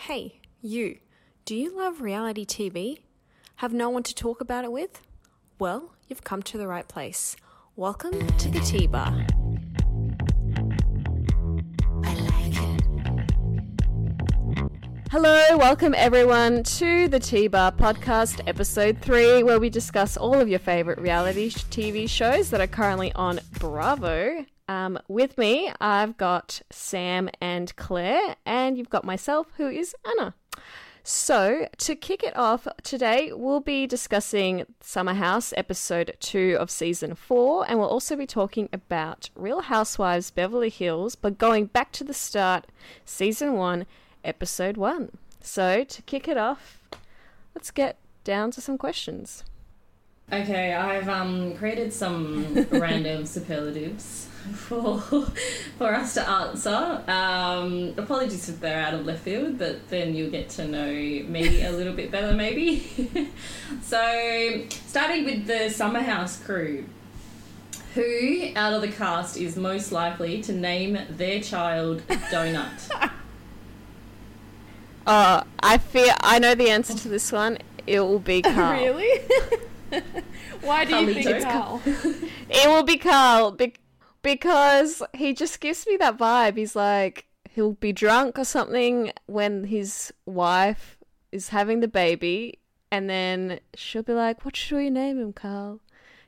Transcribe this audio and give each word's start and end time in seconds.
Hey, 0.00 0.40
you. 0.60 0.98
Do 1.44 1.56
you 1.56 1.76
love 1.76 2.00
reality 2.00 2.44
TV? 2.44 2.98
Have 3.56 3.72
no 3.72 3.88
one 3.88 4.04
to 4.04 4.14
talk 4.14 4.40
about 4.40 4.64
it 4.64 4.70
with? 4.70 5.00
Well, 5.58 5.94
you've 6.06 6.22
come 6.22 6.42
to 6.44 6.58
the 6.58 6.68
right 6.68 6.86
place. 6.86 7.34
Welcome 7.74 8.26
to 8.26 8.48
the 8.48 8.60
T 8.60 8.86
Bar. 8.86 9.26
Hello, 15.10 15.56
welcome 15.56 15.94
everyone 15.96 16.62
to 16.64 17.08
the 17.08 17.18
T 17.18 17.48
Bar 17.48 17.72
podcast, 17.72 18.46
episode 18.46 18.98
three, 19.00 19.42
where 19.42 19.58
we 19.58 19.70
discuss 19.70 20.16
all 20.16 20.34
of 20.34 20.48
your 20.48 20.60
favorite 20.60 20.98
reality 20.98 21.50
TV 21.50 22.08
shows 22.08 22.50
that 22.50 22.60
are 22.60 22.66
currently 22.68 23.12
on 23.14 23.40
Bravo. 23.58 24.44
Um, 24.68 24.98
with 25.06 25.38
me, 25.38 25.72
I've 25.80 26.16
got 26.16 26.60
Sam 26.70 27.30
and 27.40 27.74
Claire, 27.76 28.36
and 28.44 28.76
you've 28.76 28.90
got 28.90 29.04
myself, 29.04 29.46
who 29.56 29.68
is 29.68 29.94
Anna. 30.04 30.34
So, 31.04 31.68
to 31.78 31.94
kick 31.94 32.24
it 32.24 32.36
off, 32.36 32.66
today 32.82 33.30
we'll 33.32 33.60
be 33.60 33.86
discussing 33.86 34.66
Summer 34.80 35.14
House 35.14 35.54
episode 35.56 36.16
2 36.18 36.56
of 36.58 36.68
season 36.68 37.14
4, 37.14 37.64
and 37.68 37.78
we'll 37.78 37.88
also 37.88 38.16
be 38.16 38.26
talking 38.26 38.68
about 38.72 39.30
Real 39.36 39.60
Housewives 39.60 40.32
Beverly 40.32 40.70
Hills, 40.70 41.14
but 41.14 41.38
going 41.38 41.66
back 41.66 41.92
to 41.92 42.02
the 42.02 42.12
start, 42.12 42.66
season 43.04 43.52
1, 43.52 43.86
episode 44.24 44.76
1. 44.76 45.10
So, 45.40 45.84
to 45.84 46.02
kick 46.02 46.26
it 46.26 46.36
off, 46.36 46.80
let's 47.54 47.70
get 47.70 47.98
down 48.24 48.50
to 48.50 48.60
some 48.60 48.76
questions. 48.76 49.44
Okay, 50.32 50.74
I've 50.74 51.08
um 51.08 51.54
created 51.54 51.92
some 51.92 52.66
random 52.72 53.26
superlatives 53.26 54.28
for 54.54 54.98
for 55.78 55.94
us 55.94 56.14
to 56.14 56.28
answer. 56.28 57.02
Um, 57.08 57.94
apologies 57.96 58.48
if 58.48 58.60
they're 58.60 58.80
out 58.80 58.94
of 58.94 59.04
left 59.06 59.22
field, 59.22 59.58
but 59.58 59.88
then 59.88 60.14
you'll 60.14 60.30
get 60.30 60.48
to 60.50 60.66
know 60.66 60.90
me 60.90 61.62
a 61.64 61.72
little 61.72 61.94
bit 61.94 62.10
better, 62.10 62.34
maybe. 62.34 63.30
so, 63.82 64.64
starting 64.86 65.24
with 65.24 65.46
the 65.46 65.70
Summer 65.70 66.00
House 66.00 66.42
crew, 66.42 66.86
who 67.94 68.50
out 68.56 68.72
of 68.72 68.82
the 68.82 68.88
cast 68.88 69.36
is 69.36 69.56
most 69.56 69.92
likely 69.92 70.42
to 70.42 70.52
name 70.52 70.98
their 71.10 71.40
child 71.40 72.02
Donut? 72.08 73.10
Uh, 75.06 75.44
I 75.60 75.78
fear 75.78 76.12
I 76.20 76.38
know 76.38 76.54
the 76.54 76.68
answer 76.70 76.94
to 76.94 77.08
this 77.08 77.30
one. 77.30 77.58
It 77.86 78.00
will 78.00 78.18
be 78.18 78.42
Carl. 78.42 78.80
really? 78.80 79.20
Why 80.62 80.84
do 80.84 80.96
you 80.96 81.14
think 81.14 81.26
it's 81.26 81.44
Carl? 81.44 81.80
It 81.84 82.68
will 82.68 82.82
be 82.82 82.98
Carl 82.98 83.52
be- 83.52 83.74
because 84.26 85.04
he 85.14 85.32
just 85.32 85.60
gives 85.60 85.86
me 85.86 85.96
that 85.98 86.18
vibe. 86.18 86.56
He's 86.56 86.74
like 86.74 87.26
he'll 87.54 87.74
be 87.74 87.92
drunk 87.92 88.40
or 88.40 88.44
something 88.44 89.12
when 89.26 89.64
his 89.64 90.12
wife 90.26 90.98
is 91.30 91.50
having 91.50 91.78
the 91.78 91.86
baby, 91.86 92.58
and 92.90 93.08
then 93.08 93.60
she'll 93.76 94.02
be 94.02 94.14
like, 94.14 94.44
"What 94.44 94.56
should 94.56 94.78
we 94.78 94.90
name 94.90 95.20
him, 95.20 95.32
Carl?" 95.32 95.78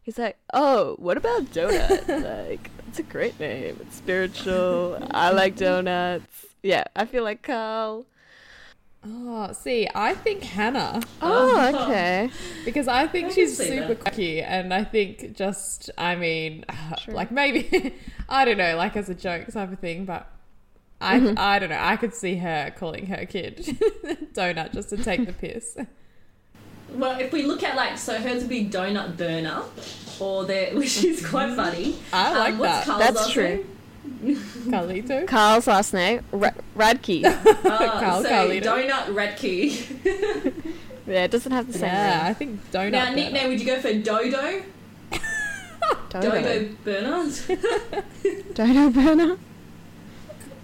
He's 0.00 0.16
like, 0.16 0.38
"Oh, 0.54 0.94
what 1.00 1.16
about 1.16 1.46
Donut? 1.46 2.06
like, 2.48 2.70
that's 2.84 3.00
a 3.00 3.02
great 3.02 3.38
name. 3.40 3.78
It's 3.80 3.96
spiritual. 3.96 5.04
I 5.10 5.32
like 5.32 5.56
donuts." 5.56 6.46
Yeah, 6.62 6.84
I 6.94 7.04
feel 7.04 7.24
like 7.24 7.42
Carl. 7.42 8.06
Oh, 9.06 9.52
see, 9.52 9.88
I 9.94 10.14
think 10.14 10.42
Hannah 10.42 11.00
Oh, 11.22 11.72
okay. 11.74 12.30
because 12.64 12.88
I 12.88 13.06
think 13.06 13.28
I 13.28 13.30
she's 13.30 13.56
super 13.56 13.94
that. 13.94 14.00
quirky, 14.00 14.42
and 14.42 14.74
I 14.74 14.82
think 14.84 15.36
just, 15.36 15.90
I 15.96 16.16
mean, 16.16 16.64
True. 16.98 17.14
like 17.14 17.30
maybe 17.30 17.94
I 18.28 18.44
don't 18.44 18.58
know, 18.58 18.76
like 18.76 18.96
as 18.96 19.08
a 19.08 19.14
joke 19.14 19.46
type 19.48 19.72
of 19.72 19.78
thing, 19.78 20.04
but 20.04 20.26
I 21.00 21.20
Mm-hmm. 21.20 21.34
I 21.38 21.58
don't 21.60 21.68
know. 21.70 21.78
I 21.80 21.96
could 21.96 22.12
see 22.12 22.36
her 22.36 22.72
calling 22.76 23.06
her 23.06 23.24
kid 23.24 23.58
Donut 24.34 24.72
just 24.74 24.90
to 24.90 24.96
take 24.96 25.24
the 25.26 25.32
piss. 25.32 25.76
Well, 26.92 27.20
if 27.20 27.32
we 27.32 27.42
look 27.44 27.62
at 27.62 27.76
like 27.76 27.96
so, 27.98 28.18
hers 28.18 28.40
would 28.42 28.48
be 28.48 28.66
Donut 28.68 29.16
Berner, 29.16 29.62
or 30.18 30.44
there, 30.44 30.74
which 30.74 31.04
is 31.04 31.24
quite 31.24 31.54
funny. 31.54 31.96
I 32.12 32.36
like 32.36 32.54
um, 32.54 32.58
what's 32.58 32.72
that. 32.78 32.84
Carl's 32.86 33.00
That's 33.02 33.16
last 33.16 33.32
true. 33.32 33.48
name? 33.48 33.77
Carlito. 34.70 35.26
Carl's 35.26 35.66
last 35.66 35.92
name 35.94 36.22
Ra- 36.32 36.50
Radke. 36.76 37.24
Uh, 37.24 37.42
Carl 38.00 38.22
so 38.22 38.28
Carlito. 38.28 38.62
Donut 38.62 39.14
Radke. 39.14 40.64
yeah, 41.06 41.24
it 41.24 41.30
doesn't 41.30 41.52
have 41.52 41.66
the 41.66 41.72
same 41.74 41.84
Yeah, 41.84 42.18
ring. 42.22 42.26
I 42.26 42.34
think 42.34 42.70
Donut. 42.70 42.90
now, 42.92 43.04
better. 43.04 43.16
nickname 43.16 43.48
would 43.50 43.60
you 43.60 43.66
go 43.66 43.80
for 43.80 43.92
Dodo? 43.92 44.62
Dodo. 46.10 46.30
Dodo 46.30 46.68
Bernard. 46.84 47.34
Dodo 48.54 48.90
burner. 48.90 49.36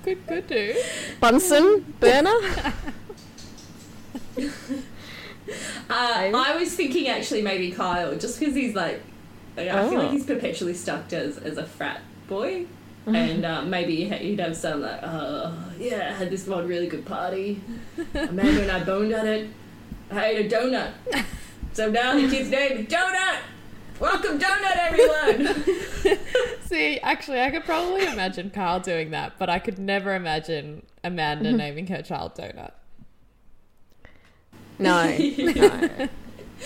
Good, 0.05 0.27
good 0.27 0.47
do. 0.49 0.75
Bunsen 1.21 1.95
burner. 2.01 2.37
Uh, 4.39 6.31
I 6.35 6.57
was 6.59 6.75
thinking 6.75 7.09
actually 7.09 7.43
maybe 7.43 7.71
Kyle, 7.71 8.17
just 8.17 8.39
because 8.41 8.55
he's 8.55 8.75
like, 8.75 9.03
I 9.57 9.65
feel 9.65 9.99
Oh. 9.99 10.03
like 10.03 10.11
he's 10.11 10.25
perpetually 10.27 10.75
stuck 10.75 11.13
as 11.13 11.39
as 11.39 11.59
a 11.59 11.65
frat 11.65 12.01
boy. 12.29 12.67
Mm-hmm. 13.07 13.15
And 13.15 13.45
uh, 13.45 13.63
maybe 13.63 14.09
he'd 14.09 14.41
have 14.41 14.57
some 14.57 14.81
like, 14.81 15.01
oh, 15.03 15.55
yeah, 15.79 16.11
I 16.11 16.19
had 16.19 16.31
this 16.31 16.47
one 16.47 16.67
really 16.67 16.87
good 16.87 17.05
party. 17.05 17.61
Amanda 18.15 18.63
and 18.63 18.71
I 18.71 18.83
boned 18.83 19.13
at 19.13 19.27
it. 19.27 19.51
I 20.11 20.27
ate 20.27 20.53
a 20.53 20.57
donut. 20.57 20.93
So 21.75 21.91
now 21.91 22.15
the 22.15 22.29
kid's 22.29 22.51
name 22.51 22.79
is 22.79 22.87
Donut. 22.87 23.39
Welcome, 23.99 24.39
Donut, 24.39 24.77
everyone. 24.77 25.65
See, 26.63 27.01
actually, 27.01 27.41
I 27.41 27.51
could 27.51 27.65
probably 27.65 28.07
imagine 28.07 28.51
Carl 28.51 28.79
doing 28.79 29.11
that, 29.11 29.41
but 29.41 29.51
I 29.51 29.59
could 29.59 29.81
never 29.81 30.15
imagine 30.15 30.87
Amanda 31.03 31.49
mm-hmm. 31.49 31.57
naming 31.57 31.87
her 31.89 32.01
child 32.01 32.37
Donut. 32.37 32.71
No, 34.79 35.19
no, 35.19 36.09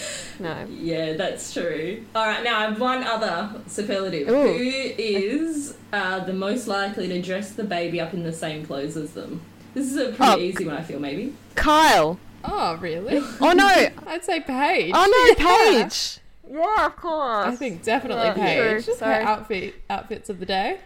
no. 0.41 0.67
yeah, 0.71 1.15
that's 1.15 1.53
true. 1.53 2.05
All 2.15 2.27
right, 2.27 2.43
now 2.45 2.59
I 2.61 2.63
have 2.67 2.81
one 2.81 3.03
other 3.03 3.61
superlative. 3.67 4.29
Ooh. 4.29 4.53
Who 4.59 4.59
is 4.63 5.77
uh, 5.93 6.21
the 6.25 6.33
most 6.33 6.67
likely 6.69 7.09
to 7.09 7.21
dress 7.23 7.53
the 7.53 7.65
baby 7.65 8.01
up 8.01 8.15
in 8.15 8.23
the 8.23 8.33
same 8.33 8.65
clothes 8.67 8.97
as 8.97 9.13
them? 9.13 9.41
This 9.75 9.87
is 9.93 9.97
a 9.97 10.07
pretty 10.13 10.23
Oh. 10.23 10.39
easy 10.39 10.65
one, 10.67 10.77
I 10.77 10.83
feel, 10.83 10.99
maybe. 11.01 11.35
Kyle. 11.55 12.19
Oh, 12.45 12.77
really? 12.77 13.19
Oh 13.41 13.53
no. 13.53 13.67
I'd 14.07 14.25
say 14.25 14.41
Paige. 14.41 14.93
Oh 14.95 15.35
no, 15.39 15.45
Yeah. 15.45 15.79
Paige. 15.85 16.19
Yeah, 16.51 16.87
of 16.87 16.97
course. 16.97 17.47
I 17.47 17.55
think 17.57 17.83
definitely 17.83 18.25
Yeah, 18.25 18.33
Paige. 18.35 18.85
true, 18.87 18.95
Her 18.97 19.13
outfit 19.21 19.75
outfits 19.91 20.31
of 20.31 20.39
the 20.41 20.47
day. 20.47 20.79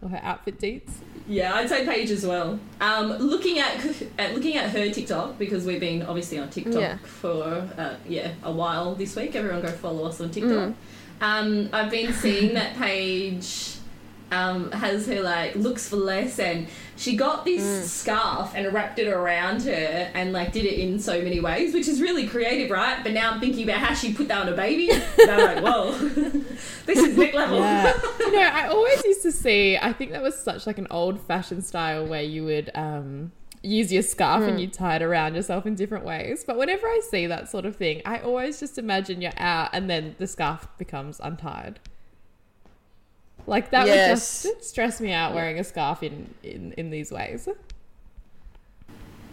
Or 0.00 0.08
her 0.08 0.20
outfit 0.22 0.58
deets. 0.58 0.92
Yeah, 1.26 1.54
I'd 1.54 1.68
say 1.68 1.86
Paige 1.86 2.10
as 2.10 2.26
well. 2.26 2.58
Um, 2.80 3.12
looking 3.12 3.58
at, 3.58 3.84
at 4.18 4.34
looking 4.34 4.56
at 4.56 4.70
her 4.70 4.90
TikTok 4.90 5.38
because 5.38 5.64
we've 5.64 5.80
been 5.80 6.02
obviously 6.02 6.38
on 6.38 6.50
TikTok 6.50 6.74
Yeah. 6.80 6.98
for 6.98 7.68
uh, 7.78 7.94
yeah 8.06 8.32
a 8.42 8.52
while 8.52 8.94
this 8.94 9.16
week. 9.16 9.34
Everyone 9.34 9.62
go 9.62 9.70
follow 9.70 10.04
us 10.04 10.20
on 10.20 10.30
TikTok. 10.30 10.50
Mm. 10.50 10.74
Um, 11.20 11.68
I've 11.72 11.90
been 11.90 12.12
seeing 12.12 12.54
that 12.54 12.76
Paige 12.76 13.73
um, 14.34 14.70
has 14.72 15.06
her 15.06 15.20
like 15.20 15.54
looks 15.54 15.88
for 15.88 15.96
less, 15.96 16.38
and 16.38 16.66
she 16.96 17.16
got 17.16 17.44
this 17.44 17.62
Mm. 17.62 17.82
scarf 17.84 18.52
and 18.54 18.72
wrapped 18.72 18.98
it 18.98 19.08
around 19.08 19.62
her 19.62 20.10
and 20.14 20.32
like 20.32 20.52
did 20.52 20.64
it 20.64 20.78
in 20.78 20.98
so 20.98 21.20
many 21.22 21.40
ways, 21.40 21.74
which 21.74 21.88
is 21.88 22.00
really 22.00 22.26
creative, 22.26 22.70
right? 22.70 23.02
But 23.02 23.12
now 23.12 23.30
I'm 23.32 23.40
thinking 23.40 23.64
about 23.64 23.78
how 23.78 23.94
she 23.94 24.12
put 24.12 24.28
that 24.28 24.42
on 24.42 24.48
a 24.52 24.56
baby. 24.56 24.90
and 25.20 25.30
I'm 25.30 25.62
like, 25.62 25.64
whoa, 25.64 25.92
this 26.86 26.98
is 26.98 27.16
next 27.16 27.34
level. 27.34 27.58
Yeah. 27.58 27.92
you 28.20 28.32
know, 28.32 28.40
I 28.42 28.68
always 28.68 29.02
used 29.04 29.22
to 29.22 29.32
see 29.32 29.76
I 29.80 29.92
think 29.92 30.12
that 30.12 30.22
was 30.22 30.36
such 30.38 30.66
like 30.66 30.78
an 30.78 30.86
old 30.90 31.20
fashioned 31.20 31.64
style 31.64 32.06
where 32.06 32.22
you 32.22 32.44
would 32.44 32.70
um 32.74 33.32
use 33.62 33.90
your 33.90 34.02
scarf 34.02 34.42
and 34.42 34.60
you 34.60 34.66
tie 34.68 34.96
it 34.96 35.02
around 35.02 35.34
yourself 35.34 35.64
in 35.64 35.74
different 35.74 36.04
ways. 36.04 36.44
But 36.46 36.58
whenever 36.58 36.86
I 36.86 37.00
see 37.10 37.26
that 37.26 37.48
sort 37.48 37.64
of 37.64 37.74
thing, 37.76 38.02
I 38.04 38.18
always 38.18 38.60
just 38.60 38.76
imagine 38.76 39.22
you're 39.22 39.32
out 39.38 39.70
and 39.72 39.88
then 39.88 40.14
the 40.18 40.26
scarf 40.26 40.68
becomes 40.76 41.18
untied. 41.18 41.80
Like 43.46 43.70
that 43.70 43.86
Yes. 43.86 44.44
would 44.44 44.54
just 44.54 44.68
stress 44.70 45.00
me 45.00 45.12
out 45.12 45.34
wearing 45.34 45.58
a 45.58 45.64
scarf 45.64 46.02
in, 46.02 46.32
in, 46.42 46.72
in 46.72 46.90
these 46.90 47.10
ways. 47.12 47.48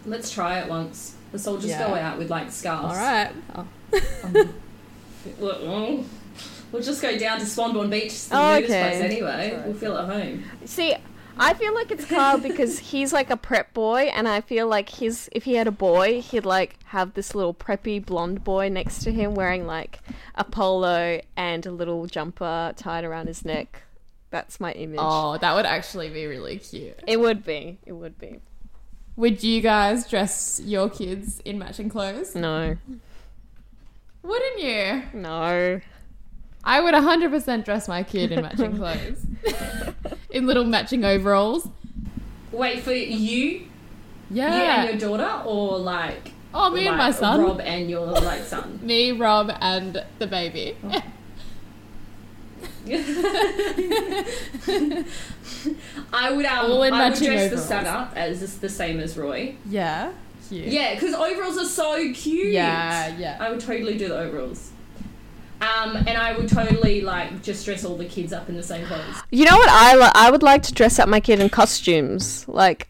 Let's 0.06 0.32
try 0.32 0.60
it 0.60 0.68
once. 0.70 1.16
Let's 1.32 1.48
all 1.48 1.58
just 1.58 1.70
Yeah. 1.70 1.88
go 1.88 1.96
out 1.96 2.18
with 2.18 2.30
like 2.30 2.52
scarves. 2.52 2.98
All 2.98 3.04
right. 3.04 3.32
Oh. 3.56 3.68
Look, 5.40 5.58
oh, 5.62 6.06
We'll 6.72 6.82
just 6.82 7.02
go 7.02 7.18
down 7.18 7.40
to 7.40 7.46
Swanbourne 7.46 7.90
Beach, 7.90 8.28
the 8.30 8.36
Oh, 8.38 8.54
nudist 8.56 8.72
okay. 8.72 8.82
place 8.90 9.02
anyway. 9.02 9.52
That's. 9.54 9.66
We'll 9.68 9.76
feel 9.76 9.98
at 9.98 10.06
home. 10.08 10.44
See, 10.66 10.96
I 11.38 11.54
feel 11.54 11.74
like 11.76 11.92
it's 11.92 12.06
Carl 12.06 12.38
because 12.42 12.80
he's 12.80 13.12
like 13.12 13.30
a 13.30 13.36
prep 13.36 13.74
boy, 13.74 14.04
and 14.14 14.28
I 14.28 14.40
feel 14.42 14.68
like 14.68 14.88
his 14.90 15.30
if 15.34 15.44
he 15.44 15.56
had 15.56 15.68
a 15.68 15.72
boy, 15.72 16.22
he'd 16.22 16.46
like 16.46 16.78
have 16.86 17.14
this 17.14 17.36
little 17.36 17.54
preppy 17.54 18.04
blonde 18.04 18.44
boy 18.46 18.70
next 18.70 19.04
to 19.04 19.12
him 19.12 19.36
wearing 19.36 19.68
like 19.68 20.00
a 20.36 20.46
polo 20.46 21.20
and 21.36 21.66
a 21.66 21.72
little 21.72 22.06
jumper 22.06 22.74
tied 22.78 23.04
around 23.04 23.28
his 23.28 23.44
neck. 23.44 23.84
That's 24.32 24.60
my 24.60 24.72
image. 24.72 25.00
oh, 25.02 25.38
that 25.38 25.56
would 25.56 25.66
actually 25.66 26.10
be 26.10 26.26
really 26.26 26.58
cute. 26.58 27.00
It 27.06 27.20
would 27.20 27.44
be. 27.44 27.78
It 27.86 27.92
would 27.92 28.18
be. 28.18 28.40
Would 29.18 29.44
you 29.44 29.62
guys 29.62 30.08
dress 30.08 30.62
your 30.64 30.90
kids 30.90 31.42
in 31.44 31.60
matching 31.60 31.90
clothes? 31.90 32.34
No. 32.34 32.78
Wouldn't 34.24 34.60
you? 34.62 35.04
No. 35.14 35.82
I 36.64 36.80
would 36.80 36.94
100% 36.94 37.66
dress 37.66 37.88
my 37.88 38.04
kid 38.04 38.32
in 38.32 38.42
matching 38.42 38.78
clothes. 38.78 39.26
in 40.30 40.48
little 40.48 40.64
matching 40.64 41.04
overalls. 41.04 41.68
Wait 42.52 42.84
for 42.84 42.94
you. 42.94 43.68
Yeah. 44.30 44.56
You 44.56 44.90
and 44.92 45.02
your 45.02 45.18
daughter, 45.18 45.44
or 45.46 45.78
like 45.78 46.32
oh, 46.54 46.70
me 46.70 46.88
and 46.88 46.98
my 46.98 47.12
son. 47.12 47.42
Rob 47.42 47.60
and 47.60 47.90
your 47.90 48.06
like 48.06 48.44
son. 48.44 48.80
Me, 48.84 49.12
Rob, 49.12 49.52
and 49.60 50.04
the 50.20 50.28
baby. 50.28 50.78
Oh. 50.84 51.02
I 56.14 56.32
would 56.32 56.46
um, 56.46 56.72
All 56.72 56.84
in 56.84 56.94
I 56.94 57.10
would 57.10 57.12
matching 57.14 57.28
dress 57.28 57.50
the 57.50 57.58
overalls. 57.58 57.68
son 57.68 57.88
up 57.88 58.14
as 58.16 58.58
the 58.60 58.70
same 58.70 59.00
as 59.00 59.18
Roy. 59.18 59.56
yeah. 59.68 60.12
Cute. 60.50 60.68
Yeah, 60.68 60.96
because 60.96 61.14
overalls 61.14 61.58
are 61.58 61.66
so 61.66 62.12
cute. 62.14 62.52
Yeah, 62.52 63.16
yeah. 63.18 63.38
I 63.40 63.50
would 63.52 63.62
totally 63.62 63.98
do 63.98 64.10
the 64.10 64.18
overalls. 64.20 64.72
Um, 65.62 65.96
and 65.96 66.10
I 66.18 66.36
would 66.36 66.50
totally 66.50 67.00
like 67.02 67.42
just 67.42 67.64
dress 67.64 67.86
all 67.86 67.96
the 67.96 68.04
kids 68.06 68.34
up 68.34 68.50
in 68.50 68.56
the 68.56 68.64
same 68.64 68.86
clothes. 68.86 69.22
You 69.32 69.46
know 69.46 69.56
what 69.56 69.70
I 69.70 69.96
li- 69.96 70.12
I 70.14 70.30
would 70.30 70.44
like 70.44 70.64
to 70.64 70.74
dress 70.74 71.00
up 71.00 71.08
my 71.08 71.22
kid 71.22 71.40
in 71.40 71.48
costumes. 71.50 72.46
Like 72.50 72.90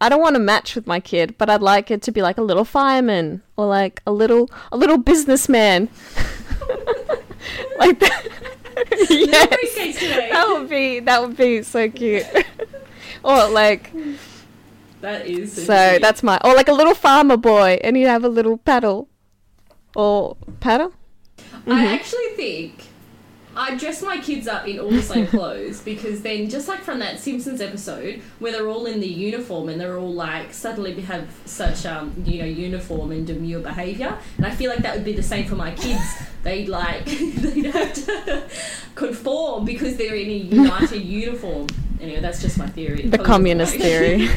I 0.00 0.08
don't 0.10 0.20
want 0.20 0.36
to 0.36 0.40
match 0.40 0.76
with 0.76 0.86
my 0.86 1.00
kid, 1.00 1.36
but 1.38 1.50
I'd 1.50 1.62
like 1.62 1.90
it 1.90 2.02
to 2.02 2.12
be 2.12 2.22
like 2.22 2.38
a 2.38 2.42
little 2.42 2.64
fireman 2.64 3.42
or 3.56 3.66
like 3.66 4.00
a 4.06 4.12
little 4.12 4.48
a 4.70 4.76
little 4.76 4.98
businessman. 4.98 5.88
like 7.78 7.98
that. 7.98 8.26
Yes. 9.10 9.98
That 10.30 10.46
would 10.48 10.68
be 10.68 11.00
that 11.00 11.20
would 11.22 11.36
be 11.36 11.62
so 11.62 11.88
cute. 11.90 12.24
or 13.24 13.48
like 13.48 13.92
That 15.00 15.26
is 15.26 15.52
so 15.66 15.90
cute. 15.90 16.02
that's 16.02 16.22
my 16.22 16.38
or 16.44 16.54
like 16.54 16.68
a 16.68 16.72
little 16.72 16.94
farmer 16.94 17.36
boy 17.36 17.78
and 17.84 17.96
he'd 17.96 18.04
have 18.04 18.24
a 18.24 18.28
little 18.28 18.56
paddle. 18.58 19.08
Or 19.94 20.36
paddle? 20.60 20.92
Mm-hmm. 21.38 21.72
I 21.72 21.92
actually 21.94 22.28
think 22.36 22.86
I 23.54 23.76
dress 23.76 24.02
my 24.02 24.18
kids 24.18 24.48
up 24.48 24.66
in 24.66 24.78
all 24.78 24.90
the 24.90 25.02
same 25.02 25.26
clothes 25.36 25.80
because 25.82 26.22
then, 26.22 26.48
just 26.48 26.68
like 26.68 26.80
from 26.80 26.98
that 27.00 27.18
Simpsons 27.20 27.60
episode 27.60 28.20
where 28.38 28.52
they're 28.52 28.68
all 28.68 28.86
in 28.86 29.00
the 29.00 29.08
uniform 29.08 29.68
and 29.68 29.80
they're 29.80 29.98
all 29.98 30.12
like 30.12 30.52
suddenly 30.54 30.98
have 31.02 31.28
such 31.44 31.84
um 31.84 32.14
you 32.24 32.38
know 32.40 32.46
uniform 32.46 33.12
and 33.12 33.26
demure 33.26 33.60
behavior, 33.60 34.16
and 34.36 34.46
I 34.46 34.50
feel 34.54 34.70
like 34.70 34.80
that 34.80 34.94
would 34.94 35.04
be 35.04 35.12
the 35.12 35.22
same 35.22 35.46
for 35.46 35.56
my 35.56 35.72
kids. 35.72 36.02
They'd 36.42 36.68
like 36.68 37.04
they'd 37.04 37.66
have 37.66 37.94
to 37.94 38.48
conform 38.96 39.64
because 39.64 39.96
they're 39.96 40.16
in 40.16 40.28
a 40.28 40.32
united 40.32 41.00
uniform. 41.02 41.68
Anyway, 42.00 42.18
that's 42.20 42.42
just 42.42 42.58
my 42.58 42.66
theory. 42.66 43.02
The 43.02 43.10
Probably 43.10 43.26
communist 43.26 43.72
right. 43.74 43.82
theory. 43.82 44.28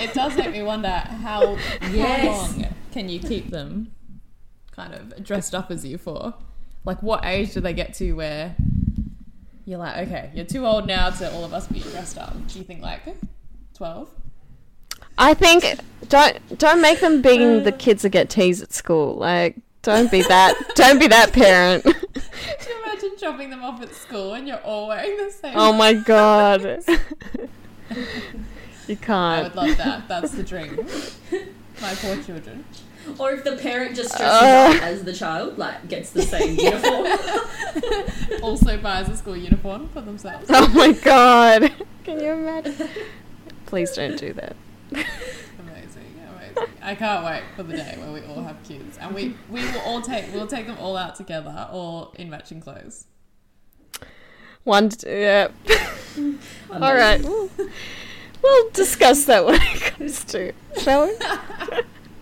It 0.00 0.14
does 0.14 0.36
make 0.36 0.50
me 0.50 0.62
wonder 0.64 0.88
how, 0.88 1.56
Yes. 1.92 2.26
how 2.26 2.32
long 2.58 2.74
can 2.90 3.08
you 3.08 3.20
keep 3.20 3.50
them 3.50 3.92
kind 4.72 4.94
of 4.94 5.22
dressed 5.22 5.54
up 5.54 5.70
as 5.70 5.84
you 5.84 5.96
for? 5.96 6.34
Like, 6.84 7.02
what 7.02 7.24
age 7.24 7.54
do 7.54 7.60
they 7.60 7.72
get 7.74 7.94
to 7.94 8.12
where 8.12 8.54
you're 9.64 9.78
like, 9.78 10.08
okay, 10.08 10.30
you're 10.34 10.46
too 10.46 10.66
old 10.66 10.86
now 10.86 11.10
to 11.10 11.32
all 11.32 11.44
of 11.44 11.52
us 11.52 11.66
be 11.66 11.80
dressed 11.80 12.16
up? 12.18 12.34
Do 12.48 12.58
you 12.58 12.64
think 12.64 12.80
like 12.80 13.02
12? 13.74 14.08
I 15.18 15.34
think 15.34 15.64
don't 16.08 16.58
don't 16.58 16.80
make 16.80 17.00
them 17.00 17.22
being 17.22 17.64
the 17.64 17.72
kids 17.72 18.02
that 18.02 18.10
get 18.10 18.30
teased 18.30 18.62
at 18.62 18.72
school. 18.72 19.14
Like 19.16 19.56
don't 19.82 20.10
be 20.10 20.22
that 20.22 20.54
don't 20.74 20.98
be 20.98 21.08
that 21.08 21.32
parent. 21.32 21.84
Can 21.84 21.94
you 21.94 22.82
imagine 22.84 23.10
dropping 23.18 23.50
them 23.50 23.62
off 23.64 23.82
at 23.82 23.94
school 23.94 24.34
and 24.34 24.46
you're 24.46 24.60
all 24.60 24.88
wearing 24.88 25.16
the 25.16 25.30
same? 25.30 25.54
oh 25.56 25.72
my 25.72 25.92
god. 25.92 26.62
you 28.86 28.96
can't. 28.96 29.10
I 29.10 29.42
would 29.42 29.54
love 29.54 29.76
that. 29.76 30.08
That's 30.08 30.32
the 30.32 30.42
dream. 30.44 30.86
My 31.80 31.94
poor 31.94 32.22
children. 32.22 32.64
Or 33.18 33.32
if 33.32 33.44
the 33.44 33.56
parent 33.56 33.96
just 33.96 34.16
dresses 34.16 34.42
Uh. 34.42 34.72
up 34.76 34.82
as 34.82 35.02
the 35.04 35.12
child, 35.12 35.58
like 35.58 35.88
gets 35.88 36.10
the 36.10 36.22
same 36.22 36.58
uniform. 36.58 37.06
Also 38.42 38.76
buys 38.78 39.08
a 39.08 39.16
school 39.16 39.36
uniform 39.36 39.88
for 39.88 40.00
themselves. 40.00 40.46
Oh 40.50 40.68
my 40.68 40.92
god. 40.92 41.72
Can 42.04 42.20
you 42.20 42.32
imagine? 42.32 42.88
Please 43.66 43.90
don't 43.92 44.16
do 44.18 44.32
that. 44.34 44.56
Amazing, 44.92 45.06
amazing. 46.30 46.72
I 46.82 46.94
can't 46.94 47.24
wait 47.24 47.42
for 47.56 47.62
the 47.62 47.74
day 47.76 47.96
where 47.98 48.12
we 48.12 48.20
all 48.26 48.42
have 48.42 48.62
kids 48.64 48.96
and 48.98 49.14
we, 49.14 49.34
we 49.50 49.60
will 49.64 49.80
all 49.80 50.00
take 50.02 50.32
we'll 50.32 50.46
take 50.46 50.66
them 50.66 50.76
all 50.78 50.96
out 50.96 51.16
together, 51.16 51.68
all 51.70 52.14
in 52.18 52.30
matching 52.30 52.60
clothes. 52.60 53.06
One 54.64 54.90
yeah. 55.06 55.48
all 56.70 56.94
right. 56.94 57.22
We'll, 57.22 57.50
we'll 58.42 58.70
discuss 58.70 59.24
that 59.26 59.44
when 59.44 59.60
it 59.60 59.80
comes 59.80 60.24
to, 60.26 60.52
shall 60.80 61.06
we? 61.06 61.14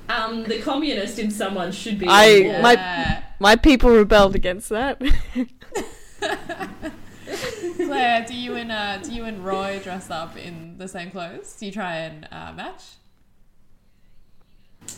Um, 0.08 0.44
the 0.44 0.60
communist 0.60 1.18
in 1.18 1.30
someone 1.30 1.72
should 1.72 1.98
be. 1.98 2.06
I- 2.08 2.38
on 2.38 2.42
board. 2.44 2.62
My- 2.62 3.22
My 3.38 3.56
people 3.56 3.90
rebelled 3.90 4.34
against 4.34 4.68
that. 4.70 4.98
Claire, 7.76 8.24
do 8.26 8.34
you 8.34 8.54
and 8.54 8.72
uh, 8.72 8.98
do 8.98 9.12
you 9.12 9.24
and 9.24 9.44
Roy 9.44 9.80
dress 9.82 10.10
up 10.10 10.36
in 10.36 10.78
the 10.78 10.88
same 10.88 11.10
clothes? 11.10 11.54
Do 11.58 11.66
you 11.66 11.72
try 11.72 11.96
and 11.96 12.26
uh, 12.32 12.52
match? 12.54 12.82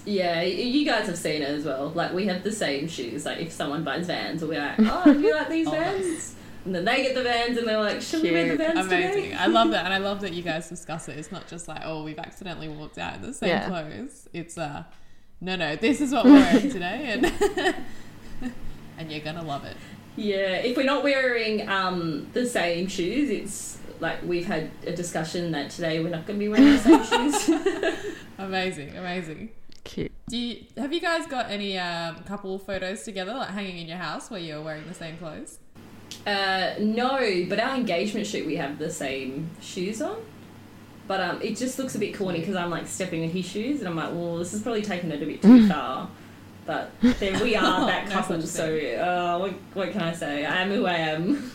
yeah, 0.05 0.43
you 0.43 0.85
guys 0.85 1.07
have 1.07 1.17
seen 1.19 1.41
it 1.43 1.49
as 1.49 1.65
well. 1.65 1.89
Like 1.89 2.13
we 2.13 2.27
have 2.27 2.45
the 2.45 2.53
same 2.53 2.87
shoes. 2.89 3.25
Like 3.27 3.39
if 3.39 3.51
someone 3.53 3.83
buys 3.85 4.07
Vans, 4.07 4.45
we're 4.45 4.61
like, 4.61 4.75
"Oh, 4.79 5.13
do 5.13 5.21
you 5.21 5.35
like 5.35 5.49
these 5.49 5.67
Oh, 5.67 5.71
Vans?" 5.73 6.35
And 6.65 6.75
then 6.75 6.85
they 6.85 7.03
get 7.03 7.15
the 7.15 7.23
Vans, 7.23 7.57
and 7.57 7.67
they're 7.67 7.81
like, 7.81 8.03
"Should 8.03 8.23
we 8.23 8.31
wear 8.33 8.45
the 8.45 8.57
Cute. 8.57 8.75
Vans 8.75 8.87
Amazing. 8.87 9.23
today?" 9.25 9.35
I 9.35 9.47
love 9.47 9.71
that, 9.71 9.85
and 9.85 9.95
I 9.95 9.99
love 9.99 10.21
that 10.23 10.33
you 10.33 10.43
guys 10.43 10.69
discuss 10.69 11.09
it. 11.09 11.17
It's 11.19 11.33
not 11.33 11.47
just 11.49 11.69
like, 11.69 11.81
oh, 11.85 12.03
we've 12.05 12.19
accidentally 12.19 12.69
walked 12.69 12.99
out 12.99 13.15
in 13.17 13.23
the 13.23 13.33
same 13.33 13.49
Yeah. 13.51 13.69
clothes. 13.69 14.29
It's 14.33 14.59
uh, 14.59 14.85
no, 15.41 15.57
no, 15.57 15.77
this 15.77 16.01
is 16.01 16.13
what 16.13 16.25
we're 16.27 16.33
wearing 16.33 16.71
today, 16.71 17.11
and 17.13 17.75
and 18.99 19.11
you're 19.11 19.21
gonna 19.21 19.43
love 19.45 19.65
it. 19.65 19.77
Yeah, 20.17 20.57
if 20.57 20.77
we're 20.77 20.83
not 20.85 21.05
wearing 21.05 21.69
um, 21.69 22.29
the 22.33 22.45
same 22.45 22.89
shoes, 22.89 23.31
it's 23.31 23.79
like 24.01 24.21
we've 24.25 24.47
had 24.47 24.71
a 24.87 24.93
discussion 24.93 25.53
that 25.53 25.71
today 25.71 26.03
we're 26.03 26.09
not 26.11 26.27
going 26.27 26.39
to 26.39 26.45
be 26.45 26.49
wearing 26.49 26.71
the 26.73 26.79
same 26.79 27.05
shoes. 27.05 27.51
Amazing, 28.39 28.97
amazing. 28.97 29.51
Cute. 29.85 30.13
Do 30.29 30.37
you, 30.37 30.65
have 30.77 30.93
you 30.93 31.01
guys 31.01 31.27
got 31.27 31.51
any 31.51 31.79
um, 31.79 32.17
couple 32.25 32.59
photos 32.59 33.03
together, 33.05 33.33
like 33.35 33.51
hanging 33.51 33.79
in 33.79 33.87
your 33.89 33.97
house, 33.97 34.31
where 34.31 34.39
you're 34.41 34.61
wearing 34.63 34.87
the 34.87 34.95
same 34.95 35.17
clothes? 35.19 35.59
Uh, 36.27 36.75
no, 36.79 37.47
but 37.49 37.59
our 37.59 37.75
engagement 37.77 38.27
shoot 38.27 38.47
we 38.47 38.57
have 38.57 38.79
the 38.79 38.91
same 38.91 39.51
shoes 39.61 40.03
on. 40.03 40.17
But 41.07 41.21
um, 41.23 41.41
it 41.43 41.57
just 41.57 41.79
looks 41.79 41.95
a 41.95 41.99
bit 41.99 42.15
corny 42.15 42.41
because 42.41 42.55
I'm 42.55 42.71
like 42.71 42.87
stepping 42.87 43.23
in 43.23 43.31
his 43.31 43.47
shoes, 43.47 43.81
and 43.81 43.89
I'm 43.89 43.97
like, 43.97 44.11
well, 44.13 44.37
this 44.37 44.53
is 44.53 44.63
probably 44.63 44.83
taking 44.83 45.11
it 45.11 45.23
a 45.23 45.27
bit 45.27 45.41
too 45.41 45.67
far. 45.71 46.11
But 46.67 46.91
then 47.01 47.43
we 47.43 47.57
are 47.57 47.87
that 47.87 48.09
No 48.09 48.13
couple, 48.13 48.43
such 48.43 48.51
so 48.51 48.77
uh, 48.77 49.39
what, 49.39 49.53
what 49.73 49.93
can 49.93 50.03
I 50.03 50.13
say? 50.13 50.45
I 50.45 50.63
am 50.63 50.71
who 50.71 50.85
I 50.85 50.97
am. 50.97 51.51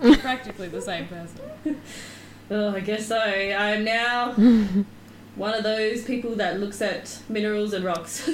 Practically 0.20 0.68
the 0.68 0.82
same 0.82 1.06
person. 1.08 1.80
oh, 2.50 2.74
I 2.74 2.80
guess 2.80 3.06
so. 3.06 3.18
I 3.18 3.70
am 3.70 3.84
now 3.84 4.32
one 5.34 5.54
of 5.54 5.62
those 5.62 6.04
people 6.04 6.34
that 6.34 6.60
looks 6.60 6.82
at 6.82 7.22
minerals 7.30 7.72
and 7.72 7.86
rocks. 7.86 8.28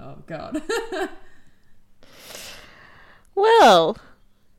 oh 0.00 0.16
God. 0.26 0.62
Well, 3.34 3.96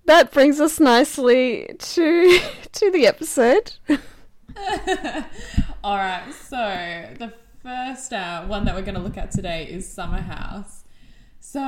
that 0.06 0.32
brings 0.32 0.60
us 0.60 0.80
nicely 0.80 1.70
to 1.78 2.40
to 2.72 2.92
the 2.92 3.08
episode. 3.08 3.74
All 5.84 5.98
right, 5.98 6.32
so 6.32 7.08
the 7.20 7.34
first 7.62 8.14
uh, 8.14 8.46
one 8.46 8.66
that 8.66 8.76
we're 8.76 8.82
going 8.82 8.96
to 8.96 9.02
look 9.02 9.18
at 9.18 9.32
today 9.32 9.66
is 9.66 9.90
Summer 9.90 10.22
House. 10.22 10.84
So 11.40 11.60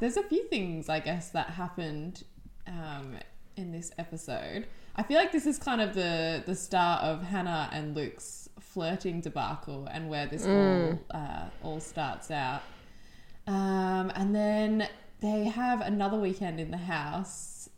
there's 0.00 0.16
a 0.16 0.22
few 0.22 0.44
things, 0.48 0.88
I 0.88 1.00
guess, 1.00 1.30
that 1.30 1.50
happened 1.50 2.24
um, 2.66 3.16
in 3.56 3.72
this 3.72 3.90
episode. 3.98 4.66
I 4.96 5.02
feel 5.02 5.16
like 5.16 5.32
this 5.32 5.46
is 5.46 5.58
kind 5.58 5.80
of 5.80 5.94
the 5.94 6.42
the 6.44 6.54
start 6.54 7.04
of 7.04 7.22
Hannah 7.22 7.68
and 7.72 7.94
Luke's 7.94 8.48
flirting 8.58 9.20
debacle, 9.20 9.86
and 9.90 10.08
where 10.08 10.26
this 10.26 10.46
all 10.46 11.00
uh, 11.10 11.44
all 11.62 11.80
starts 11.80 12.30
out. 12.30 12.62
Um, 13.46 14.12
and 14.14 14.34
then 14.34 14.88
they 15.20 15.44
have 15.44 15.80
another 15.80 16.18
weekend 16.18 16.60
in 16.60 16.70
the 16.70 16.76
house 16.76 17.68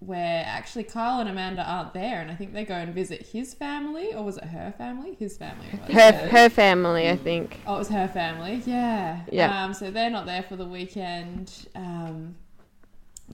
where 0.00 0.42
actually 0.46 0.82
Kyle 0.82 1.20
and 1.20 1.28
Amanda 1.28 1.62
aren't 1.62 1.94
there, 1.94 2.20
and 2.20 2.30
I 2.30 2.34
think 2.34 2.52
they 2.52 2.64
go 2.64 2.74
and 2.74 2.92
visit 2.92 3.26
his 3.28 3.54
family, 3.54 4.12
or 4.12 4.24
was 4.24 4.36
it 4.36 4.44
her 4.44 4.74
family? 4.76 5.14
His 5.14 5.36
family. 5.36 5.66
Her 5.92 6.12
her 6.28 6.48
family, 6.48 7.08
I 7.08 7.16
think. 7.16 7.60
Oh, 7.66 7.76
it 7.76 7.78
was 7.78 7.88
her 7.88 8.08
family. 8.08 8.62
Yeah. 8.66 9.20
Yeah. 9.30 9.64
Um, 9.64 9.72
so 9.74 9.90
they're 9.90 10.10
not 10.10 10.26
there 10.26 10.42
for 10.42 10.56
the 10.56 10.66
weekend. 10.66 11.68
Um, 11.74 12.34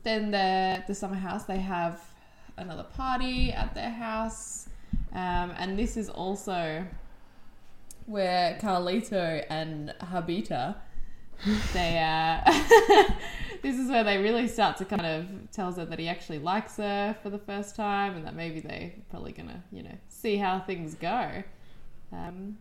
then 0.02 0.30
the 0.30 0.84
the 0.86 0.94
summer 0.94 1.16
house 1.16 1.44
they 1.44 1.58
have 1.58 2.02
another 2.58 2.84
party 2.84 3.50
at 3.52 3.74
their 3.74 3.90
house, 3.90 4.68
um, 5.12 5.54
and 5.58 5.78
this 5.78 5.96
is 5.96 6.10
also 6.10 6.84
where 8.04 8.58
Carlito 8.60 9.44
and 9.48 9.94
Habita 10.00 10.76
they 11.72 11.98
uh 11.98 12.52
this 13.62 13.78
is 13.78 13.88
where 13.90 14.04
they 14.04 14.18
really 14.18 14.46
start 14.48 14.76
to 14.76 14.84
kind 14.84 15.04
of 15.06 15.26
tells 15.52 15.76
her 15.76 15.84
that 15.84 15.98
he 15.98 16.08
actually 16.08 16.38
likes 16.38 16.76
her 16.76 17.16
for 17.22 17.30
the 17.30 17.38
first 17.38 17.74
time 17.76 18.16
and 18.16 18.26
that 18.26 18.34
maybe 18.34 18.60
they're 18.60 18.92
probably 19.10 19.32
gonna 19.32 19.62
you 19.72 19.82
know 19.82 19.96
see 20.08 20.36
how 20.36 20.60
things 20.60 20.94
go 20.94 21.42
um 22.12 22.56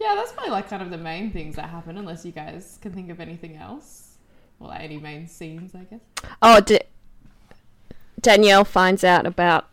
yeah 0.00 0.14
that's 0.14 0.32
probably 0.32 0.50
like 0.50 0.68
kind 0.68 0.82
of 0.82 0.90
the 0.90 0.98
main 0.98 1.30
things 1.30 1.56
that 1.56 1.68
happen 1.68 1.96
unless 1.98 2.24
you 2.24 2.32
guys 2.32 2.78
can 2.82 2.92
think 2.92 3.10
of 3.10 3.20
anything 3.20 3.56
else 3.56 4.16
or 4.60 4.68
like 4.68 4.80
any 4.80 4.98
main 4.98 5.26
scenes 5.26 5.74
i 5.74 5.84
guess 5.84 6.00
Oh, 6.42 6.60
D- 6.60 6.80
Danielle 8.20 8.64
finds 8.64 9.04
out 9.04 9.26
about 9.26 9.66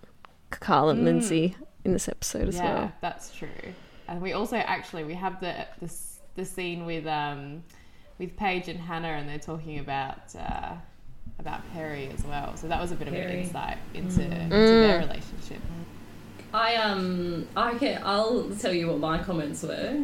Carl 0.52 0.90
and 0.90 1.04
Lindsay 1.04 1.56
in 1.84 1.94
this 1.94 2.08
episode 2.08 2.48
as 2.48 2.56
yeah, 2.56 2.64
well. 2.64 2.82
Yeah, 2.84 2.92
that's 3.02 3.36
true. 3.36 3.48
And 4.08 4.22
we 4.22 4.34
also 4.34 4.58
actually 4.58 5.04
we 5.04 5.16
have 5.16 5.40
the 5.40 5.68
the, 5.82 5.92
the 6.36 6.46
scene 6.46 6.86
with 6.86 7.06
um 7.08 7.64
with 8.20 8.36
Paige 8.38 8.68
and 8.70 8.80
Hannah, 8.80 9.10
and 9.10 9.28
they're 9.30 9.40
talking 9.40 9.80
about 9.80 10.36
uh, 10.38 10.74
about 11.40 11.62
Perry 11.74 12.10
as 12.18 12.24
well. 12.24 12.56
So 12.58 12.68
that 12.68 12.80
was 12.82 12.92
a 12.92 12.96
bit 12.96 13.08
of 13.08 13.14
an 13.14 13.30
insight 13.30 13.78
into, 13.94 14.22
into 14.24 14.54
Mm. 14.56 14.82
their 14.82 15.00
relationship. 15.00 15.60
I 16.54 16.76
um 16.78 17.48
I 17.58 17.74
can 17.76 18.02
I'll 18.06 18.50
tell 18.60 18.74
you 18.74 18.88
what 18.88 19.00
my 19.00 19.18
comments 19.22 19.62
were. 19.64 19.98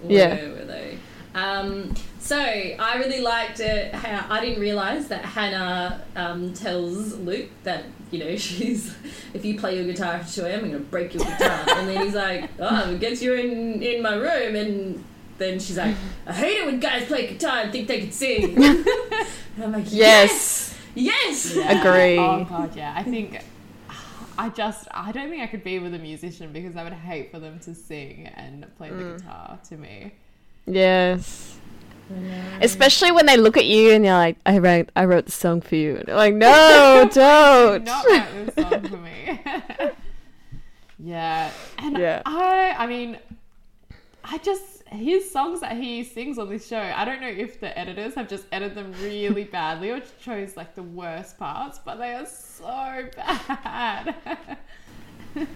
Where 0.00 0.10
Yeah. 0.12 0.48
were 0.50 0.64
they? 0.64 0.98
Um, 1.34 1.94
so 2.20 2.38
I 2.38 2.96
really 2.96 3.20
liked 3.20 3.60
it. 3.60 3.94
How 3.94 4.24
I 4.34 4.40
didn't 4.40 4.60
realize 4.60 5.08
that 5.08 5.24
Hannah 5.24 6.02
um, 6.16 6.54
tells 6.54 7.14
Luke 7.18 7.50
that 7.64 7.84
you 8.10 8.18
know 8.20 8.34
she's 8.46 8.94
if 9.34 9.44
you 9.44 9.58
play 9.58 9.76
your 9.76 9.84
guitar 9.84 10.24
to 10.24 10.48
him, 10.48 10.64
I'm 10.64 10.70
gonna 10.70 10.84
break 10.84 11.12
your 11.14 11.24
guitar. 11.24 11.64
and 11.68 11.86
then 11.88 12.02
he's 12.06 12.14
like, 12.14 12.48
oh, 12.58 12.92
it 12.92 13.00
gets 13.00 13.20
you 13.20 13.34
in 13.34 13.82
in 13.82 14.00
my 14.02 14.14
room, 14.14 14.56
and 14.56 15.04
then 15.38 15.58
she's 15.58 15.76
like, 15.78 15.94
I 16.26 16.32
hate 16.32 16.58
it 16.58 16.66
when 16.66 16.80
guys 16.80 17.04
play 17.06 17.26
guitar 17.28 17.58
and 17.60 17.72
think 17.72 17.88
they 17.88 18.00
can 18.00 18.12
sing. 18.12 18.62
and 18.64 18.84
I'm 19.64 19.72
like, 19.72 19.86
yes, 19.88 20.76
Yes. 20.94 21.54
yes. 21.54 21.80
Agree. 21.80 22.18
Oh 22.18 22.44
god, 22.44 22.74
yeah. 22.76 22.92
I 22.96 23.02
think 23.04 23.40
I 24.36 24.48
just 24.50 24.86
I 24.92 25.12
don't 25.12 25.30
think 25.30 25.42
I 25.42 25.46
could 25.46 25.64
be 25.64 25.78
with 25.78 25.94
a 25.94 25.98
musician 25.98 26.52
because 26.52 26.76
I 26.76 26.84
would 26.84 26.92
hate 26.92 27.30
for 27.30 27.38
them 27.38 27.58
to 27.60 27.74
sing 27.74 28.26
and 28.34 28.66
play 28.76 28.90
the 28.90 28.94
Mm. 28.96 29.18
guitar 29.18 29.58
to 29.68 29.76
me. 29.76 30.12
Yes. 30.66 31.56
Especially 32.62 33.12
when 33.12 33.26
they 33.26 33.36
look 33.36 33.56
at 33.58 33.66
you 33.66 33.92
and 33.92 34.02
you're 34.04 34.14
like, 34.14 34.38
I 34.46 34.58
wrote 34.58 34.88
I 34.96 35.04
wrote 35.04 35.26
the 35.26 35.32
song 35.32 35.60
for 35.60 35.76
you. 35.76 35.96
And 35.96 36.06
they're 36.06 36.16
like, 36.16 36.34
no, 36.34 37.06
Do 37.10 37.14
don't. 37.20 37.84
not 37.84 38.06
write 38.06 38.46
this 38.46 38.54
song 38.70 38.88
for 38.88 38.96
me. 38.96 39.40
yeah. 40.98 41.50
And 41.78 41.98
Yeah. 41.98 42.22
I 42.26 42.74
I 42.78 42.86
mean 42.86 43.18
I 44.24 44.38
just 44.38 44.77
his 44.90 45.30
songs 45.30 45.60
that 45.60 45.76
he 45.76 46.02
sings 46.04 46.38
on 46.38 46.48
this 46.48 46.66
show, 46.66 46.78
I 46.80 47.04
don't 47.04 47.20
know 47.20 47.28
if 47.28 47.60
the 47.60 47.76
editors 47.78 48.14
have 48.14 48.28
just 48.28 48.46
edited 48.52 48.76
them 48.76 48.92
really 49.02 49.44
badly 49.52 49.90
or 49.90 50.00
chose 50.20 50.56
like 50.56 50.74
the 50.74 50.82
worst 50.82 51.38
parts, 51.38 51.78
but 51.84 51.96
they 51.96 52.14
are 52.14 52.26
so 52.26 53.08
bad. 53.16 54.14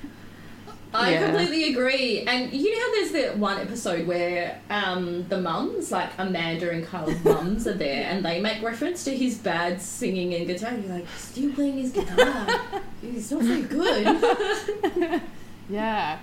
I 0.94 1.12
Yeah. 1.12 1.24
completely 1.30 1.72
agree. 1.72 2.20
And 2.26 2.52
you 2.52 2.70
know 2.70 2.80
how 2.80 2.92
there's 2.92 3.12
that 3.12 3.38
one 3.38 3.58
episode 3.58 4.06
where 4.06 4.60
um, 4.68 5.26
the 5.30 5.40
mums, 5.40 5.90
like 5.90 6.10
Amanda 6.18 6.68
and 6.70 6.84
Carl's 6.86 7.18
mums, 7.24 7.66
are 7.66 7.72
there 7.72 8.04
and 8.10 8.22
they 8.22 8.40
make 8.40 8.62
reference 8.62 9.02
to 9.04 9.16
his 9.16 9.38
bad 9.38 9.80
singing 9.80 10.34
and 10.34 10.46
guitar. 10.46 10.72
You're 10.74 10.96
like, 10.96 11.06
still 11.16 11.50
playing 11.52 11.78
his 11.78 11.92
guitar. 11.92 12.46
He's 13.00 13.30
not 13.32 13.42
very 13.42 13.62
good. 13.62 15.22
yeah. 15.70 16.18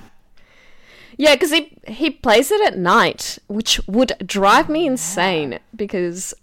Yeah, 1.19 1.35
because 1.35 1.51
he 1.51 1.77
he 1.85 2.09
plays 2.09 2.49
it 2.49 2.61
at 2.65 2.77
night, 2.77 3.39
which 3.47 3.85
would 3.87 4.13
drive 4.25 4.69
me 4.69 4.87
insane. 4.87 5.59
Because, 5.75 6.33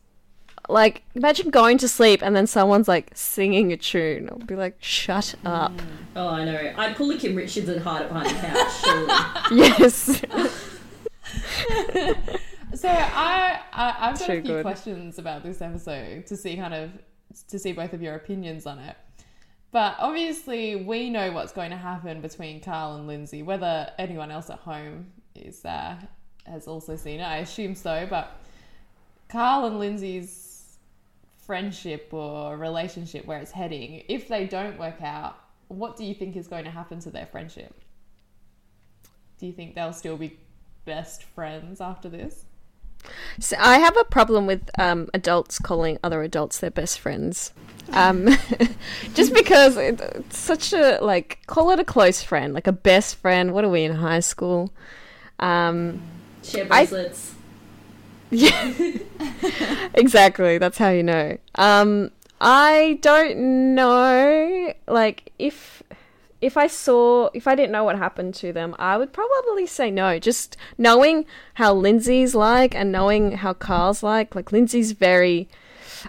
like, 0.68 1.02
imagine 1.14 1.48
going 1.48 1.78
to 1.78 1.88
sleep 1.88 2.22
and 2.22 2.36
then 2.36 2.46
someone's 2.46 2.86
like 2.86 3.10
singing 3.14 3.72
a 3.72 3.78
tune. 3.78 4.28
I'll 4.30 4.36
be 4.36 4.54
like, 4.54 4.76
shut 4.78 5.34
mm. 5.42 5.50
up. 5.50 5.72
oh, 6.14 6.28
I 6.28 6.44
know. 6.44 6.74
I'd 6.76 6.94
pull 6.94 7.10
a 7.10 7.16
Kim 7.16 7.34
Richards 7.34 7.70
and 7.70 7.80
hide 7.80 8.02
it 8.02 8.08
behind 8.08 8.28
the 8.28 8.34
couch. 8.34 8.72
Surely. 8.84 9.14
Yes. 9.62 10.22
So 12.74 12.88
I, 12.90 13.60
I 13.72 13.96
I've 14.00 14.18
got 14.18 14.26
Too 14.26 14.32
a 14.32 14.42
few 14.42 14.52
good. 14.52 14.62
questions 14.62 15.18
about 15.18 15.42
this 15.42 15.62
episode 15.62 16.26
to 16.26 16.36
see 16.36 16.56
kind 16.56 16.74
of 16.74 16.90
to 17.48 17.58
see 17.58 17.72
both 17.72 17.94
of 17.94 18.02
your 18.02 18.14
opinions 18.14 18.66
on 18.66 18.78
it. 18.80 18.94
But 19.76 19.96
obviously, 19.98 20.74
we 20.74 21.10
know 21.10 21.32
what's 21.32 21.52
going 21.52 21.68
to 21.68 21.76
happen 21.76 22.22
between 22.22 22.62
Carl 22.62 22.94
and 22.96 23.06
Lindsay. 23.06 23.42
Whether 23.42 23.90
anyone 23.98 24.30
else 24.30 24.48
at 24.48 24.60
home 24.60 25.08
is 25.34 25.66
uh, 25.66 25.96
has 26.46 26.66
also 26.66 26.96
seen 26.96 27.20
it, 27.20 27.24
I 27.24 27.40
assume 27.40 27.74
so. 27.74 28.06
But 28.08 28.40
Carl 29.28 29.66
and 29.66 29.78
Lindsay's 29.78 30.78
friendship 31.36 32.08
or 32.12 32.56
relationship, 32.56 33.26
where 33.26 33.38
it's 33.38 33.50
heading, 33.50 34.02
if 34.08 34.28
they 34.28 34.46
don't 34.46 34.78
work 34.78 35.02
out, 35.02 35.38
what 35.68 35.98
do 35.98 36.06
you 36.06 36.14
think 36.14 36.36
is 36.36 36.48
going 36.48 36.64
to 36.64 36.70
happen 36.70 36.98
to 37.00 37.10
their 37.10 37.26
friendship? 37.26 37.78
Do 39.38 39.44
you 39.44 39.52
think 39.52 39.74
they'll 39.74 39.92
still 39.92 40.16
be 40.16 40.38
best 40.86 41.22
friends 41.22 41.82
after 41.82 42.08
this? 42.08 42.46
So 43.40 43.56
I 43.58 43.78
have 43.78 43.96
a 43.96 44.04
problem 44.04 44.46
with 44.46 44.68
um, 44.78 45.08
adults 45.14 45.58
calling 45.58 45.98
other 46.02 46.22
adults 46.22 46.58
their 46.58 46.70
best 46.70 47.00
friends. 47.00 47.52
Um, 47.92 48.28
just 49.14 49.32
because 49.32 49.76
it, 49.76 50.00
it's 50.00 50.38
such 50.38 50.72
a 50.72 50.98
like 51.00 51.38
call 51.46 51.70
it 51.70 51.78
a 51.78 51.84
close 51.84 52.22
friend, 52.22 52.54
like 52.54 52.66
a 52.66 52.72
best 52.72 53.16
friend. 53.16 53.52
What 53.52 53.64
are 53.64 53.70
we 53.70 53.84
in 53.84 53.94
high 53.94 54.20
school? 54.20 54.72
Um, 55.38 56.02
Share 56.42 56.64
bracelets. 56.64 57.34
yeah, 58.30 58.72
exactly. 59.94 60.58
That's 60.58 60.78
how 60.78 60.90
you 60.90 61.04
know. 61.04 61.38
Um, 61.54 62.10
I 62.40 62.98
don't 63.02 63.74
know. 63.74 64.72
Like 64.88 65.32
if 65.38 65.82
if 66.40 66.56
I 66.56 66.66
saw 66.66 67.30
if 67.34 67.46
I 67.46 67.54
didn't 67.54 67.72
know 67.72 67.84
what 67.84 67.96
happened 67.96 68.34
to 68.36 68.52
them, 68.52 68.74
I 68.78 68.96
would 68.96 69.12
probably 69.12 69.66
say 69.66 69.90
no. 69.90 70.18
Just 70.18 70.56
knowing 70.76 71.26
how 71.54 71.72
Lindsay's 71.72 72.34
like 72.34 72.74
and 72.74 72.92
knowing 72.92 73.32
how 73.32 73.52
Carl's 73.52 74.02
like. 74.02 74.34
Like 74.34 74.52
Lindsay's 74.52 74.92
very 74.92 75.48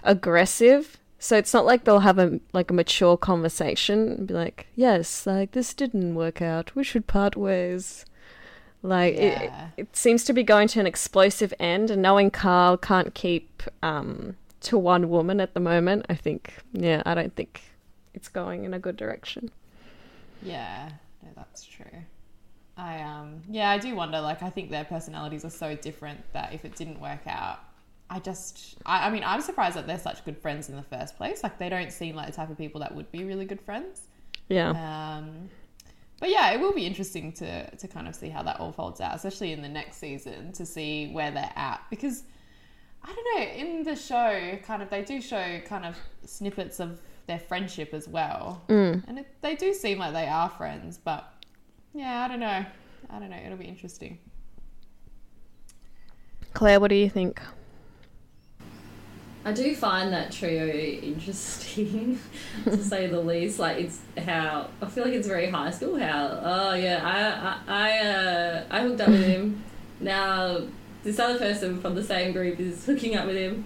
aggressive. 0.02 0.98
So 1.18 1.36
it's 1.36 1.52
not 1.52 1.66
like 1.66 1.84
they'll 1.84 2.00
have 2.00 2.18
a 2.18 2.40
like 2.52 2.70
a 2.70 2.74
mature 2.74 3.16
conversation 3.16 4.08
and 4.10 4.26
be 4.26 4.34
like, 4.34 4.66
"Yes, 4.76 5.26
like 5.26 5.52
this 5.52 5.74
didn't 5.74 6.14
work 6.14 6.40
out. 6.40 6.74
We 6.76 6.84
should 6.84 7.06
part 7.06 7.36
ways." 7.36 8.04
Like 8.82 9.14
it, 9.14 9.50
it 9.76 9.96
seems 9.96 10.22
to 10.24 10.32
be 10.32 10.44
going 10.44 10.68
to 10.68 10.80
an 10.80 10.86
explosive 10.86 11.52
end, 11.58 11.90
and 11.90 12.00
knowing 12.00 12.30
Carl 12.30 12.76
can't 12.76 13.12
keep 13.12 13.62
um, 13.82 14.36
to 14.60 14.78
one 14.78 15.08
woman 15.08 15.40
at 15.40 15.54
the 15.54 15.60
moment, 15.60 16.06
I 16.08 16.14
think, 16.14 16.54
yeah, 16.72 17.02
I 17.04 17.14
don't 17.14 17.34
think 17.34 17.62
it's 18.14 18.28
going 18.28 18.64
in 18.64 18.74
a 18.74 18.78
good 18.78 18.96
direction. 18.96 19.50
Yeah, 20.42 20.90
no, 21.22 21.28
that's 21.36 21.64
true. 21.64 21.84
I 22.76 23.00
um 23.02 23.42
yeah, 23.48 23.70
I 23.70 23.78
do 23.78 23.94
wonder. 23.96 24.20
Like, 24.20 24.42
I 24.42 24.50
think 24.50 24.70
their 24.70 24.84
personalities 24.84 25.44
are 25.44 25.50
so 25.50 25.74
different 25.74 26.20
that 26.32 26.52
if 26.52 26.64
it 26.64 26.76
didn't 26.76 27.00
work 27.00 27.26
out, 27.26 27.58
I 28.08 28.20
just 28.20 28.76
I, 28.86 29.08
I 29.08 29.10
mean 29.10 29.24
I'm 29.24 29.40
surprised 29.40 29.76
that 29.76 29.86
they're 29.86 29.98
such 29.98 30.24
good 30.24 30.38
friends 30.38 30.68
in 30.68 30.76
the 30.76 30.82
first 30.82 31.16
place. 31.16 31.42
Like, 31.42 31.58
they 31.58 31.68
don't 31.68 31.92
seem 31.92 32.14
like 32.14 32.26
the 32.28 32.32
type 32.32 32.50
of 32.50 32.58
people 32.58 32.80
that 32.80 32.94
would 32.94 33.10
be 33.10 33.24
really 33.24 33.44
good 33.44 33.60
friends. 33.60 34.02
Yeah, 34.48 34.70
Um, 35.18 35.50
but 36.20 36.30
yeah, 36.30 36.52
it 36.52 36.60
will 36.60 36.72
be 36.72 36.86
interesting 36.86 37.32
to 37.34 37.70
to 37.76 37.88
kind 37.88 38.06
of 38.08 38.14
see 38.14 38.28
how 38.28 38.42
that 38.44 38.60
all 38.60 38.72
folds 38.72 39.00
out, 39.00 39.14
especially 39.16 39.52
in 39.52 39.60
the 39.60 39.68
next 39.68 39.98
season 39.98 40.52
to 40.52 40.64
see 40.64 41.10
where 41.12 41.30
they're 41.30 41.52
at 41.56 41.82
because. 41.90 42.22
I 43.00 43.14
don't 43.14 43.38
know. 43.40 43.46
In 43.54 43.84
the 43.84 43.94
show, 43.94 44.58
kind 44.64 44.82
of, 44.82 44.90
they 44.90 45.02
do 45.02 45.20
show 45.22 45.60
kind 45.64 45.86
of 45.86 45.96
snippets 46.26 46.80
of 46.80 47.00
their 47.28 47.38
friendship 47.38 47.94
as 47.94 48.08
well, 48.08 48.62
Mm. 48.68 49.04
and 49.06 49.18
it, 49.20 49.26
they 49.42 49.54
do 49.54 49.72
seem 49.72 49.98
like 49.98 50.12
they 50.12 50.26
are 50.26 50.48
friends. 50.50 50.98
But 50.98 51.24
yeah, 51.94 52.24
I 52.24 52.28
don't 52.28 52.40
know. 52.40 52.64
I 53.10 53.18
don't 53.20 53.30
know. 53.30 53.36
It'll 53.36 53.56
be 53.56 53.66
interesting. 53.66 54.18
Claire, 56.54 56.80
what 56.80 56.88
do 56.88 56.96
you 56.96 57.08
think? 57.08 57.40
I 59.44 59.52
do 59.52 59.74
find 59.74 60.12
that 60.12 60.32
trio 60.32 60.66
interesting, 60.66 62.18
to 62.64 62.76
say 62.76 63.06
the 63.06 63.20
least. 63.20 63.58
Like 63.58 63.78
it's 63.78 64.00
how 64.18 64.68
I 64.82 64.86
feel 64.86 65.04
like 65.04 65.14
it's 65.14 65.28
very 65.28 65.48
high 65.48 65.70
school. 65.70 65.98
How 65.98 66.40
oh 66.42 66.74
yeah, 66.74 67.00
I 67.04 67.72
I 67.72 67.88
I, 67.88 67.98
uh, 68.08 68.64
I 68.70 68.80
hooked 68.82 69.00
up 69.00 69.08
with 69.08 69.24
him. 69.24 69.62
Now 70.00 70.62
this 71.02 71.18
other 71.18 71.38
person 71.38 71.80
from 71.80 71.94
the 71.94 72.02
same 72.02 72.32
group 72.32 72.58
is 72.58 72.84
hooking 72.84 73.16
up 73.16 73.26
with 73.26 73.36
him, 73.36 73.64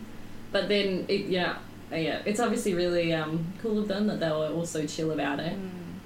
but 0.52 0.68
then 0.68 1.06
it 1.08 1.26
yeah 1.26 1.52
uh, 1.52 1.58
yeah 1.94 2.22
it's 2.24 2.40
obviously 2.40 2.74
really 2.74 3.12
um, 3.12 3.52
cool 3.62 3.78
of 3.78 3.88
them 3.88 4.06
that 4.06 4.20
they 4.20 4.28
were 4.30 4.48
also 4.48 4.86
chill 4.86 5.10
about 5.10 5.40
it 5.40 5.56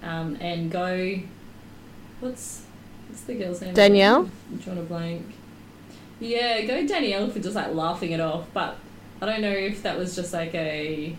um, 0.02 0.36
and 0.40 0.70
go. 0.70 1.18
What's 2.20 2.62
what's 3.08 3.22
the 3.22 3.34
girl's 3.34 3.60
name? 3.60 3.74
Danielle? 3.74 4.30
I'm 4.50 4.56
drawing 4.58 4.78
a 4.78 4.82
blank. 4.82 5.26
Yeah, 6.20 6.62
go 6.62 6.86
Danielle 6.86 7.28
for 7.30 7.40
just 7.40 7.54
like 7.54 7.74
laughing 7.74 8.12
it 8.12 8.20
off, 8.20 8.46
but 8.54 8.78
I 9.20 9.26
don't 9.26 9.42
know 9.42 9.50
if 9.50 9.82
that 9.82 9.98
was 9.98 10.14
just 10.16 10.32
like 10.32 10.54
a 10.54 11.16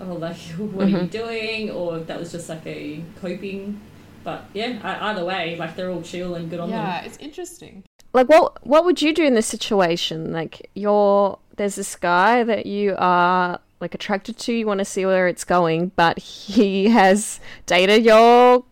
oh 0.00 0.04
like 0.14 0.36
what 0.58 0.86
are 0.86 0.90
you 0.90 0.96
Mhm. 0.98 1.10
doing 1.10 1.70
or 1.70 1.98
if 1.98 2.06
that 2.06 2.18
was 2.18 2.32
just 2.32 2.48
like 2.48 2.66
a 2.66 3.02
coping. 3.20 3.80
But 4.24 4.44
yeah, 4.54 4.78
either 4.84 5.24
way, 5.24 5.56
like 5.56 5.74
they're 5.74 5.90
all 5.90 6.02
chill 6.02 6.34
and 6.36 6.48
good 6.48 6.60
on 6.60 6.68
Yeah, 6.70 7.00
them. 7.00 7.06
it's 7.06 7.16
interesting. 7.18 7.82
Like, 8.12 8.28
what 8.28 8.64
what 8.66 8.84
would 8.84 9.00
you 9.02 9.12
do 9.14 9.24
in 9.24 9.34
this 9.34 9.46
situation? 9.46 10.32
Like, 10.32 10.70
you're 10.74 11.38
there's 11.62 11.76
this 11.76 11.94
guy 11.94 12.42
that 12.42 12.66
you 12.66 12.96
are 12.98 13.60
like 13.80 13.94
attracted 13.94 14.36
to. 14.36 14.52
You 14.52 14.66
want 14.66 14.78
to 14.78 14.84
see 14.84 15.06
where 15.06 15.28
it's 15.28 15.44
going, 15.44 15.92
but 15.94 16.18
he 16.18 16.88
has 16.88 17.38
dated 17.66 18.04
your 18.04 18.64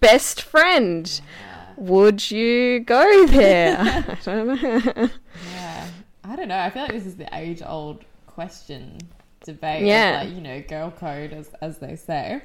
best 0.00 0.40
friend. 0.40 1.20
Would 1.76 2.30
you 2.30 2.80
go 2.80 3.26
there? 3.26 3.76
I 4.08 4.18
don't 4.24 4.62
know. 4.62 5.10
Yeah, 5.52 5.88
I 6.24 6.36
don't 6.36 6.48
know. 6.48 6.58
I 6.58 6.70
feel 6.70 6.84
like 6.84 6.92
this 6.92 7.04
is 7.04 7.16
the 7.16 7.28
age 7.36 7.60
old 7.64 8.02
question 8.26 8.96
debate. 9.44 9.84
Yeah. 9.84 10.22
like, 10.24 10.34
you 10.34 10.40
know, 10.40 10.62
girl 10.62 10.90
code 10.90 11.34
as 11.34 11.50
as 11.60 11.76
they 11.76 11.96
say. 11.96 12.40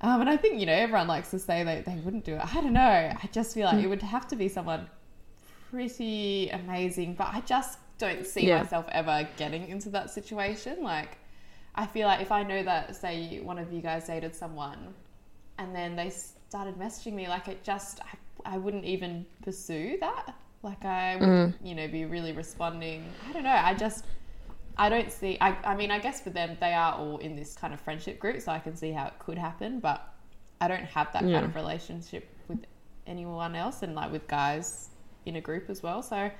Um, 0.00 0.22
and 0.22 0.28
I 0.28 0.36
think 0.36 0.58
you 0.58 0.66
know 0.66 0.72
everyone 0.72 1.06
likes 1.06 1.30
to 1.30 1.38
say 1.38 1.62
that 1.62 1.84
they 1.84 1.94
wouldn't 2.04 2.24
do 2.24 2.34
it. 2.34 2.40
I 2.44 2.60
don't 2.60 2.72
know. 2.72 2.80
I 2.80 3.28
just 3.30 3.54
feel 3.54 3.66
like 3.66 3.84
it 3.84 3.86
would 3.86 4.02
have 4.02 4.26
to 4.28 4.36
be 4.36 4.48
someone 4.48 4.88
pretty 5.70 6.48
amazing, 6.48 7.14
but 7.14 7.28
I 7.32 7.40
just 7.42 7.78
don't 8.00 8.26
see 8.26 8.48
Yeah. 8.48 8.62
myself 8.62 8.86
ever 8.90 9.28
getting 9.36 9.68
into 9.68 9.90
that 9.90 10.10
situation. 10.10 10.82
Like, 10.82 11.18
I 11.74 11.86
feel 11.86 12.08
like 12.08 12.20
if 12.20 12.32
I 12.32 12.42
know 12.42 12.62
that, 12.64 12.96
say, 12.96 13.38
one 13.40 13.58
of 13.58 13.72
you 13.72 13.80
guys 13.80 14.06
dated 14.06 14.34
someone, 14.34 14.94
and 15.58 15.74
then 15.76 15.94
they 15.94 16.10
started 16.10 16.76
messaging 16.76 17.12
me, 17.12 17.28
like 17.28 17.46
it 17.46 17.62
just, 17.62 18.00
I, 18.00 18.54
I 18.54 18.58
wouldn't 18.58 18.84
even 18.84 19.26
pursue 19.42 19.98
that. 20.00 20.34
Like 20.62 20.84
I 20.84 21.16
would, 21.16 21.28
mm. 21.28 21.54
you 21.62 21.74
know, 21.74 21.86
be 21.88 22.04
really 22.06 22.32
responding. 22.32 23.04
I 23.28 23.32
don't 23.32 23.44
know. 23.44 23.50
I 23.50 23.74
just, 23.74 24.04
I 24.76 24.88
don't 24.88 25.12
see. 25.12 25.38
I, 25.40 25.56
I 25.64 25.76
mean, 25.76 25.90
I 25.90 25.98
guess 25.98 26.20
for 26.20 26.30
them, 26.30 26.56
they 26.60 26.72
are 26.74 26.94
all 26.94 27.18
in 27.18 27.36
this 27.36 27.54
kind 27.54 27.72
of 27.72 27.80
friendship 27.80 28.18
group, 28.18 28.40
so 28.40 28.52
I 28.52 28.58
can 28.58 28.76
see 28.76 28.90
how 28.92 29.06
it 29.06 29.18
could 29.18 29.38
happen. 29.38 29.80
But 29.80 30.06
I 30.60 30.68
don't 30.68 30.84
have 30.84 31.12
that 31.12 31.24
Yeah. 31.24 31.34
kind 31.34 31.46
of 31.46 31.54
relationship 31.54 32.28
with 32.48 32.64
anyone 33.06 33.54
else, 33.54 33.82
and 33.82 33.94
like 33.94 34.10
with 34.12 34.26
guys 34.28 34.90
in 35.26 35.36
a 35.36 35.40
group 35.40 35.70
as 35.70 35.82
well. 35.82 36.02
So 36.02 36.30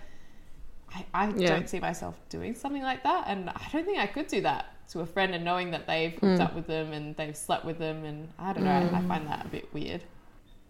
I, 0.94 1.04
I 1.14 1.32
Yeah. 1.36 1.50
don't 1.50 1.68
see 1.68 1.80
myself 1.80 2.16
doing 2.28 2.54
something 2.54 2.82
like 2.82 3.02
that, 3.04 3.24
and 3.28 3.48
I 3.50 3.66
don't 3.72 3.84
think 3.84 3.98
I 3.98 4.06
could 4.06 4.26
do 4.26 4.40
that 4.42 4.66
to 4.90 5.00
a 5.00 5.06
friend 5.06 5.34
and 5.34 5.44
knowing 5.44 5.70
that 5.70 5.86
they've 5.86 6.12
hooked 6.12 6.40
up 6.40 6.54
with 6.54 6.66
them 6.66 6.92
and 6.92 7.16
they've 7.16 7.36
slept 7.36 7.64
with 7.64 7.78
them, 7.78 8.04
and 8.04 8.28
I 8.38 8.52
don't 8.52 8.64
know. 8.64 8.90
I 8.92 9.00
find 9.02 9.26
that 9.28 9.46
a 9.46 9.48
bit 9.48 9.72
weird. 9.72 10.02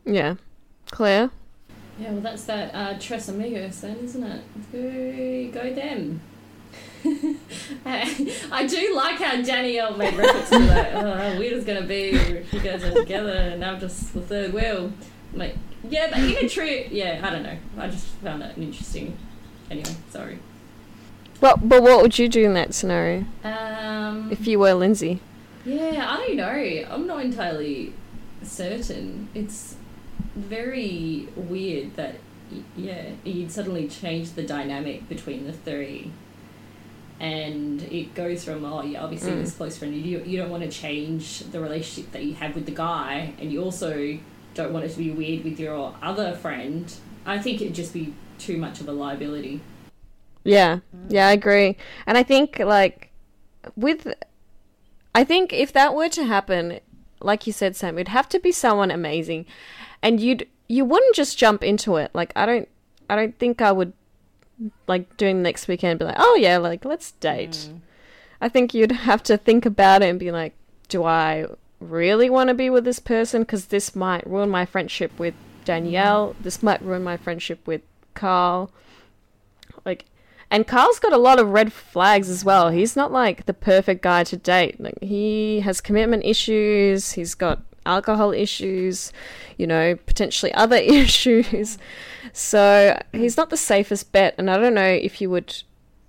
Yeah. 0.04 0.34
Claire? 0.90 1.30
Yeah, 1.98 2.12
well, 2.12 2.20
that's 2.20 2.44
that 2.44 2.74
uh, 2.74 2.98
Tres 2.98 3.28
Amigos 3.28 3.80
then, 3.80 3.96
isn't 3.98 4.22
it? 4.24 5.52
Go, 5.52 5.60
go 5.62 5.74
them. 5.74 6.20
I, 7.84 8.36
I 8.52 8.66
do 8.66 8.94
like 8.94 9.16
how 9.16 9.40
Danielle 9.42 9.96
made 9.96 10.14
reference 10.14 10.50
to 10.50 10.58
that. 10.60 10.94
Oh, 11.04 11.14
how 11.14 11.38
weird 11.38 11.54
it's 11.54 11.64
going 11.66 11.80
to 11.80 11.88
be 11.88 12.10
if 12.10 12.52
you 12.52 12.60
guys 12.60 12.84
are 12.84 12.92
together 12.94 13.32
and 13.32 13.64
I'm 13.64 13.80
just 13.80 14.12
the 14.12 14.20
third 14.20 14.52
wheel. 14.52 14.92
I'm 15.32 15.38
like, 15.38 15.56
yeah, 15.88 16.08
but 16.10 16.18
in 16.18 16.44
a 16.44 16.48
true, 16.48 16.84
yeah, 16.90 17.20
I 17.22 17.30
don't 17.30 17.42
know. 17.42 17.56
I 17.78 17.88
just 17.88 18.06
found 18.06 18.42
that 18.42 18.58
interesting. 18.58 19.16
Anyway, 19.70 19.94
sorry. 20.10 20.38
Well, 21.40 21.56
but 21.62 21.82
what 21.82 22.02
would 22.02 22.18
you 22.18 22.28
do 22.28 22.44
in 22.44 22.54
that 22.54 22.74
scenario 22.74 23.24
Um, 23.44 24.30
if 24.30 24.46
you 24.46 24.58
were 24.58 24.74
Lindsay? 24.74 25.20
Yeah, 25.64 26.06
I 26.08 26.26
don't 26.26 26.36
know. 26.36 26.84
I'm 26.90 27.06
not 27.06 27.24
entirely 27.24 27.92
certain. 28.42 29.28
It's 29.34 29.76
very 30.34 31.28
weird 31.36 31.96
that, 31.96 32.16
yeah, 32.76 33.10
you'd 33.24 33.50
suddenly 33.52 33.88
change 33.88 34.32
the 34.32 34.42
dynamic 34.42 35.08
between 35.08 35.46
the 35.46 35.52
three. 35.52 36.10
And 37.18 37.82
it 37.82 38.14
goes 38.14 38.44
from, 38.44 38.64
oh, 38.64 38.82
yeah, 38.82 39.02
obviously 39.02 39.32
Mm. 39.32 39.42
this 39.42 39.52
close 39.54 39.76
friend, 39.76 39.94
you, 39.94 40.22
you 40.24 40.38
don't 40.38 40.50
want 40.50 40.62
to 40.62 40.70
change 40.70 41.40
the 41.52 41.60
relationship 41.60 42.12
that 42.12 42.24
you 42.24 42.34
have 42.34 42.54
with 42.54 42.64
the 42.64 42.72
guy, 42.72 43.34
and 43.38 43.52
you 43.52 43.62
also 43.62 44.18
don't 44.54 44.72
want 44.72 44.86
it 44.86 44.90
to 44.92 44.98
be 44.98 45.10
weird 45.10 45.44
with 45.44 45.60
your 45.60 45.94
other 46.02 46.32
friend. 46.34 46.92
I 47.26 47.38
think 47.38 47.60
it'd 47.60 47.74
just 47.74 47.92
be 47.92 48.14
too 48.40 48.56
much 48.56 48.80
of 48.80 48.88
a 48.88 48.92
liability. 48.92 49.60
Yeah, 50.44 50.78
mm. 50.96 51.06
yeah, 51.08 51.28
I 51.28 51.32
agree. 51.32 51.76
And 52.06 52.16
I 52.16 52.22
think 52.22 52.58
like 52.58 53.10
with, 53.76 54.12
I 55.14 55.24
think 55.24 55.52
if 55.52 55.72
that 55.72 55.94
were 55.94 56.08
to 56.08 56.24
happen, 56.24 56.80
like 57.20 57.46
you 57.46 57.52
said, 57.52 57.76
Sam, 57.76 57.98
it'd 57.98 58.08
have 58.08 58.28
to 58.30 58.40
be 58.40 58.52
someone 58.52 58.90
amazing, 58.90 59.46
and 60.02 60.20
you'd 60.20 60.48
you 60.68 60.84
wouldn't 60.84 61.14
just 61.14 61.36
jump 61.36 61.62
into 61.62 61.96
it. 61.96 62.10
Like 62.14 62.32
I 62.34 62.46
don't, 62.46 62.68
I 63.08 63.16
don't 63.16 63.38
think 63.38 63.60
I 63.60 63.72
would 63.72 63.92
like 64.86 65.16
doing 65.16 65.38
the 65.38 65.42
next 65.42 65.68
weekend 65.68 65.98
be 65.98 66.04
like, 66.04 66.16
oh 66.18 66.36
yeah, 66.36 66.58
like 66.58 66.84
let's 66.84 67.12
date. 67.12 67.68
Mm. 67.70 67.80
I 68.40 68.48
think 68.48 68.72
you'd 68.72 68.92
have 68.92 69.22
to 69.24 69.36
think 69.36 69.66
about 69.66 70.02
it 70.02 70.08
and 70.08 70.18
be 70.18 70.30
like, 70.30 70.54
do 70.88 71.04
I 71.04 71.46
really 71.78 72.30
want 72.30 72.48
to 72.48 72.54
be 72.54 72.70
with 72.70 72.84
this 72.84 72.98
person? 72.98 73.42
Because 73.42 73.66
this 73.66 73.94
might 73.94 74.26
ruin 74.26 74.48
my 74.48 74.64
friendship 74.64 75.18
with 75.18 75.34
Danielle. 75.64 76.34
Mm. 76.34 76.42
This 76.42 76.62
might 76.62 76.82
ruin 76.82 77.02
my 77.02 77.16
friendship 77.16 77.66
with 77.66 77.82
Carl. 78.20 78.70
Like, 79.86 80.04
and 80.50 80.66
Carl's 80.66 80.98
got 80.98 81.12
a 81.12 81.18
lot 81.18 81.38
of 81.38 81.48
red 81.48 81.72
flags 81.72 82.28
as 82.28 82.44
well. 82.44 82.68
He's 82.68 82.94
not 82.94 83.10
like 83.10 83.46
the 83.46 83.54
perfect 83.54 84.02
guy 84.02 84.24
to 84.24 84.36
date. 84.36 84.78
Like, 84.78 85.00
he 85.00 85.60
has 85.60 85.80
commitment 85.80 86.24
issues. 86.24 87.12
He's 87.12 87.34
got 87.34 87.62
alcohol 87.86 88.32
issues. 88.32 89.12
You 89.56 89.66
know, 89.66 89.96
potentially 89.96 90.52
other 90.52 90.76
issues. 91.02 91.78
So 92.34 93.00
he's 93.12 93.38
not 93.38 93.48
the 93.48 93.56
safest 93.56 94.12
bet. 94.12 94.34
And 94.36 94.50
I 94.50 94.58
don't 94.58 94.74
know 94.74 94.82
if 94.82 95.20
you 95.20 95.30
would 95.30 95.62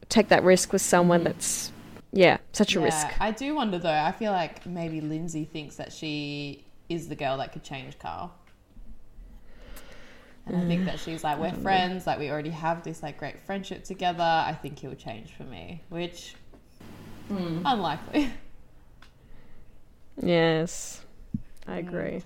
take 0.10 0.28
that 0.28 0.44
risk 0.44 0.74
with 0.74 0.82
someone 0.82 1.22
mm. 1.22 1.26
that's, 1.26 1.72
yeah, 2.12 2.40
such 2.52 2.76
a 2.76 2.80
yeah, 2.80 2.86
risk. 2.86 3.08
I 3.22 3.32
do 3.32 3.56
wonder 3.56 3.80
though. 3.80 3.90
I 3.90 4.12
feel 4.12 4.34
like 4.34 4.66
maybe 4.66 5.00
Lindsay 5.00 5.46
thinks 5.46 5.78
that 5.78 5.94
she 5.94 6.66
is 6.90 7.08
the 7.08 7.16
girl 7.16 7.38
that 7.38 7.54
could 7.54 7.64
change 7.64 7.98
Carl. 8.00 8.34
And 10.48 10.58
I 10.58 10.62
think 10.66 10.86
that 10.86 11.00
she's 11.00 11.24
like, 11.24 11.38
we're 11.38 11.50
mm-hmm. 11.50 11.62
friends, 11.62 12.08
like 12.08 12.20
we 12.20 12.30
already 12.30 12.50
have 12.50 12.84
this 12.84 13.04
like 13.04 13.18
great 13.18 13.40
friendship 13.40 13.84
together. 13.84 14.24
I 14.24 14.58
think 14.60 14.80
he'll 14.80 14.96
change 14.96 15.34
for 15.34 15.44
me, 15.44 15.84
which 15.90 16.36
hmm. 17.28 17.62
unlikely. 17.66 18.32
Yes, 20.22 21.02
I 21.68 21.82
hmm. 21.82 21.88
agree. 21.88 22.24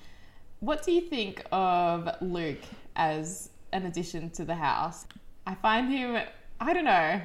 What 0.59 0.83
do 0.83 0.91
you 0.91 1.01
think 1.01 1.43
of 1.51 2.09
Luke 2.21 2.63
as 2.95 3.49
an 3.71 3.85
addition 3.85 4.29
to 4.31 4.45
the 4.45 4.55
house? 4.55 5.05
I 5.45 5.55
find 5.55 5.91
him, 5.91 6.21
I 6.59 6.73
don't 6.73 6.85
know, 6.85 7.21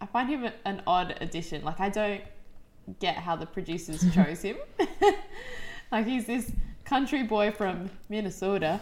I 0.00 0.06
find 0.06 0.28
him 0.28 0.50
an 0.64 0.82
odd 0.86 1.16
addition. 1.20 1.64
Like, 1.64 1.80
I 1.80 1.88
don't 1.88 2.22
get 2.98 3.16
how 3.16 3.36
the 3.36 3.46
producers 3.46 4.04
chose 4.14 4.42
him. 4.42 4.56
like, 5.92 6.06
he's 6.06 6.26
this 6.26 6.50
country 6.92 7.22
boy 7.22 7.50
from 7.50 7.88
Minnesota 8.10 8.78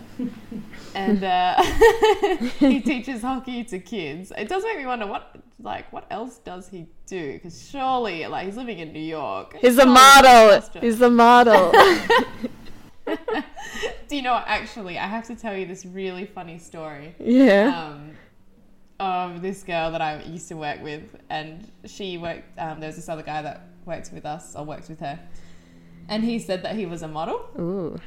and 0.97 1.23
uh, 1.23 1.63
he 2.59 2.81
teaches 2.81 3.23
hockey 3.23 3.63
to 3.63 3.79
kids. 3.79 4.33
It 4.37 4.49
does 4.49 4.65
make 4.65 4.79
me 4.79 4.85
wonder 4.85 5.07
what, 5.07 5.37
like, 5.63 5.93
what 5.93 6.07
else 6.11 6.39
does 6.39 6.69
he 6.69 6.89
do? 7.07 7.35
Because 7.35 7.71
surely, 7.71 8.27
like, 8.27 8.47
he's 8.47 8.57
living 8.57 8.81
in 8.81 8.93
New 8.93 8.99
York. 8.99 9.57
He's 9.61 9.79
a 9.79 9.87
model. 9.87 10.61
He's 10.81 11.01
a 11.01 11.09
model. 11.09 11.71
Do 14.09 14.17
you 14.17 14.23
know 14.23 14.33
what? 14.33 14.45
Actually, 14.49 14.99
I 14.99 15.07
have 15.07 15.29
to 15.29 15.37
tell 15.37 15.57
you 15.57 15.67
this 15.67 15.87
really 15.87 16.27
funny 16.27 16.59
story 16.59 17.15
yeah. 17.21 17.93
um, 17.93 18.11
of 18.99 19.41
this 19.41 19.63
girl 19.63 19.93
that 19.93 20.01
I 20.01 20.21
used 20.25 20.49
to 20.49 20.57
work 20.57 20.83
with, 20.83 21.17
and 21.31 21.71
she 21.85 22.19
worked. 22.19 22.59
Um, 22.59 22.81
there 22.81 22.89
was 22.89 22.97
this 22.97 23.09
other 23.09 23.23
guy 23.23 23.41
that 23.43 23.69
worked 23.85 24.11
with 24.13 24.27
us 24.27 24.57
or 24.57 24.65
worked 24.65 24.89
with 24.89 24.99
her, 24.99 25.17
and 26.11 26.25
he 26.25 26.39
said 26.39 26.63
that 26.65 26.77
he 26.77 26.85
was 26.85 27.03
a 27.03 27.09
model, 27.09 27.49
Ooh. 27.59 27.99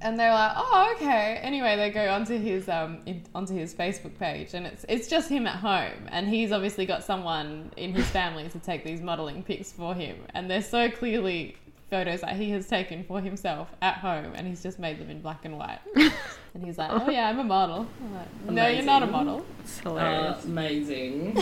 and 0.00 0.18
they're 0.18 0.32
like, 0.32 0.52
"Oh, 0.56 0.92
okay." 0.96 1.38
Anyway, 1.42 1.76
they 1.76 1.90
go 1.90 2.08
onto 2.10 2.36
his 2.38 2.68
um 2.68 2.98
in, 3.06 3.22
onto 3.34 3.54
his 3.54 3.72
Facebook 3.74 4.18
page, 4.18 4.54
and 4.54 4.66
it's 4.66 4.84
it's 4.88 5.06
just 5.06 5.28
him 5.28 5.46
at 5.46 5.56
home, 5.56 6.08
and 6.08 6.28
he's 6.28 6.50
obviously 6.50 6.86
got 6.86 7.04
someone 7.04 7.70
in 7.76 7.94
his 7.94 8.06
family 8.08 8.48
to 8.48 8.58
take 8.58 8.82
these 8.82 9.00
modeling 9.00 9.44
pics 9.44 9.70
for 9.70 9.94
him, 9.94 10.16
and 10.34 10.50
they're 10.50 10.62
so 10.62 10.90
clearly 10.90 11.56
photos 11.90 12.20
that 12.22 12.34
he 12.34 12.50
has 12.50 12.66
taken 12.66 13.04
for 13.04 13.20
himself 13.20 13.68
at 13.80 13.98
home, 13.98 14.32
and 14.34 14.46
he's 14.48 14.62
just 14.62 14.78
made 14.80 14.98
them 14.98 15.08
in 15.08 15.20
black 15.20 15.44
and 15.44 15.56
white. 15.56 15.78
and 15.94 16.64
he's 16.64 16.78
like, 16.78 16.90
"Oh 16.90 17.10
yeah, 17.10 17.28
I'm 17.28 17.38
a 17.38 17.44
model." 17.44 17.86
I'm 18.02 18.14
like, 18.14 18.50
no, 18.50 18.66
you're 18.66 18.82
not 18.82 19.02
a 19.02 19.06
Amazing. 19.06 19.26
model. 19.26 19.46
It's 19.60 19.78
hilarious. 19.80 20.36
Uh, 20.38 20.48
amazing. 20.48 21.38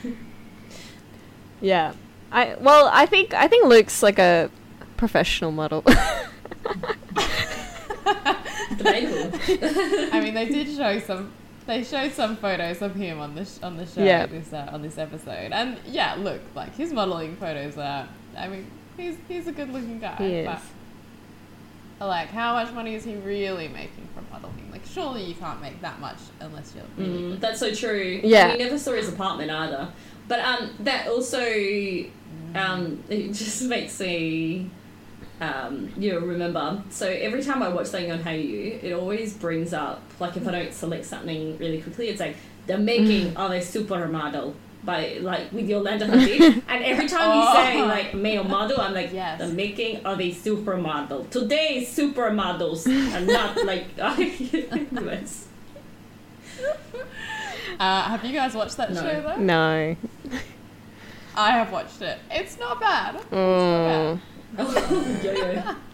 yeah. 1.60 1.92
I 2.30 2.56
well, 2.60 2.88
I 2.92 3.06
think 3.06 3.34
I 3.34 3.48
think 3.48 3.66
Luke's 3.66 4.02
like 4.02 4.18
a 4.18 4.50
professional 4.98 5.50
model. 5.52 5.82
Debatable. 8.76 9.38
I 10.12 10.20
mean, 10.22 10.34
they 10.34 10.46
did 10.48 10.74
show 10.76 10.98
some. 11.00 11.32
They 11.66 11.84
showed 11.84 12.12
some 12.12 12.36
photos 12.36 12.80
of 12.82 12.94
him 12.94 13.18
on 13.20 13.34
the 13.34 13.44
sh- 13.44 13.62
on 13.62 13.76
the 13.76 13.86
show 13.86 14.02
Yeah. 14.02 14.26
this 14.26 14.52
uh, 14.52 14.68
on 14.72 14.82
this 14.82 14.98
episode, 14.98 15.52
and 15.52 15.78
yeah, 15.86 16.14
look, 16.18 16.40
like 16.54 16.74
his 16.76 16.92
modeling 16.92 17.36
photos 17.36 17.76
are. 17.78 18.08
I 18.36 18.48
mean, 18.48 18.66
he's 18.96 19.16
he's 19.26 19.46
a 19.46 19.52
good 19.52 19.70
looking 19.72 19.98
guy. 19.98 20.16
He 20.16 20.44
but, 20.44 20.60
like, 22.08 22.28
how 22.28 22.52
much 22.54 22.72
money 22.72 22.94
is 22.94 23.04
he 23.04 23.16
really 23.16 23.68
making 23.68 24.06
from 24.14 24.26
modeling? 24.30 24.70
Like, 24.70 24.86
surely 24.86 25.24
you 25.24 25.34
can't 25.34 25.60
make 25.60 25.80
that 25.80 25.98
much 26.00 26.18
unless 26.40 26.72
you're 26.74 26.84
really 26.96 27.22
Mm, 27.22 27.30
good. 27.32 27.40
that's 27.40 27.58
so 27.60 27.74
true. 27.74 28.20
Yeah. 28.22 28.52
We 28.52 28.58
never 28.58 28.78
saw 28.78 28.92
his 28.92 29.08
apartment 29.08 29.50
either. 29.50 29.88
But 30.28 30.40
um, 30.40 30.70
that 30.80 31.08
also 31.08 31.40
um, 32.54 33.02
it 33.08 33.28
just 33.32 33.62
makes 33.74 33.98
me 34.00 34.70
um, 35.40 35.92
you 35.96 36.12
know, 36.12 36.18
remember. 36.20 36.82
So 36.90 37.06
every 37.08 37.42
time 37.42 37.62
I 37.62 37.68
watch 37.68 37.86
something 37.88 38.10
on 38.12 38.18
Hayu, 38.20 38.82
it 38.82 38.92
always 38.92 39.32
brings 39.34 39.72
up 39.72 40.02
like 40.20 40.36
if 40.36 40.46
I 40.48 40.50
don't 40.52 40.72
select 40.74 41.04
something 41.04 41.56
really 41.58 41.80
quickly, 41.80 42.08
it's 42.08 42.20
like 42.20 42.36
the 42.66 42.76
making 42.78 43.36
of 43.36 43.50
a 43.52 43.60
supermodel 43.60 44.54
by 44.84 45.18
like 45.20 45.50
with 45.52 45.68
Yolanda 45.68 46.06
Hadid. 46.06 46.62
and 46.68 46.84
every 46.84 47.08
time 47.08 47.36
you 47.38 47.52
say 47.52 47.80
Oh. 47.80 47.86
like 47.86 48.14
male 48.14 48.44
model, 48.44 48.80
I'm 48.80 48.94
like 48.94 49.12
Yes. 49.12 49.38
the 49.40 49.48
making 49.48 50.04
of 50.04 50.20
a 50.20 50.30
supermodel. 50.32 51.28
Today's 51.30 51.88
supermodels 51.96 52.86
are 53.14 53.20
not 53.24 53.64
like 53.64 53.86
US. 55.02 55.46
Uh, 57.78 58.02
have 58.02 58.24
you 58.24 58.32
guys 58.32 58.54
watched 58.54 58.76
that 58.76 58.92
No. 58.92 59.00
show 59.02 59.22
though? 59.22 59.36
no. 59.36 59.96
I 61.36 61.50
have 61.52 61.70
watched 61.70 62.02
it. 62.02 62.18
It's 62.30 62.58
not 62.58 62.80
bad. 62.80 63.14
Mm. 63.30 63.32
Oh, 63.32 64.20
yeah, 64.58 65.52
yeah. 65.52 65.74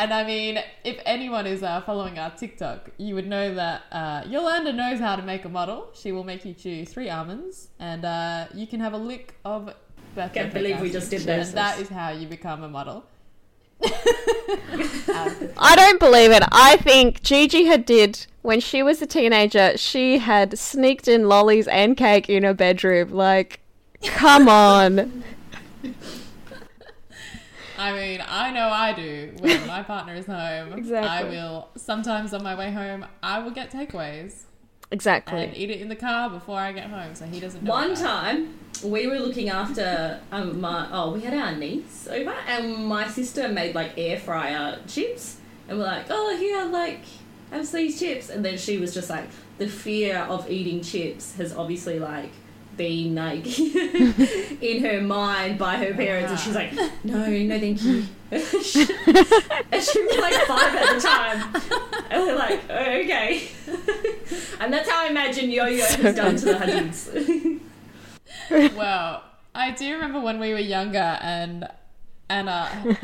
And 0.00 0.14
I 0.14 0.24
mean, 0.24 0.60
if 0.84 1.00
anyone 1.04 1.44
is 1.44 1.64
uh, 1.64 1.80
following 1.80 2.20
our 2.20 2.30
TikTok, 2.30 2.90
you 2.98 3.16
would 3.16 3.26
know 3.26 3.52
that 3.56 3.82
uh, 3.90 4.22
Yolanda 4.28 4.72
knows 4.72 5.00
how 5.00 5.16
to 5.16 5.22
make 5.22 5.44
a 5.44 5.48
model. 5.48 5.88
She 5.92 6.12
will 6.12 6.22
make 6.22 6.44
you 6.44 6.54
chew 6.54 6.84
three 6.84 7.10
almonds, 7.10 7.66
and 7.80 8.04
uh, 8.04 8.46
you 8.54 8.68
can 8.68 8.78
have 8.78 8.92
a 8.92 8.96
lick 8.96 9.34
of 9.44 9.74
birthday 10.14 10.42
Can't 10.42 10.54
believe 10.54 10.76
cake 10.76 10.82
we 10.82 10.90
just 10.92 11.10
did 11.10 11.28
And 11.28 11.42
this. 11.42 11.50
that 11.50 11.80
is 11.80 11.88
how 11.88 12.10
you 12.10 12.28
become 12.28 12.62
a 12.62 12.68
model. 12.68 13.06
I 13.82 15.74
don't 15.74 15.98
believe 15.98 16.30
it. 16.30 16.44
I 16.52 16.76
think 16.76 17.22
Gigi 17.24 17.64
Hadid 17.64 18.28
when 18.42 18.60
she 18.60 18.82
was 18.82 19.02
a 19.02 19.06
teenager, 19.06 19.76
she 19.76 20.18
had 20.18 20.58
sneaked 20.58 21.06
in 21.06 21.28
lollies 21.28 21.68
and 21.68 21.96
cake 21.96 22.30
in 22.30 22.44
her 22.44 22.54
bedroom. 22.54 23.10
Like, 23.10 23.60
come 24.02 24.48
on. 24.48 25.22
I 27.78 27.92
mean, 27.92 28.24
I 28.26 28.50
know 28.50 28.68
I 28.68 28.92
do. 28.92 29.32
When 29.38 29.66
my 29.66 29.82
partner 29.92 30.14
is 30.14 30.26
home, 30.26 30.72
Exactly. 30.72 31.08
I 31.08 31.22
will 31.24 31.68
sometimes 31.76 32.34
on 32.34 32.42
my 32.42 32.54
way 32.54 32.72
home, 32.72 33.06
I 33.22 33.38
will 33.38 33.50
get 33.52 33.70
takeaways 33.70 34.42
Exactly. 34.90 35.34
and 35.38 35.42
Exactly. 35.52 35.64
eat 35.64 35.70
it 35.70 35.80
in 35.80 35.88
the 35.88 35.96
car 35.96 36.30
before 36.30 36.58
I 36.58 36.72
get 36.72 36.88
home, 36.90 37.14
so 37.14 37.26
he 37.26 37.40
doesn't 37.40 37.62
know. 37.62 37.70
One 37.70 37.92
about 37.92 37.98
it. 37.98 38.02
time, 38.02 38.58
we 38.84 39.06
were 39.06 39.18
looking 39.18 39.48
after 39.48 40.20
um, 40.32 40.60
my 40.60 40.88
oh, 40.90 41.12
we 41.12 41.20
had 41.20 41.34
our 41.34 41.54
niece 41.54 42.08
over, 42.10 42.30
and 42.48 42.86
my 42.86 43.06
sister 43.08 43.48
made 43.48 43.74
like 43.74 43.92
air 43.98 44.18
fryer 44.18 44.78
chips, 44.86 45.38
and 45.68 45.78
we're 45.78 45.84
like, 45.84 46.06
oh, 46.10 46.36
here, 46.36 46.64
like, 46.64 47.00
have 47.50 47.70
these 47.70 47.98
chips, 47.98 48.30
and 48.30 48.44
then 48.44 48.56
she 48.56 48.78
was 48.78 48.94
just 48.94 49.10
like, 49.10 49.28
the 49.58 49.68
fear 49.68 50.18
of 50.18 50.50
eating 50.50 50.80
chips 50.82 51.34
has 51.36 51.52
obviously 51.54 51.98
like 51.98 52.30
been 52.78 53.16
like 53.16 53.58
in 54.62 54.82
her 54.84 55.02
mind 55.02 55.58
by 55.58 55.76
her 55.76 55.92
parents, 55.92 56.30
and 56.30 56.40
she's 56.40 56.54
like, 56.54 56.72
no, 57.04 57.28
no, 57.28 57.58
thank 57.58 57.82
you. 57.82 58.04
and 58.30 58.42
she 59.82 60.02
was 60.02 60.18
like 60.18 60.34
five 60.46 60.74
at 60.74 60.94
the 60.94 61.00
time, 61.00 61.62
and 62.10 62.22
we're 62.22 62.36
like, 62.36 62.60
oh, 62.70 63.00
okay. 63.00 63.48
and 64.60 64.72
that's 64.72 64.88
how 64.88 65.04
I 65.04 65.08
imagine 65.08 65.50
Yo-Yo 65.50 65.84
has 65.84 66.16
done 66.16 66.36
to 66.36 66.44
the 66.44 66.54
Hadids. 66.54 67.60
Well, 68.76 69.24
I 69.54 69.72
do 69.72 69.92
remember 69.92 70.20
when 70.20 70.38
we 70.38 70.52
were 70.52 70.58
younger 70.58 71.18
and 71.20 71.68
Anna, 72.30 72.96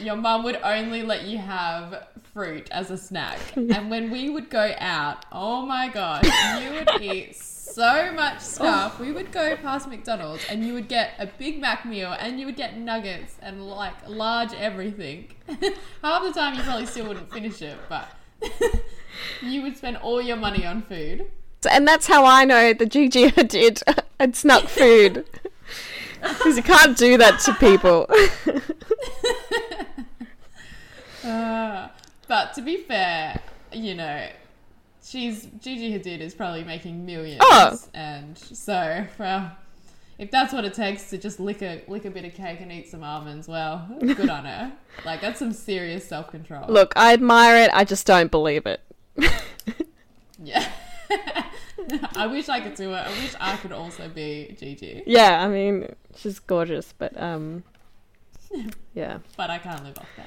your 0.00 0.16
mum 0.16 0.44
would 0.44 0.60
only 0.62 1.02
let 1.02 1.24
you 1.24 1.38
have 1.38 2.08
fruit 2.34 2.68
as 2.70 2.90
a 2.90 2.98
snack. 2.98 3.38
And 3.56 3.90
when 3.90 4.10
we 4.10 4.28
would 4.28 4.50
go 4.50 4.74
out, 4.78 5.24
oh 5.32 5.64
my 5.64 5.88
god, 5.88 6.26
you 6.62 6.72
would 6.72 7.02
eat 7.02 7.34
so 7.36 7.55
much 7.76 8.40
stuff. 8.40 8.98
We 9.00 9.12
would 9.12 9.32
go 9.32 9.56
past 9.56 9.88
McDonald's 9.88 10.44
and 10.50 10.64
you 10.64 10.72
would 10.74 10.88
get 10.88 11.12
a 11.18 11.26
Big 11.26 11.60
Mac 11.60 11.84
meal 11.84 12.14
and 12.18 12.38
you 12.38 12.46
would 12.46 12.56
get 12.56 12.76
nuggets 12.76 13.36
and 13.40 13.66
like 13.66 13.94
large 14.08 14.52
everything. 14.54 15.28
Half 16.02 16.22
the 16.22 16.32
time 16.32 16.54
you 16.54 16.62
probably 16.62 16.86
still 16.86 17.08
wouldn't 17.08 17.32
finish 17.32 17.62
it, 17.62 17.76
but 17.88 18.08
you 19.42 19.62
would 19.62 19.76
spend 19.76 19.96
all 19.98 20.20
your 20.20 20.36
money 20.36 20.64
on 20.66 20.82
food. 20.82 21.26
And 21.70 21.86
that's 21.86 22.06
how 22.06 22.24
I 22.24 22.44
know 22.44 22.72
the 22.72 22.86
Gigi 22.86 23.30
Hadid 23.30 23.82
had 24.20 24.36
snuck 24.36 24.64
food. 24.64 25.24
Because 26.20 26.56
you 26.56 26.62
can't 26.62 26.96
do 26.96 27.16
that 27.18 27.40
to 27.40 27.54
people. 27.54 28.06
Uh, 31.26 31.88
but 32.28 32.54
to 32.54 32.62
be 32.62 32.76
fair, 32.76 33.40
you 33.72 33.94
know, 33.94 34.28
she's 35.06 35.46
Gigi 35.60 35.92
Hadid 35.98 36.20
is 36.20 36.34
probably 36.34 36.64
making 36.64 37.06
millions, 37.06 37.40
Oh. 37.42 37.78
and 37.94 38.36
so 38.36 39.06
well, 39.18 39.52
if 40.18 40.30
that's 40.30 40.52
what 40.52 40.64
it 40.64 40.74
takes 40.74 41.10
to 41.10 41.18
just 41.18 41.38
lick 41.40 41.62
a 41.62 41.82
lick 41.88 42.04
a 42.04 42.10
bit 42.10 42.24
of 42.24 42.34
cake 42.34 42.60
and 42.60 42.72
eat 42.72 42.88
some 42.90 43.02
almonds, 43.04 43.46
well, 43.48 43.86
good 44.00 44.28
on 44.30 44.44
her. 44.44 44.72
Like 45.04 45.20
that's 45.20 45.38
some 45.38 45.52
serious 45.52 46.08
self 46.08 46.30
control. 46.30 46.64
Look, 46.68 46.94
I 46.96 47.12
admire 47.12 47.56
it, 47.64 47.70
I 47.74 47.84
just 47.84 48.06
don't 48.06 48.30
believe 48.30 48.64
it. 48.66 48.80
yeah. 50.42 50.66
I 52.16 52.26
wish 52.26 52.48
I 52.48 52.60
could 52.60 52.74
do 52.74 52.90
it. 52.92 52.96
I 52.96 53.10
wish 53.10 53.34
I 53.38 53.56
could 53.58 53.72
also 53.72 54.08
be 54.08 54.56
Gigi, 54.58 55.02
Yeah, 55.06 55.44
I 55.44 55.48
mean, 55.48 55.94
she's 56.16 56.38
gorgeous, 56.38 56.94
but 56.96 57.12
um, 57.20 57.62
yeah. 58.94 59.18
but 59.36 59.50
I 59.50 59.58
can't 59.58 59.84
live 59.84 59.98
off 59.98 60.08
that. 60.16 60.26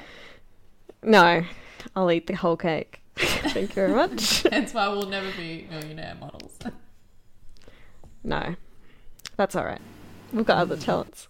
No, 1.01 1.43
I'll 1.95 2.11
eat 2.11 2.27
the 2.27 2.35
whole 2.35 2.55
cake. 2.57 3.01
Thank 3.53 3.69
you 3.69 3.75
very 3.75 3.93
much. 3.93 4.43
That's 4.49 4.73
why 4.73 4.87
we'll 4.89 5.09
never 5.09 5.29
be 5.37 5.67
millionaire 5.69 6.15
models. 6.19 6.57
No, 8.21 8.55
that's 9.37 9.55
all 9.55 9.63
right. 9.63 9.79
We've 10.33 10.45
got 10.45 10.57
other 10.57 10.75
talents. 10.75 11.29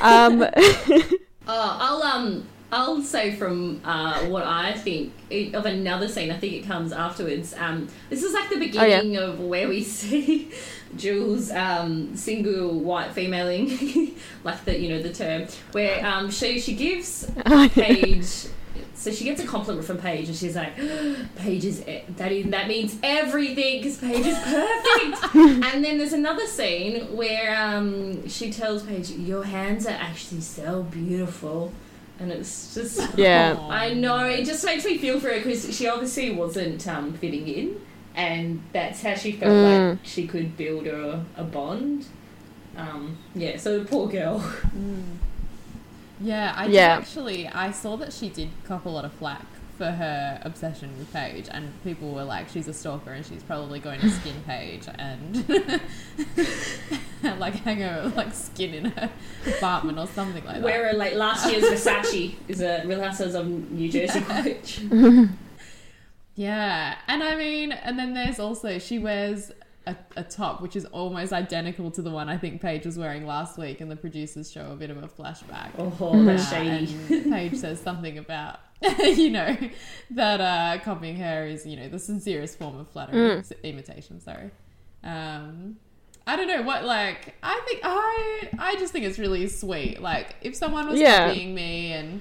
Um, 0.00 0.46
Oh, 0.54 1.76
I'll 1.80 2.02
um, 2.04 2.46
I'll 2.70 3.02
say 3.02 3.34
from 3.34 3.80
uh, 3.84 4.20
what 4.26 4.44
I 4.44 4.72
think 4.74 5.12
it, 5.30 5.52
of 5.56 5.66
another 5.66 6.06
scene. 6.06 6.30
I 6.30 6.36
think 6.38 6.52
it 6.52 6.64
comes 6.64 6.92
afterwards. 6.92 7.54
Um, 7.58 7.88
this 8.08 8.22
is 8.22 8.32
like 8.32 8.48
the 8.50 8.54
Oh, 8.54 8.84
yeah. 8.84 9.00
beginning 9.00 9.16
of 9.16 9.40
where 9.40 9.66
we 9.68 9.82
see 9.82 10.52
Jules 10.96 11.50
um, 11.50 12.14
single 12.14 12.78
white 12.78 13.10
femaling, 13.10 14.14
like 14.44 14.64
the 14.64 14.78
you 14.78 14.90
know 14.90 15.02
the 15.02 15.12
term 15.12 15.48
where 15.72 16.06
um, 16.06 16.30
she 16.30 16.60
she 16.60 16.74
gives 16.74 17.28
Paige. 17.74 18.46
So 19.02 19.10
she 19.10 19.24
gets 19.24 19.42
a 19.42 19.46
compliment 19.46 19.84
from 19.84 19.98
Paige, 19.98 20.28
and 20.28 20.36
she's 20.36 20.54
like, 20.54 20.76
"Paige 21.36 21.64
is 21.64 21.86
e- 21.88 22.02
that 22.16 22.30
is 22.30 22.46
that 22.50 22.68
means 22.68 22.96
everything 23.02 23.78
because 23.82 23.98
Paige 23.98 24.26
is 24.26 24.38
perfect." 24.38 25.34
and 25.74 25.84
then 25.84 25.98
there's 25.98 26.12
another 26.12 26.46
scene 26.46 27.14
where 27.16 27.52
um, 27.60 28.28
she 28.28 28.52
tells 28.52 28.84
Paige, 28.84 29.10
"Your 29.10 29.42
hands 29.44 29.86
are 29.86 29.98
actually 30.08 30.40
so 30.42 30.84
beautiful," 30.84 31.72
and 32.20 32.30
it's 32.30 32.74
just 32.74 33.00
yeah. 33.18 33.56
I 33.70 33.92
know 33.94 34.24
it 34.26 34.44
just 34.44 34.64
makes 34.64 34.84
me 34.84 34.98
feel 34.98 35.18
for 35.18 35.28
her 35.30 35.38
because 35.38 35.76
she 35.76 35.88
obviously 35.88 36.30
wasn't 36.30 36.86
um, 36.86 37.12
fitting 37.14 37.48
in, 37.48 37.80
and 38.14 38.62
that's 38.72 39.02
how 39.02 39.14
she 39.16 39.32
felt 39.32 39.52
Mm. 39.52 39.90
like 39.90 39.98
she 40.04 40.28
could 40.28 40.56
build 40.56 40.86
a, 40.86 41.24
a 41.36 41.42
bond. 41.42 42.06
Um, 42.76 43.18
yeah, 43.34 43.56
so 43.56 43.82
poor 43.84 44.08
girl. 44.08 44.38
Yeah, 46.22 46.54
I 46.56 46.66
Yeah. 46.66 46.96
did 46.96 47.02
actually. 47.02 47.48
I 47.48 47.70
saw 47.72 47.96
that 47.96 48.12
she 48.12 48.28
did 48.28 48.48
cop 48.64 48.84
a 48.86 48.88
lot 48.88 49.04
of 49.04 49.12
flack 49.12 49.44
for 49.78 49.86
her 49.90 50.40
obsession 50.44 50.96
with 50.98 51.12
Paige, 51.12 51.46
and 51.50 51.72
people 51.82 52.12
were 52.12 52.24
like, 52.24 52.48
"She's 52.48 52.68
a 52.68 52.72
stalker, 52.74 53.10
and 53.12 53.24
she's 53.26 53.42
probably 53.42 53.80
going 53.80 54.00
to 54.00 54.10
skin 54.10 54.34
Paige 54.46 54.86
and 54.98 55.44
like 57.40 57.54
hang 57.54 57.78
her 57.80 58.12
like 58.16 58.32
skin 58.34 58.74
in 58.74 58.84
her 58.92 59.10
apartment 59.46 59.98
or 59.98 60.06
something 60.08 60.44
like 60.44 60.56
that." 60.56 60.62
Wear 60.62 60.90
a 60.90 60.92
like 60.92 61.14
last 61.14 61.50
year's 61.50 61.64
Versace 61.64 62.34
is 62.48 62.60
a 62.60 62.82
Real 62.86 63.00
Housewives 63.02 63.34
of 63.34 63.46
New 63.48 63.90
Jersey 63.90 64.20
coach. 64.34 64.80
Yeah, 66.34 66.96
and 67.08 67.22
I 67.22 67.36
mean, 67.36 67.72
and 67.72 67.98
then 67.98 68.14
there's 68.14 68.38
also 68.38 68.78
she 68.78 68.98
wears 68.98 69.50
a, 69.86 69.96
a 70.16 70.22
top 70.22 70.60
which 70.62 70.76
is 70.76 70.84
almost 70.86 71.32
identical 71.32 71.90
to 71.90 72.02
the 72.02 72.10
one 72.10 72.28
I 72.28 72.36
think 72.38 72.60
Paige 72.62 72.86
was 72.86 72.98
wearing 72.98 73.26
last 73.26 73.58
week, 73.58 73.80
and 73.80 73.90
the 73.90 73.96
producers 73.96 74.50
show 74.50 74.70
a 74.72 74.76
bit 74.76 74.90
of 74.90 75.02
a 75.02 75.08
flashback. 75.08 75.70
Oh, 75.78 76.24
that's 76.24 76.50
Uh, 76.52 76.56
shady. 76.56 76.96
and 77.10 77.32
Paige 77.32 77.56
says 77.56 77.80
something 77.80 78.18
about, 78.18 78.60
you 79.00 79.30
know, 79.30 79.56
that 80.10 80.40
uh, 80.40 80.82
copying 80.84 81.16
her 81.16 81.46
is, 81.46 81.66
you 81.66 81.76
know, 81.76 81.88
the 81.88 81.98
sincerest 81.98 82.58
form 82.58 82.78
of 82.78 82.88
flattery, 82.90 83.38
s- 83.38 83.52
imitation. 83.62 84.20
Sorry. 84.20 84.50
Um, 85.04 85.76
I 86.26 86.36
don't 86.36 86.46
know 86.46 86.62
what 86.62 86.84
like. 86.84 87.34
I 87.42 87.60
think 87.66 87.80
I 87.82 88.48
I 88.58 88.76
just 88.76 88.92
think 88.92 89.04
it's 89.04 89.18
really 89.18 89.48
sweet. 89.48 90.00
Like 90.00 90.36
if 90.42 90.54
someone 90.54 90.88
was 90.88 91.00
Yeah. 91.00 91.26
copying 91.28 91.54
me, 91.54 91.92
and 91.92 92.20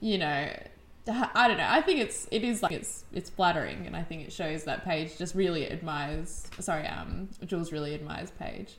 you 0.00 0.18
know, 0.18 0.48
I 1.08 1.48
don't 1.48 1.56
know. 1.56 1.66
I 1.68 1.80
think 1.80 2.00
it's 2.00 2.28
it 2.30 2.44
is 2.44 2.62
like 2.62 2.72
it's 2.72 3.04
it's 3.12 3.30
flattering, 3.30 3.86
and 3.86 3.96
I 3.96 4.02
think 4.02 4.26
it 4.26 4.32
shows 4.32 4.64
that 4.64 4.84
Paige 4.84 5.16
just 5.16 5.34
really 5.34 5.70
admires. 5.70 6.46
Sorry, 6.58 6.86
um, 6.86 7.28
Jules 7.46 7.72
really 7.72 7.94
admires 7.94 8.30
Paige. 8.38 8.76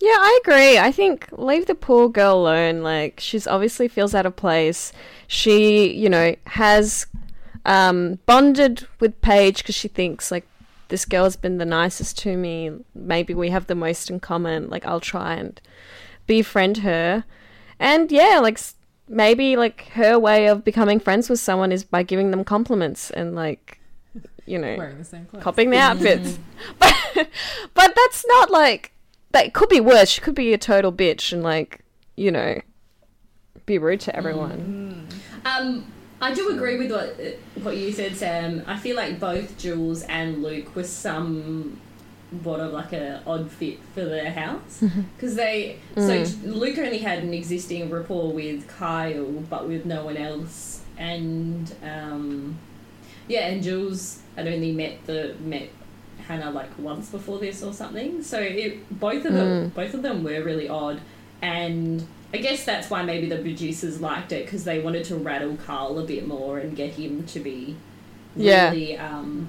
Yeah, 0.00 0.16
I 0.16 0.40
agree. 0.42 0.78
I 0.78 0.92
think 0.92 1.28
leave 1.32 1.66
the 1.66 1.74
poor 1.74 2.08
girl 2.08 2.36
alone. 2.36 2.82
Like 2.82 3.20
she's 3.20 3.46
obviously 3.46 3.88
feels 3.88 4.14
out 4.14 4.24
of 4.24 4.36
place. 4.36 4.92
She, 5.26 5.92
you 5.92 6.08
know, 6.08 6.36
has 6.46 7.06
um, 7.66 8.18
bonded 8.24 8.86
with 8.98 9.20
Paige 9.20 9.58
because 9.58 9.74
she 9.74 9.88
thinks 9.88 10.30
like 10.30 10.46
this 10.88 11.04
girl's 11.04 11.36
been 11.36 11.58
the 11.58 11.66
nicest 11.66 12.18
to 12.20 12.36
me. 12.36 12.70
Maybe 12.94 13.34
we 13.34 13.50
have 13.50 13.66
the 13.66 13.74
most 13.74 14.08
in 14.08 14.20
common. 14.20 14.70
Like 14.70 14.86
I'll 14.86 15.00
try 15.00 15.34
and 15.34 15.60
befriend 16.26 16.78
her. 16.78 17.24
And 17.78 18.10
yeah, 18.10 18.38
like 18.40 18.58
maybe 19.10 19.56
like 19.56 19.88
her 19.90 20.18
way 20.18 20.46
of 20.46 20.64
becoming 20.64 21.00
friends 21.00 21.28
with 21.28 21.40
someone 21.40 21.72
is 21.72 21.84
by 21.84 22.02
giving 22.02 22.30
them 22.30 22.44
compliments 22.44 23.10
and 23.10 23.34
like 23.34 23.78
you 24.46 24.56
know 24.56 24.76
Wearing 24.76 24.98
the 24.98 25.04
same 25.04 25.26
clothes. 25.26 25.42
copying 25.42 25.70
the 25.70 25.78
outfits. 25.78 26.38
but 26.78 26.94
but 27.74 27.94
that's 27.94 28.24
not 28.26 28.50
like 28.50 28.92
that 29.32 29.52
could 29.52 29.68
be 29.68 29.80
worse. 29.80 30.08
She 30.08 30.20
could 30.20 30.34
be 30.34 30.52
a 30.52 30.58
total 30.58 30.92
bitch 30.92 31.32
and 31.32 31.42
like, 31.42 31.84
you 32.16 32.30
know, 32.32 32.60
be 33.66 33.78
rude 33.78 34.00
to 34.00 34.16
everyone. 34.16 35.06
Um, 35.44 35.92
I 36.20 36.34
do 36.34 36.50
agree 36.50 36.78
with 36.78 36.90
what 36.90 37.16
what 37.62 37.76
you 37.76 37.92
said, 37.92 38.16
Sam. 38.16 38.62
I 38.66 38.76
feel 38.76 38.96
like 38.96 39.20
both 39.20 39.56
Jules 39.56 40.02
and 40.02 40.42
Luke 40.42 40.74
were 40.74 40.84
somewhat 42.30 42.60
of 42.60 42.72
like 42.72 42.92
a 42.92 43.22
odd 43.26 43.50
fit 43.50 43.78
for 43.94 44.04
their 44.04 44.30
house 44.30 44.82
because 45.16 45.34
they. 45.36 45.78
So 45.96 46.24
Luke 46.44 46.78
only 46.78 46.98
had 46.98 47.20
an 47.22 47.34
existing 47.34 47.90
rapport 47.90 48.32
with 48.32 48.66
Kyle, 48.68 49.24
but 49.24 49.66
with 49.68 49.84
no 49.86 50.04
one 50.04 50.16
else. 50.16 50.82
and 50.98 51.72
um, 51.82 52.58
yeah, 53.28 53.46
and 53.48 53.62
Jules 53.62 54.20
had 54.36 54.46
only 54.46 54.72
met 54.72 55.04
the 55.06 55.34
met 55.40 55.68
Hannah 56.26 56.50
like 56.50 56.70
once 56.78 57.08
before 57.10 57.38
this 57.38 57.62
or 57.62 57.72
something. 57.72 58.22
So 58.22 58.38
it, 58.40 58.98
both 59.00 59.24
of 59.24 59.32
them 59.34 59.68
both 59.74 59.94
of 59.94 60.02
them 60.02 60.22
were 60.24 60.42
really 60.42 60.68
odd, 60.68 61.00
and 61.42 62.06
I 62.32 62.38
guess 62.38 62.64
that's 62.64 62.88
why 62.90 63.02
maybe 63.02 63.28
the 63.28 63.38
producers 63.38 64.00
liked 64.00 64.30
it 64.32 64.44
because 64.46 64.64
they 64.64 64.78
wanted 64.80 65.04
to 65.06 65.16
rattle 65.16 65.56
Carl 65.56 65.98
a 65.98 66.04
bit 66.04 66.26
more 66.28 66.58
and 66.58 66.76
get 66.76 66.92
him 66.94 67.24
to 67.26 67.40
be 67.40 67.76
Yeah. 68.36 68.70
really 68.70 68.96
um, 68.96 69.48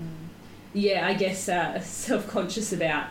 yeah, 0.73 1.07
I 1.07 1.13
guess 1.13 1.49
uh, 1.49 1.79
self 1.81 2.27
conscious 2.27 2.73
about 2.73 3.07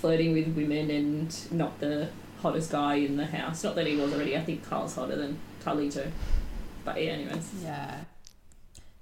flirting 0.00 0.32
with 0.32 0.48
women 0.54 0.90
and 0.90 1.52
not 1.52 1.80
the 1.80 2.08
hottest 2.40 2.70
guy 2.70 2.96
in 2.96 3.16
the 3.16 3.26
house. 3.26 3.64
Not 3.64 3.74
that 3.76 3.86
he 3.86 3.96
was 3.96 4.12
already. 4.12 4.36
I 4.36 4.42
think 4.42 4.64
Carl's 4.64 4.94
hotter 4.94 5.16
than 5.16 5.38
Carlito. 5.64 6.10
But 6.84 7.02
yeah, 7.02 7.12
anyways. 7.12 7.50
Yeah. 7.62 8.04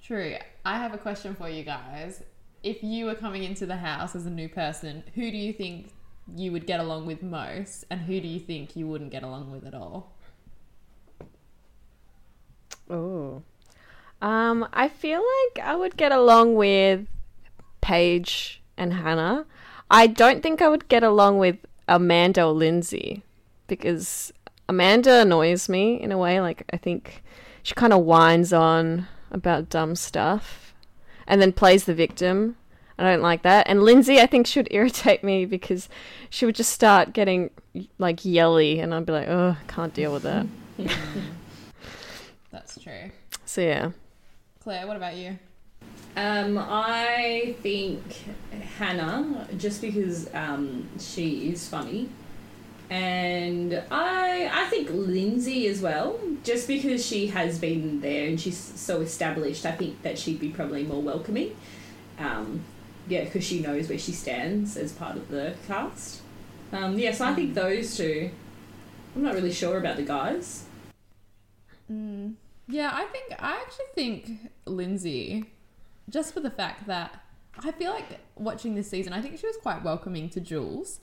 True. 0.02 0.36
I 0.64 0.78
have 0.78 0.94
a 0.94 0.98
question 0.98 1.34
for 1.34 1.48
you 1.48 1.64
guys. 1.64 2.22
If 2.62 2.82
you 2.84 3.06
were 3.06 3.14
coming 3.16 3.42
into 3.42 3.66
the 3.66 3.76
house 3.76 4.14
as 4.14 4.26
a 4.26 4.30
new 4.30 4.48
person, 4.48 5.02
who 5.14 5.30
do 5.30 5.36
you 5.36 5.52
think 5.52 5.92
you 6.36 6.52
would 6.52 6.66
get 6.66 6.78
along 6.78 7.06
with 7.06 7.22
most, 7.22 7.84
and 7.90 8.00
who 8.00 8.20
do 8.20 8.28
you 8.28 8.38
think 8.38 8.76
you 8.76 8.86
wouldn't 8.86 9.10
get 9.10 9.24
along 9.24 9.50
with 9.50 9.66
at 9.66 9.74
all? 9.74 10.12
Oh. 12.88 13.42
Um, 14.20 14.68
I 14.72 14.88
feel 14.88 15.20
like 15.20 15.64
I 15.64 15.74
would 15.74 15.96
get 15.96 16.12
along 16.12 16.54
with 16.54 17.08
Paige 17.82 18.62
and 18.78 18.94
Hannah. 18.94 19.44
I 19.90 20.06
don't 20.06 20.42
think 20.42 20.62
I 20.62 20.68
would 20.68 20.88
get 20.88 21.02
along 21.02 21.38
with 21.38 21.58
Amanda 21.86 22.44
or 22.44 22.52
Lindsay 22.52 23.22
because 23.66 24.32
Amanda 24.68 25.20
annoys 25.20 25.68
me 25.68 26.00
in 26.00 26.10
a 26.10 26.16
way. 26.16 26.40
Like, 26.40 26.64
I 26.72 26.78
think 26.78 27.22
she 27.62 27.74
kind 27.74 27.92
of 27.92 28.04
whines 28.04 28.54
on 28.54 29.06
about 29.30 29.68
dumb 29.68 29.94
stuff 29.94 30.74
and 31.26 31.42
then 31.42 31.52
plays 31.52 31.84
the 31.84 31.94
victim. 31.94 32.56
I 32.98 33.04
don't 33.04 33.22
like 33.22 33.42
that. 33.42 33.68
And 33.68 33.82
Lindsay, 33.82 34.20
I 34.20 34.26
think, 34.26 34.46
should 34.46 34.68
irritate 34.70 35.22
me 35.24 35.44
because 35.44 35.88
she 36.30 36.46
would 36.46 36.54
just 36.54 36.72
start 36.72 37.12
getting 37.12 37.50
like 37.98 38.24
yelly, 38.24 38.80
and 38.80 38.94
I'd 38.94 39.06
be 39.06 39.12
like, 39.12 39.28
oh, 39.28 39.56
can't 39.66 39.94
deal 39.94 40.12
with 40.12 40.22
that. 40.22 40.46
That's 42.50 42.78
true. 42.78 43.10
So, 43.44 43.60
yeah. 43.62 43.90
Claire, 44.60 44.86
what 44.86 44.96
about 44.96 45.16
you? 45.16 45.38
Um, 46.14 46.58
I 46.58 47.54
think 47.62 48.02
Hannah, 48.78 49.48
just 49.56 49.80
because 49.80 50.32
um, 50.34 50.88
she 50.98 51.50
is 51.50 51.66
funny, 51.68 52.10
and 52.90 53.82
I 53.90 54.50
I 54.52 54.66
think 54.66 54.90
Lindsay 54.90 55.66
as 55.68 55.80
well, 55.80 56.18
just 56.44 56.68
because 56.68 57.04
she 57.04 57.28
has 57.28 57.58
been 57.58 58.02
there 58.02 58.28
and 58.28 58.38
she's 58.38 58.58
so 58.58 59.00
established. 59.00 59.64
I 59.64 59.72
think 59.72 60.02
that 60.02 60.18
she'd 60.18 60.38
be 60.38 60.50
probably 60.50 60.84
more 60.84 61.00
welcoming. 61.00 61.56
Um, 62.18 62.60
yeah, 63.08 63.24
because 63.24 63.44
she 63.44 63.60
knows 63.60 63.88
where 63.88 63.98
she 63.98 64.12
stands 64.12 64.76
as 64.76 64.92
part 64.92 65.16
of 65.16 65.28
the 65.28 65.54
cast. 65.66 66.20
Um, 66.72 66.98
yeah, 66.98 67.12
so 67.12 67.24
I 67.24 67.34
think 67.34 67.54
those 67.54 67.96
two. 67.96 68.30
I'm 69.16 69.22
not 69.22 69.34
really 69.34 69.52
sure 69.52 69.78
about 69.78 69.96
the 69.96 70.02
guys. 70.02 70.64
Mm. 71.90 72.34
Yeah, 72.68 72.90
I 72.92 73.04
think 73.04 73.32
I 73.38 73.56
actually 73.56 73.86
think 73.94 74.50
Lindsay, 74.66 75.51
just 76.12 76.32
for 76.32 76.38
the 76.40 76.50
fact 76.50 76.86
that 76.86 77.24
I 77.58 77.72
feel 77.72 77.90
like 77.90 78.20
watching 78.36 78.74
this 78.76 78.88
season, 78.88 79.12
I 79.12 79.20
think 79.20 79.38
she 79.38 79.46
was 79.46 79.56
quite 79.56 79.82
welcoming 79.82 80.28
to 80.30 80.40
Jules, 80.40 81.00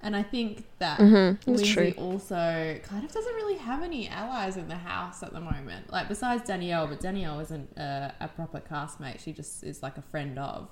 and 0.00 0.14
I 0.16 0.22
think 0.22 0.64
that 0.78 0.98
Mhm, 1.00 1.46
Lindsay 1.46 1.72
true. 1.74 1.92
also 1.98 2.78
kind 2.82 3.04
of 3.04 3.12
doesn't 3.12 3.34
really 3.34 3.56
have 3.56 3.82
any 3.82 4.08
allies 4.08 4.56
in 4.56 4.68
the 4.68 4.76
house 4.76 5.22
at 5.22 5.32
the 5.32 5.40
moment. 5.40 5.90
Like 5.90 6.08
besides 6.08 6.44
Danielle, 6.46 6.86
but 6.86 7.00
Danielle 7.00 7.40
isn't 7.40 7.76
a, 7.76 8.14
a 8.20 8.28
proper 8.28 8.60
castmate; 8.60 9.20
she 9.20 9.32
just 9.32 9.64
is 9.64 9.82
like 9.82 9.98
a 9.98 10.02
friend 10.02 10.38
of. 10.38 10.68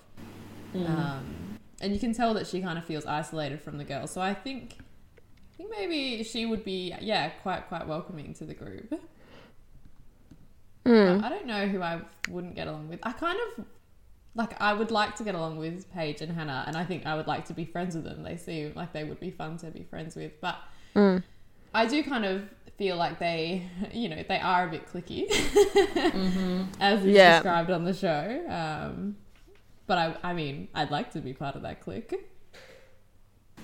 Um, 0.74 1.58
and 1.80 1.92
you 1.94 1.98
can 1.98 2.12
tell 2.12 2.34
that 2.34 2.46
she 2.46 2.60
kind 2.60 2.78
of 2.78 2.84
feels 2.84 3.06
isolated 3.06 3.60
from 3.60 3.78
the 3.78 3.84
girls. 3.84 4.10
So 4.10 4.20
I 4.20 4.34
think, 4.34 4.76
I 4.78 5.56
think 5.56 5.70
maybe 5.70 6.22
she 6.24 6.44
would 6.46 6.62
be, 6.64 6.94
yeah, 7.00 7.30
quite 7.42 7.68
quite 7.68 7.86
welcoming 7.86 8.34
to 8.34 8.44
the 8.44 8.54
group. 8.54 8.94
Mm. 10.84 11.22
I 11.22 11.28
don't 11.28 11.46
know 11.46 11.66
who 11.66 11.82
I 11.82 12.00
wouldn't 12.30 12.54
get 12.54 12.66
along 12.66 12.88
with. 12.88 13.00
I 13.02 13.12
kind 13.12 13.38
of 13.58 13.64
like 14.34 14.60
I 14.60 14.72
would 14.72 14.90
like 14.90 15.16
to 15.16 15.24
get 15.24 15.34
along 15.34 15.56
with 15.58 15.90
Paige 15.92 16.20
and 16.20 16.32
Hannah, 16.32 16.64
and 16.66 16.76
I 16.76 16.84
think 16.84 17.06
I 17.06 17.14
would 17.16 17.26
like 17.26 17.46
to 17.46 17.54
be 17.54 17.64
friends 17.64 17.94
with 17.96 18.04
them. 18.04 18.22
They 18.22 18.36
seem 18.36 18.72
like 18.76 18.92
they 18.92 19.04
would 19.04 19.20
be 19.20 19.30
fun 19.30 19.56
to 19.58 19.66
be 19.70 19.82
friends 19.84 20.16
with, 20.16 20.40
but 20.40 20.56
Mm. 20.94 21.22
I 21.74 21.86
do 21.86 22.02
kind 22.02 22.24
of 22.24 22.48
feel 22.78 22.96
like 22.96 23.18
they, 23.18 23.68
you 23.92 24.08
know, 24.08 24.22
they 24.26 24.38
are 24.40 24.66
a 24.66 24.70
bit 24.70 24.86
clicky, 24.90 25.26
as 26.80 27.00
is 27.04 27.06
Yeah. 27.14 27.34
described 27.34 27.70
on 27.70 27.84
the 27.84 27.92
show. 27.94 28.44
Um, 28.48 29.16
but 29.86 29.98
I, 29.98 30.16
I 30.22 30.32
mean, 30.32 30.68
I'd 30.74 30.90
like 30.90 31.12
to 31.12 31.20
be 31.20 31.32
part 31.32 31.56
of 31.56 31.62
that 31.62 31.80
clique. 31.80 32.14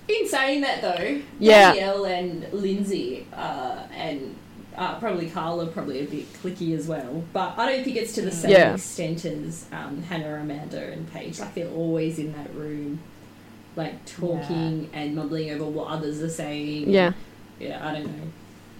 In 0.08 0.28
saying 0.28 0.60
that 0.62 0.82
though, 0.82 1.20
Yeah. 1.38 1.72
Danielle 1.72 2.04
and 2.04 2.52
Lindsay 2.52 3.26
uh, 3.32 3.86
and 3.92 4.36
uh, 4.76 4.98
probably 4.98 5.28
Carla, 5.30 5.66
probably 5.66 6.00
a 6.00 6.04
bit 6.06 6.32
clicky 6.34 6.76
as 6.76 6.86
well. 6.86 7.24
But 7.32 7.58
I 7.58 7.70
don't 7.72 7.84
think 7.84 7.96
it's 7.96 8.12
to 8.14 8.22
the 8.22 8.30
same 8.32 8.50
Yeah. 8.50 8.74
extent 8.74 9.24
as 9.24 9.66
um, 9.72 10.02
Hannah, 10.04 10.34
Amanda, 10.40 10.92
and 10.92 11.10
Paige. 11.12 11.38
Like 11.40 11.54
they're 11.54 11.68
always 11.70 12.18
in 12.18 12.32
that 12.32 12.54
room, 12.54 13.00
like 13.76 14.04
talking 14.06 14.90
and 14.92 15.14
mumbling 15.14 15.50
over 15.50 15.64
what 15.64 15.88
others 15.88 16.22
are 16.22 16.28
saying. 16.30 16.90
Yeah, 16.90 17.12
yeah. 17.58 17.86
I 17.86 17.92
don't 17.94 18.06
know. 18.06 18.28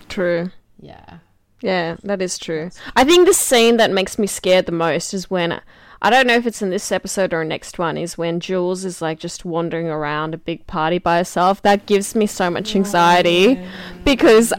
true. 0.08 0.50
Yeah. 0.80 1.18
Yeah, 1.60 1.96
that 2.02 2.20
is 2.20 2.36
true. 2.38 2.70
I 2.94 3.04
think 3.04 3.26
the 3.26 3.32
scene 3.32 3.78
that 3.78 3.90
makes 3.90 4.18
me 4.18 4.26
scared 4.26 4.66
the 4.66 4.72
most 4.72 5.14
is 5.14 5.30
when 5.30 5.62
I 6.02 6.10
don't 6.10 6.26
know 6.26 6.34
if 6.34 6.46
it's 6.46 6.60
in 6.60 6.68
this 6.68 6.92
episode 6.92 7.32
or 7.32 7.42
next 7.42 7.78
one 7.78 7.96
is 7.96 8.18
when 8.18 8.38
Jules 8.38 8.84
is 8.84 9.00
like 9.00 9.18
just 9.18 9.46
wandering 9.46 9.88
around 9.88 10.34
a 10.34 10.38
big 10.38 10.66
party 10.66 10.98
by 10.98 11.16
herself. 11.16 11.62
That 11.62 11.86
gives 11.86 12.14
me 12.14 12.26
so 12.26 12.50
much 12.50 12.76
anxiety 12.76 13.58
because 14.04 14.52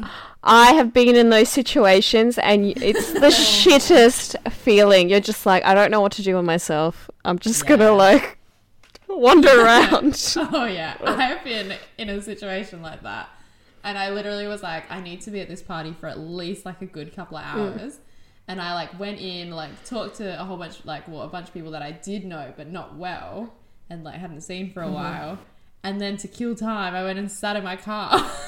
I 0.46 0.74
have 0.74 0.94
been 0.94 1.16
in 1.16 1.30
those 1.30 1.50
situations 1.50 2.38
and 2.38 2.66
it's 2.78 3.14
the 3.14 3.20
shittest 3.28 4.52
feeling. 4.52 5.10
You're 5.10 5.20
just 5.20 5.46
like 5.46 5.66
I 5.66 5.74
don't 5.74 5.90
know 5.90 6.02
what 6.02 6.12
to 6.14 6.24
do 6.24 6.36
with 6.36 6.46
myself. 6.46 7.10
I'm 7.26 7.40
just 7.40 7.64
Yeah. 7.64 7.78
gonna 7.78 7.92
like 7.94 8.38
wander 9.08 9.50
around. 9.66 10.36
Oh 10.38 10.66
yeah, 10.66 10.98
I've 11.04 11.44
been 11.44 11.74
in 11.98 12.10
a 12.10 12.22
situation 12.22 12.82
like 12.82 13.02
that, 13.04 13.30
and 13.84 13.98
I 13.98 14.12
literally 14.12 14.48
was 14.48 14.62
like, 14.62 14.90
I 14.92 15.02
need 15.02 15.22
to 15.22 15.32
be 15.32 15.40
at 15.40 15.48
this 15.48 15.64
party 15.64 15.96
for 16.00 16.08
at 16.08 16.20
least 16.20 16.66
like 16.66 16.82
a 16.82 16.86
good 16.86 17.16
couple 17.16 17.38
of 17.38 17.44
mm. 17.44 17.82
hours, 17.82 18.00
and 18.48 18.62
I 18.62 18.74
like 18.76 19.00
went 19.00 19.20
in, 19.20 19.50
like 19.52 19.84
talked 19.84 20.18
to 20.18 20.40
a 20.40 20.44
whole 20.44 20.58
bunch, 20.58 20.86
like 20.86 21.08
well, 21.08 21.22
a 21.24 21.28
bunch 21.28 21.48
of 21.48 21.54
people 21.54 21.72
that 21.72 21.82
I 21.82 21.92
did 21.92 22.24
know 22.24 22.54
but 22.56 22.68
not 22.72 22.96
well, 22.96 23.54
and 23.90 24.04
like 24.04 24.16
hadn't 24.16 24.42
seen 24.42 24.72
for 24.72 24.84
a 24.84 24.86
mm-hmm. 24.86 24.94
while, 24.94 25.40
and 25.84 26.00
then 26.00 26.18
to 26.18 26.28
kill 26.28 26.56
time, 26.56 26.94
I 26.94 27.04
went 27.04 27.18
and 27.18 27.32
sat 27.32 27.56
in 27.56 27.64
my 27.64 27.76
car. 27.76 28.32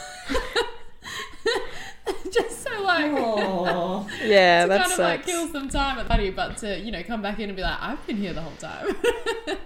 Just 2.32 2.64
so 2.64 2.82
like 3.02 3.12
Oh, 3.18 4.08
yeah, 4.24 4.64
to 4.64 4.70
that 4.70 4.82
kind 4.82 4.92
of 4.92 5.00
like 5.00 5.26
kill 5.26 5.48
some 5.48 5.70
time 5.70 5.98
at 5.98 6.04
the 6.04 6.10
party, 6.10 6.30
but 6.30 6.58
to 6.58 6.80
you 6.80 6.92
know 6.92 7.04
come 7.04 7.22
back 7.22 7.40
in 7.40 7.50
and 7.50 7.56
be 7.56 7.62
like, 7.62 7.78
I've 7.82 8.06
been 8.08 8.18
here 8.18 8.34
the 8.34 8.42
whole 8.42 8.58
time. 8.58 8.96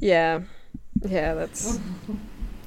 Yeah, 0.00 0.42
yeah, 1.02 1.34
that's. 1.34 1.78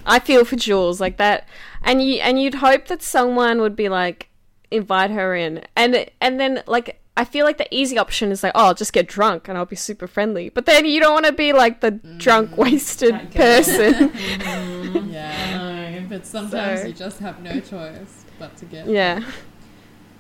I 0.06 0.19
feel 0.19 0.43
for 0.45 0.56
Jules 0.56 1.00
like 1.00 1.17
that, 1.17 1.47
and 1.84 2.02
you 2.02 2.15
and 2.15 2.41
you'd 2.41 2.56
hope 2.56 2.88
that 2.88 3.02
someone 3.02 3.62
would 3.62 3.76
be 3.76 3.89
like 3.89 4.30
invite 4.69 5.12
her 5.12 5.36
in, 5.36 5.63
and 5.76 6.10
and 6.19 6.39
then 6.39 6.63
like 6.67 7.02
I 7.17 7.26
feel 7.26 7.45
like 7.45 7.58
the 7.58 7.67
easy 7.74 7.97
option 7.97 8.32
is 8.32 8.43
like 8.43 8.54
oh 8.56 8.67
I'll 8.67 8.74
just 8.74 8.93
get 8.93 9.08
drunk 9.08 9.47
and 9.47 9.58
I'll 9.58 9.65
be 9.65 9.76
super 9.76 10.08
friendly, 10.08 10.50
but 10.50 10.65
then 10.65 10.86
you 10.86 11.00
don't 11.00 11.13
want 11.13 11.26
to 11.26 11.34
be 11.34 11.54
like 11.54 11.82
the 11.82 11.91
mm. 11.91 12.17
drunk 12.17 12.58
wasted 12.58 13.32
person. 13.34 14.12
Mm, 14.91 15.13
yeah, 15.13 16.00
no. 16.02 16.08
but 16.10 16.26
sometimes 16.26 16.82
So- 16.82 16.88
you 16.88 16.93
just 16.93 17.19
have 17.19 17.41
no 17.41 17.60
choice 17.62 18.26
but 18.39 18.58
to 18.58 18.65
get. 18.65 18.88
yeah, 18.88 19.24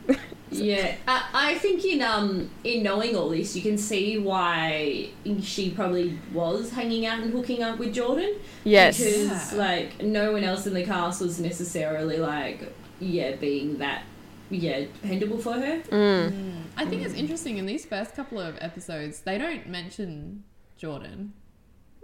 Yeah, 0.53 0.95
I, 1.07 1.23
I 1.33 1.55
think 1.59 1.85
in 1.85 2.01
um 2.01 2.49
in 2.65 2.83
knowing 2.83 3.15
all 3.15 3.29
this, 3.29 3.55
you 3.55 3.61
can 3.61 3.77
see 3.77 4.17
why 4.17 5.09
she 5.41 5.69
probably 5.69 6.19
was 6.33 6.71
hanging 6.71 7.05
out 7.05 7.19
and 7.21 7.31
hooking 7.31 7.63
up 7.63 7.79
with 7.79 7.93
Jordan. 7.93 8.35
yes, 8.65 8.97
because 8.97 9.53
Yeah. 9.53 9.57
like 9.57 10.03
no 10.03 10.33
one 10.33 10.43
else 10.43 10.67
in 10.67 10.73
the 10.73 10.83
cast 10.83 11.21
was 11.21 11.39
necessarily 11.39 12.17
like 12.17 12.73
yeah 12.99 13.35
being 13.37 13.77
that 13.77 14.03
yeah 14.49 14.81
dependable 14.81 15.37
for 15.37 15.53
her. 15.53 15.81
mm. 15.89 16.31
Mm. 16.31 16.63
I 16.75 16.85
think 16.85 17.03
it's 17.03 17.13
interesting 17.15 17.57
in 17.57 17.65
these 17.65 17.85
first 17.85 18.13
couple 18.13 18.37
of 18.37 18.57
episodes, 18.59 19.21
they 19.21 19.37
don't 19.37 19.67
mention 19.67 20.43
Jordan. 20.77 21.31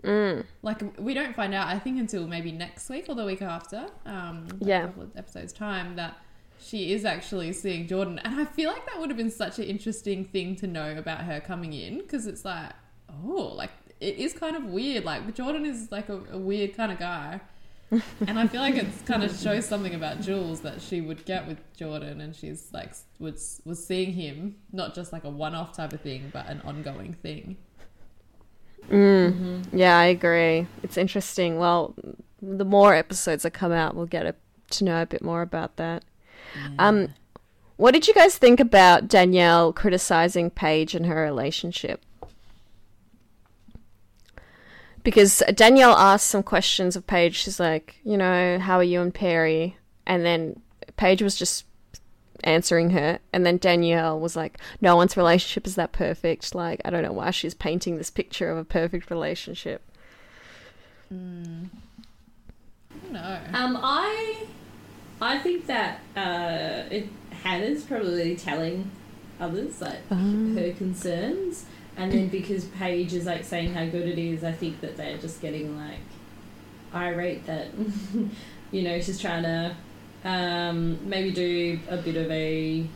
Mm. 0.03 0.45
Like 0.61 0.97
we 0.97 1.13
don't 1.13 1.35
find 1.35 1.53
out, 1.53 1.67
I 1.67 1.79
think, 1.79 1.99
until 1.99 2.25
maybe 2.27 2.53
next 2.53 2.87
week 2.89 3.07
or 3.09 3.15
the 3.15 3.25
week 3.25 3.41
after. 3.41 3.87
Um, 4.05 4.45
like 4.47 4.69
Yeah. 4.69 4.83
a 4.83 4.87
couple 4.87 5.03
of 5.03 5.17
episodes 5.17 5.51
time 5.51 5.97
that 5.97 6.15
she 6.67 6.91
is 6.91 7.05
actually 7.05 7.53
seeing 7.53 7.87
Jordan, 7.87 8.19
and 8.23 8.39
I 8.39 8.45
feel 8.45 8.71
like 8.71 8.85
that 8.87 8.99
would 8.99 9.09
have 9.09 9.17
been 9.17 9.31
such 9.31 9.57
an 9.57 9.65
interesting 9.65 10.25
thing 10.25 10.55
to 10.57 10.67
know 10.67 10.97
about 10.97 11.21
her 11.21 11.39
coming 11.39 11.73
in 11.73 11.99
because 11.99 12.27
it's 12.27 12.43
like, 12.43 12.71
oh, 13.23 13.53
like 13.55 13.71
it 13.99 14.17
is 14.17 14.33
kind 14.33 14.55
of 14.55 14.65
weird. 14.65 15.05
Like 15.05 15.33
Jordan 15.33 15.65
is 15.65 15.91
like 15.91 16.09
a, 16.09 16.21
a 16.31 16.37
weird 16.37 16.75
kind 16.75 16.91
of 16.91 16.99
guy. 16.99 17.41
and 18.27 18.37
I 18.37 18.47
feel 18.47 18.59
like 18.59 18.75
it 18.75 18.87
kind 19.05 19.23
of 19.23 19.33
shows 19.33 19.65
something 19.65 19.95
about 19.95 20.19
Jules 20.19 20.59
that 20.61 20.81
she 20.81 20.99
would 20.99 21.23
get 21.23 21.47
with 21.47 21.57
Jordan, 21.77 22.19
and 22.19 22.35
she's 22.35 22.67
like 22.73 22.91
was 23.19 23.61
was 23.63 23.85
seeing 23.85 24.11
him 24.11 24.57
not 24.73 24.93
just 24.93 25.13
like 25.13 25.23
a 25.23 25.29
one-off 25.29 25.75
type 25.75 25.93
of 25.93 26.01
thing, 26.01 26.29
but 26.33 26.47
an 26.47 26.61
ongoing 26.65 27.13
thing. 27.13 27.55
Mm. 28.89 29.67
Yeah, 29.71 29.97
I 29.97 30.05
agree. 30.05 30.67
It's 30.83 30.97
interesting. 30.97 31.57
Well, 31.57 31.95
the 32.41 32.65
more 32.65 32.93
episodes 32.93 33.43
that 33.43 33.51
come 33.51 33.71
out, 33.71 33.95
we'll 33.95 34.05
get 34.05 34.25
a, 34.25 34.35
to 34.71 34.83
know 34.83 35.01
a 35.01 35.05
bit 35.05 35.23
more 35.23 35.41
about 35.41 35.77
that. 35.77 36.03
Um, 36.79 37.13
what 37.77 37.91
did 37.91 38.07
you 38.07 38.13
guys 38.13 38.37
think 38.37 38.59
about 38.59 39.07
Danielle 39.07 39.71
criticizing 39.71 40.49
Paige 40.49 40.95
and 40.95 41.05
her 41.05 41.21
relationship? 41.21 42.01
Because 45.03 45.41
Danielle 45.53 45.95
asked 45.95 46.27
some 46.27 46.43
questions 46.43 46.95
of 46.95 47.07
Paige. 47.07 47.35
She's 47.35 47.59
like, 47.59 47.95
you 48.03 48.17
know, 48.17 48.59
how 48.59 48.77
are 48.77 48.83
you 48.83 49.01
and 49.01 49.13
Perry? 49.13 49.77
And 50.05 50.25
then 50.25 50.59
Paige 50.97 51.21
was 51.21 51.35
just 51.35 51.65
answering 52.43 52.89
her. 52.89 53.19
And 53.31 53.45
then 53.45 53.57
Danielle 53.57 54.19
was 54.19 54.35
like, 54.35 54.57
no 54.81 54.95
one's 54.95 55.15
relationship 55.15 55.65
is 55.67 55.75
that 55.75 55.91
perfect. 55.91 56.53
Like, 56.53 56.81
I 56.83 56.89
don't 56.89 57.03
know 57.03 57.13
why 57.13 57.31
she's 57.31 57.53
painting 57.53 57.97
this 57.97 58.09
picture 58.09 58.49
of 58.49 58.57
a 58.57 58.65
perfect 58.65 59.09
relationship. 59.09 59.81
Mm. 61.13 61.69
I 62.91 63.03
don't 63.03 63.13
know. 63.13 63.39
Um, 63.53 63.79
I, 63.81 64.45
I 65.21 65.39
think 65.39 65.65
that 65.67 65.99
uh, 66.15 66.83
it, 66.91 67.07
Hannah's 67.43 67.83
probably 67.83 68.35
telling 68.35 68.91
others 69.39 69.81
like 69.81 70.07
her 70.09 70.73
concerns, 70.77 71.65
and 71.95 72.11
then 72.11 72.27
because 72.27 72.65
Paige 72.65 73.13
is 73.13 73.25
like 73.25 73.43
saying 73.43 73.73
how 73.73 73.85
good 73.85 74.07
it 74.07 74.19
is, 74.19 74.43
I 74.43 74.51
think 74.51 74.81
that 74.81 74.97
they're 74.97 75.17
just 75.17 75.41
getting 75.41 75.77
like 75.77 75.99
irate 76.93 77.45
that 77.47 77.67
you 78.71 78.81
know 78.81 78.99
she's 79.01 79.19
trying 79.19 79.43
to 79.43 79.75
um, 80.23 80.97
maybe 81.07 81.31
do 81.31 81.79
a 81.89 81.97
bit 81.97 82.15
of 82.15 82.29
a 82.31 82.87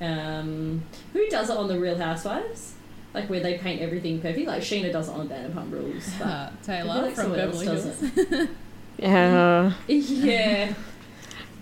um, 0.00 0.82
who 1.12 1.26
does 1.28 1.50
it 1.50 1.56
on 1.56 1.68
the 1.68 1.78
Real 1.78 1.98
Housewives. 1.98 2.74
Like 3.14 3.30
where 3.30 3.40
they 3.40 3.56
paint 3.56 3.80
everything 3.80 4.20
perfect, 4.20 4.46
like 4.46 4.62
Scheana 4.62 4.92
does 4.92 5.08
it 5.08 5.12
on 5.12 5.28
Vanderpump 5.28 5.72
Rules. 5.72 6.08
But 6.18 6.26
Uh, 6.28 6.50
I 6.50 6.62
Taylor 6.62 6.92
feel 6.94 7.02
like 7.02 7.14
from 7.14 7.32
Beverly 7.32 7.66
Hills. 7.66 8.48
Yeah, 8.98 9.72
yeah, 9.86 10.74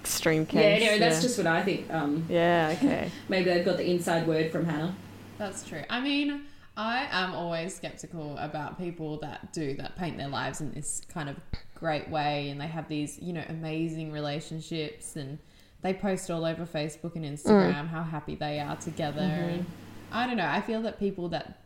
extreme 0.06 0.46
case. 0.46 0.82
yeah. 0.82 0.88
Anyway, 0.88 0.98
that's 0.98 1.22
just 1.22 1.36
what 1.38 1.46
I 1.46 1.62
think. 1.62 1.92
Um, 1.92 2.24
Yeah, 2.28 2.74
okay. 2.76 3.10
maybe 3.28 3.50
they've 3.50 3.64
got 3.64 3.76
the 3.76 3.90
inside 3.90 4.26
word 4.26 4.52
from 4.52 4.64
Hannah. 4.64 4.94
That's 5.38 5.64
true. 5.68 5.82
I 5.90 6.00
mean, 6.00 6.44
I 6.76 7.08
am 7.10 7.34
always 7.34 7.74
skeptical 7.74 8.36
about 8.38 8.78
people 8.78 9.18
that 9.20 9.52
do 9.52 9.74
that 9.76 9.96
paint 9.96 10.16
their 10.18 10.28
lives 10.28 10.60
in 10.60 10.72
this 10.72 11.02
kind 11.12 11.28
of 11.28 11.36
great 11.74 12.08
way 12.08 12.50
and 12.50 12.60
they 12.60 12.66
have 12.66 12.88
these, 12.88 13.18
you 13.20 13.32
know, 13.32 13.44
amazing 13.48 14.12
relationships 14.12 15.16
and 15.16 15.38
they 15.82 15.92
post 15.92 16.30
all 16.30 16.44
over 16.44 16.64
Facebook 16.64 17.16
and 17.16 17.24
Instagram 17.24 17.88
how 17.88 18.02
happy 18.02 18.34
they 18.34 18.60
are 18.60 18.76
together 18.76 19.20
and 19.20 19.66
I 20.12 20.26
don't 20.26 20.36
know, 20.36 20.46
I 20.48 20.60
feel 20.60 20.82
that 20.82 20.98
people 20.98 21.28
that 21.30 21.62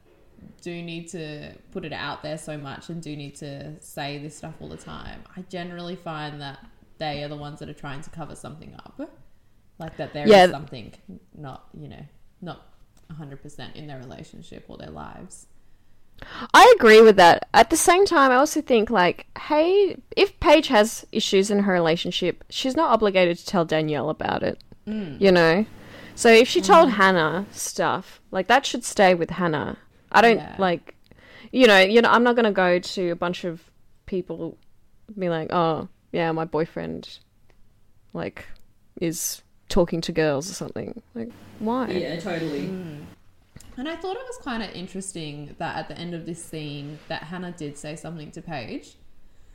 do 0.62 0.83
need 0.83 1.09
to 1.09 1.55
put 1.72 1.85
it 1.85 1.92
out 1.92 2.22
there 2.22 2.38
so 2.38 2.57
much 2.57 2.88
and 2.88 3.03
do 3.03 3.14
need 3.14 3.37
to 3.37 3.81
say 3.81 4.18
this 4.18 4.37
stuff 4.37 4.55
all 4.61 4.68
the 4.68 4.76
time, 4.76 5.22
I 5.37 5.42
generally 5.42 5.96
find 5.96 6.40
that 6.40 6.64
they 7.00 7.24
are 7.24 7.28
the 7.28 7.36
ones 7.36 7.58
that 7.58 7.68
are 7.68 7.74
trying 7.74 8.02
to 8.02 8.10
cover 8.10 8.36
something 8.36 8.74
up. 8.74 9.00
Like 9.78 9.96
that 9.96 10.12
there 10.12 10.24
is 10.26 10.30
Yeah. 10.30 10.50
something 10.50 10.92
not, 11.36 11.68
you 11.76 11.88
know, 11.88 12.04
not 12.40 12.68
100% 13.08 13.74
in 13.74 13.88
their 13.88 13.98
relationship 13.98 14.66
or 14.68 14.76
their 14.76 14.90
lives. 14.90 15.46
I 16.52 16.72
agree 16.76 17.00
with 17.00 17.16
that. 17.16 17.48
At 17.54 17.70
the 17.70 17.76
same 17.76 18.04
time, 18.04 18.30
I 18.30 18.34
also 18.36 18.60
think 18.60 18.90
like, 18.90 19.26
hey, 19.48 19.96
if 20.14 20.38
Paige 20.38 20.68
has 20.68 21.06
issues 21.10 21.50
in 21.50 21.60
her 21.60 21.72
relationship, 21.72 22.44
she's 22.50 22.76
not 22.76 22.90
obligated 22.90 23.38
to 23.38 23.46
tell 23.46 23.64
Danielle 23.64 24.10
about 24.10 24.42
it. 24.42 24.62
Mm. 24.86 25.18
You 25.20 25.32
know. 25.32 25.64
So 26.14 26.28
if 26.28 26.46
she 26.46 26.60
told 26.60 26.90
mm. 26.90 26.92
Hannah 26.92 27.46
stuff, 27.50 28.20
like 28.30 28.48
that 28.48 28.66
should 28.66 28.84
stay 28.84 29.14
with 29.14 29.30
Hannah. 29.30 29.78
I 30.12 30.20
don't 30.20 30.36
Yeah. 30.36 30.56
like, 30.58 30.94
you 31.52 31.66
know, 31.66 31.78
you 31.78 32.02
know, 32.02 32.10
I'm 32.10 32.22
not 32.22 32.36
gonna 32.36 32.52
go 32.52 32.78
to 32.78 33.10
a 33.10 33.16
bunch 33.16 33.44
of 33.44 33.62
people, 34.04 34.58
be 35.18 35.30
like, 35.30 35.50
oh 35.50 35.88
yeah, 36.12 36.30
my 36.32 36.44
boyfriend, 36.44 37.18
like, 38.12 38.46
is 39.00 39.42
talking 39.68 40.00
to 40.02 40.12
girls 40.12 40.50
or 40.50 40.54
something. 40.54 41.00
Like, 41.14 41.30
why? 41.58 41.88
Yeah, 41.88 42.18
totally. 42.20 42.66
And 43.76 43.88
I 43.88 43.96
thought 43.96 44.16
it 44.16 44.22
was 44.26 44.38
kind 44.44 44.62
of 44.62 44.70
interesting 44.72 45.54
that 45.58 45.76
at 45.76 45.88
the 45.88 45.96
end 45.98 46.14
of 46.14 46.26
this 46.26 46.42
scene 46.44 46.98
that 47.08 47.22
Hannah 47.24 47.52
did 47.52 47.78
say 47.78 47.96
something 47.96 48.30
to 48.32 48.42
Paige 48.42 48.96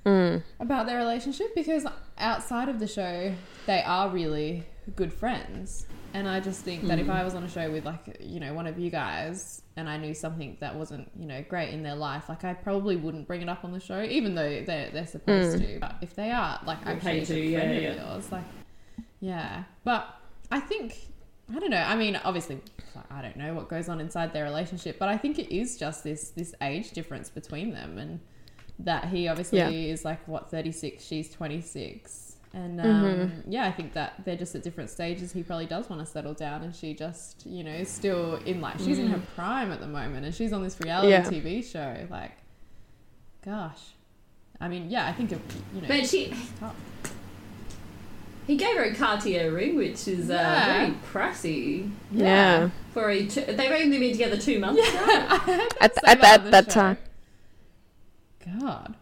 Mm. 0.05 0.43
about 0.59 0.85
their 0.85 0.97
relationship 0.97 1.55
because 1.55 1.83
outside 2.19 2.69
of 2.69 2.79
the 2.79 2.85
show 2.85 3.33
they 3.65 3.81
are 3.81 4.07
really 4.09 4.63
good 4.91 5.13
friends. 5.13 5.88
And 6.13 6.28
I 6.30 6.39
just 6.39 6.63
think 6.63 6.84
that 6.88 6.98
if 6.98 7.08
hmm. 7.08 7.12
I 7.12 7.24
was 7.24 7.36
on 7.36 7.43
a 7.43 7.50
show 7.50 7.69
with 7.69 7.86
like 7.86 8.17
you 8.21 8.39
know 8.39 8.54
one 8.54 8.67
of 8.67 8.80
you 8.80 8.89
guys 8.89 9.62
and 9.76 9.89
I 9.89 9.98
knew 9.98 10.13
something 10.13 10.56
that 10.62 10.76
wasn't 10.76 11.12
you 11.19 11.26
know 11.26 11.43
great 11.48 11.74
in 11.74 11.84
their 11.84 11.95
life, 11.95 12.30
like 12.30 12.43
I 12.43 12.54
probably 12.54 12.95
wouldn't 12.95 13.28
bring 13.28 13.41
it 13.41 13.50
up 13.50 13.65
on 13.65 13.71
the 13.74 13.80
show, 13.80 14.02
even 14.02 14.36
though 14.36 14.63
they're 14.65 14.91
they're 14.91 15.08
supposed 15.08 15.60
hmm. 15.60 15.65
to. 15.65 15.80
But 15.80 15.95
if 16.02 16.15
they 16.15 16.32
are 16.32 16.60
like 16.65 16.86
actually 16.86 17.19
a 17.19 17.26
to, 17.26 17.34
good 17.34 17.50
yeah, 17.50 17.60
friend 17.60 17.82
yeah. 17.82 17.89
of 17.89 17.95
yours, 17.98 18.32
like 18.32 18.45
yeah. 19.19 19.63
But 19.84 20.08
I 20.52 20.60
think 20.60 21.10
I 21.54 21.60
don't 21.60 21.69
know. 21.69 21.78
I 21.78 21.95
mean, 21.95 22.15
obviously, 22.24 22.60
I 23.12 23.21
don't 23.21 23.38
know 23.38 23.54
what 23.54 23.69
goes 23.69 23.88
on 23.88 24.00
inside 24.00 24.34
their 24.34 24.45
relationship, 24.45 24.98
but 24.98 25.10
I 25.10 25.17
think 25.17 25.38
it 25.38 25.56
is 25.56 25.78
just 25.78 26.04
this 26.04 26.30
this 26.30 26.56
age 26.62 26.91
difference 26.91 27.30
between 27.30 27.71
them, 27.71 27.98
and 27.98 28.19
that 28.80 29.06
he 29.06 29.28
obviously 29.28 29.60
Yeah. 29.60 29.69
is 29.69 30.04
like 30.04 30.28
what 30.28 30.50
thirty 30.50 30.71
six, 30.71 31.06
she's 31.06 31.30
twenty 31.30 31.62
six, 31.62 32.24
and 32.55 32.79
um, 32.81 32.87
Mm-hmm. 32.87 33.51
yeah, 33.51 33.67
I 33.67 33.71
think 33.71 33.93
that 33.93 34.13
they're 34.25 34.37
just 34.37 34.55
at 34.55 34.63
different 34.63 34.89
stages. 34.89 35.31
He 35.33 35.43
probably 35.43 35.65
does 35.67 35.89
want 35.89 35.99
to 36.03 36.05
settle 36.11 36.33
down, 36.33 36.63
and 36.63 36.73
she 36.75 36.93
just 36.95 37.45
you 37.45 37.63
know 37.63 37.71
is 37.71 37.89
still 37.89 38.35
in 38.45 38.61
like 38.61 38.79
she's 38.79 38.97
in 38.97 39.07
her 39.07 39.21
prime 39.35 39.71
at 39.71 39.79
the 39.81 39.87
moment, 39.87 40.25
and 40.25 40.33
she's 40.33 40.53
on 40.53 40.63
this 40.63 40.79
reality 40.79 41.09
Yeah. 41.09 41.23
TV 41.23 41.63
show. 41.63 42.07
Like, 42.09 42.31
gosh, 43.43 43.81
I 44.59 44.67
mean, 44.69 44.89
yeah, 44.89 45.05
I 45.05 45.11
think 45.13 45.31
it, 45.33 45.39
you 45.75 45.81
know, 45.81 45.87
But 45.89 46.07
she, 46.07 46.33
he 48.47 48.55
gave 48.55 48.75
her 48.77 48.83
a 48.83 48.93
Cartier 48.95 49.51
ring, 49.51 49.75
which 49.75 50.07
is 50.07 50.29
uh, 50.29 50.33
Yeah. 50.33 50.77
very 50.77 50.93
pricey. 51.11 51.91
Yeah. 52.11 52.69
For 52.93 53.09
a, 53.09 53.23
they've 53.25 53.71
only 53.71 53.99
been 53.99 54.11
together 54.13 54.37
two 54.37 54.59
months. 54.59 54.79
right? 54.81 55.67
At, 55.81 55.95
Say 55.95 56.01
at 56.05 56.21
that 56.21 56.43
that, 56.43 56.51
that 56.51 56.69
time. 56.69 56.97
God. 58.61 58.95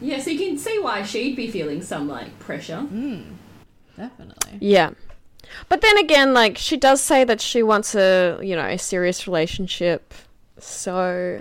Yeah, 0.00 0.18
so 0.20 0.30
you 0.30 0.38
can 0.38 0.58
see 0.58 0.78
why 0.78 1.02
she'd 1.02 1.36
be 1.36 1.50
feeling 1.50 1.82
some 1.82 2.08
like 2.08 2.38
pressure. 2.38 2.86
Mm, 2.90 3.34
definitely. 3.96 4.58
Yeah. 4.60 4.90
But 5.68 5.80
then 5.80 5.96
again, 5.98 6.32
like 6.32 6.56
she 6.58 6.76
does 6.76 7.00
say 7.02 7.24
that 7.24 7.40
she 7.40 7.62
wants 7.62 7.94
a, 7.94 8.38
you 8.42 8.54
know, 8.56 8.66
a 8.66 8.78
serious 8.78 9.26
relationship. 9.26 10.14
So, 10.58 11.40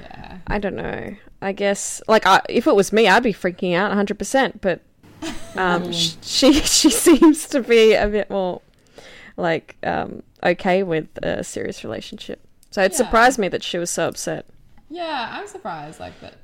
Yeah. 0.00 0.38
I 0.46 0.58
don't 0.58 0.76
know. 0.76 1.16
I 1.40 1.52
guess 1.52 2.02
like 2.08 2.26
I, 2.26 2.42
if 2.48 2.66
it 2.66 2.74
was 2.74 2.92
me, 2.92 3.08
I'd 3.08 3.22
be 3.22 3.32
freaking 3.32 3.74
out 3.74 3.92
100%, 3.92 4.60
but 4.60 4.80
um 5.56 5.90
she 6.22 6.52
she 6.52 6.90
seems 6.90 7.48
to 7.48 7.62
be 7.62 7.94
a 7.94 8.06
bit 8.08 8.28
more 8.30 8.60
like 9.36 9.76
um 9.82 10.22
okay 10.42 10.82
with 10.82 11.08
a 11.22 11.42
serious 11.42 11.82
relationship. 11.84 12.40
So 12.70 12.82
it 12.82 12.92
Yeah. 12.92 12.96
surprised 12.98 13.38
me 13.38 13.48
that 13.48 13.62
she 13.62 13.78
was 13.78 13.90
so 13.90 14.08
upset. 14.08 14.46
Yeah, 14.90 15.28
I'm 15.32 15.46
surprised 15.46 16.00
like 16.00 16.20
that 16.20 16.34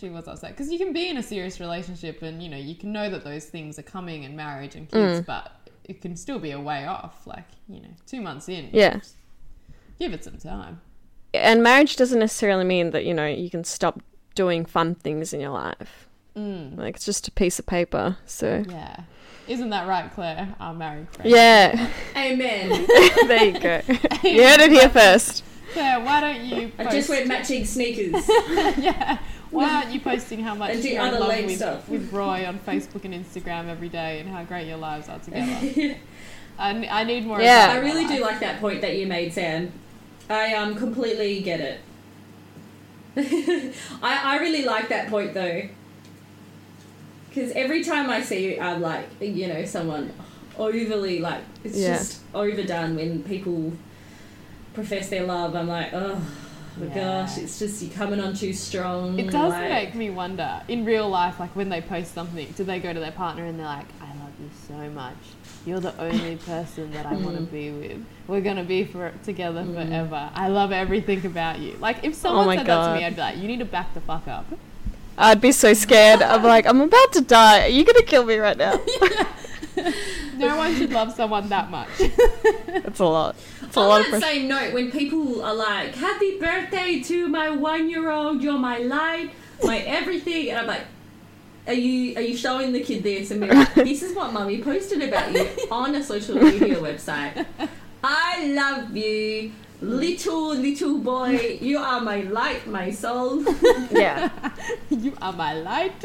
she 0.00 0.08
was 0.10 0.26
upset 0.26 0.50
because 0.56 0.70
you 0.72 0.78
can 0.78 0.92
be 0.92 1.08
in 1.08 1.16
a 1.18 1.22
serious 1.22 1.60
relationship 1.60 2.22
and 2.22 2.42
you 2.42 2.48
know 2.48 2.56
you 2.56 2.74
can 2.74 2.92
know 2.92 3.10
that 3.10 3.22
those 3.24 3.44
things 3.44 3.78
are 3.78 3.82
coming 3.82 4.24
and 4.24 4.36
marriage 4.36 4.74
and 4.74 4.88
kids, 4.90 5.24
but 5.26 5.52
it 5.84 6.00
can 6.00 6.16
still 6.16 6.38
be 6.38 6.50
a 6.52 6.60
way 6.60 6.86
off. 6.86 7.26
Like 7.26 7.44
you 7.68 7.80
know, 7.80 7.88
two 8.06 8.20
months 8.20 8.48
in, 8.48 8.70
Yeah. 8.72 9.00
give 9.98 10.12
it 10.12 10.24
some 10.24 10.38
time. 10.38 10.80
And 11.34 11.62
marriage 11.62 11.94
doesn't 11.96 12.18
necessarily 12.18 12.64
mean 12.64 12.90
that, 12.90 13.04
you 13.04 13.14
know, 13.14 13.26
you 13.26 13.50
can 13.50 13.62
stop 13.62 14.00
doing 14.34 14.64
fun 14.64 14.94
things 14.96 15.32
in 15.32 15.40
your 15.40 15.50
life. 15.50 16.08
Mm, 16.36 16.76
Like 16.78 16.96
it's 16.96 17.04
just 17.04 17.28
a 17.28 17.30
piece 17.30 17.58
of 17.58 17.66
paper. 17.66 18.16
So, 18.26 18.64
yeah, 18.68 19.02
isn't 19.46 19.70
that 19.70 19.86
right, 19.86 20.10
Claire? 20.12 20.54
Our 20.58 20.74
married 20.74 21.08
friend. 21.10 21.30
yeah. 21.30 21.88
Amen. 22.16 22.68
there 23.28 23.44
you 23.44 23.60
go. 23.60 23.80
You 24.24 24.42
heard 24.46 24.60
it 24.60 24.72
here 24.72 24.88
first. 25.00 25.44
Claire, 25.72 26.00
why 26.00 26.20
don't 26.20 26.40
you? 26.44 26.72
I 26.78 26.84
just 26.90 27.08
wear 27.08 27.24
matching 27.26 27.64
sneakers. 27.64 28.28
yeah. 28.78 29.18
Why 29.50 29.68
aren't 29.68 29.90
you 29.92 30.00
posting 30.00 30.40
how 30.40 30.54
much 30.54 30.76
you're 30.76 30.92
in 30.92 30.98
other 30.98 31.20
love 31.20 31.44
with, 31.44 31.56
stuff. 31.56 31.88
with 31.88 32.12
Roy 32.12 32.46
on 32.46 32.58
Facebook 32.60 33.04
and 33.04 33.12
Instagram 33.14 33.68
every 33.68 33.88
day 33.88 34.20
and 34.20 34.28
how 34.28 34.44
great 34.44 34.66
your 34.68 34.76
lives 34.78 35.08
are 35.08 35.18
together? 35.26 35.96
i 36.58 37.04
need 37.04 37.26
more. 37.26 37.36
of 37.38 37.42
Yeah. 37.42 37.66
that 37.68 37.76
I 37.76 37.80
really 37.80 38.06
do 38.06 38.20
like 38.20 38.40
that 38.40 38.60
point 38.60 38.80
that 38.82 38.96
you 38.96 39.06
made, 39.06 39.32
Sam. 39.32 39.72
I 40.28 40.54
um 40.54 40.74
completely 40.76 41.40
get 41.40 41.60
it. 41.60 41.80
I 44.02 44.36
I 44.36 44.38
really 44.38 44.64
like 44.64 44.88
that 44.88 45.08
point 45.08 45.34
though. 45.34 45.62
Because 47.28 47.52
every 47.52 47.82
time 47.84 48.10
I 48.10 48.22
see, 48.22 48.58
I'm 48.58 48.80
like, 48.80 49.06
you 49.20 49.46
know, 49.48 49.64
someone 49.64 50.12
overly 50.58 51.18
like 51.20 51.42
it's 51.64 51.76
Yeah. 51.78 51.96
just 51.96 52.20
overdone 52.34 52.96
when 52.96 53.22
people 53.24 53.72
profess 54.74 55.08
their 55.08 55.24
love. 55.24 55.54
I'm 55.56 55.68
like, 55.68 55.90
oh, 55.92 56.20
my 56.76 56.86
Yeah. 56.86 56.94
gosh, 57.26 57.38
it's 57.38 57.58
just 57.58 57.82
you're 57.82 57.92
coming 57.92 58.20
on 58.20 58.34
too 58.34 58.52
strong. 58.52 59.18
It 59.18 59.30
does 59.30 59.52
like- 59.52 59.68
make 59.70 59.94
me 59.94 60.10
wonder 60.10 60.62
in 60.68 60.84
real 60.84 61.08
life, 61.08 61.38
like 61.40 61.54
when 61.56 61.68
they 61.68 61.80
post 61.80 62.14
something, 62.14 62.46
do 62.56 62.64
they 62.64 62.78
go 62.78 62.92
to 62.92 63.00
their 63.00 63.12
partner 63.12 63.44
and 63.46 63.58
they're 63.58 63.66
like, 63.66 63.86
I 64.00 64.06
love 64.06 64.32
you 64.40 64.50
so 64.68 64.74
much. 64.90 65.14
You're 65.66 65.80
the 65.80 65.94
only 66.00 66.36
person 66.46 66.90
that 66.92 67.06
I 67.06 67.12
want 67.14 67.36
to 67.36 67.42
Mm. 67.42 67.50
be 67.52 67.70
with. 67.70 68.04
We're 68.28 68.40
going 68.40 68.56
to 68.56 68.62
be 68.62 68.84
for, 68.84 69.12
together 69.24 69.62
Mm. 69.62 69.74
forever. 69.74 70.30
I 70.34 70.48
love 70.48 70.72
everything 70.72 71.24
about 71.26 71.58
you. 71.58 71.76
Like, 71.80 71.98
if 72.02 72.14
someone 72.14 72.44
Oh 72.44 72.46
my 72.46 72.56
said 72.56 72.66
that 72.66 72.88
to 72.94 72.98
me, 72.98 73.04
I'd 73.04 73.14
be 73.16 73.20
like, 73.20 73.36
you 73.38 73.46
need 73.48 73.58
to 73.58 73.64
back 73.64 73.92
the 73.94 74.00
fuck 74.00 74.26
up. 74.28 74.46
I'd 75.18 75.40
be 75.40 75.52
so 75.52 75.74
scared. 75.74 76.22
I'm 76.22 76.42
like, 76.44 76.66
I'm 76.66 76.80
about 76.80 77.12
to 77.12 77.20
die. 77.20 77.64
Are 77.64 77.68
you 77.68 77.84
gonna 77.84 78.02
kill 78.02 78.24
me 78.24 78.36
right 78.36 78.56
now? 78.56 78.80
No 80.36 80.56
one 80.56 80.74
should 80.76 80.90
love 80.92 81.12
someone 81.12 81.48
that 81.50 81.70
much. 81.70 81.88
It's 81.98 82.98
a 82.98 83.04
lot. 83.04 83.36
It's 83.62 83.76
a 83.76 83.80
On 83.80 83.88
lot 83.88 84.00
of 84.00 84.06
that 84.10 84.20
pressure. 84.20 84.26
same 84.26 84.48
note, 84.48 84.72
when 84.72 84.90
people 84.90 85.42
are 85.42 85.54
like, 85.54 85.94
"Happy 85.94 86.38
birthday 86.38 87.00
to 87.00 87.28
my 87.28 87.50
one-year-old, 87.50 88.42
you're 88.42 88.58
my 88.58 88.78
light, 88.78 89.30
my 89.62 89.78
everything," 89.78 90.48
and 90.50 90.58
I'm 90.60 90.66
like, 90.66 90.86
"Are 91.66 91.74
you 91.74 92.16
are 92.16 92.22
you 92.22 92.36
showing 92.36 92.72
the 92.72 92.80
kid 92.80 93.02
this?" 93.02 93.30
And 93.30 93.40
be 93.42 93.48
like, 93.48 93.74
"This 93.90 94.02
is 94.02 94.14
what 94.16 94.32
mummy 94.32 94.62
posted 94.62 95.02
about 95.02 95.32
you 95.32 95.46
on 95.70 95.94
a 95.94 96.02
social 96.02 96.36
media 96.36 96.76
website. 96.76 97.44
I 98.02 98.46
love 98.54 98.96
you, 98.96 99.52
little 99.82 100.54
little 100.56 100.98
boy. 100.98 101.58
You 101.60 101.78
are 101.78 102.00
my 102.00 102.22
light, 102.22 102.66
my 102.66 102.90
soul." 102.90 103.44
Yeah. 103.90 104.30
you 104.90 105.12
are 105.20 105.32
my 105.34 105.52
light. 105.54 106.00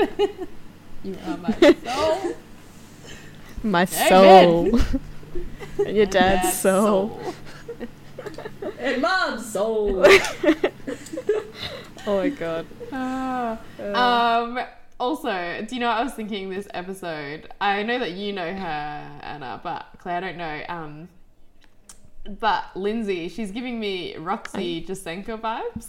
you 1.03 1.15
are 1.27 1.37
my 1.37 1.55
soul. 1.85 2.35
My 3.65 3.87
Amen. 3.91 4.09
soul. 4.09 4.79
and 5.85 5.97
your 5.97 6.05
dad's 6.05 6.53
soul. 6.59 7.19
and 8.79 9.01
mom's 9.01 9.51
soul. 9.51 10.05
oh 12.05 12.17
my 12.17 12.29
god. 12.29 12.65
Uh, 12.91 13.57
Um. 13.79 14.59
Also, 14.99 15.65
do 15.67 15.75
you 15.75 15.81
know 15.81 15.87
what 15.87 15.97
I 15.97 16.03
was 16.03 16.13
thinking 16.13 16.49
this 16.49 16.67
episode? 16.73 17.49
I 17.59 17.83
know 17.83 17.99
that 17.99 18.11
you 18.11 18.31
know 18.31 18.53
her, 18.53 19.19
Anna, 19.23 19.59
but 19.61 19.87
Claire, 19.97 20.17
I 20.17 20.19
don't 20.21 20.37
know. 20.37 20.61
Um. 20.69 21.09
But 22.39 22.65
Lindsay, 22.75 23.27
she's 23.29 23.51
giving 23.51 23.79
me 23.79 24.15
Roxy 24.15 24.83
Jacenko 24.85 25.39
vibes. 25.41 25.87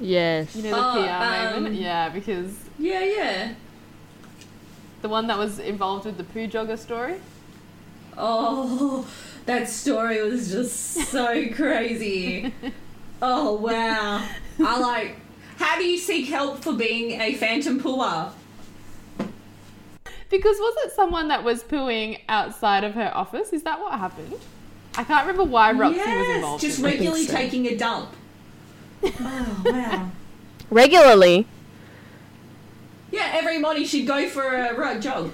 yes. 0.00 0.56
You 0.56 0.62
know 0.64 0.70
the 0.70 0.76
Oh, 0.76 1.04
PR 1.04 1.54
um, 1.54 1.62
moment? 1.64 1.74
Yeah, 1.76 2.08
because 2.08 2.54
yeah, 2.78 3.04
yeah. 3.04 3.54
The 5.02 5.08
one 5.08 5.26
that 5.28 5.38
was 5.38 5.58
involved 5.58 6.04
with 6.06 6.16
the 6.16 6.24
poo 6.24 6.46
jogger 6.48 6.78
story. 6.78 7.20
Oh, 8.16 9.08
that 9.46 9.68
story 9.68 10.22
was 10.22 10.50
just 10.50 10.76
so 11.10 11.48
crazy. 11.54 12.52
Oh 13.22 13.54
wow. 13.54 14.26
I 14.60 14.78
like 14.78 15.16
how 15.56 15.76
do 15.76 15.84
you 15.84 15.98
seek 15.98 16.28
help 16.28 16.58
for 16.62 16.72
being 16.72 17.20
a 17.20 17.34
phantom 17.34 17.80
pooer? 17.80 18.32
Because 20.30 20.58
was 20.58 20.74
it 20.84 20.92
someone 20.92 21.28
that 21.28 21.42
was 21.42 21.62
pooing 21.64 22.20
outside 22.28 22.84
of 22.84 22.94
her 22.94 23.10
office? 23.14 23.52
Is 23.52 23.62
that 23.62 23.80
what 23.80 23.98
happened? 23.98 24.34
I 24.94 25.04
can't 25.04 25.26
remember 25.26 25.50
why 25.50 25.72
Roxy 25.72 25.98
was 25.98 26.28
involved. 26.36 26.60
just 26.60 26.78
in 26.78 26.84
regularly 26.84 27.24
so. 27.24 27.32
taking 27.32 27.66
a 27.66 27.76
dump. 27.76 28.10
Oh 29.02 29.62
wow. 29.64 30.10
Regularly. 30.70 31.46
Yeah, 33.10 33.30
every 33.32 33.58
morning 33.58 33.84
she'd 33.84 34.06
go 34.06 34.28
for 34.28 34.54
a 34.54 34.74
road 34.74 35.02
jog. 35.02 35.32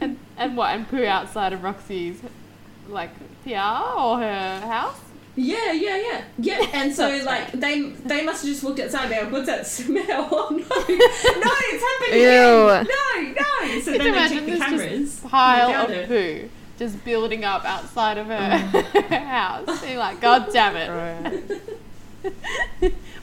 and, 0.00 0.18
and 0.36 0.56
what? 0.56 0.74
And 0.74 0.88
poo 0.88 1.04
outside 1.04 1.52
of 1.52 1.62
Roxy's 1.62 2.20
like 2.88 3.10
PR 3.44 3.50
or 3.50 4.18
her 4.18 4.60
house? 4.60 5.00
Yeah, 5.34 5.72
yeah, 5.72 5.96
yeah, 5.96 6.24
yeah. 6.38 6.66
And 6.74 6.94
so 6.94 7.10
That's 7.10 7.24
like 7.24 7.52
they 7.52 7.80
they 7.90 8.24
must 8.24 8.42
have 8.42 8.52
just 8.52 8.64
looked 8.64 8.80
outside. 8.80 9.10
They're 9.10 9.22
like, 9.24 9.32
"What's 9.32 9.46
that 9.46 9.66
smell? 9.66 10.28
Oh 10.30 10.48
no, 10.50 10.58
no, 10.58 10.64
it's 10.88 11.82
happening! 11.88 12.20
Ew. 12.20 12.66
No, 12.68 13.32
no!" 13.40 13.80
So 13.80 13.92
Can 13.92 13.94
you 13.94 13.98
then 13.98 13.98
they 13.98 14.08
imagine 14.08 14.36
check 14.38 14.44
the 14.44 14.50
this 14.50 14.58
just 14.58 14.70
cameras. 14.70 15.20
Pile 15.20 15.70
of 15.70 15.88
they 15.88 15.94
found 15.94 16.08
poo 16.08 16.50
just 16.78 17.04
building 17.04 17.44
up 17.44 17.64
outside 17.64 18.18
of 18.18 18.26
her 18.26 18.34
mm. 18.34 19.08
house. 19.24 19.80
Being 19.80 19.98
like, 19.98 20.20
God 20.20 20.48
damn 20.52 20.76
it. 20.76 21.62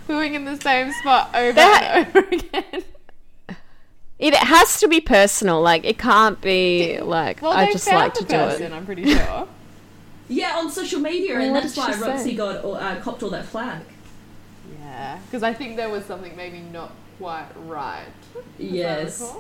Pooing 0.09 0.33
in 0.33 0.43
the 0.45 0.57
same 0.59 0.91
spot 0.91 1.29
over 1.35 1.53
That- 1.53 1.93
and 1.93 2.07
over 2.17 2.27
again. 2.31 2.83
It 4.17 4.33
has 4.33 4.79
to 4.81 4.87
be 4.89 4.99
personal. 4.99 5.61
Like 5.61 5.85
it 5.85 5.97
can't 5.97 6.41
be 6.41 6.99
like 6.99 7.41
Well, 7.41 7.51
I 7.53 7.71
just 7.71 7.87
found 7.87 7.97
like 7.99 8.13
the 8.15 8.19
to 8.21 8.25
do 8.25 8.33
person, 8.35 8.63
it. 8.63 8.71
I'm 8.75 8.85
pretty 8.85 9.05
sure. 9.13 9.47
Yeah, 10.31 10.57
on 10.57 10.69
social 10.69 10.99
media, 10.99 11.33
Well, 11.33 11.41
and 11.43 11.55
that's 11.55 11.75
why 11.75 11.91
she 11.91 11.99
Roxy 12.01 12.23
say? 12.31 12.35
got 12.35 12.63
uh, 12.63 12.99
copped 13.01 13.23
all 13.23 13.31
that 13.31 13.45
flag. 13.47 13.81
Yeah, 14.79 15.17
because 15.25 15.41
I 15.41 15.53
think 15.53 15.75
there 15.75 15.89
was 15.89 16.05
something 16.05 16.35
maybe 16.35 16.59
not 16.59 16.91
quite 17.17 17.47
right. 17.65 18.05
Yes, 18.59 19.33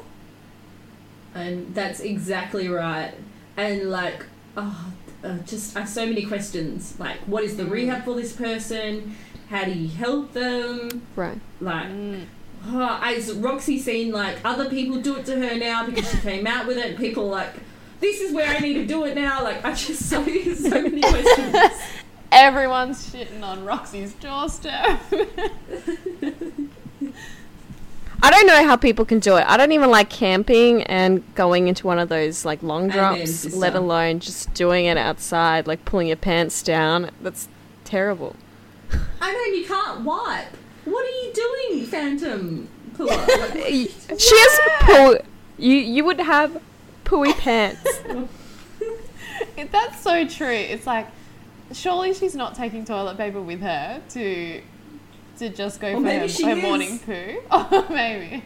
and 1.35 1.75
that's 1.75 1.99
exactly 1.99 2.69
right. 2.69 3.13
And 3.55 3.91
like, 3.91 4.25
oh, 4.57 4.91
uh, 5.23 5.37
just 5.45 5.77
uh, 5.77 5.85
so 5.85 6.07
many 6.07 6.25
questions. 6.25 6.95
Like, 6.99 7.19
what 7.27 7.43
is 7.43 7.55
the 7.55 7.65
rehab 7.65 8.03
for 8.03 8.15
this 8.15 8.33
person? 8.33 9.15
How 9.49 9.63
do 9.65 9.71
you 9.71 9.87
help 9.89 10.33
them? 10.33 11.01
Right. 11.15 11.39
Like, 11.59 11.87
Mm. 11.87 12.25
oh, 12.67 12.85
has 13.01 13.31
Roxy 13.33 13.79
seen 13.79 14.11
like 14.11 14.37
other 14.45 14.69
people 14.69 14.97
do 15.01 15.15
it 15.17 15.25
to 15.25 15.35
her 15.35 15.55
now 15.57 15.85
because 15.85 16.09
she 16.11 16.17
came 16.17 16.45
out 16.45 16.67
with 16.67 16.77
it? 16.77 16.85
And 16.85 16.97
people 16.97 17.25
are 17.25 17.31
like, 17.31 17.53
this 17.99 18.21
is 18.21 18.31
where 18.33 18.47
I 18.47 18.59
need 18.59 18.75
to 18.75 18.85
do 18.85 19.05
it 19.05 19.15
now. 19.15 19.43
Like, 19.43 19.65
I 19.65 19.73
just 19.73 20.05
so 20.09 20.23
so 20.23 20.81
many 20.81 21.01
questions. 21.01 21.55
Everyone's 22.31 23.11
shitting 23.11 23.41
on 23.43 23.65
Roxy's 23.65 24.13
doorstep. 24.13 24.99
I 28.21 28.31
don't 28.31 28.47
know 28.47 28.65
how 28.65 28.75
people 28.75 29.05
can 29.05 29.19
do 29.19 29.37
it. 29.37 29.45
I 29.47 29.55
don't 29.57 29.71
even 29.71 29.89
like 29.89 30.09
camping 30.09 30.83
and 30.83 31.23
going 31.35 31.67
into 31.69 31.87
one 31.87 31.97
of 31.99 32.09
those 32.09 32.43
like 32.45 32.61
long 32.61 32.89
drops, 32.89 33.55
let 33.55 33.75
alone 33.75 34.19
just 34.19 34.53
doing 34.53 34.85
it 34.85 34.97
outside, 34.97 35.65
like 35.67 35.85
pulling 35.85 36.07
your 36.07 36.17
pants 36.17 36.61
down. 36.61 37.11
That's 37.21 37.47
terrible. 37.85 38.35
I 39.21 39.31
know 39.33 39.43
and 39.45 39.55
you 39.55 39.65
can't 39.67 40.01
wipe. 40.01 40.47
What 40.85 41.05
are 41.05 41.09
you 41.25 41.33
doing, 41.33 41.85
Phantom? 41.85 42.67
Pua? 42.95 43.07
Like, 43.39 43.53
Y- 43.55 44.17
She 44.17 44.35
has 44.37 44.59
poo. 44.81 45.17
You 45.57 45.75
you 45.75 46.03
would 46.05 46.19
have 46.19 46.61
pooey 47.05 47.37
pants. 47.37 48.01
That's 49.71 50.01
so 50.01 50.25
true. 50.27 50.47
It's 50.51 50.87
like, 50.87 51.07
surely 51.73 52.13
she's 52.13 52.35
not 52.35 52.55
taking 52.55 52.85
toilet 52.85 53.17
paper 53.17 53.41
with 53.41 53.61
her 53.61 54.01
to 54.09 54.61
to 55.37 55.49
just 55.49 55.79
go 55.79 55.89
Or 55.89 55.93
for 55.95 55.99
maybe 56.01 56.19
her, 56.21 56.27
she 56.27 56.43
her 56.43 56.55
morning 56.55 56.99
poo. 56.99 57.39
Oh, 57.51 57.85
maybe. 57.89 58.43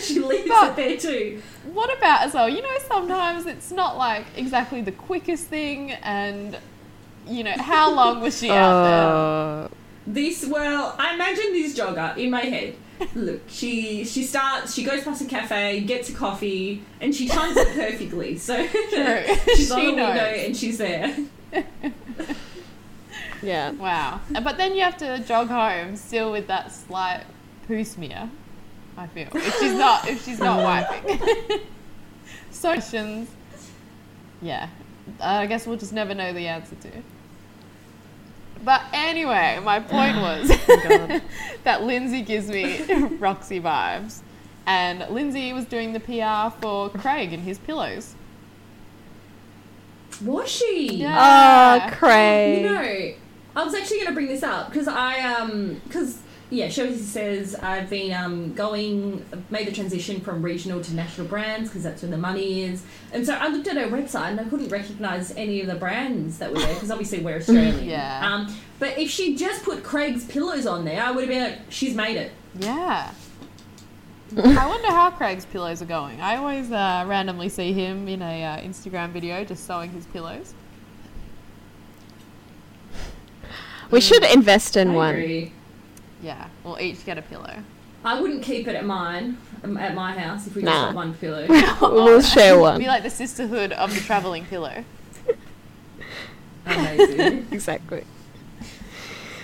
she 0.00 0.18
leaves 0.20 0.48
But- 0.48 0.70
it 0.70 0.76
there 0.76 0.96
too. 0.96 1.42
What 1.72 1.96
about 1.96 2.22
as 2.22 2.34
well? 2.34 2.48
You 2.48 2.62
know, 2.62 2.76
sometimes 2.88 3.46
it's 3.46 3.70
not 3.70 3.96
like 3.98 4.24
exactly 4.36 4.80
the 4.82 4.92
quickest 4.92 5.46
thing, 5.46 5.92
and 5.92 6.56
you 7.26 7.44
know, 7.44 7.54
how 7.56 7.94
long 7.94 8.20
was 8.20 8.38
she 8.38 8.50
out 8.50 8.82
there? 8.82 9.04
Uh, 9.04 9.68
this 10.06 10.46
well, 10.46 10.94
I 10.98 11.14
imagine 11.14 11.52
this 11.52 11.76
jogger 11.78 12.16
in 12.16 12.30
my 12.30 12.42
head. 12.42 12.76
Look, 13.14 13.42
she 13.48 14.04
she 14.04 14.22
starts. 14.22 14.74
She 14.74 14.84
goes 14.84 15.02
past 15.02 15.22
a 15.22 15.24
cafe, 15.24 15.80
gets 15.80 16.10
a 16.10 16.12
coffee, 16.14 16.82
and 17.00 17.14
she 17.14 17.26
times 17.26 17.56
it 17.56 17.68
perfectly. 17.74 18.38
So 18.38 18.66
True. 18.90 19.22
she's 19.54 19.70
on 19.70 19.80
She 19.80 19.86
oh, 19.86 19.86
a 19.86 19.86
window 19.86 20.04
and 20.04 20.56
she's 20.56 20.78
there. 20.78 21.16
yeah. 23.42 23.72
Wow. 23.72 24.20
But 24.30 24.56
then 24.56 24.74
you 24.74 24.82
have 24.82 24.96
to 24.98 25.18
jog 25.26 25.48
home 25.48 25.96
still 25.96 26.30
with 26.32 26.46
that 26.48 26.70
slight 26.72 27.24
poo 27.66 27.84
smear. 27.84 28.30
I 28.96 29.06
feel 29.08 29.28
if 29.34 29.58
she's 29.58 29.72
not 29.72 30.08
if 30.08 30.24
she's 30.24 30.38
not 30.38 30.62
wiping. 30.62 31.60
so 32.50 32.72
questions. 32.72 33.28
Yeah, 34.40 34.68
I 35.20 35.46
guess 35.46 35.66
we'll 35.66 35.78
just 35.78 35.92
never 35.92 36.14
know 36.14 36.32
the 36.32 36.46
answer 36.46 36.76
to. 36.76 36.90
But 38.64 38.82
anyway, 38.92 39.60
my 39.62 39.80
point 39.80 40.16
was 40.20 40.48
that 41.64 41.82
Lindsay 41.82 42.22
gives 42.22 42.48
me 42.48 42.82
Roxy 43.18 43.60
vibes. 43.60 44.20
And 44.66 45.06
Lindsay 45.10 45.52
was 45.52 45.66
doing 45.66 45.92
the 45.92 46.00
PR 46.00 46.56
for 46.60 46.88
Craig 46.88 47.32
and 47.32 47.42
his 47.42 47.58
pillows. 47.58 48.14
Was 50.22 50.48
she? 50.48 50.88
Yeah. 50.94 51.88
Oh, 51.90 51.94
Craig. 51.94 52.62
You 52.62 52.70
know, 52.70 53.14
I 53.56 53.64
was 53.64 53.74
actually 53.74 53.98
going 53.98 54.08
to 54.08 54.14
bring 54.14 54.28
this 54.28 54.42
up 54.42 54.70
because 54.70 54.88
I 54.88 55.20
um 55.20 55.80
because 55.84 56.18
yeah, 56.50 56.68
she 56.68 56.94
says 56.96 57.54
I've 57.56 57.90
been 57.90 58.12
um 58.12 58.54
going 58.54 59.24
made 59.50 59.66
the 59.66 59.72
transition 59.72 60.20
from 60.20 60.42
regional 60.42 60.82
to 60.82 60.94
national 60.94 61.26
brands 61.26 61.70
because 61.70 61.82
that's 61.82 62.02
where 62.02 62.10
the 62.10 62.18
money 62.18 62.62
is, 62.62 62.84
and 63.12 63.24
so 63.26 63.34
I 63.34 63.48
looked 63.48 63.66
at 63.66 63.76
her 63.76 63.88
website 63.88 64.30
and 64.30 64.40
I 64.40 64.44
couldn't 64.44 64.68
recognize 64.68 65.32
any 65.36 65.60
of 65.60 65.66
the 65.66 65.74
brands 65.74 66.38
that 66.38 66.52
were 66.52 66.58
there 66.58 66.74
because 66.74 66.90
obviously 66.90 67.20
we're 67.20 67.36
Australian. 67.38 67.84
Yeah. 67.84 68.20
Um, 68.22 68.54
but 68.78 68.98
if 68.98 69.10
she 69.10 69.36
just 69.36 69.64
put 69.64 69.82
Craig's 69.82 70.24
pillows 70.24 70.66
on 70.66 70.84
there, 70.84 71.02
I 71.02 71.10
would 71.10 71.22
have 71.22 71.30
been 71.30 71.42
like, 71.42 71.58
she's 71.70 71.94
made 71.94 72.16
it. 72.16 72.32
Yeah. 72.58 73.12
I 74.36 74.66
wonder 74.66 74.88
how 74.88 75.10
Craig's 75.10 75.44
pillows 75.44 75.80
are 75.80 75.86
going. 75.86 76.20
I 76.20 76.36
always 76.36 76.72
uh, 76.72 77.04
randomly 77.06 77.48
see 77.48 77.72
him 77.72 78.08
in 78.08 78.20
a 78.20 78.44
uh, 78.44 78.56
Instagram 78.58 79.10
video 79.10 79.44
just 79.44 79.64
sewing 79.64 79.90
his 79.90 80.06
pillows. 80.06 80.54
We 83.90 84.00
should 84.00 84.24
invest 84.24 84.76
in 84.76 84.90
I 84.90 84.94
one. 84.94 85.14
agree. 85.14 85.52
Yeah, 86.24 86.48
we'll 86.64 86.80
each 86.80 87.04
get 87.04 87.18
a 87.18 87.22
pillow. 87.22 87.58
I 88.02 88.20
wouldn't 88.20 88.42
keep 88.42 88.66
it 88.66 88.74
at 88.74 88.84
mine, 88.84 89.36
um, 89.62 89.76
at 89.76 89.94
my 89.94 90.12
house, 90.18 90.46
if 90.46 90.54
we 90.56 90.62
Nah. 90.62 90.70
just 90.72 90.84
got 90.86 90.94
one 90.94 91.14
pillow. 91.14 91.46
we'll 91.80 92.22
share 92.22 92.58
one. 92.58 92.78
Be 92.80 92.86
like 92.86 93.02
the 93.02 93.10
sisterhood 93.10 93.72
of 93.72 93.94
the 93.94 94.00
traveling 94.00 94.44
pillow. 94.46 94.84
Amazing. 96.66 97.46
Exactly. 97.50 98.04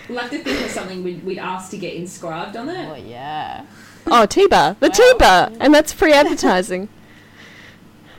We'll 0.08 0.18
have 0.18 0.30
to 0.30 0.38
think 0.42 0.60
of 0.64 0.70
something 0.70 1.04
we'd, 1.04 1.24
we'd 1.24 1.38
ask 1.38 1.70
to 1.70 1.78
get 1.78 1.94
inscribed 1.94 2.56
on 2.56 2.68
it. 2.68 2.88
Oh 2.88 2.94
it. 2.94 3.04
yeah. 3.04 3.64
Oh, 4.06 4.26
T-bar. 4.26 4.76
The 4.80 4.88
Well- 4.88 4.90
T-bar. 4.90 5.52
And 5.60 5.74
that's 5.74 5.92
free 5.92 6.12
advertising. 6.12 6.88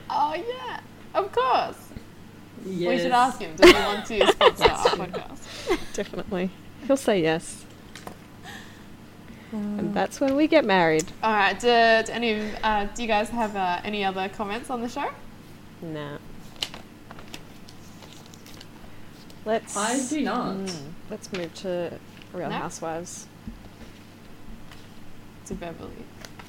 Oh 0.08 0.34
yeah. 0.34 0.80
Of 1.14 1.32
course. 1.32 1.76
Yes. 2.64 2.88
We 2.88 2.98
should 2.98 3.12
ask 3.12 3.40
him. 3.40 3.54
Does 3.56 3.70
he 3.70 3.76
want 3.76 4.06
to 4.06 4.26
sponsor 4.28 4.64
our 4.64 4.78
podcast? 5.06 5.94
Definitely. 5.94 6.50
He'll 6.86 6.96
say 6.96 7.20
yes. 7.22 7.64
And 9.52 9.92
that's 9.94 10.18
when 10.20 10.34
we 10.34 10.46
get 10.48 10.64
married. 10.64 11.04
All 11.22 11.32
right. 11.32 11.58
Did 11.58 12.08
any? 12.10 12.32
of- 12.32 12.56
Uh, 12.62 12.84
do 12.94 13.02
you 13.02 13.08
guys 13.08 13.28
have 13.30 13.54
uh, 13.54 13.80
any 13.84 14.02
other 14.04 14.28
comments 14.30 14.70
on 14.70 14.80
the 14.80 14.88
show? 14.88 15.10
Nah. 15.82 16.16
Let's 19.44 19.76
I 19.76 19.98
do 20.08 20.20
not. 20.22 20.56
Mm. 20.56 20.92
let's 21.10 21.32
move 21.32 21.52
to 21.54 21.92
Real 22.32 22.48
No? 22.48 22.56
Housewives. 22.56 23.26
To 25.46 25.54
Beverly. 25.54 25.90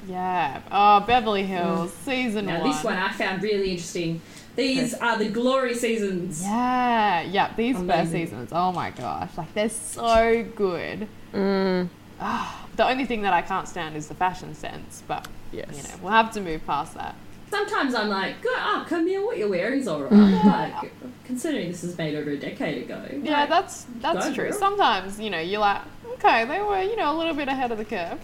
Yeah. 0.08 0.60
Oh, 0.70 1.00
Beverly 1.00 1.42
Hills 1.44 1.92
season 1.92 2.46
Now, 2.46 2.60
one. 2.60 2.70
this 2.70 2.84
one 2.84 2.94
I 2.96 3.10
found 3.12 3.42
really 3.42 3.70
interesting. 3.72 4.20
These 4.54 4.94
are 4.94 5.18
the 5.18 5.28
glory 5.30 5.74
seasons. 5.74 6.42
Yeah, 6.42 7.22
yeah. 7.22 7.52
These 7.56 7.76
first 7.82 8.12
seasons. 8.12 8.50
Oh 8.52 8.70
my 8.70 8.90
gosh, 8.90 9.30
like 9.36 9.52
they're 9.54 9.68
so 9.68 10.44
good. 10.54 11.08
Mm, 11.32 11.88
Ah, 12.20 12.63
the 12.76 12.88
only 12.88 13.04
thing 13.04 13.22
that 13.22 13.32
I 13.32 13.42
can't 13.42 13.68
stand 13.68 13.96
is 13.96 14.08
the 14.08 14.14
fashion 14.14 14.54
sense, 14.54 15.02
but 15.06 15.28
yes. 15.52 15.68
you 15.76 15.82
know 15.82 16.02
we'll 16.02 16.12
have 16.12 16.32
to 16.32 16.40
move 16.40 16.64
past 16.66 16.94
that. 16.94 17.14
Sometimes 17.50 17.94
I'm 17.94 18.08
like, 18.08 18.40
"Good- 18.42 18.52
oh, 18.56 18.84
Camille, 18.88 19.24
what 19.26 19.38
you're 19.38 19.48
wearing 19.48 19.80
is 19.80 19.88
alright. 19.88 20.12
like, 20.44 20.92
considering 21.24 21.70
this 21.70 21.82
was 21.82 21.96
made 21.96 22.14
over 22.16 22.30
a 22.30 22.36
decade 22.36 22.82
ago. 22.82 23.06
Yeah, 23.22 23.40
like, 23.40 23.48
that's 23.48 23.86
that's 24.00 24.34
true. 24.34 24.48
girl. 24.48 24.52
Sometimes 24.52 25.20
you 25.20 25.30
know 25.30 25.40
you're 25.40 25.60
like, 25.60 25.82
okay, 26.14 26.44
they 26.44 26.60
were 26.60 26.82
you 26.82 26.96
know 26.96 27.14
a 27.14 27.16
little 27.16 27.34
bit 27.34 27.48
ahead 27.48 27.70
of 27.70 27.78
the 27.78 27.84
curve. 27.84 28.20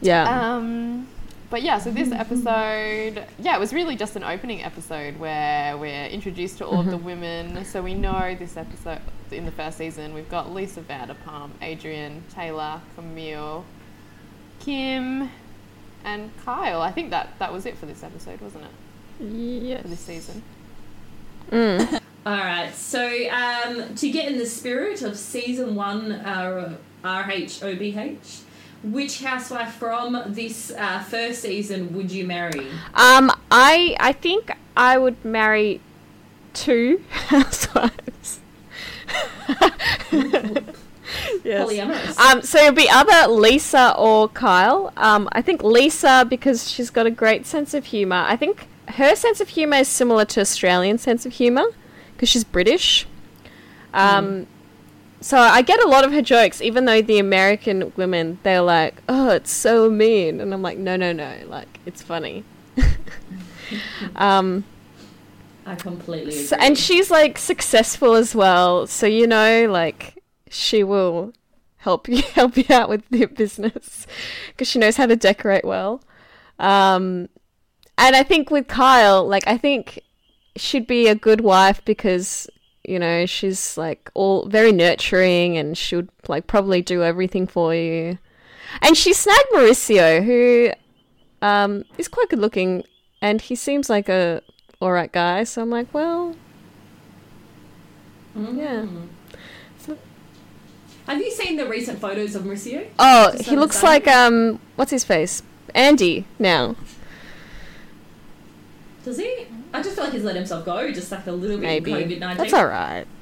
Yeah. 0.00 0.54
Um, 0.54 1.08
but 1.50 1.62
yeah, 1.62 1.78
so 1.78 1.90
this 1.90 2.12
episode, 2.12 3.26
yeah, 3.38 3.56
it 3.56 3.60
was 3.60 3.72
really 3.72 3.96
just 3.96 4.16
an 4.16 4.22
opening 4.22 4.62
episode 4.62 5.18
where 5.18 5.76
we're 5.76 6.06
introduced 6.06 6.58
to 6.58 6.66
all 6.66 6.80
of 6.80 6.86
the 6.86 6.98
women. 6.98 7.64
So 7.64 7.82
we 7.82 7.94
know 7.94 8.36
this 8.38 8.56
episode 8.56 9.00
in 9.32 9.44
the 9.44 9.52
first 9.52 9.78
season, 9.78 10.14
we've 10.14 10.28
got 10.28 10.52
Lisa 10.52 10.80
Vanderpump, 10.80 11.50
Adrienne, 11.62 12.22
Taylor, 12.32 12.80
Camille, 12.94 13.64
Kim, 14.60 15.30
and 16.04 16.30
Kyle. 16.44 16.80
I 16.80 16.92
think 16.92 17.10
that 17.10 17.38
that 17.38 17.52
was 17.52 17.66
it 17.66 17.76
for 17.76 17.86
this 17.86 18.02
episode, 18.02 18.40
wasn't 18.40 18.64
it? 18.64 19.24
yes. 19.24 19.82
For 19.82 19.88
this 19.88 20.00
season. 20.00 20.42
Mm. 21.50 22.00
Alright, 22.26 22.74
so 22.74 23.06
um, 23.30 23.94
to 23.94 24.10
get 24.10 24.30
in 24.30 24.38
the 24.38 24.46
spirit 24.46 25.02
of 25.02 25.16
season 25.16 25.74
one 25.74 26.12
uh, 26.12 26.76
RHOBH, 27.02 28.42
which 28.82 29.22
housewife 29.22 29.74
from 29.74 30.22
this 30.26 30.70
uh, 30.70 31.00
first 31.04 31.40
season 31.42 31.94
would 31.94 32.10
you 32.10 32.26
marry? 32.26 32.68
Um, 32.94 33.32
I 33.50 33.96
I 33.98 34.12
think 34.12 34.52
I 34.76 34.98
would 34.98 35.24
marry 35.24 35.80
two 36.52 37.02
housewives. 37.10 38.40
yes. 41.44 42.18
Um, 42.18 42.42
so 42.42 42.58
it'll 42.58 42.74
be 42.74 42.88
either 42.88 43.28
Lisa 43.30 43.94
or 43.96 44.28
Kyle. 44.28 44.92
Um, 44.96 45.28
I 45.32 45.42
think 45.42 45.62
Lisa 45.62 46.26
because 46.28 46.70
she's 46.70 46.90
got 46.90 47.06
a 47.06 47.10
great 47.10 47.46
sense 47.46 47.74
of 47.74 47.86
humor. 47.86 48.24
I 48.26 48.36
think 48.36 48.68
her 48.88 49.14
sense 49.14 49.40
of 49.40 49.48
humor 49.50 49.76
is 49.76 49.88
similar 49.88 50.24
to 50.26 50.40
Australian 50.40 50.98
sense 50.98 51.26
of 51.26 51.32
humor 51.32 51.66
because 52.14 52.28
she's 52.28 52.44
British. 52.44 53.06
Um, 53.94 54.46
so 55.20 55.38
I 55.38 55.62
get 55.62 55.82
a 55.82 55.88
lot 55.88 56.04
of 56.04 56.12
her 56.12 56.22
jokes, 56.22 56.60
even 56.60 56.84
though 56.84 57.02
the 57.02 57.18
American 57.18 57.92
women 57.96 58.38
they're 58.42 58.60
like, 58.60 59.02
"Oh, 59.08 59.30
it's 59.30 59.50
so 59.50 59.90
mean," 59.90 60.40
and 60.40 60.54
I'm 60.54 60.62
like, 60.62 60.78
"No, 60.78 60.96
no, 60.96 61.12
no, 61.12 61.34
like 61.46 61.80
it's 61.84 62.02
funny." 62.02 62.44
um, 64.16 64.64
I 65.68 65.74
completely 65.74 66.32
agree. 66.32 66.46
so, 66.46 66.56
and 66.58 66.78
she's 66.78 67.10
like 67.10 67.36
successful 67.36 68.14
as 68.14 68.34
well, 68.34 68.86
so 68.86 69.06
you 69.06 69.26
know, 69.26 69.66
like 69.70 70.22
she 70.48 70.82
will 70.82 71.34
help 71.76 72.08
you 72.08 72.22
help 72.34 72.56
you 72.56 72.64
out 72.70 72.88
with 72.88 73.02
your 73.10 73.28
business 73.28 74.06
because 74.48 74.66
she 74.68 74.78
knows 74.78 74.96
how 74.96 75.06
to 75.06 75.14
decorate 75.14 75.64
well. 75.64 76.02
Um, 76.58 77.28
and 77.98 78.16
I 78.16 78.22
think 78.22 78.50
with 78.50 78.66
Kyle, 78.66 79.26
like 79.26 79.46
I 79.46 79.58
think 79.58 80.00
she'd 80.56 80.86
be 80.86 81.06
a 81.06 81.14
good 81.14 81.42
wife 81.42 81.84
because 81.84 82.48
you 82.84 82.98
know 82.98 83.26
she's 83.26 83.76
like 83.76 84.10
all 84.14 84.46
very 84.46 84.72
nurturing 84.72 85.58
and 85.58 85.76
she 85.76 85.96
would 85.96 86.08
like 86.28 86.46
probably 86.46 86.80
do 86.80 87.02
everything 87.02 87.46
for 87.46 87.74
you. 87.74 88.18
And 88.80 88.96
she 88.96 89.12
snagged 89.12 89.48
Mauricio, 89.52 90.24
who 90.24 90.70
um, 91.42 91.84
is 91.98 92.08
quite 92.08 92.30
good 92.30 92.38
looking, 92.38 92.84
and 93.20 93.42
he 93.42 93.54
seems 93.54 93.90
like 93.90 94.08
a 94.08 94.42
alright 94.80 95.10
guy. 95.12 95.44
So 95.44 95.62
I'm 95.62 95.70
like, 95.70 95.92
well, 95.92 96.34
yeah. 98.34 98.86
Mm. 98.86 99.08
Have 101.06 101.18
you 101.18 101.30
seen 101.30 101.56
the 101.56 101.66
recent 101.66 102.00
photos 102.00 102.34
of 102.34 102.42
Mauricio? 102.42 102.86
Oh, 102.98 103.32
he 103.32 103.56
looks 103.56 103.82
understand. 103.82 103.82
like 103.82 104.08
um, 104.08 104.60
what's 104.76 104.90
his 104.90 105.04
face? 105.04 105.42
Andy 105.74 106.26
now, 106.38 106.76
Does 109.04 109.16
he? 109.16 109.46
I 109.72 109.82
just 109.82 109.94
feel 109.94 110.04
like 110.04 110.12
he's 110.12 110.22
let 110.24 110.36
himself 110.36 110.64
go, 110.66 110.90
just 110.92 111.10
like 111.10 111.26
a 111.26 111.32
little 111.32 111.56
bit 111.56 111.64
maybe. 111.66 111.92
COVID 111.92 112.18
19. 112.18 112.36
That's 112.36 112.54
alright. 112.54 113.06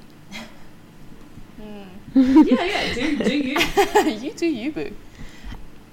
Yeah, 2.14 2.64
yeah, 2.64 2.94
do, 2.94 3.16
do 3.18 3.36
you? 3.36 3.58
you 4.10 4.32
do 4.32 4.46
you, 4.46 4.72
boo. 4.72 4.86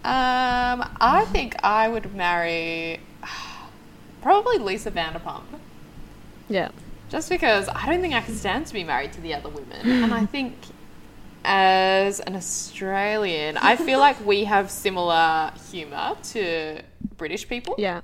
Um, 0.05 0.87
I 1.01 1.27
think 1.33 1.61
I 1.61 1.89
would 1.89 2.15
marry 2.15 3.01
probably 4.23 4.57
Lisa 4.57 4.89
Vanderpump. 4.89 5.43
Yeah. 6.49 6.69
Just 7.09 7.29
because 7.29 7.69
I 7.69 7.85
don't 7.85 8.01
think 8.01 8.13
I 8.15 8.21
can 8.21 8.33
stand 8.35 8.65
to 8.67 8.73
be 8.73 8.83
married 8.83 9.13
to 9.13 9.21
the 9.21 9.33
other 9.35 9.49
women. 9.49 9.87
and 10.03 10.13
I 10.13 10.25
think 10.25 10.55
as 11.45 12.19
an 12.21 12.35
Australian, 12.35 13.57
I 13.57 13.75
feel 13.75 13.99
like 13.99 14.23
we 14.25 14.45
have 14.45 14.71
similar 14.71 15.51
humour 15.71 16.15
to 16.31 16.81
British 17.17 17.47
people. 17.47 17.75
Yeah. 17.77 18.01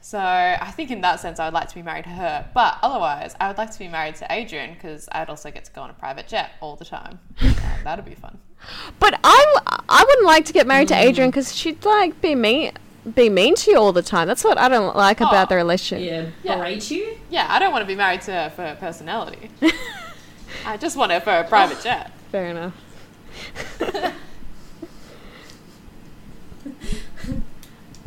So 0.00 0.18
I 0.18 0.70
think 0.72 0.90
in 0.90 1.00
that 1.02 1.20
sense, 1.20 1.38
I 1.38 1.44
would 1.46 1.54
like 1.54 1.68
to 1.68 1.74
be 1.74 1.82
married 1.82 2.04
to 2.04 2.10
her. 2.10 2.50
But 2.52 2.76
otherwise, 2.82 3.34
I 3.40 3.48
would 3.48 3.56
like 3.56 3.70
to 3.70 3.78
be 3.78 3.88
married 3.88 4.16
to 4.16 4.30
Adrienne 4.32 4.74
because 4.74 5.08
I'd 5.12 5.28
also 5.30 5.50
get 5.50 5.64
to 5.66 5.72
go 5.72 5.82
on 5.82 5.90
a 5.90 5.94
private 5.94 6.26
jet 6.28 6.52
all 6.60 6.76
the 6.76 6.84
time. 6.84 7.18
Uh, 7.62 7.84
that'd 7.84 8.04
be 8.04 8.14
fun. 8.14 8.38
But 9.00 9.18
I, 9.24 9.54
w- 9.54 9.84
I 9.88 10.04
wouldn't 10.06 10.26
like 10.26 10.44
to 10.46 10.52
get 10.52 10.66
married 10.66 10.88
to 10.88 10.94
Adrienne 10.94 11.30
because 11.30 11.54
she'd 11.56 11.84
like 11.84 12.20
be 12.20 12.34
mean, 12.34 12.72
be 13.14 13.28
mean 13.28 13.54
to 13.56 13.70
you 13.70 13.78
all 13.78 13.92
the 13.92 14.02
time. 14.02 14.28
That's 14.28 14.44
what 14.44 14.58
I 14.58 14.68
don't 14.68 14.94
like 14.96 15.20
about 15.20 15.46
Oh, 15.46 15.48
the 15.50 15.56
relationship. 15.56 16.06
Yeah, 16.08 16.26
Yeah. 16.52 16.56
berate 16.58 16.90
you? 16.90 17.18
Yeah, 17.30 17.46
I 17.50 17.58
don't 17.58 17.72
want 17.72 17.82
to 17.82 17.86
be 17.86 17.96
married 17.96 18.20
to 18.22 18.32
her 18.32 18.50
for 18.50 18.62
her 18.62 18.76
personality. 18.78 19.50
I 20.66 20.76
just 20.76 20.96
want 20.96 21.10
her 21.12 21.20
for 21.20 21.30
a 21.30 21.44
private 21.44 21.80
jet. 21.84 22.12
Fair 22.30 22.46
enough. 22.46 22.74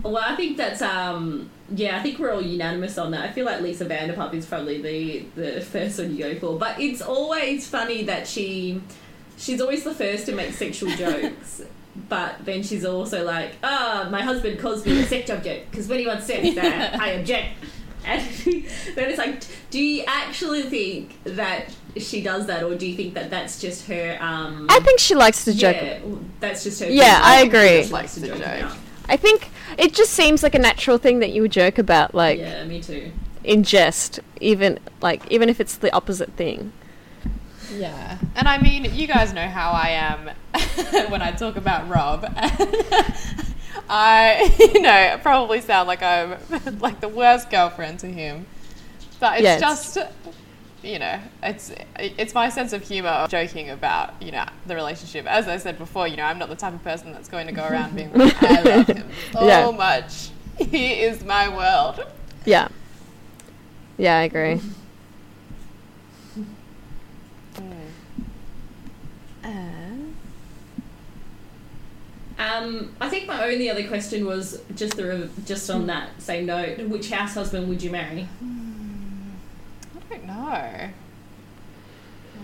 Well, 0.04 0.18
I 0.24 0.36
think 0.36 0.58
that's 0.58 0.84
um 0.84 1.50
yeah, 1.74 1.98
I 1.98 2.04
think 2.04 2.20
we're 2.20 2.32
all 2.32 2.42
unanimous 2.42 2.98
on 3.00 3.10
that. 3.12 3.22
I 3.28 3.32
feel 3.32 3.44
like 3.46 3.62
Lisa 3.62 3.86
Vanderpump 3.86 4.36
is 4.36 4.46
probably 4.46 4.80
the 4.82 5.26
the 5.56 5.62
first 5.62 5.98
one 5.98 6.16
you 6.16 6.20
go 6.20 6.36
for, 6.40 6.60
but 6.60 6.80
it's 6.80 7.02
always 7.02 7.68
funny 7.68 8.04
that 8.04 8.28
she 8.28 8.82
she's 9.38 9.60
always 9.60 9.84
the 9.84 9.96
first 9.96 10.28
to 10.28 10.36
make 10.36 10.54
sexual 10.54 10.92
jokes. 10.96 11.64
But 12.10 12.44
then 12.46 12.62
she's 12.62 12.84
also 12.86 13.24
like, 13.24 13.54
ah, 13.64 14.08
my 14.12 14.22
husband 14.22 14.60
calls 14.60 14.86
me 14.86 15.02
a 15.02 15.06
sex 15.06 15.30
object 15.30 15.72
because 15.72 15.88
when 15.88 16.00
he 16.00 16.08
wants 16.08 16.26
sex, 16.28 16.54
that 16.56 17.00
I 17.00 17.10
object. 17.12 17.58
And 18.08 18.22
then 18.94 19.10
it's 19.10 19.18
like, 19.18 19.42
do 19.72 19.82
you 19.82 20.04
actually 20.06 20.62
think 20.62 21.18
that 21.24 21.74
she 21.98 22.22
does 22.22 22.46
that, 22.46 22.62
or 22.62 22.76
do 22.76 22.86
you 22.86 22.96
think 22.96 23.16
that 23.16 23.32
that's 23.32 23.60
just 23.60 23.88
her? 23.88 24.18
Um, 24.22 24.68
I 24.70 24.80
think 24.82 25.00
she 25.00 25.16
likes 25.16 25.44
to 25.46 25.54
joke. 25.56 25.76
yeah, 25.82 26.00
that's 26.40 26.64
just 26.64 26.80
her. 26.82 26.88
Yeah, 26.88 27.20
I 27.24 27.42
think 27.42 27.54
she 27.54 27.58
agree. 27.58 27.92
likes 27.92 28.14
to 28.14 28.28
joke. 28.28 28.38
joke. 28.38 28.72
I 29.10 29.18
think 29.18 29.50
it 29.80 29.94
just 29.94 30.12
seems 30.12 30.44
like 30.44 30.54
a 30.54 30.60
natural 30.60 31.00
thing 31.00 31.18
that 31.20 31.32
you 31.32 31.42
would 31.42 31.52
joke 31.52 31.80
about, 31.80 32.14
like 32.14 32.38
yeah, 32.38 32.64
me 32.66 32.80
too. 32.80 33.12
in 33.44 33.64
jest, 33.64 34.20
even 34.40 34.78
like 35.02 35.24
even 35.32 35.50
if 35.50 35.60
it's 35.60 35.76
the 35.76 35.92
opposite 35.96 36.34
thing. 36.34 36.74
Yeah. 37.74 38.18
And 38.36 38.48
I 38.48 38.58
mean, 38.60 38.86
you 38.94 39.08
guys 39.08 39.34
know 39.34 39.48
how 39.48 39.72
I 39.72 39.90
am 39.90 40.30
when 41.12 41.22
I 41.22 41.32
talk 41.32 41.56
about 41.56 41.90
Rob. 41.90 42.26
I, 43.90 44.56
you 44.74 44.82
know, 44.82 45.20
probably 45.22 45.62
sound 45.62 45.88
like 45.88 46.02
I'm 46.02 46.38
like 46.80 47.02
the 47.02 47.08
worst 47.10 47.50
girlfriend 47.50 48.00
to 48.00 48.08
him. 48.08 48.46
But 49.20 49.36
it's 49.36 49.44
Yeah, 49.44 49.56
it's- 49.58 49.94
just, 49.94 49.98
you 50.84 51.00
know, 51.00 51.20
it's 51.44 51.72
it's 51.98 52.34
my 52.34 52.50
sense 52.50 52.72
of 52.74 52.84
humor 52.84 53.10
of 53.10 53.30
joking 53.30 53.70
about 53.72 54.22
you 54.22 54.32
know 54.32 54.46
the 54.68 54.76
relationship. 54.76 55.26
As 55.26 55.48
I 55.48 55.58
said 55.58 55.78
before, 55.78 56.08
you 56.08 56.16
know, 56.18 56.24
I'm 56.24 56.38
not 56.38 56.50
the 56.50 56.56
type 56.56 56.74
of 56.74 56.84
person 56.84 57.12
that's 57.12 57.28
going 57.30 57.48
to 57.48 57.54
go 57.54 57.66
around 57.66 57.96
being 57.96 58.12
like, 58.14 58.42
I 58.44 58.62
love 58.62 58.88
him 58.88 59.10
so 59.32 59.46
Yeah. 59.48 59.72
much. 59.72 60.30
He 60.58 60.94
is 61.02 61.24
my 61.24 61.50
world. 61.50 62.06
Yeah. 62.46 62.68
Yeah, 63.98 64.18
I 64.20 64.24
agree. 64.24 64.62
Um, 72.38 72.94
I 73.00 73.08
think 73.10 73.28
my 73.28 73.46
only 73.46 73.70
other 73.70 73.88
question 73.88 74.26
was 74.26 74.62
just 74.76 74.98
the 74.98 75.06
re- 75.08 75.30
just 75.46 75.70
on 75.70 75.88
that 75.88 76.22
same 76.22 76.46
note. 76.46 76.80
Which 76.90 77.10
house 77.10 77.34
husband 77.36 77.70
would 77.70 77.82
you 77.82 77.90
marry? 77.92 78.28
I 78.42 80.10
don't 80.10 80.26
know. 80.26 80.34
I'm 80.34 80.94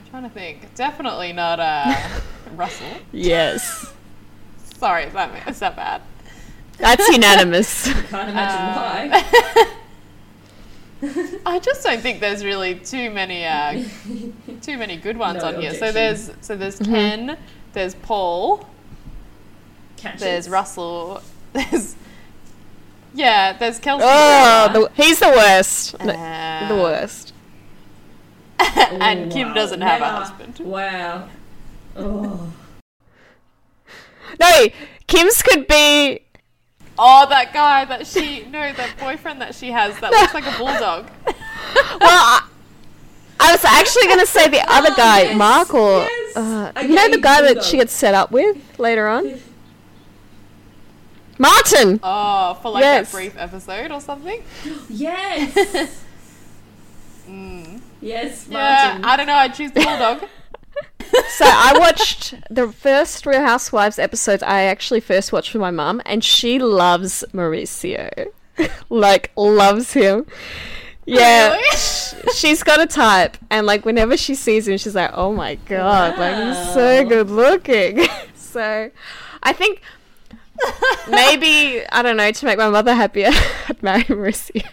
trying 0.10 0.24
to 0.24 0.30
think. 0.30 0.74
Definitely 0.76 1.34
not 1.34 1.60
uh, 1.60 1.94
Russell. 2.56 2.88
Yes. 3.12 3.94
Sorry, 4.78 5.04
is 5.04 5.14
that 5.14 5.48
is 5.48 5.60
that 5.60 5.76
bad? 5.76 6.02
That's 6.78 7.08
unanimous. 7.10 7.88
I 7.90 7.94
can't 8.04 8.30
imagine 8.30 8.62
Uh, 8.62 9.20
why. 9.44 9.78
I 11.46 11.60
just 11.60 11.84
don't 11.84 12.00
think 12.00 12.20
there's 12.20 12.46
really 12.46 12.76
too 12.76 13.10
many 13.10 13.44
uh, 13.44 13.84
too 14.62 14.78
many 14.78 14.96
good 14.98 15.18
ones 15.18 15.42
No 15.44 15.50
on 15.50 15.62
here. 15.62 15.74
So 15.74 15.92
there's 15.92 16.32
so 16.42 16.56
there's 16.56 16.78
Ken, 16.80 17.38
there's 17.74 17.96
Paul, 17.96 18.66
Catches. 20.02 20.22
there's 20.22 20.50
Russell, 20.50 21.22
there's 21.54 21.96
yeah, 23.14 23.58
there's 23.58 23.78
Kelsey. 23.80 24.06
Oh, 24.08 24.70
the, 24.96 25.04
he's 25.04 25.20
the 25.20 25.28
worst. 25.30 26.00
No, 26.04 26.14
uh, 26.14 26.68
the 26.70 26.76
worst. 26.76 27.34
and 28.60 29.32
Oh, 29.32 29.36
Kim 29.36 29.50
wow. 29.50 29.54
doesn't 29.54 29.82
have 29.82 30.02
a 30.02 30.10
husband. 30.10 30.60
Wow. 30.60 31.28
Oh. 31.96 32.54
No, 34.40 34.68
Kim's 35.08 35.42
could 35.42 35.68
be. 35.68 36.22
Oh, 36.98 37.26
that 37.30 37.54
guy 37.54 37.84
that 37.86 38.08
she 38.08 38.46
no, 38.46 38.72
that 38.74 38.96
boyfriend 38.98 39.42
that 39.42 39.54
she 39.56 39.72
has 39.72 40.00
that 40.00 40.12
looks 40.12 40.34
like 40.34 40.46
a 40.46 40.58
bulldog. 40.58 41.08
Well, 41.28 41.36
I, 42.02 42.48
I 43.40 43.52
was 43.52 43.64
actually 43.66 44.06
going 44.08 44.20
to 44.20 44.26
say 44.26 44.48
the 44.48 44.62
other 44.72 44.90
Oh, 44.92 44.96
guy, 44.96 45.22
yes, 45.24 45.38
Mark, 45.38 45.74
or 45.74 46.00
yes. 46.02 46.38
uh, 46.38 46.72
Okay, 46.78 46.88
you 46.88 46.96
know 46.96 47.10
the 47.10 47.20
guy 47.20 47.42
that 47.54 47.64
she 47.64 47.78
gets 47.78 47.92
set 47.94 48.14
up 48.14 48.32
with 48.32 48.58
later 48.80 49.08
on. 49.08 49.40
Martin. 51.42 52.00
Oh, 52.04 52.58
for 52.62 52.72
like 52.72 52.82
Yes. 52.84 53.12
that 53.12 53.18
brief 53.18 53.34
episode 53.38 53.92
or 53.92 54.00
something. 54.02 54.44
Yes. 54.90 55.98
Mm. 57.30 57.80
yes, 58.02 58.48
Yeah, 58.50 59.00
I 59.04 59.16
don't 59.16 59.28
know. 59.28 59.36
I'd 59.36 59.54
choose 59.54 59.72
the 59.72 59.82
bulldog. 59.82 60.24
So 61.30 61.46
I 61.46 61.78
watched 61.78 62.36
the 62.50 62.72
first 62.72 63.26
Real 63.26 63.42
Housewives 63.42 64.00
episodes. 64.00 64.42
I 64.44 64.62
actually 64.64 65.02
first 65.02 65.34
watched 65.34 65.54
with 65.54 65.60
my 65.62 65.72
mum, 65.72 66.02
and 66.06 66.24
she 66.24 66.58
loves 66.58 67.24
Mauricio, 67.34 68.28
like 68.90 69.32
loves 69.36 69.92
him. 69.94 70.26
Yeah, 71.06 71.52
Really? 71.54 71.78
sh- 71.78 72.14
she's 72.36 72.64
got 72.64 72.80
a 72.80 72.86
type, 72.88 73.38
and 73.50 73.66
like 73.68 73.84
whenever 73.86 74.16
she 74.16 74.36
sees 74.36 74.68
him, 74.70 74.78
she's 74.78 74.96
like, 74.96 75.12
"Oh 75.14 75.34
my 75.34 75.56
god, 75.56 76.18
like 76.18 76.36
he's 76.58 76.74
so 76.74 77.06
good 77.06 77.30
looking." 77.30 78.06
so, 78.36 78.90
I 79.44 79.52
think 79.54 79.82
maybe 81.10 81.84
I 81.92 82.02
don't 82.02 82.18
know 82.18 82.32
to 82.32 82.46
make 82.46 82.58
my 82.58 82.70
mother 82.70 82.94
happier, 82.94 83.30
I'd 83.68 83.82
marry 83.82 84.04
Mauricio. 84.04 84.68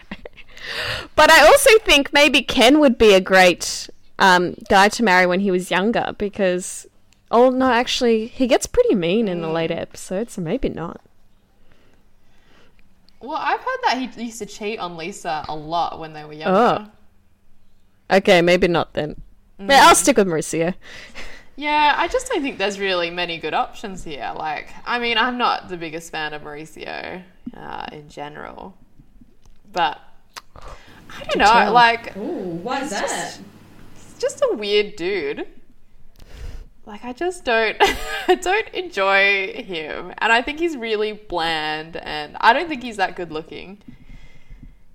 But 1.15 1.31
I 1.31 1.47
also 1.47 1.71
think 1.81 2.13
maybe 2.13 2.43
Ken 2.43 2.81
would 2.81 2.99
be 2.99 3.15
a 3.15 3.21
great 3.21 3.89
um, 4.19 4.55
guy 4.69 4.89
to 4.89 5.03
marry 5.03 5.27
when 5.27 5.41
he 5.41 5.51
was 5.51 5.71
younger 5.71 6.15
because, 6.19 6.87
oh 7.31 7.51
no, 7.51 7.71
actually, 7.71 8.27
he 8.27 8.47
gets 8.47 8.67
pretty 8.67 8.95
mean 8.95 9.29
in 9.29 9.41
the 9.41 9.49
later 9.49 9.75
episodes, 9.75 10.35
so 10.35 10.43
maybe 10.43 10.69
not. 10.69 11.01
Well, 13.21 13.39
I've 13.39 13.61
heard 13.61 13.79
that 13.85 14.11
he 14.15 14.25
used 14.25 14.39
to 14.39 14.47
cheat 14.47 14.79
on 14.79 14.97
Lisa 14.97 15.45
a 15.49 15.57
lot 15.57 15.99
when 15.99 16.13
they 16.13 16.25
were 16.25 16.35
younger. 16.35 16.89
Oh. 18.11 18.17
Okay, 18.17 18.43
maybe 18.43 18.69
not 18.69 18.95
then. 18.95 19.21
But 19.59 19.77
I'll 19.77 19.97
stick 19.97 20.17
with 20.17 20.29
Mauricio. 20.29 20.75
Yeah, 21.61 21.95
I 21.97 22.07
just 22.07 22.29
don't 22.29 22.41
think 22.41 22.57
there's 22.57 22.79
really 22.79 23.11
many 23.11 23.37
good 23.39 23.53
options 23.53 24.05
here. 24.05 24.33
Like, 24.37 24.69
I 24.87 25.01
mean, 25.01 25.19
I'm 25.19 25.37
not 25.39 25.69
the 25.69 25.77
biggest 25.77 26.13
fan 26.13 26.33
of 26.33 26.43
Mauricio 26.43 27.21
uh, 27.57 27.87
in 27.91 28.09
general, 28.09 28.77
but 29.73 29.99
I 30.55 31.25
don't 31.25 31.39
know. 31.39 31.47
tell. 31.47 31.73
Like, 31.73 32.17
Ooh, 32.17 32.21
why 32.63 32.83
is 32.83 32.91
that? 32.91 33.01
just- 33.03 33.41
he's 33.95 34.19
just 34.21 34.41
a 34.49 34.55
weird 34.55 34.95
dude. 34.95 35.49
Like, 36.87 37.05
I 37.05 37.13
just 37.13 37.45
don't, 37.45 37.77
I 38.29 38.37
don't 38.37 38.69
enjoy 38.69 39.53
him, 39.63 40.15
and 40.19 40.33
I 40.33 40.41
think 40.43 40.61
he's 40.61 40.77
really 40.77 41.11
bland, 41.13 41.97
and 41.97 42.37
I 42.41 42.53
don't 42.53 42.69
think 42.69 42.85
he's 42.85 42.99
that 42.99 43.17
good 43.17 43.33
looking. 43.33 43.79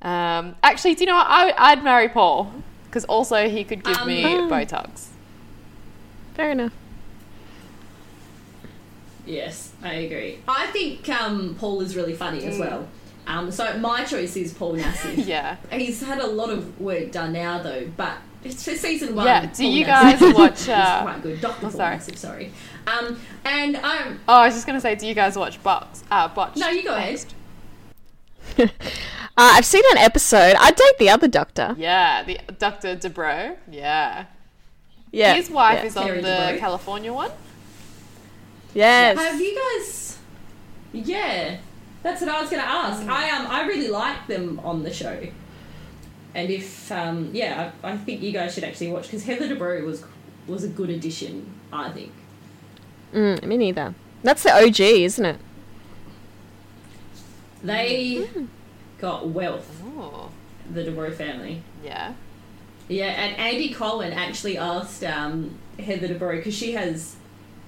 Um, 0.01 0.55
actually, 0.63 0.95
do 0.95 1.01
you 1.01 1.07
know 1.07 1.15
what? 1.15 1.27
I, 1.29 1.53
I'd 1.57 1.83
marry 1.83 2.07
Paul 2.07 2.53
because 2.85 3.03
also 3.05 3.49
he 3.49 3.65
could 3.65 3.83
give 3.83 3.97
Um, 3.97 4.07
me 4.07 4.25
Oh. 4.25 4.47
Botox. 4.49 5.07
Fair 6.33 6.51
enough. 6.51 6.73
Yes, 9.25 9.71
I 9.81 9.93
agree. 9.93 10.39
I 10.47 10.67
think 10.67 11.07
um, 11.09 11.55
Paul 11.59 11.81
is 11.81 11.95
really 11.95 12.13
funny 12.13 12.41
Mm. 12.41 12.47
as 12.47 12.59
well. 12.59 12.87
Um, 13.25 13.51
so 13.51 13.77
my 13.77 14.03
choice 14.03 14.35
is 14.35 14.53
Paul 14.53 14.75
Nassif. 14.75 15.25
Yeah. 15.25 15.55
He's 15.71 16.01
had 16.01 16.19
a 16.19 16.27
lot 16.27 16.49
of 16.49 16.79
work 16.81 17.11
done 17.11 17.31
now 17.33 17.61
though, 17.61 17.87
but 17.95 18.17
it's 18.43 18.65
for 18.65 18.75
season 18.75 19.15
one. 19.15 19.25
Yeah, 19.25 19.45
do 19.45 19.63
Paul 19.63 19.71
you 19.71 19.85
Nassif 19.85 20.19
guys 20.19 20.33
watch, 20.35 20.61
is 20.63 20.69
uh, 20.69 21.01
quite 21.03 21.21
good. 21.23 21.39
Doctor 21.41 21.57
oh, 21.67 21.69
Paul 21.69 21.71
sorry. 21.71 21.95
Nassif, 21.97 22.17
sorry. 22.17 22.51
Um, 22.85 23.19
and 23.45 23.77
um, 23.77 24.19
Oh, 24.27 24.33
I 24.33 24.45
was 24.47 24.55
just 24.55 24.67
gonna 24.67 24.81
say, 24.81 24.95
do 24.95 25.07
you 25.07 25.13
guys 25.13 25.37
watch 25.37 25.61
Box? 25.63 26.03
Uh, 26.11 26.27
Botch. 26.27 26.57
no, 26.57 26.67
you 26.69 26.83
go 26.83 26.95
ahead. 26.95 27.23
Uh, 29.35 29.53
I've 29.55 29.65
seen 29.65 29.81
an 29.93 29.97
episode. 29.97 30.55
I'd 30.59 30.75
date 30.75 30.97
the 30.99 31.09
other 31.09 31.27
doctor. 31.27 31.73
Yeah, 31.75 32.21
the 32.21 32.39
Dr. 32.59 32.95
Dubrow. 32.95 33.57
Yeah. 33.67 34.25
Yeah. 35.13 35.35
His 35.35 35.49
wife 35.49 35.79
yeah. 35.79 35.85
is 35.85 35.95
on 35.95 36.07
Terry 36.07 36.21
the 36.21 36.27
Dubrow. 36.27 36.57
California 36.59 37.13
one. 37.13 37.31
Yes. 38.73 39.17
Have 39.17 39.39
you 39.39 39.55
guys? 39.55 40.17
Yeah, 40.91 41.57
that's 42.01 42.19
what 42.21 42.29
I 42.29 42.41
was 42.41 42.49
going 42.49 42.61
to 42.61 42.67
ask. 42.67 43.07
I 43.07 43.29
um, 43.29 43.47
I 43.47 43.65
really 43.67 43.87
like 43.89 44.27
them 44.27 44.59
on 44.63 44.83
the 44.83 44.91
show, 44.91 45.21
and 46.35 46.49
if 46.49 46.91
um, 46.91 47.29
yeah, 47.33 47.71
I, 47.83 47.91
I 47.91 47.97
think 47.97 48.21
you 48.21 48.31
guys 48.31 48.53
should 48.55 48.63
actually 48.63 48.91
watch 48.91 49.03
because 49.03 49.23
Heather 49.23 49.47
Dubrow 49.47 49.85
was 49.85 50.03
was 50.47 50.63
a 50.63 50.67
good 50.67 50.89
addition. 50.89 51.51
I 51.71 51.91
think. 51.91 52.11
Mm, 53.13 53.43
me 53.43 53.57
neither. 53.57 53.93
That's 54.23 54.43
the 54.43 54.51
OG, 54.55 54.79
isn't 54.79 55.25
it? 55.25 55.37
They 57.63 58.27
got 58.99 59.27
wealth, 59.29 59.81
Oh. 59.97 60.29
the 60.71 60.83
Dubrow 60.83 61.13
family. 61.13 61.61
Yeah. 61.83 62.13
Yeah, 62.93 63.07
and 63.07 63.37
Andy 63.37 63.73
Cohen 63.73 64.13
actually 64.13 64.57
asked 64.57 65.03
um, 65.03 65.57
Heather 65.79 66.07
Dubrow 66.07 66.37
because 66.37 66.55
she 66.55 66.73
has 66.73 67.15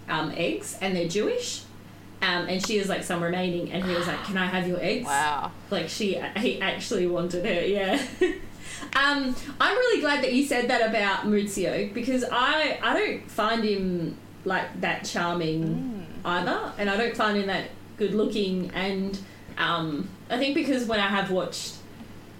um, 0.07 0.31
eggs 0.35 0.77
and 0.81 0.95
they're 0.95 1.07
Jewish. 1.07 1.63
Um, 2.21 2.47
and 2.47 2.65
she 2.65 2.77
has 2.77 2.87
like 2.89 3.03
some 3.03 3.21
remaining, 3.21 3.71
and 3.71 3.83
he 3.83 3.93
was 3.93 4.07
like, 4.07 4.23
"Can 4.23 4.37
I 4.37 4.47
have 4.47 4.67
your 4.67 4.79
eggs?" 4.81 5.05
Wow. 5.05 5.51
Like 5.69 5.89
she, 5.89 6.19
he 6.37 6.61
actually 6.61 7.05
wanted 7.05 7.45
her. 7.45 7.65
Yeah. 7.65 8.01
um, 8.95 9.35
I'm 9.59 9.77
really 9.77 10.01
glad 10.01 10.23
that 10.23 10.33
you 10.33 10.45
said 10.45 10.69
that 10.69 10.89
about 10.89 11.25
Mauricio 11.25 11.93
because 11.93 12.23
I 12.31 12.79
I 12.81 12.93
don't 12.93 13.29
find 13.29 13.63
him 13.63 14.17
like 14.43 14.81
that 14.81 15.03
charming 15.03 16.07
either, 16.23 16.71
and 16.77 16.89
I 16.89 16.97
don't 16.97 17.15
find 17.15 17.37
him 17.37 17.47
that 17.47 17.69
good 17.97 18.15
looking. 18.15 18.71
And 18.73 19.19
um, 19.57 20.09
I 20.29 20.37
think 20.37 20.55
because 20.55 20.85
when 20.85 20.99
I 20.99 21.07
have 21.07 21.29
watched 21.31 21.75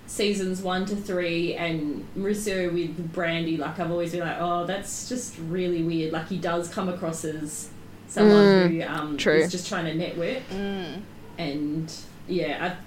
seasons 0.07 0.61
one 0.61 0.85
to 0.85 0.95
three 0.95 1.55
and 1.55 2.05
Mauricio 2.17 2.71
with 2.71 3.13
Brandi, 3.13 3.57
like 3.57 3.79
I've 3.79 3.91
always 3.91 4.11
been 4.11 4.21
like, 4.21 4.37
oh, 4.39 4.65
that's 4.65 5.09
just 5.09 5.35
really 5.47 5.83
weird. 5.83 6.13
Like 6.13 6.27
he 6.27 6.37
does 6.37 6.69
come 6.69 6.89
across 6.89 7.25
as 7.25 7.69
someone 8.07 8.45
Mm, 8.45 8.69
who 8.69 8.81
um, 8.87 9.17
true. 9.17 9.33
is 9.35 9.51
just 9.51 9.67
trying 9.67 9.85
to 9.85 9.93
network 9.93 10.47
Mm. 10.51 11.01
and 11.37 11.93
yeah, 12.27 12.75
I, 12.77 12.83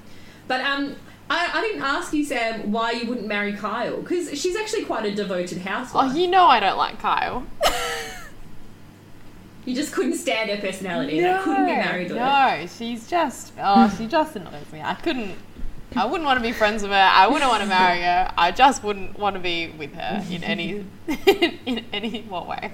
but 0.46 0.60
um, 0.62 0.94
I, 1.28 1.50
I 1.54 1.60
didn't 1.60 1.82
ask 1.82 2.12
you, 2.14 2.24
Sam, 2.24 2.72
why 2.72 2.92
you 2.92 3.08
wouldn't 3.08 3.26
marry 3.26 3.52
Kyle 3.52 4.00
because 4.00 4.30
she's 4.40 4.56
actually 4.56 4.84
quite 4.84 5.04
a 5.04 5.14
devoted 5.14 5.58
housewife. 5.58 6.12
Oh, 6.12 6.16
you 6.16 6.28
know 6.28 6.46
I 6.46 6.60
don't 6.60 6.78
like 6.78 6.98
Kyle. 7.00 7.44
you 9.64 9.74
just 9.74 9.92
couldn't 9.92 10.16
stand 10.16 10.48
her 10.50 10.56
personality, 10.56 11.18
and 11.18 11.26
I 11.36 11.42
couldn't 11.42 11.66
be 11.66 11.72
married 11.72 12.08
to 12.08 12.14
her. 12.18 12.60
no, 12.60 12.66
she's 12.66 13.06
just 13.06 13.52
oh, 13.60 13.94
she 13.98 14.06
just 14.06 14.34
annoys 14.36 14.72
me. 14.72 14.80
I 14.80 14.94
couldn't. 14.94 15.34
I 15.96 16.04
wouldn't 16.04 16.24
want 16.24 16.38
to 16.38 16.42
be 16.42 16.52
friends 16.52 16.82
with 16.82 16.92
her. 16.92 16.96
I 16.96 17.26
wouldn't 17.26 17.50
want 17.50 17.62
to 17.62 17.68
marry 17.68 18.00
her. 18.02 18.32
I 18.36 18.50
just 18.52 18.82
wouldn't 18.84 19.18
want 19.18 19.34
to 19.34 19.40
be 19.40 19.68
with 19.70 19.94
her 19.94 20.24
in 20.30 20.44
any 20.44 20.84
in 21.26 21.84
any 21.92 22.22
what 22.22 22.46
way. 22.46 22.72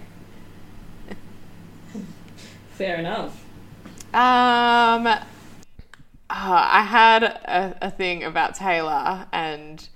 Fair 2.72 2.96
enough. 2.96 3.40
Um, 4.12 5.06
oh, 5.06 5.20
I 6.30 6.82
had 6.82 7.22
a, 7.22 7.76
a 7.82 7.90
thing 7.90 8.24
about 8.24 8.54
Taylor 8.56 9.26
and 9.32 9.88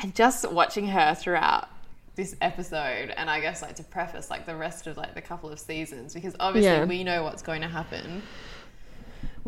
and 0.00 0.14
just 0.14 0.50
watching 0.50 0.88
her 0.88 1.14
throughout 1.14 1.68
this 2.14 2.36
episode 2.40 3.10
and 3.16 3.30
I 3.30 3.40
guess 3.40 3.62
like 3.62 3.76
to 3.76 3.82
preface 3.84 4.28
like 4.30 4.44
the 4.44 4.54
rest 4.56 4.86
of 4.86 4.96
like 4.96 5.14
the 5.14 5.22
couple 5.22 5.50
of 5.50 5.58
seasons 5.58 6.14
because 6.14 6.34
obviously 6.40 6.70
Yeah. 6.70 6.84
we 6.84 7.04
know 7.04 7.22
what's 7.22 7.42
going 7.42 7.60
to 7.62 7.68
happen 7.68 8.22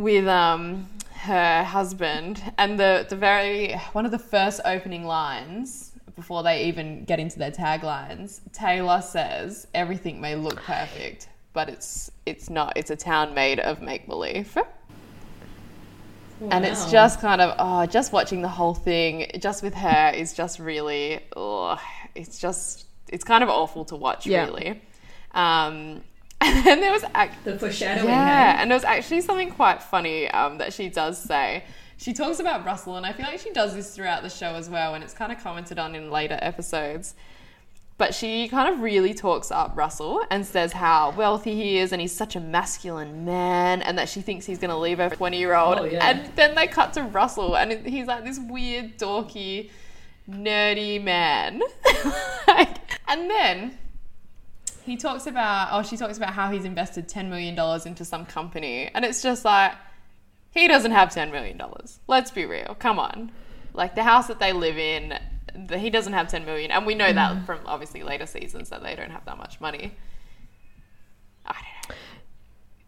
with 0.03 0.27
um 0.27 0.89
her 1.13 1.63
husband 1.65 2.43
and 2.59 2.79
the 2.81 3.07
the 3.09 3.17
very 3.17 3.75
one 3.93 4.05
of 4.05 4.11
the 4.11 4.19
first 4.19 4.61
opening 4.65 5.05
lines 5.05 5.93
before 6.17 6.43
they 6.43 6.65
even 6.65 7.05
get 7.05 7.19
into 7.21 7.39
their 7.39 7.51
taglines 7.51 8.41
Taylor 8.53 9.03
says 9.03 9.67
everything 9.75 10.21
may 10.21 10.35
look 10.35 10.57
perfect 10.63 11.29
but 11.53 11.69
it's 11.69 12.11
it's 12.27 12.49
not. 12.49 12.77
It's 12.77 12.91
a 12.91 12.97
town 12.97 13.35
made 13.35 13.59
of 13.61 13.83
make 13.83 14.07
believe 14.07 14.57
and 16.51 16.65
it's 16.65 16.91
just 16.91 17.21
kind 17.21 17.41
of 17.41 17.55
oh 17.59 17.85
just 17.87 18.13
watching 18.13 18.41
the 18.41 18.49
whole 18.49 18.75
thing 18.75 19.31
just 19.39 19.63
with 19.63 19.75
her 19.75 20.11
is 20.15 20.33
just 20.33 20.59
really 20.59 21.21
oh 21.37 21.79
it's 22.15 22.39
just 22.39 22.87
it's 23.09 23.25
kind 23.25 23.43
of 23.43 23.51
awful 23.51 23.85
to 23.87 23.97
watch 23.97 24.27
Yeah. 24.27 24.45
really. 24.47 24.81
Um 25.33 26.03
and 26.57 26.65
then 26.65 26.81
there 26.81 26.93
was 26.93 27.05
act- 27.15 27.45
the 27.45 27.59
foreshadowing. 27.59 28.09
yeah 28.09 28.53
hey? 28.57 28.63
and 28.63 28.71
there 28.71 28.77
was 28.77 28.85
actually 28.85 29.21
something 29.21 29.51
quite 29.51 29.83
funny 29.83 30.29
um, 30.31 30.59
that 30.59 30.73
she 30.73 30.89
does 30.89 31.21
say 31.21 31.65
she 31.97 32.13
talks 32.13 32.41
about 32.41 32.65
russell 32.65 32.97
and 32.97 33.05
i 33.05 33.13
feel 33.13 33.27
like 33.27 33.39
she 33.41 33.51
does 33.53 33.75
this 33.75 33.95
throughout 33.95 34.23
the 34.23 34.31
show 34.31 34.55
as 34.55 34.71
well 34.71 34.95
and 34.95 35.05
it's 35.05 35.15
kind 35.15 35.31
of 35.31 35.39
commented 35.43 35.79
on 35.79 35.95
in 35.95 36.11
later 36.11 36.39
episodes 36.41 37.15
but 38.01 38.15
she 38.15 38.49
kind 38.49 38.73
of 38.73 38.81
really 38.81 39.13
talks 39.13 39.51
up 39.51 39.77
Russell 39.77 40.25
and 40.31 40.47
says 40.47 40.73
how 40.73 41.11
wealthy 41.11 41.55
he 41.55 41.77
is 41.77 41.93
and 41.93 42.01
he's 42.01 42.17
such 42.17 42.35
a 42.35 42.41
masculine 42.41 43.27
man 43.27 43.83
and 43.83 43.99
that 43.99 44.09
she 44.09 44.23
thinks 44.23 44.47
he's 44.47 44.57
going 44.57 44.71
to 44.71 44.77
leave 44.79 44.97
her 44.97 45.11
20 45.11 45.37
year 45.39 45.55
old. 45.55 45.81
Oh, 45.81 45.85
yeah. 45.85 46.09
And 46.09 46.35
then 46.35 46.55
they 46.55 46.67
cut 46.67 46.95
to 46.95 47.03
Russell 47.03 47.59
and 47.59 47.87
he's 47.87 48.07
like 48.07 48.25
this 48.25 48.39
weird, 48.39 48.97
dorky, 48.97 49.69
nerdy 50.27 51.03
man. 51.05 51.61
Like, 52.49 52.79
and 53.07 53.29
then 53.29 53.79
he 54.85 54.97
talks 54.97 55.27
about, 55.27 55.69
oh, 55.73 55.83
she 55.83 55.97
talks 55.97 56.17
about 56.17 56.33
how 56.33 56.51
he's 56.51 56.65
invested 56.65 57.09
$10 57.09 57.29
million 57.29 57.59
into 57.87 58.05
some 58.05 58.27
company. 58.27 58.91
And 58.95 59.05
it's 59.05 59.23
just 59.23 59.45
like, 59.45 59.75
he 60.51 60.67
doesn't 60.69 60.91
have 60.91 61.11
$10 61.11 61.31
million. 61.31 61.61
Let's 62.07 62.31
be 62.31 62.45
real. 62.45 62.77
Come 62.79 62.99
on. 62.99 63.31
Like 63.73 63.95
the 63.95 64.03
house 64.03 64.27
that 64.29 64.41
they 64.41 64.53
live 64.53 64.79
in, 64.79 65.19
the, 65.55 65.79
he 65.79 65.91
doesn't 65.91 66.13
have 66.13 66.29
10 66.29 66.45
million. 66.45 66.71
And 66.71 66.87
we 66.87 66.95
know 66.95 67.13
that 67.13 67.37
mm. 67.37 67.47
from 67.47 67.61
obviously 67.67 68.03
later 68.03 68.27
seasons 68.27 68.71
that 68.71 68.83
they 68.83 68.95
don't 68.97 69.11
have 69.11 69.25
that 69.27 69.39
much 69.39 69.61
money. 69.61 69.97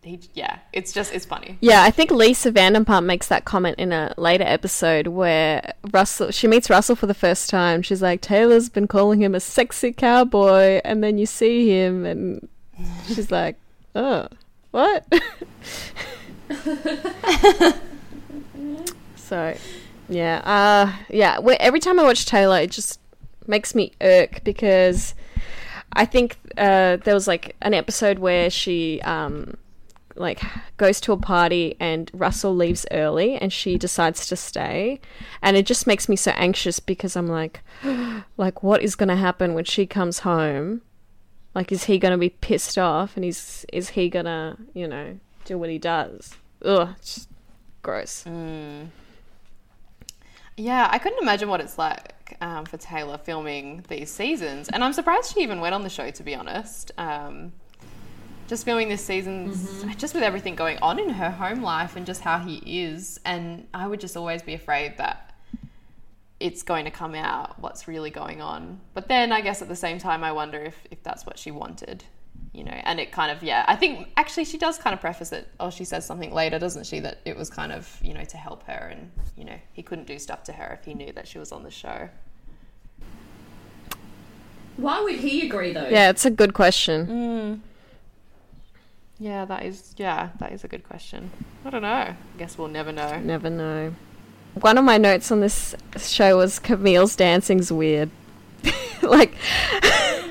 He, 0.02 0.20
yeah, 0.34 0.58
it's 0.72 0.92
just, 0.92 1.14
it's 1.14 1.24
funny. 1.24 1.58
Yeah, 1.60 1.84
I 1.84 1.92
think 1.92 2.10
Lisa 2.10 2.50
Vanderpump 2.50 3.04
makes 3.04 3.28
that 3.28 3.44
comment 3.44 3.78
in 3.78 3.92
a 3.92 4.12
later 4.16 4.42
episode 4.44 5.06
where 5.06 5.74
Russell 5.92 6.32
she 6.32 6.48
meets 6.48 6.68
Russell 6.68 6.96
for 6.96 7.06
the 7.06 7.14
first 7.14 7.48
time. 7.48 7.82
She's 7.82 8.02
like, 8.02 8.20
Taylor's 8.20 8.68
been 8.68 8.88
calling 8.88 9.22
him 9.22 9.32
a 9.32 9.38
sexy 9.38 9.92
cowboy, 9.92 10.80
and 10.84 11.04
then 11.04 11.18
you 11.18 11.26
see 11.26 11.70
him, 11.70 12.04
and 12.04 12.48
she's 13.06 13.30
like, 13.30 13.56
oh, 13.94 14.26
what? 14.72 15.06
so, 19.14 19.56
yeah, 20.08 20.42
uh, 20.44 20.92
yeah. 21.10 21.38
Every 21.60 21.78
time 21.78 22.00
I 22.00 22.02
watch 22.02 22.26
Taylor, 22.26 22.58
it 22.58 22.72
just 22.72 22.98
makes 23.46 23.72
me 23.72 23.92
irk 24.00 24.42
because 24.42 25.14
I 25.92 26.06
think 26.06 26.38
uh, 26.58 26.96
there 26.96 27.14
was 27.14 27.28
like 27.28 27.54
an 27.62 27.72
episode 27.72 28.18
where 28.18 28.50
she 28.50 29.00
um, 29.02 29.56
like 30.14 30.42
goes 30.76 31.00
to 31.02 31.12
a 31.12 31.16
party 31.16 31.76
and 31.80 32.10
Russell 32.12 32.54
leaves 32.54 32.86
early 32.90 33.36
and 33.36 33.52
she 33.52 33.78
decides 33.78 34.26
to 34.28 34.36
stay. 34.36 35.00
And 35.40 35.56
it 35.56 35.66
just 35.66 35.86
makes 35.86 36.08
me 36.08 36.16
so 36.16 36.32
anxious 36.32 36.80
because 36.80 37.16
I'm 37.16 37.28
like 37.28 37.60
like 38.36 38.62
what 38.62 38.82
is 38.82 38.96
going 38.96 39.08
to 39.08 39.16
happen 39.16 39.54
when 39.54 39.64
she 39.64 39.86
comes 39.86 40.20
home? 40.20 40.82
Like 41.54 41.72
is 41.72 41.84
he 41.84 41.98
going 41.98 42.12
to 42.12 42.18
be 42.18 42.30
pissed 42.30 42.78
off 42.78 43.16
and 43.16 43.24
is 43.24 43.66
is 43.72 43.90
he 43.90 44.08
going 44.08 44.26
to 44.26 44.56
you 44.74 44.88
know 44.88 45.18
do 45.44 45.58
what 45.58 45.70
he 45.70 45.78
does? 45.78 46.36
Ugh 46.64 46.94
just 47.00 47.28
gross. 47.82 48.24
Yeah, 50.56 50.88
I 50.90 50.98
couldn't 50.98 51.22
imagine 51.22 51.48
what 51.48 51.60
it's 51.60 51.78
like 51.78 52.36
um, 52.40 52.64
for 52.66 52.76
Taylor 52.76 53.18
filming 53.18 53.84
these 53.88 54.10
seasons. 54.10 54.68
And 54.68 54.84
I'm 54.84 54.92
surprised 54.92 55.32
she 55.34 55.40
even 55.40 55.60
went 55.60 55.74
on 55.74 55.82
the 55.82 55.88
show, 55.88 56.10
to 56.10 56.22
be 56.22 56.34
honest. 56.34 56.92
Um, 56.98 57.52
just 58.52 58.66
filming 58.66 58.90
this 58.90 59.02
season, 59.02 59.50
mm-hmm. 59.50 59.92
just 59.92 60.12
with 60.12 60.22
everything 60.22 60.54
going 60.54 60.76
on 60.82 60.98
in 60.98 61.08
her 61.08 61.30
home 61.30 61.62
life 61.62 61.96
and 61.96 62.04
just 62.04 62.20
how 62.20 62.38
he 62.38 62.82
is. 62.82 63.18
And 63.24 63.66
I 63.72 63.86
would 63.86 63.98
just 63.98 64.14
always 64.14 64.42
be 64.42 64.52
afraid 64.52 64.98
that 64.98 65.34
it's 66.38 66.62
going 66.62 66.84
to 66.84 66.90
come 66.90 67.14
out 67.14 67.58
what's 67.58 67.88
really 67.88 68.10
going 68.10 68.42
on. 68.42 68.78
But 68.92 69.08
then 69.08 69.32
I 69.32 69.40
guess 69.40 69.62
at 69.62 69.68
the 69.68 69.74
same 69.74 69.96
time, 69.98 70.22
I 70.22 70.32
wonder 70.32 70.58
if, 70.58 70.76
if 70.90 71.02
that's 71.02 71.24
what 71.24 71.38
she 71.38 71.50
wanted, 71.50 72.04
you 72.52 72.62
know. 72.62 72.78
And 72.84 73.00
it 73.00 73.10
kind 73.10 73.32
of, 73.34 73.42
yeah, 73.42 73.64
I 73.68 73.74
think 73.74 74.08
actually 74.18 74.44
she 74.44 74.58
does 74.58 74.76
kind 74.76 74.92
of 74.92 75.00
preface 75.00 75.32
it, 75.32 75.48
or 75.58 75.70
she 75.70 75.84
says 75.84 76.04
something 76.04 76.34
later, 76.34 76.58
doesn't 76.58 76.84
she, 76.84 77.00
that 77.00 77.20
it 77.24 77.38
was 77.38 77.48
kind 77.48 77.72
of, 77.72 77.98
you 78.02 78.12
know, 78.12 78.24
to 78.24 78.36
help 78.36 78.64
her 78.64 78.90
and, 78.92 79.10
you 79.34 79.46
know, 79.46 79.56
he 79.72 79.82
couldn't 79.82 80.06
do 80.06 80.18
stuff 80.18 80.44
to 80.44 80.52
her 80.52 80.78
if 80.78 80.84
he 80.84 80.92
knew 80.92 81.10
that 81.14 81.26
she 81.26 81.38
was 81.38 81.52
on 81.52 81.62
the 81.62 81.70
show. 81.70 82.10
Why 84.76 85.00
would 85.00 85.16
he 85.16 85.46
agree 85.46 85.72
though? 85.72 85.88
yeah 85.88 86.10
it's 86.10 86.24
a 86.24 86.30
good 86.30 86.54
question 86.54 87.06
mm. 87.06 87.71
Yeah, 89.22 89.44
that 89.44 89.62
is, 89.64 89.94
yeah, 89.96 90.30
that 90.40 90.50
is 90.50 90.64
a 90.64 90.68
good 90.68 90.82
question. 90.82 91.30
I 91.64 91.70
don't 91.70 91.82
know. 91.82 91.88
I 91.88 92.16
guess 92.38 92.58
we'll 92.58 92.66
never 92.68 92.90
know. 92.90 93.20
never 93.20 93.48
know 93.48 93.94
one 94.54 94.76
of 94.76 94.84
my 94.84 94.98
notes 94.98 95.30
on 95.32 95.40
this 95.40 95.74
show 95.96 96.36
was 96.36 96.58
Camille's 96.58 97.16
dancing's 97.16 97.72
weird 97.72 98.10
like 99.02 99.32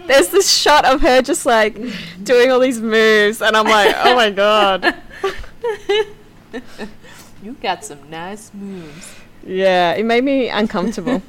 there's 0.08 0.28
this 0.30 0.48
shot 0.52 0.86
of 0.86 1.02
her 1.02 1.24
just 1.24 1.44
like 1.46 1.76
doing 2.24 2.52
all 2.52 2.60
these 2.60 2.80
moves 2.80 3.42
and 3.42 3.56
I'm 3.58 3.66
like 3.66 3.96
oh 3.98 4.16
my 4.16 4.30
god 4.30 4.96
You 7.44 7.54
got 7.62 7.84
some 7.84 8.10
nice 8.12 8.54
moves. 8.54 9.16
yeah 9.44 9.94
it 9.94 10.06
made 10.06 10.24
me 10.24 10.50
uncomfortable 10.50 11.24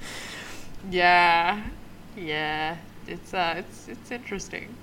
Yeah, 0.91 1.63
yeah, 2.17 2.77
it's 3.07 3.33
uh, 3.33 3.55
it's 3.57 3.89
it's 3.89 4.11
interesting. 4.11 4.75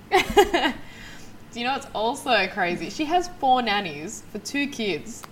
Do 1.52 1.58
you 1.60 1.66
know 1.66 1.72
what's 1.72 1.86
also 1.94 2.46
crazy? 2.48 2.90
She 2.90 3.04
has 3.06 3.28
four 3.40 3.60
nannies 3.62 4.22
for 4.30 4.38
two 4.38 4.68
kids. 4.68 5.22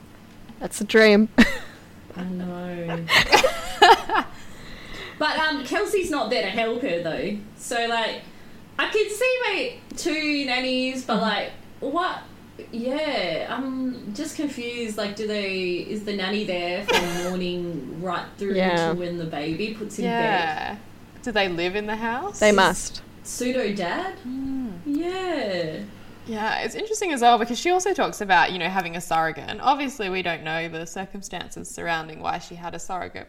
that's 0.58 0.80
a 0.80 0.84
dream 0.84 1.28
I 2.16 2.24
know. 2.24 3.04
but 5.18 5.38
um, 5.38 5.64
Kelsey's 5.64 6.10
not 6.10 6.30
there 6.30 6.42
to 6.42 6.48
help 6.50 6.82
her 6.82 7.00
though. 7.02 7.36
So 7.56 7.86
like, 7.86 8.22
I 8.78 8.88
could 8.90 9.10
see 9.10 9.38
my 9.46 9.74
two 9.96 10.44
nannies, 10.46 11.04
but 11.04 11.20
like, 11.20 11.50
what? 11.80 12.22
Yeah, 12.72 13.46
I'm 13.48 14.12
just 14.14 14.34
confused. 14.34 14.96
Like, 14.98 15.14
do 15.14 15.28
they? 15.28 15.86
Is 15.88 16.04
the 16.04 16.16
nanny 16.16 16.42
there 16.42 16.84
from 16.84 17.22
morning 17.24 18.02
right 18.02 18.26
through 18.36 18.54
Yeah. 18.56 18.88
to 18.92 18.98
when 18.98 19.16
the 19.18 19.24
baby 19.26 19.74
puts 19.74 19.98
in 20.00 20.04
bed? 20.06 20.10
Yeah. 20.10 20.76
Do 21.22 21.30
they 21.30 21.48
live 21.48 21.76
in 21.76 21.86
the 21.86 21.96
house? 21.96 22.40
they 22.40 22.50
must 22.52 23.02
Pseudo 23.22 23.72
dad. 23.74 24.14
Yeah. 24.84 25.80
Yeah, 26.28 26.60
it's 26.60 26.74
interesting 26.74 27.12
as 27.12 27.22
well 27.22 27.38
because 27.38 27.58
she 27.58 27.70
also 27.70 27.94
talks 27.94 28.20
about, 28.20 28.52
you 28.52 28.58
know, 28.58 28.68
having 28.68 28.96
a 28.96 29.00
surrogate. 29.00 29.46
And 29.48 29.60
obviously, 29.60 30.10
we 30.10 30.22
don't 30.22 30.44
know 30.44 30.68
the 30.68 30.86
circumstances 30.86 31.68
surrounding 31.70 32.20
why 32.20 32.38
she 32.38 32.54
had 32.54 32.74
a 32.74 32.78
surrogate. 32.78 33.28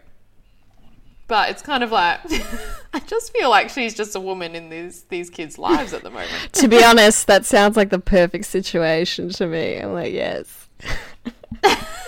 But 1.27 1.51
it's 1.51 1.61
kind 1.61 1.83
of 1.83 1.91
like, 1.91 2.19
I 2.93 2.99
just 3.05 3.31
feel 3.31 3.49
like 3.49 3.69
she's 3.69 3.93
just 3.93 4.15
a 4.15 4.19
woman 4.19 4.55
in 4.55 4.69
these, 4.69 5.03
these 5.03 5.29
kids' 5.29 5.57
lives 5.57 5.93
at 5.93 6.03
the 6.03 6.09
moment. 6.09 6.29
to 6.53 6.67
be 6.67 6.83
honest 6.83 7.27
that 7.27 7.45
sounds 7.45 7.77
like 7.77 7.89
the 7.89 7.99
perfect 7.99 8.45
situation 8.45 9.29
to 9.29 9.45
me 9.45 9.77
I'm 9.77 9.93
like 9.93 10.11
yes 10.11 10.67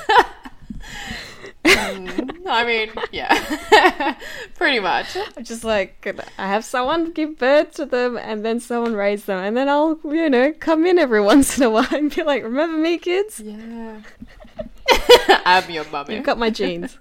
Mm, 1.63 2.47
I 2.47 2.65
mean, 2.65 2.89
yeah, 3.11 4.15
pretty 4.55 4.79
much. 4.79 5.15
I'm 5.37 5.43
just 5.43 5.63
like 5.63 6.05
I 6.37 6.47
have 6.47 6.65
someone 6.65 7.11
give 7.11 7.37
birth 7.37 7.73
to 7.75 7.85
them 7.85 8.17
and 8.17 8.43
then 8.43 8.59
someone 8.59 8.93
raise 8.95 9.25
them 9.25 9.39
and 9.39 9.55
then 9.55 9.69
I'll 9.69 9.99
you 10.03 10.29
know 10.29 10.53
come 10.59 10.85
in 10.85 10.97
every 10.97 11.21
once 11.33 11.57
in 11.57 11.63
a 11.63 11.69
while 11.69 11.87
and 11.91 12.13
be 12.13 12.23
like 12.23 12.43
remember 12.43 12.77
me 12.77 12.97
kids 12.97 13.39
Yeah. 13.39 14.01
I'm 15.45 15.69
your 15.69 15.85
mummy. 15.85 16.15
you've 16.15 16.23
got 16.25 16.37
my 16.39 16.49
genes 16.49 16.97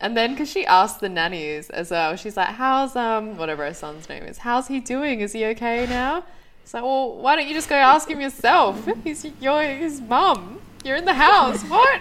And 0.00 0.16
then 0.16 0.32
because 0.32 0.50
she 0.50 0.66
asked 0.66 1.00
the 1.00 1.08
nannies 1.08 1.70
as 1.70 1.90
well, 1.90 2.14
she's 2.16 2.36
like, 2.36 2.48
"How's 2.48 2.94
um 2.96 3.38
whatever 3.38 3.64
her 3.64 3.72
son's 3.72 4.06
name 4.08 4.24
is? 4.24 4.38
How's 4.38 4.68
he 4.68 4.80
doing? 4.80 5.20
Is 5.20 5.32
he 5.32 5.46
okay 5.46 5.86
now?" 5.86 6.24
It's 6.62 6.74
like, 6.74 6.82
"Well, 6.82 7.16
why 7.16 7.36
don't 7.36 7.46
you 7.48 7.54
just 7.54 7.68
go 7.70 7.76
ask 7.76 8.10
him 8.10 8.20
yourself? 8.20 8.86
He's 9.04 9.24
your 9.40 9.62
his 9.62 10.00
mum. 10.02 10.60
You're 10.84 10.96
in 10.96 11.06
the 11.06 11.14
house. 11.14 11.62
What?" 11.62 12.00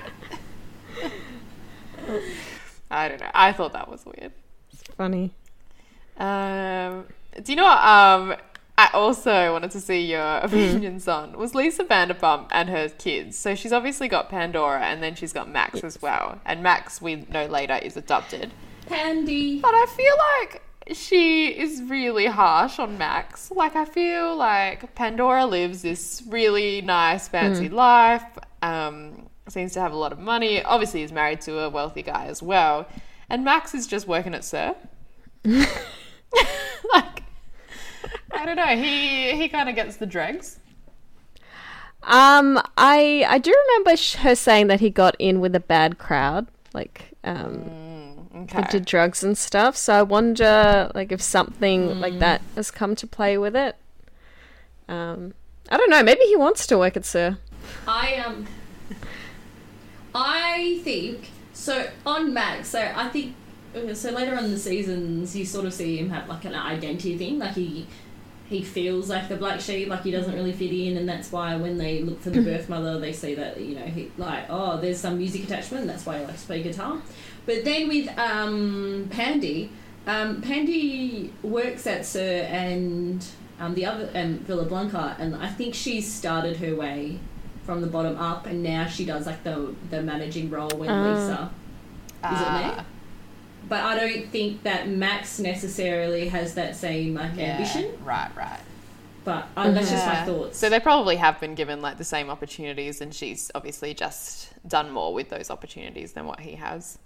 I 2.91 3.07
don't 3.07 3.19
know. 3.19 3.31
I 3.33 3.51
thought 3.53 3.73
that 3.73 3.89
was 3.89 4.05
weird. 4.05 4.31
it's 4.71 4.83
funny 4.95 5.31
Um, 6.17 7.05
do 7.41 7.51
you 7.51 7.55
know 7.55 7.63
what? 7.63 7.83
Um, 7.83 8.35
I 8.77 8.89
also 8.93 9.53
wanted 9.53 9.71
to 9.71 9.79
see 9.79 10.01
your 10.11 10.37
opinions 10.37 11.07
on 11.07 11.37
was 11.37 11.53
Lisa 11.53 11.83
Vanderpump 11.83 12.47
and 12.51 12.69
her 12.69 12.89
kids. 12.89 13.37
So 13.37 13.55
she's 13.55 13.71
obviously 13.71 14.07
got 14.07 14.29
Pandora, 14.29 14.81
and 14.81 15.01
then 15.01 15.15
she's 15.15 15.33
got 15.33 15.49
Max 15.49 15.83
as 15.83 16.01
well. 16.01 16.39
And 16.45 16.63
Max, 16.63 17.01
we 17.01 17.15
know 17.29 17.45
later, 17.45 17.75
is 17.75 17.97
adopted. 17.97 18.51
Pandy. 18.87 19.59
But 19.59 19.73
I 19.73 19.85
feel 19.95 20.15
like 20.41 20.61
she 20.97 21.47
is 21.47 21.81
really 21.83 22.25
harsh 22.25 22.79
on 22.79 22.97
Max. 22.97 23.51
Like 23.51 23.75
I 23.75 23.85
feel 23.85 24.35
like 24.35 24.93
Pandora 24.95 25.45
lives 25.45 25.81
this 25.83 26.23
really 26.27 26.81
nice, 26.81 27.27
fancy 27.27 27.69
life. 27.69 28.25
Um, 28.61 29.29
seems 29.53 29.71
to 29.73 29.79
have 29.81 29.93
a 29.93 29.95
lot 29.95 30.11
of 30.11 30.19
money. 30.19 30.61
Obviously, 30.63 31.01
he's 31.01 31.11
married 31.11 31.41
to 31.41 31.59
a 31.59 31.69
wealthy 31.69 32.01
guy 32.01 32.25
as 32.25 32.41
well. 32.43 32.87
And 33.29 33.45
Max 33.45 33.73
is 33.73 33.87
just 33.87 34.07
working 34.07 34.33
at 34.33 34.43
SUR. 34.43 34.75
like 35.45 37.23
I 38.31 38.45
don't 38.45 38.55
know. 38.55 38.75
He 38.75 39.35
he 39.37 39.47
kind 39.49 39.69
of 39.69 39.75
gets 39.75 39.97
the 39.97 40.05
dregs. 40.05 40.59
Um, 42.03 42.59
I 42.77 43.25
I 43.27 43.37
do 43.37 43.55
remember 43.67 43.95
sh- 43.95 44.15
her 44.15 44.35
saying 44.35 44.67
that 44.67 44.79
he 44.81 44.89
got 44.89 45.15
in 45.19 45.39
with 45.39 45.55
a 45.55 45.59
bad 45.59 45.97
crowd, 45.97 46.47
like 46.73 47.13
um, 47.23 47.69
Okay. 48.35 48.63
did 48.71 48.85
drugs 48.85 49.23
and 49.23 49.37
stuff. 49.37 49.77
So 49.77 49.93
I 49.93 50.01
wonder, 50.01 50.91
like, 50.95 51.11
if 51.11 51.21
something 51.21 51.99
like 51.99 52.19
that 52.19 52.41
has 52.55 52.71
come 52.71 52.95
to 52.95 53.07
play 53.07 53.37
with 53.37 53.55
it. 53.55 53.75
Um, 54.89 55.33
I 55.69 55.77
don't 55.77 55.89
know. 55.89 56.03
Maybe 56.03 56.21
he 56.25 56.35
wants 56.35 56.67
to 56.67 56.77
work 56.77 56.97
at 56.97 57.05
SUR. 57.05 57.37
I 57.87 58.15
um, 58.15 58.47
I 60.16 60.80
think 60.84 61.30
so 61.53 61.89
on 62.05 62.34
Max. 62.34 62.70
So 62.70 62.91
I 62.95 63.09
think 63.09 63.36
uh, 63.76 63.93
so 63.93 64.11
later 64.11 64.36
on 64.36 64.45
in 64.45 64.51
the 64.51 64.59
seasons, 64.59 65.36
you 65.36 65.45
sort 65.45 65.66
of 65.66 65.74
see 65.74 65.97
him 65.97 66.09
have 66.09 66.28
like 66.28 66.45
an 66.45 66.55
identity 66.55 67.18
thing. 67.18 67.39
Like 67.39 67.53
he 67.53 67.88
he 68.49 68.61
feels 68.61 69.09
like 69.09 69.30
the 69.30 69.36
black 69.36 69.61
sheep, 69.61 69.88
like 69.88 70.03
he 70.03 70.11
doesn't 70.11 70.34
really 70.34 70.51
fit 70.51 70.72
in, 70.72 70.97
and 70.97 71.07
that's 71.07 71.32
why 71.32 71.55
when 71.55 71.78
they 71.78 72.01
look 72.01 72.22
for 72.22 72.30
the 72.30 72.41
birth 72.41 72.70
mother, 72.70 72.99
they 72.99 73.14
see 73.14 73.36
that 73.36 73.59
you 73.59 73.76
know 73.76 73.86
he 73.86 74.11
like 74.18 74.45
oh, 74.49 74.80
there's 74.80 74.99
some 74.99 75.18
music 75.18 75.45
attachment. 75.45 75.88
That's 75.88 76.05
why 76.05 76.20
he 76.20 76.26
likes 76.26 76.41
to 76.41 76.47
play 76.47 76.64
guitar. 76.64 77.01
But 77.45 77.66
then 77.66 77.88
with 77.88 78.18
um, 78.18 79.07
Pandy, 79.09 79.70
um, 80.07 80.41
Pandy 80.41 81.34
works 81.41 81.88
at 81.88 82.05
SUR 82.05 82.22
and 82.22 83.26
um, 83.59 83.74
the 83.74 83.86
other 83.86 84.09
um, 84.16 84.39
Villa 84.39 84.66
Blanca, 84.66 85.16
and 85.20 85.36
I 85.36 85.47
think 85.49 85.74
she 85.74 86.01
started 86.01 86.57
her 86.57 86.76
way 86.76 87.20
from 87.64 87.82
the 87.82 87.88
bottom 87.88 88.18
up, 88.18 88.45
and 88.45 88.61
now 88.64 88.88
she 88.88 89.05
does 89.05 89.26
like 89.26 89.43
the 89.43 89.74
the 89.89 90.01
managing 90.01 90.49
role 90.49 90.70
when 90.70 90.89
Ah. 90.89 91.09
Lisa 91.11 91.51
is 92.34 92.41
it 92.41 92.47
Ah, 92.47 92.74
there? 92.76 92.86
But 93.70 93.84
I 93.84 93.99
don't 93.99 94.30
think 94.30 94.64
that 94.64 94.89
Max 94.89 95.39
necessarily 95.39 96.28
has 96.28 96.53
that 96.55 96.76
same 96.76 97.16
like 97.16 97.32
yeah. 97.36 97.55
ambition. 97.57 97.91
Right, 98.03 98.30
right. 98.36 98.59
But 99.26 99.47
uh, 99.55 99.72
that's 99.72 99.89
just 99.89 100.05
my 100.05 100.26
thoughts. 100.26 100.57
So 100.57 100.70
they 100.70 100.82
probably 100.82 101.16
have 101.16 101.39
been 101.39 101.55
given 101.55 101.82
like 101.82 101.97
the 101.97 102.03
same 102.03 102.30
opportunities, 102.30 102.99
and 102.99 103.14
she's 103.14 103.49
obviously 103.55 103.93
just 103.93 104.49
done 104.68 104.91
more 104.91 105.14
with 105.14 105.30
those 105.30 105.49
opportunities 105.49 106.11
than 106.11 106.26
what 106.26 106.41
he 106.41 106.55
has. 106.55 106.97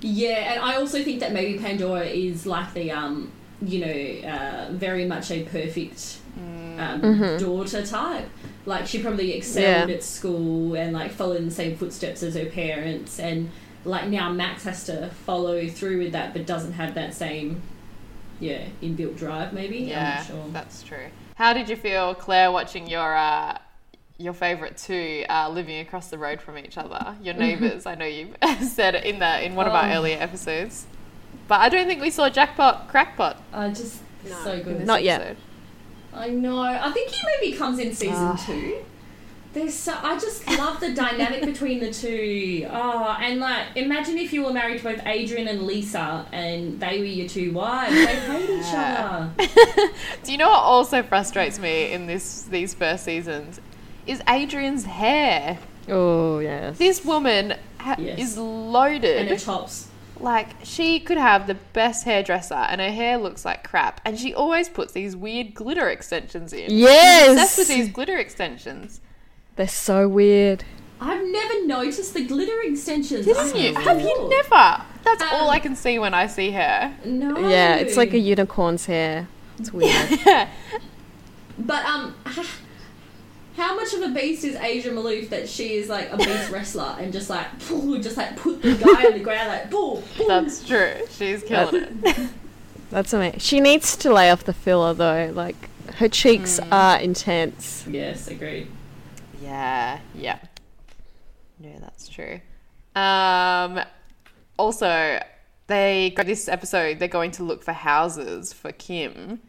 Yeah, 0.00 0.54
and 0.54 0.60
I 0.60 0.76
also 0.76 1.02
think 1.04 1.20
that 1.20 1.32
maybe 1.32 1.58
Pandora 1.58 2.06
is 2.06 2.46
like 2.46 2.72
the 2.72 2.90
um, 2.90 3.30
you 3.62 3.80
know, 3.84 4.28
uh, 4.28 4.68
very 4.72 5.04
much 5.04 5.30
a 5.30 5.42
perfect 5.44 6.19
um, 6.36 7.38
daughter 7.38 7.84
type. 7.84 8.28
Like 8.66 8.86
she 8.86 9.02
probably 9.02 9.32
excelled 9.32 9.88
Yeah. 9.88 9.94
at 9.94 10.02
school 10.02 10.74
and 10.74 10.92
like 10.92 11.10
followed 11.12 11.38
in 11.38 11.46
the 11.46 11.50
same 11.54 11.76
footsteps 11.76 12.22
as 12.22 12.34
her 12.34 12.46
parents, 12.46 13.18
and 13.18 13.50
like 13.84 14.08
now 14.08 14.30
Max 14.32 14.64
has 14.64 14.84
to 14.84 15.10
follow 15.26 15.66
through 15.68 15.98
with 15.98 16.12
that, 16.12 16.32
but 16.34 16.46
doesn't 16.46 16.72
have 16.74 16.94
that 16.94 17.14
same, 17.14 17.62
yeah, 18.38 18.64
inbuilt 18.82 19.16
drive. 19.16 19.52
Maybe 19.52 19.84
I'm 19.84 19.88
Yeah, 19.88 20.22
sure. 20.24 20.44
that's 20.52 20.82
true. 20.82 21.06
How 21.36 21.52
did 21.54 21.68
you 21.70 21.76
feel, 21.76 22.14
Claire, 22.14 22.52
watching 22.52 22.86
your 22.86 23.14
uh, 23.16 23.56
your 24.18 24.34
favorite 24.34 24.76
two 24.76 25.24
uh, 25.30 25.48
living 25.48 25.78
across 25.80 26.08
the 26.10 26.18
road 26.18 26.42
from 26.42 26.58
each 26.58 26.76
other, 26.76 27.16
your 27.22 27.32
neighbours? 27.34 27.86
I 27.86 27.94
know 27.94 28.04
you 28.04 28.34
said 28.62 28.94
it 28.94 29.04
in 29.04 29.18
the 29.18 29.42
in 29.44 29.54
one 29.54 29.66
of 29.66 29.72
our 29.72 29.88
Oh. 29.90 29.94
earlier 29.94 30.18
episodes, 30.20 30.86
but 31.48 31.60
I 31.60 31.70
don't 31.70 31.86
think 31.86 32.02
we 32.02 32.10
saw 32.10 32.28
jackpot 32.28 32.88
crackpot. 32.88 33.42
I 33.54 33.68
just 33.70 34.00
so 34.44 34.62
good. 34.62 34.80
this 34.80 34.86
Not 34.86 35.02
yet. 35.02 35.36
Episode. 36.12 36.24
I 36.24 36.28
know. 36.34 36.60
I 36.60 36.90
think 36.92 37.10
he 37.10 37.18
maybe 37.40 37.56
comes 37.56 37.78
in 37.78 37.94
season 37.94 38.14
Ah. 38.16 38.44
two. 38.46 38.76
There's 39.52 39.74
so 39.74 39.92
I 40.00 40.14
just 40.16 40.46
love 40.46 40.78
the 40.78 40.94
dynamic 40.94 41.44
between 41.44 41.80
the 41.80 41.92
two. 41.92 42.68
Oh, 42.70 43.16
and 43.20 43.40
like 43.40 43.66
imagine 43.74 44.16
if 44.16 44.32
you 44.32 44.44
were 44.44 44.52
married 44.52 44.78
to 44.78 44.84
both 44.84 45.00
Adrienne 45.04 45.48
and 45.48 45.62
Lisa, 45.66 46.24
and 46.30 46.78
they 46.78 47.00
were 47.00 47.04
your 47.04 47.28
two 47.28 47.52
wives. 47.52 47.92
They 47.92 48.06
hate 48.14 48.48
each 48.50 48.72
other. 48.72 49.30
Do 50.22 50.30
you 50.30 50.38
know 50.38 50.48
what 50.50 50.60
also 50.62 51.02
frustrates 51.02 51.58
me 51.58 51.90
in 51.90 52.06
this 52.06 52.42
these 52.42 52.74
first 52.74 53.04
seasons? 53.04 53.60
Is 54.06 54.22
Adrienne's 54.28 54.84
hair. 54.84 55.58
Oh 55.88 56.38
yes. 56.38 56.78
This 56.78 57.04
woman 57.04 57.54
ha- 57.78 57.96
Yes. 57.98 58.20
is 58.20 58.38
loaded. 58.38 59.16
And 59.16 59.28
loaded. 59.28 59.30
her 59.30 59.36
tops. 59.44 59.88
Like 60.20 60.48
she 60.62 61.00
could 61.00 61.16
have 61.16 61.46
the 61.46 61.54
best 61.54 62.04
hairdresser, 62.04 62.54
and 62.54 62.80
her 62.80 62.90
hair 62.90 63.16
looks 63.16 63.44
like 63.44 63.66
crap. 63.66 64.00
And 64.04 64.18
she 64.18 64.34
always 64.34 64.68
puts 64.68 64.92
these 64.92 65.16
weird 65.16 65.54
glitter 65.54 65.88
extensions 65.88 66.52
in. 66.52 66.70
Yes! 66.70 67.30
Obsessed 67.30 67.58
with 67.58 67.68
these 67.68 67.88
glitter 67.88 68.16
extensions. 68.18 69.00
They're 69.56 69.68
so 69.68 70.08
weird. 70.08 70.64
I've 71.00 71.26
never 71.26 71.66
noticed 71.66 72.12
the 72.12 72.24
glitter 72.26 72.60
extensions. 72.62 73.24
Didn't 73.24 73.56
you? 73.56 73.74
have 73.74 73.84
Have 73.84 74.00
you 74.02 74.28
never? 74.28 74.84
That's 75.02 75.22
all 75.32 75.48
Um, 75.48 75.50
I 75.50 75.58
can 75.58 75.74
see 75.74 75.98
when 75.98 76.12
I 76.12 76.26
see 76.26 76.50
her. 76.50 76.94
No. 77.06 77.38
Yeah, 77.48 77.76
it's 77.76 77.96
like 77.96 78.12
a 78.12 78.18
unicorn's 78.18 78.84
hair. 78.86 79.28
It's 79.58 79.72
weird. 79.72 80.20
But 81.60 81.84
um, 81.84 82.14
how 83.56 83.74
much 83.76 83.92
of 83.92 84.02
a 84.02 84.08
beast 84.08 84.44
is 84.44 84.56
Asia 84.56 84.90
Malouf 84.90 85.28
that 85.30 85.48
she 85.48 85.74
is 85.74 85.88
like 85.88 86.10
a 86.12 86.16
beast 86.16 86.50
wrestler 86.52 86.96
and 86.98 87.12
just 87.12 87.30
like 87.30 87.46
just 87.58 88.16
like 88.16 88.36
put 88.36 88.62
the 88.62 88.74
guy 88.74 89.06
on 89.06 89.12
the 89.12 89.20
ground 89.20 89.48
like 89.48 89.70
boom, 89.70 90.02
boom. 90.16 90.28
That's 90.28 90.64
true. 90.66 90.94
She's 91.10 91.42
killing 91.42 92.02
it. 92.04 92.30
That's 92.90 93.12
amazing. 93.12 93.40
She 93.40 93.60
needs 93.60 93.96
to 93.98 94.12
lay 94.12 94.30
off 94.30 94.44
the 94.44 94.52
filler 94.52 94.94
though. 94.94 95.30
Like 95.34 95.56
her 95.94 96.08
cheeks 96.08 96.58
are 96.72 96.98
intense. 96.98 97.84
Yes, 97.88 98.28
agreed. 98.28 98.68
Yeah, 99.40 100.00
yeah. 100.14 100.38
Yeah, 101.60 101.78
that's 101.78 102.08
true. 102.08 102.40
Um, 102.96 103.80
also, 104.58 105.22
they 105.66 106.12
go 106.16 106.22
this 106.22 106.48
episode. 106.48 106.98
They're 106.98 107.08
going 107.08 107.32
to 107.32 107.42
look 107.42 107.62
for 107.62 107.72
houses 107.72 108.52
for 108.52 108.72
Kim. 108.72 109.40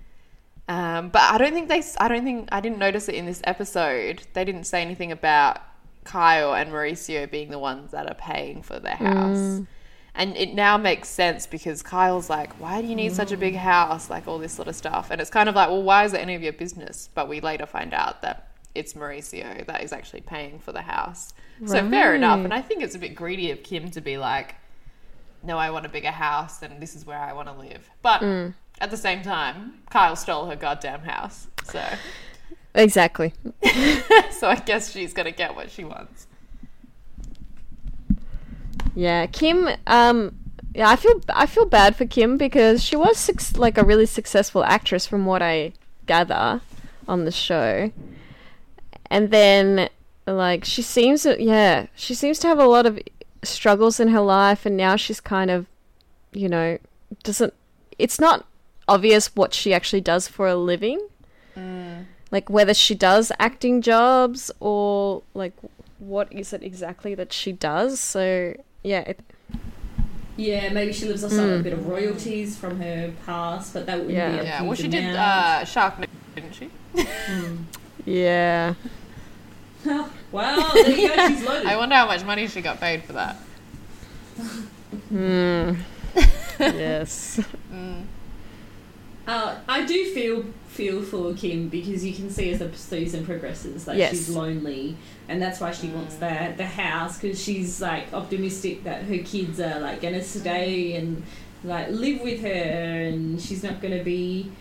Um, 0.72 1.10
but 1.10 1.22
I 1.22 1.38
don't 1.38 1.52
think 1.52 1.68
they. 1.68 1.84
I 2.00 2.08
don't 2.08 2.24
think 2.24 2.48
I 2.50 2.62
didn't 2.62 2.78
notice 2.78 3.10
it 3.10 3.16
in 3.16 3.26
this 3.26 3.42
episode. 3.44 4.22
They 4.32 4.46
didn't 4.46 4.64
say 4.64 4.82
anything 4.82 5.12
about 5.12 5.60
Kyle 6.06 6.54
and 6.54 6.72
Mauricio 6.72 7.30
being 7.30 7.52
the 7.52 7.60
ones 7.60 7.92
that 7.92 8.08
are 8.08 8.16
paying 8.16 8.62
for 8.64 8.80
their 8.80 8.96
mm. 8.96 9.14
house. 9.14 9.68
And 10.16 10.38
it 10.38 10.54
now 10.54 10.78
makes 10.78 11.10
sense 11.10 11.46
because 11.46 11.82
Kyle's 11.82 12.30
like, 12.30 12.58
"Why 12.58 12.82
do 12.82 12.88
you 12.88 12.96
need 12.96 13.12
such 13.12 13.34
a 13.34 13.38
big 13.38 13.56
mm. 13.56 13.58
house?" 13.58 14.10
Like 14.10 14.30
all 14.30 14.38
this 14.38 14.54
sort 14.54 14.70
of 14.70 14.76
stuff, 14.78 15.12
and 15.12 15.20
it's 15.20 15.30
kind 15.30 15.50
of 15.50 15.56
like, 15.56 15.68
"Well, 15.68 15.84
why 15.84 16.06
is 16.06 16.14
it 16.14 16.20
any 16.20 16.36
of 16.36 16.42
your 16.42 16.54
business?" 16.54 17.10
But 17.14 17.28
we 17.28 17.42
later 17.42 17.66
find 17.66 17.94
out 17.94 18.22
that 18.22 18.54
it's 18.74 18.94
Mauricio 18.94 19.66
that 19.66 19.84
is 19.84 19.92
actually 19.92 20.22
paying 20.22 20.58
for 20.60 20.72
the 20.72 20.84
house. 20.84 21.34
So 21.66 21.88
fair 21.90 22.16
enough. 22.16 22.40
And 22.46 22.54
I 22.54 22.62
think 22.62 22.82
it's 22.82 22.96
a 22.96 23.00
bit 23.00 23.14
greedy 23.14 23.52
of 23.52 23.62
Kim 23.62 23.92
to 23.92 24.00
be 24.00 24.18
like, 24.18 24.56
"No, 25.44 25.58
I 25.58 25.70
want 25.72 25.86
a 25.86 25.90
bigger 25.90 26.12
house, 26.12 26.62
and 26.62 26.82
this 26.82 26.96
is 26.96 27.06
where 27.06 27.20
I 27.20 27.34
want 27.34 27.50
to 27.50 27.54
live." 27.54 27.90
But 28.02 28.22
mm. 28.22 28.54
At 28.82 28.92
the 28.92 28.98
same 28.98 29.22
time, 29.22 29.76
Kyle 29.90 30.16
stole 30.16 30.48
her 30.48 30.56
goddamn 30.58 31.02
house, 31.02 31.48
so 31.64 31.82
Exactly. 32.74 33.34
so 34.32 34.48
I 34.48 34.62
guess 34.66 34.92
she's 34.92 35.14
gonna 35.14 35.32
get 35.32 35.56
what 35.56 35.72
she 35.72 35.84
wants. 35.84 36.28
Yeah, 38.96 39.26
Kim. 39.28 39.70
Um, 39.88 40.38
yeah, 40.74 40.90
I 40.90 40.96
feel 40.96 41.22
I 41.30 41.46
feel 41.46 41.66
bad 41.66 41.96
for 41.96 42.06
Kim 42.06 42.38
because 42.38 42.84
she 42.84 42.96
was 42.96 43.58
like 43.58 43.78
a 43.78 43.84
really 43.84 44.06
successful 44.06 44.64
actress 44.64 45.06
from 45.06 45.26
what 45.26 45.42
I 45.42 45.74
gather 46.06 46.62
on 47.08 47.26
the 47.26 47.32
show, 47.32 47.92
and 49.10 49.32
then 49.32 49.90
like 50.26 50.64
she 50.64 50.82
seems 50.82 51.26
yeah 51.26 51.88
she 51.96 52.14
seems 52.14 52.40
to 52.40 52.48
have 52.48 52.60
a 52.60 52.66
lot 52.66 52.86
of 52.86 53.00
struggles 53.44 54.00
in 54.00 54.10
her 54.10 54.22
life, 54.22 54.66
and 54.66 54.78
now 54.78 54.96
she's 54.96 55.20
kind 55.20 55.52
of 55.52 55.66
you 56.32 56.48
know 56.48 56.78
doesn't 57.24 57.54
it's 58.00 58.20
not 58.20 58.46
obvious 58.88 59.36
what 59.36 59.54
she 59.54 59.74
actually 59.74 60.02
does 60.02 60.28
for 60.28 60.48
a 60.48 60.56
living. 60.56 61.00
Like 62.32 62.50
whether 62.50 62.74
she 62.74 62.96
does 62.96 63.32
acting 63.40 63.82
jobs 63.82 64.50
or 64.62 65.22
like 65.34 65.54
what 66.00 66.32
is 66.32 66.54
it 66.54 66.64
exactly 66.64 67.14
that 67.16 67.34
she 67.34 67.52
does. 67.52 68.00
So 68.00 68.56
yeah, 68.84 69.02
it, 69.02 69.20
Yeah, 70.38 70.70
maybe 70.72 70.94
she 70.94 71.06
lives 71.06 71.24
off 71.26 71.32
some 71.32 71.50
a 71.50 71.60
bit 71.62 71.74
of 71.74 71.88
royalties 71.88 72.58
from 72.58 72.80
her 72.80 73.14
past, 73.26 73.74
but 73.74 73.86
that 73.86 73.98
wouldn't 73.98 74.16
Yeah. 74.16 74.32
be 74.32 74.40
a 74.40 74.44
Yeah, 74.44 74.58
huge 74.60 74.68
well, 74.68 74.76
she 74.78 74.88
did 74.88 75.04
amount. 75.04 75.18
uh, 75.18 75.66
Sharknado, 75.66 76.08
didn't 76.36 76.56
she? 76.56 76.70
yeah. 78.06 78.74
wow, 80.32 80.70
there 80.74 80.90
you 80.90 81.08
go. 81.10 81.28
She's 81.28 81.44
loaded. 81.44 81.68
I 81.68 81.76
wonder 81.76 81.96
how 81.96 82.06
much 82.08 82.24
money 82.24 82.48
she 82.48 82.62
got 82.62 82.80
paid 82.80 83.04
for 83.04 83.14
that. 83.14 83.36
Hmm. 85.10 85.74
yes. 86.60 87.40
Uh, 89.28 89.56
I 89.68 89.86
do 89.86 90.06
feel 90.14 90.46
feel 90.68 91.02
for 91.02 91.34
Kim 91.34 91.68
because 91.68 92.04
you 92.04 92.14
can 92.14 92.30
see 92.30 92.50
as 92.52 92.60
the 92.60 92.74
season 92.76 93.26
progresses, 93.26 93.86
that 93.86 93.98
Yes. 93.98 94.12
she's 94.12 94.30
lonely, 94.30 94.96
and 95.28 95.42
that's 95.42 95.60
why 95.60 95.72
she 95.72 95.88
wants 95.90 96.16
the 96.16 96.54
the 96.58 96.66
house 96.66 97.20
because 97.20 97.42
she's 97.42 97.82
like 97.82 98.12
optimistic 98.14 98.84
that 98.86 99.04
her 99.04 99.18
kids 99.20 99.60
are 99.60 99.80
like 99.80 100.02
gonna 100.02 100.24
stay 100.24 100.94
and 100.96 101.24
like 101.64 101.90
live 101.92 102.22
with 102.22 102.42
her, 102.42 102.48
and 102.48 103.40
she's 103.40 103.62
not 103.64 103.80
going 103.82 103.96
to 103.96 104.04
be, 104.04 104.52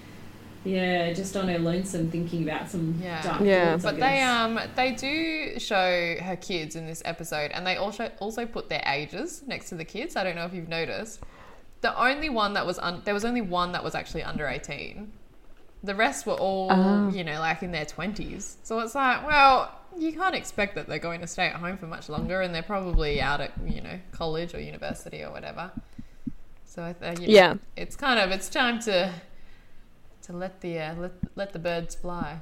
yeah, 0.64 1.10
just 1.14 1.34
on 1.34 1.48
her 1.48 1.58
lonesome 1.58 2.10
thinking 2.10 2.42
about 2.42 2.68
some 2.68 2.98
Yeah. 3.02 3.22
dark 3.22 3.40
Yeah. 3.42 3.70
thoughts. 3.78 3.84
I 3.86 3.90
But 3.92 4.00
they 4.00 4.20
um 4.20 4.60
they 4.76 4.92
do 4.92 5.58
show 5.58 6.16
her 6.20 6.36
kids 6.36 6.76
in 6.76 6.86
this 6.86 7.00
episode, 7.06 7.52
and 7.52 7.66
they 7.66 7.76
also 7.76 8.10
also 8.20 8.44
put 8.44 8.68
their 8.68 8.82
ages 8.86 9.42
next 9.46 9.70
to 9.70 9.76
the 9.76 9.84
kids. 9.86 10.16
I 10.16 10.24
don't 10.24 10.36
know 10.36 10.44
if 10.44 10.52
you've 10.52 10.68
noticed. 10.68 11.20
The 11.82 11.98
only 11.98 12.28
one 12.28 12.54
that 12.54 12.66
was 12.66 12.78
un- 12.78 13.02
there 13.04 13.14
was 13.14 13.24
only 13.24 13.40
one 13.40 13.72
that 13.72 13.82
was 13.82 13.94
actually 13.94 14.22
under 14.22 14.46
eighteen. 14.46 15.12
The 15.82 15.94
rest 15.94 16.26
were 16.26 16.34
all 16.34 16.68
Oh. 16.70 17.08
you 17.10 17.24
know 17.24 17.40
like 17.40 17.62
in 17.62 17.72
their 17.72 17.86
twenties. 17.86 18.58
So 18.62 18.78
it's 18.80 18.94
like, 18.94 19.26
well, 19.26 19.72
you 19.98 20.12
can't 20.12 20.34
expect 20.34 20.74
that 20.74 20.86
they're 20.88 20.98
going 20.98 21.20
to 21.22 21.26
stay 21.26 21.46
at 21.46 21.54
home 21.56 21.78
for 21.78 21.86
much 21.86 22.08
longer, 22.08 22.42
and 22.42 22.54
they're 22.54 22.62
probably 22.62 23.20
out 23.20 23.40
at 23.40 23.52
you 23.66 23.80
know 23.80 23.98
college 24.12 24.54
or 24.54 24.60
university 24.60 25.22
or 25.22 25.30
whatever. 25.30 25.70
So 26.66 26.84
I 26.84 26.92
th- 26.92 27.18
you 27.20 27.26
know, 27.28 27.32
Yeah. 27.32 27.54
it's 27.76 27.96
kind 27.96 28.20
of 28.20 28.30
it's 28.30 28.48
time 28.50 28.78
to 28.80 29.12
to 30.22 30.32
let 30.34 30.60
the 30.60 30.78
uh, 30.78 30.94
let 30.96 31.12
let 31.34 31.52
the 31.54 31.58
birds 31.58 31.94
fly. 31.94 32.40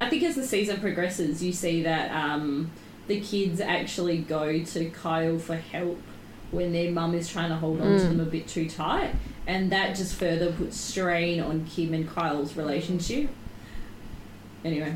I 0.00 0.08
think 0.08 0.22
as 0.22 0.36
the 0.36 0.46
season 0.46 0.80
progresses, 0.80 1.42
you 1.42 1.52
see 1.52 1.82
that 1.82 2.10
um, 2.12 2.70
the 3.08 3.20
kids 3.20 3.60
actually 3.60 4.18
go 4.18 4.62
to 4.64 4.90
Kyle 4.90 5.38
for 5.38 5.56
help 5.56 6.00
when 6.50 6.72
their 6.72 6.90
mum 6.90 7.14
is 7.14 7.28
trying 7.28 7.50
to 7.50 7.56
hold 7.56 7.80
on 7.80 7.86
to 7.98 8.04
Mm. 8.04 8.08
them 8.08 8.20
a 8.20 8.24
bit 8.24 8.48
too 8.48 8.68
tight, 8.68 9.14
and 9.46 9.70
that 9.72 9.96
just 9.96 10.14
further 10.14 10.50
puts 10.52 10.76
strain 10.78 11.40
on 11.40 11.66
Kim 11.66 11.92
and 11.94 12.08
Kyle's 12.08 12.56
relationship. 12.56 13.28
Anyway, 14.64 14.94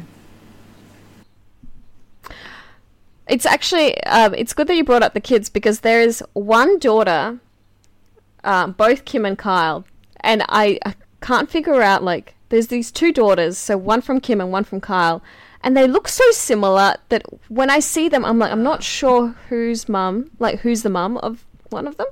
It's 3.29 3.47
actually 3.47 4.03
um, 4.05 4.35
it's 4.35 4.53
good 4.53 4.67
that 4.67 4.75
you 4.77 4.85
brought 4.85 5.03
up 5.03 5.15
the 5.15 5.21
kids 5.21 5.49
because 5.49 5.81
there 5.81 6.01
is 6.03 6.23
one 6.33 6.79
daughter, 6.79 7.39
um, 8.45 8.73
both 8.73 9.05
Kim 9.05 9.25
and 9.25 9.39
Kyle, 9.39 9.85
and 10.21 10.43
I, 10.49 10.79
I 10.85 10.95
can't 11.21 11.49
figure 11.49 11.81
out 11.81 12.03
like 12.03 12.35
there's 12.49 12.67
these 12.67 12.91
two 12.91 13.13
daughters, 13.13 13.57
so 13.57 13.79
one 13.79 14.01
from 14.03 14.21
Kim 14.21 14.41
and 14.41 14.51
one 14.53 14.65
from 14.65 14.81
Kyle, 14.81 15.23
and 15.63 15.77
they 15.77 15.87
look 15.87 16.09
so 16.09 16.29
similar 16.33 16.97
that 17.09 17.23
when 17.49 17.71
I 17.71 17.79
see 17.79 18.09
them, 18.09 18.25
I'm 18.25 18.39
like 18.39 18.53
I'm 18.53 18.63
not 18.63 18.83
sure 18.83 19.35
who's 19.49 19.89
mum, 19.89 20.31
like 20.39 20.61
who's 20.61 20.83
the 20.83 20.91
mum 20.91 21.17
of 21.19 21.45
one 21.71 21.87
of 21.87 21.97
them, 21.97 22.09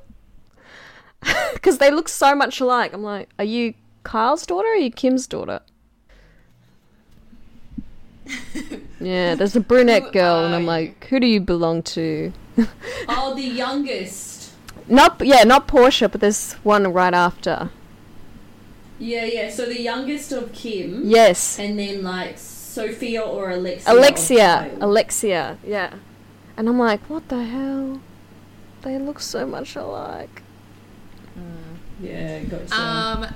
because 1.54 1.78
they 1.78 1.90
look 1.90 2.08
so 2.08 2.34
much 2.34 2.60
alike. 2.60 2.92
I'm 2.92 3.02
like, 3.02 3.28
are 3.38 3.44
you 3.44 3.74
Kyle's 4.04 4.46
daughter? 4.46 4.68
Or 4.68 4.72
are 4.72 4.76
you 4.76 4.90
Kim's 4.90 5.26
daughter? 5.26 5.60
yeah, 9.00 9.34
there's 9.34 9.56
a 9.56 9.60
brunette 9.60 10.12
girl, 10.12 10.44
and 10.44 10.54
I'm 10.54 10.66
like, 10.66 11.04
who 11.06 11.18
do 11.18 11.26
you 11.26 11.40
belong 11.40 11.82
to? 11.82 12.32
oh, 13.08 13.34
the 13.34 13.42
youngest. 13.42 14.52
Not 14.86 15.20
yeah, 15.24 15.44
not 15.44 15.68
Portia, 15.68 16.08
but 16.08 16.20
there's 16.20 16.54
one 16.62 16.92
right 16.92 17.14
after. 17.14 17.70
Yeah, 18.98 19.24
yeah. 19.24 19.50
So 19.50 19.66
the 19.66 19.80
youngest 19.80 20.30
of 20.32 20.52
Kim, 20.52 21.02
Yes, 21.04 21.58
and 21.58 21.78
then 21.78 22.02
like 22.02 22.38
Sophia 22.70 23.22
or 23.22 23.50
Alexia. 23.50 23.92
Alexia, 23.92 24.70
Alexia, 24.80 25.58
yeah. 25.64 25.94
And 26.56 26.68
I'm 26.68 26.78
like, 26.78 27.00
what 27.10 27.28
the 27.28 27.44
hell? 27.44 28.00
They 28.82 28.98
look 28.98 29.20
so 29.20 29.46
much 29.46 29.76
alike. 29.76 30.42
Yeah, 32.02 32.40
gotcha. 32.44 32.74
Um, 32.74 33.26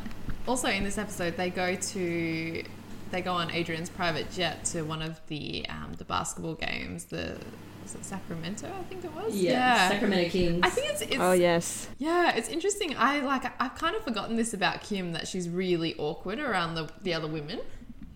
also 0.47 0.69
in 0.69 0.85
this 0.85 0.99
episode, 0.99 1.37
they 1.37 1.51
go 1.51 1.75
to 1.75 2.65
they 3.11 3.21
go 3.21 3.33
on 3.33 3.51
Adrienne's 3.51 3.91
private 3.91 4.31
jet 4.31 4.65
to 4.67 4.83
one 4.83 5.03
of 5.03 5.21
the 5.29 5.67
um, 5.69 5.93
the 5.99 6.05
basketball 6.05 6.55
games. 6.55 7.05
The 7.07 7.37
was 7.83 7.95
it 7.95 8.05
Sacramento? 8.05 8.67
I 8.67 8.83
think 8.85 9.05
it 9.05 9.13
was. 9.13 9.37
yeah, 9.37 9.91
Sacramento 9.91 10.31
Kings. 10.31 10.61
I 10.63 10.71
think 10.71 10.91
it's, 10.91 11.03
it's 11.03 11.17
Oh 11.19 11.33
yes, 11.33 11.89
yeah, 11.99 12.35
it's 12.35 12.49
interesting. 12.49 12.97
I 12.97 13.21
like 13.21 13.45
I've 13.61 13.75
kind 13.75 13.95
of 13.95 14.03
forgotten 14.05 14.37
this 14.37 14.55
about 14.55 14.83
Kim 14.83 15.13
that 15.13 15.29
she's 15.29 15.49
really 15.49 15.95
awkward 15.99 16.39
around 16.39 16.75
the 16.75 16.91
the 17.03 17.13
other 17.13 17.29
women, 17.29 17.61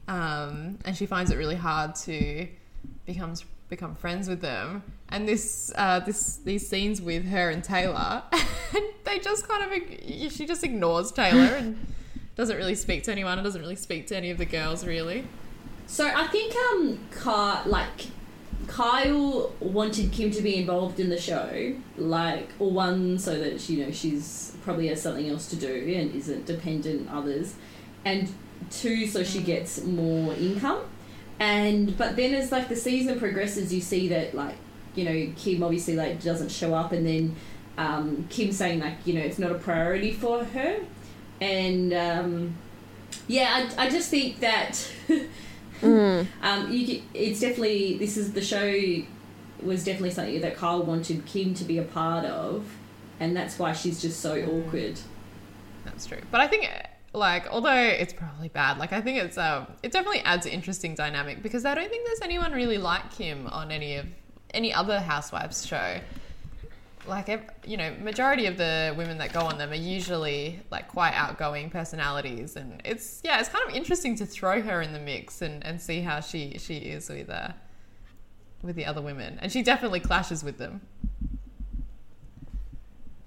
um, 0.08 0.78
and 0.84 0.96
she 0.96 1.06
finds 1.06 1.30
it 1.30 1.36
really 1.36 1.54
hard 1.54 1.94
to 1.94 2.48
becomes 3.06 3.44
become 3.68 3.94
friends 3.94 4.28
with 4.28 4.40
them. 4.40 4.82
And 5.10 5.28
this 5.28 5.72
uh, 5.76 6.00
this 6.00 6.36
these 6.38 6.68
scenes 6.68 7.00
with 7.00 7.26
her 7.26 7.50
and 7.50 7.62
Taylor, 7.62 8.22
and 8.32 8.84
they 9.04 9.18
just 9.18 9.46
kind 9.46 9.64
of 9.64 10.32
she 10.32 10.46
just 10.46 10.64
ignores 10.64 11.12
Taylor 11.12 11.54
and 11.54 11.86
doesn't 12.36 12.56
really 12.56 12.74
speak 12.74 13.04
to 13.04 13.12
anyone 13.12 13.38
and 13.38 13.44
doesn't 13.44 13.60
really 13.60 13.76
speak 13.76 14.06
to 14.08 14.16
any 14.16 14.30
of 14.30 14.38
the 14.38 14.46
girls 14.46 14.86
really. 14.86 15.24
So 15.86 16.06
I 16.06 16.26
think 16.28 16.54
um, 16.72 16.98
Ky- 17.10 17.68
like 17.68 18.06
Kyle 18.66 19.52
wanted 19.60 20.12
Kim 20.12 20.30
to 20.30 20.42
be 20.42 20.56
involved 20.56 21.00
in 21.00 21.08
the 21.10 21.20
show, 21.20 21.74
like 21.96 22.50
or 22.58 22.70
one 22.70 23.18
so 23.18 23.38
that 23.38 23.68
you 23.68 23.84
know 23.84 23.92
she's 23.92 24.56
probably 24.62 24.88
has 24.88 25.02
something 25.02 25.28
else 25.28 25.48
to 25.48 25.56
do 25.56 25.94
and 25.96 26.14
isn't 26.14 26.46
dependent 26.46 27.10
on 27.10 27.18
others, 27.18 27.54
and 28.04 28.32
two 28.70 29.06
so 29.06 29.24
she 29.24 29.40
gets 29.40 29.82
more 29.84 30.34
income, 30.34 30.80
and 31.38 31.96
but 31.96 32.16
then 32.16 32.34
as 32.34 32.52
like 32.52 32.68
the 32.68 32.76
season 32.76 33.18
progresses, 33.18 33.72
you 33.72 33.80
see 33.80 34.08
that 34.08 34.34
like 34.34 34.56
you 34.94 35.04
know 35.04 35.32
Kim 35.36 35.62
obviously 35.62 35.96
like 35.96 36.22
doesn't 36.22 36.50
show 36.50 36.74
up, 36.74 36.92
and 36.92 37.06
then 37.06 37.36
um, 37.76 38.26
Kim 38.30 38.52
saying 38.52 38.80
like 38.80 38.94
you 39.04 39.14
know 39.14 39.20
it's 39.20 39.38
not 39.38 39.52
a 39.52 39.58
priority 39.58 40.12
for 40.12 40.44
her, 40.44 40.80
and 41.40 41.92
um, 41.92 42.54
yeah, 43.26 43.68
I, 43.76 43.86
I 43.86 43.90
just 43.90 44.10
think 44.10 44.40
that. 44.40 44.90
mm. 45.80 46.26
Um, 46.42 46.72
you, 46.72 47.02
it's 47.14 47.40
definitely 47.40 47.98
this 47.98 48.16
is 48.16 48.32
the 48.32 48.42
show 48.42 49.04
was 49.62 49.84
definitely 49.84 50.10
something 50.10 50.40
that 50.40 50.56
Kyle 50.56 50.82
wanted 50.82 51.24
Kim 51.26 51.54
to 51.54 51.64
be 51.64 51.78
a 51.78 51.82
part 51.82 52.24
of, 52.24 52.64
and 53.20 53.36
that's 53.36 53.58
why 53.58 53.72
she's 53.72 54.00
just 54.00 54.20
so 54.20 54.36
awkward. 54.42 54.98
That's 55.84 56.06
true. 56.06 56.20
But 56.30 56.40
I 56.40 56.46
think 56.46 56.70
like 57.12 57.46
although 57.50 57.74
it's 57.74 58.12
probably 58.12 58.48
bad, 58.48 58.78
like 58.78 58.92
I 58.92 59.00
think 59.00 59.18
it's 59.18 59.38
um 59.38 59.66
it 59.82 59.92
definitely 59.92 60.20
adds 60.20 60.46
an 60.46 60.52
interesting 60.52 60.94
dynamic 60.94 61.42
because 61.42 61.64
I 61.64 61.74
don't 61.74 61.88
think 61.88 62.06
there's 62.06 62.20
anyone 62.22 62.52
really 62.52 62.78
like 62.78 63.14
him 63.14 63.46
on 63.48 63.70
any 63.70 63.96
of 63.96 64.06
any 64.52 64.72
other 64.72 65.00
housewives 65.00 65.66
show. 65.66 66.00
Like 67.06 67.28
you 67.64 67.78
know, 67.78 67.94
majority 68.02 68.44
of 68.44 68.58
the 68.58 68.94
women 68.96 69.16
that 69.18 69.32
go 69.32 69.40
on 69.40 69.56
them 69.56 69.70
are 69.70 69.74
usually 69.74 70.60
like 70.70 70.88
quite 70.88 71.14
outgoing 71.14 71.70
personalities, 71.70 72.56
and 72.56 72.82
it's 72.84 73.22
yeah, 73.24 73.40
it's 73.40 73.48
kind 73.48 73.66
of 73.66 73.74
interesting 73.74 74.14
to 74.16 74.26
throw 74.26 74.60
her 74.60 74.82
in 74.82 74.92
the 74.92 74.98
mix 74.98 75.40
and, 75.40 75.64
and 75.64 75.80
see 75.80 76.00
how 76.00 76.20
she 76.20 76.58
she 76.58 76.76
is 76.76 77.08
with 77.08 77.30
uh 77.30 77.48
with 78.62 78.76
the 78.76 78.84
other 78.84 79.00
women, 79.00 79.38
and 79.40 79.50
she 79.50 79.62
definitely 79.62 80.00
clashes 80.00 80.44
with 80.44 80.58
them. 80.58 80.82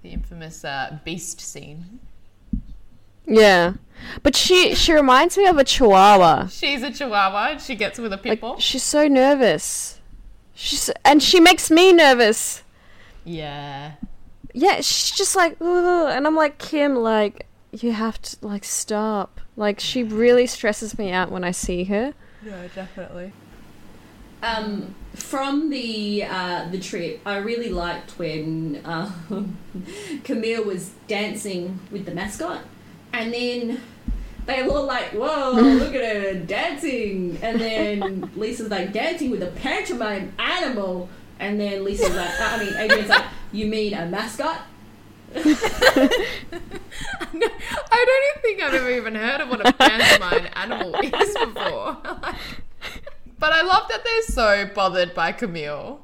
The 0.02 0.10
infamous 0.10 0.64
uh, 0.64 0.98
beast 1.04 1.40
scene. 1.40 2.00
Yeah. 3.26 3.74
But 4.22 4.34
she 4.36 4.74
she 4.74 4.92
reminds 4.92 5.36
me 5.38 5.46
of 5.46 5.58
a 5.58 5.64
Chihuahua. 5.64 6.48
She's 6.48 6.82
a 6.82 6.90
chihuahua 6.90 7.52
and 7.52 7.60
she 7.60 7.74
gets 7.76 7.98
with 7.98 8.12
a 8.12 8.20
Like 8.24 8.42
she's 8.60 8.82
so 8.82 9.06
nervous. 9.08 10.00
She's 10.54 10.90
and 11.04 11.22
she 11.22 11.40
makes 11.40 11.70
me 11.70 11.92
nervous. 11.92 12.62
yeah. 13.24 13.92
Yeah, 14.54 14.76
she's 14.82 15.10
just 15.12 15.34
like, 15.34 15.56
"Ugh," 15.62 16.10
and 16.14 16.26
I'm 16.26 16.36
like, 16.36 16.58
Kim, 16.58 16.94
like, 16.96 17.46
you 17.70 17.92
have 17.92 18.20
to 18.20 18.36
like 18.42 18.64
stop. 18.64 19.40
Like, 19.56 19.80
she 19.80 20.02
really 20.02 20.46
stresses 20.46 20.98
me 20.98 21.10
out 21.10 21.30
when 21.30 21.42
I 21.42 21.52
see 21.52 21.84
her. 21.84 22.12
No, 22.42 22.68
definitely. 22.74 23.32
Um, 24.42 24.94
from 25.14 25.70
the 25.70 26.24
uh, 26.24 26.68
the 26.70 26.78
trip, 26.78 27.20
I 27.24 27.36
really 27.38 27.70
liked 27.70 28.18
when 28.18 28.82
um, 28.84 29.56
Camille 30.24 30.64
was 30.64 30.90
dancing 31.08 31.78
with 31.90 32.04
the 32.04 32.12
mascot, 32.14 32.60
and 33.12 33.32
then 33.32 33.80
they 34.46 34.62
were 34.62 34.70
all 34.70 34.86
like, 34.86 35.12
"Whoa, 35.12 35.52
look 35.56 35.94
at 35.94 36.16
her 36.16 36.34
dancing!" 36.34 37.38
And 37.42 37.60
then 37.60 38.30
Lisa's 38.36 38.70
like, 38.70 38.92
"Dancing 38.92 39.30
with 39.30 39.42
a 39.42 39.50
pantomime 39.50 40.32
animal," 40.38 41.08
and 41.38 41.60
then 41.60 41.84
Lisa's 41.84 42.14
like, 42.14 42.40
"I 42.40 42.58
mean, 42.58 42.74
Adrienne's 42.74 43.08
like, 43.08 43.24
you 43.52 43.66
mean 43.66 43.94
a 43.94 44.06
mascot?" 44.06 44.62
No, 47.34 47.46
I 47.90 48.04
don't 48.06 48.24
even 48.28 48.42
think 48.42 48.62
I've 48.62 48.74
ever 48.74 48.90
even 48.90 49.14
heard 49.14 49.40
of 49.40 49.48
what 49.48 49.66
a 49.66 49.72
pantomime 49.72 50.48
animal 50.54 50.94
is 50.96 51.34
before. 51.34 51.96
but 53.38 53.52
I 53.52 53.62
love 53.62 53.88
that 53.88 54.04
they're 54.04 54.22
so 54.22 54.70
bothered 54.74 55.14
by 55.14 55.32
Camille. 55.32 56.02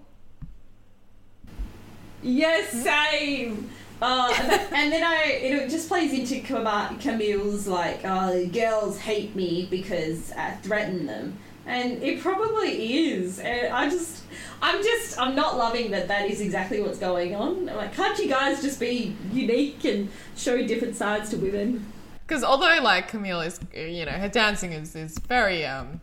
Yes, 2.23 2.71
same. 2.71 3.71
Uh, 4.01 4.32
and 4.72 4.92
then 4.92 5.03
I, 5.03 5.24
it 5.24 5.70
just 5.70 5.88
plays 5.88 6.12
into 6.12 6.40
Camille's 6.40 7.66
like, 7.66 8.05
uh, 8.05 8.44
girls 8.44 8.99
hate 8.99 9.34
me 9.34 9.66
because 9.70 10.32
I 10.32 10.53
threaten 10.62 11.07
them, 11.07 11.38
and 11.66 12.03
it 12.03 12.20
probably 12.20 13.09
is. 13.09 13.40
And 13.40 13.72
I 13.72 13.90
just, 13.90 14.22
I'm 14.62 14.82
just, 14.82 15.18
I'm 15.18 15.34
not 15.34 15.57
loving 15.57 15.90
that. 15.90 16.09
That 16.09 16.30
is 16.30 16.40
exactly 16.40 16.80
what's 16.80 16.99
going 16.99 17.34
on. 17.34 17.68
I'm 17.68 17.76
like, 17.76 17.94
can't 17.94 18.18
you 18.18 18.28
guys 18.28 18.62
just 18.62 18.78
be 18.78 19.16
unique 19.32 19.84
and 19.84 20.09
show 20.36 20.64
different 20.64 20.94
sides 20.94 21.30
to 21.30 21.36
women? 21.36 21.84
Because 22.26 22.44
although 22.44 22.78
like 22.82 23.09
Camille 23.09 23.40
is, 23.40 23.59
you 23.74 24.05
know, 24.05 24.12
her 24.12 24.28
dancing 24.28 24.72
is, 24.72 24.94
is 24.94 25.18
very 25.18 25.64
um 25.64 26.01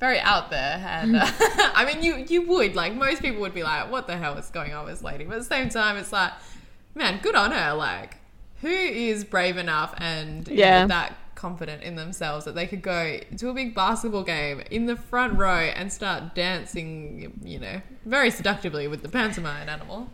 very 0.00 0.18
out 0.18 0.48
there, 0.50 0.82
and 0.88 1.16
uh, 1.16 1.26
I 1.74 1.84
mean 1.84 2.02
you 2.02 2.24
you 2.26 2.48
would 2.48 2.74
like 2.74 2.94
most 2.94 3.20
people 3.20 3.42
would 3.42 3.54
be 3.54 3.62
like, 3.62 3.90
what 3.90 4.06
the 4.06 4.16
hell 4.16 4.38
is 4.38 4.48
going 4.48 4.72
on 4.72 4.86
with 4.86 4.94
this 4.94 5.04
lady? 5.04 5.24
But 5.24 5.34
at 5.34 5.38
the 5.40 5.44
same 5.44 5.68
time, 5.68 5.98
it's 5.98 6.12
like, 6.12 6.32
man, 7.00 7.20
good 7.22 7.34
on 7.34 7.50
her. 7.52 7.74
Like 7.74 8.16
who 8.60 8.68
is 8.68 9.24
brave 9.24 9.56
enough 9.56 9.94
and 9.98 10.46
Yeah. 10.48 10.82
know, 10.82 10.88
that 10.88 11.16
confident 11.34 11.82
in 11.82 11.96
themselves 11.96 12.44
that 12.44 12.54
they 12.54 12.66
could 12.66 12.82
go 12.82 13.18
to 13.38 13.48
a 13.48 13.54
big 13.54 13.74
basketball 13.74 14.22
game 14.22 14.62
in 14.70 14.84
the 14.84 14.94
front 14.96 15.38
row 15.38 15.60
and 15.74 15.90
start 15.90 16.34
dancing, 16.34 17.32
you 17.42 17.58
know, 17.58 17.80
very 18.04 18.30
seductively 18.30 18.86
with 18.86 19.00
the 19.02 19.08
pantomime 19.08 19.66
animal. 19.68 20.10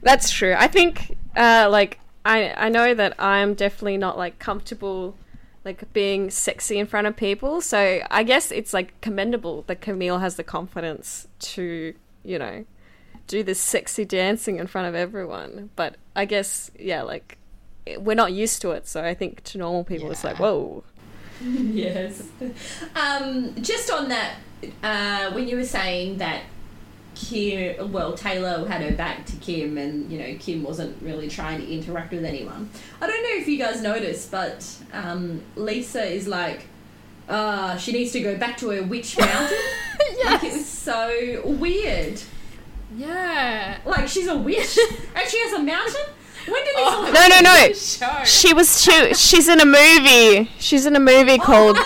That's 0.00 0.30
true. 0.30 0.54
I 0.56 0.68
think, 0.68 1.16
uh, 1.36 1.68
like, 1.68 1.98
I 2.24 2.54
I 2.56 2.68
know 2.68 2.94
that 2.94 3.20
I'm 3.20 3.54
definitely 3.54 3.96
not 3.96 4.16
like 4.16 4.38
comfortable, 4.38 5.16
like 5.64 5.92
being 5.92 6.30
sexy 6.30 6.78
in 6.78 6.86
front 6.86 7.08
of 7.08 7.16
people. 7.16 7.60
So 7.60 8.00
I 8.08 8.22
guess 8.22 8.52
it's 8.52 8.72
like 8.72 9.00
commendable 9.00 9.64
that 9.66 9.80
Camille 9.80 10.18
has 10.20 10.36
the 10.36 10.44
confidence 10.44 11.26
to, 11.40 11.94
you 12.24 12.38
know, 12.38 12.64
do 13.28 13.44
this 13.44 13.60
sexy 13.60 14.04
dancing 14.04 14.58
in 14.58 14.66
front 14.66 14.88
of 14.88 14.94
everyone. 14.96 15.70
But 15.76 15.96
I 16.16 16.24
guess, 16.24 16.72
yeah, 16.78 17.02
like 17.02 17.38
we're 17.98 18.16
not 18.16 18.32
used 18.32 18.60
to 18.62 18.72
it. 18.72 18.88
So 18.88 19.04
I 19.04 19.14
think 19.14 19.44
to 19.44 19.58
normal 19.58 19.84
people, 19.84 20.10
it's 20.10 20.24
like, 20.24 20.38
whoa. 20.38 20.82
yes. 21.40 22.22
Um, 22.96 23.54
just 23.62 23.90
on 23.92 24.08
that, 24.08 24.34
uh, 24.82 25.30
when 25.32 25.46
you 25.46 25.56
were 25.56 25.64
saying 25.64 26.18
that 26.18 26.42
Kim, 27.14 27.92
well, 27.92 28.14
Taylor 28.14 28.66
had 28.68 28.80
her 28.82 28.92
back 28.92 29.26
to 29.26 29.36
Kim, 29.36 29.76
and 29.76 30.10
you 30.10 30.18
know 30.18 30.36
Kim 30.38 30.62
wasn't 30.62 31.00
really 31.02 31.28
trying 31.28 31.60
to 31.60 31.68
interact 31.68 32.12
with 32.12 32.24
anyone. 32.24 32.70
I 33.00 33.06
don't 33.06 33.22
know 33.22 33.40
if 33.40 33.48
you 33.48 33.58
guys 33.58 33.82
noticed, 33.82 34.30
but 34.30 34.66
um, 34.92 35.42
Lisa 35.56 36.04
is 36.04 36.28
like, 36.28 36.66
uh, 37.28 37.76
she 37.76 37.92
needs 37.92 38.12
to 38.12 38.20
go 38.20 38.36
back 38.36 38.56
to 38.58 38.70
her 38.70 38.82
witch 38.82 39.18
mountain. 39.18 39.58
Like 40.24 40.42
it 40.44 40.52
was 40.52 40.66
so 40.66 41.42
weird. 41.44 42.20
Yeah. 42.94 43.78
Like 43.84 44.08
she's 44.08 44.26
a 44.28 44.36
witch 44.36 44.78
and 45.14 45.28
she 45.28 45.38
has 45.40 45.52
a 45.54 45.62
mountain. 45.62 46.02
When 46.46 46.64
did 46.64 46.74
this 46.74 46.74
Oh. 46.78 47.06
all 47.06 47.12
No, 47.12 47.28
no, 47.28 47.40
no. 47.40 47.72
Show. 47.74 48.24
She 48.24 48.54
was 48.54 48.80
she, 48.82 49.14
she's 49.14 49.48
in 49.48 49.60
a 49.60 49.66
movie. 49.66 50.50
She's 50.58 50.86
in 50.86 50.96
a 50.96 51.00
movie 51.00 51.38
oh, 51.40 51.44
called 51.44 51.76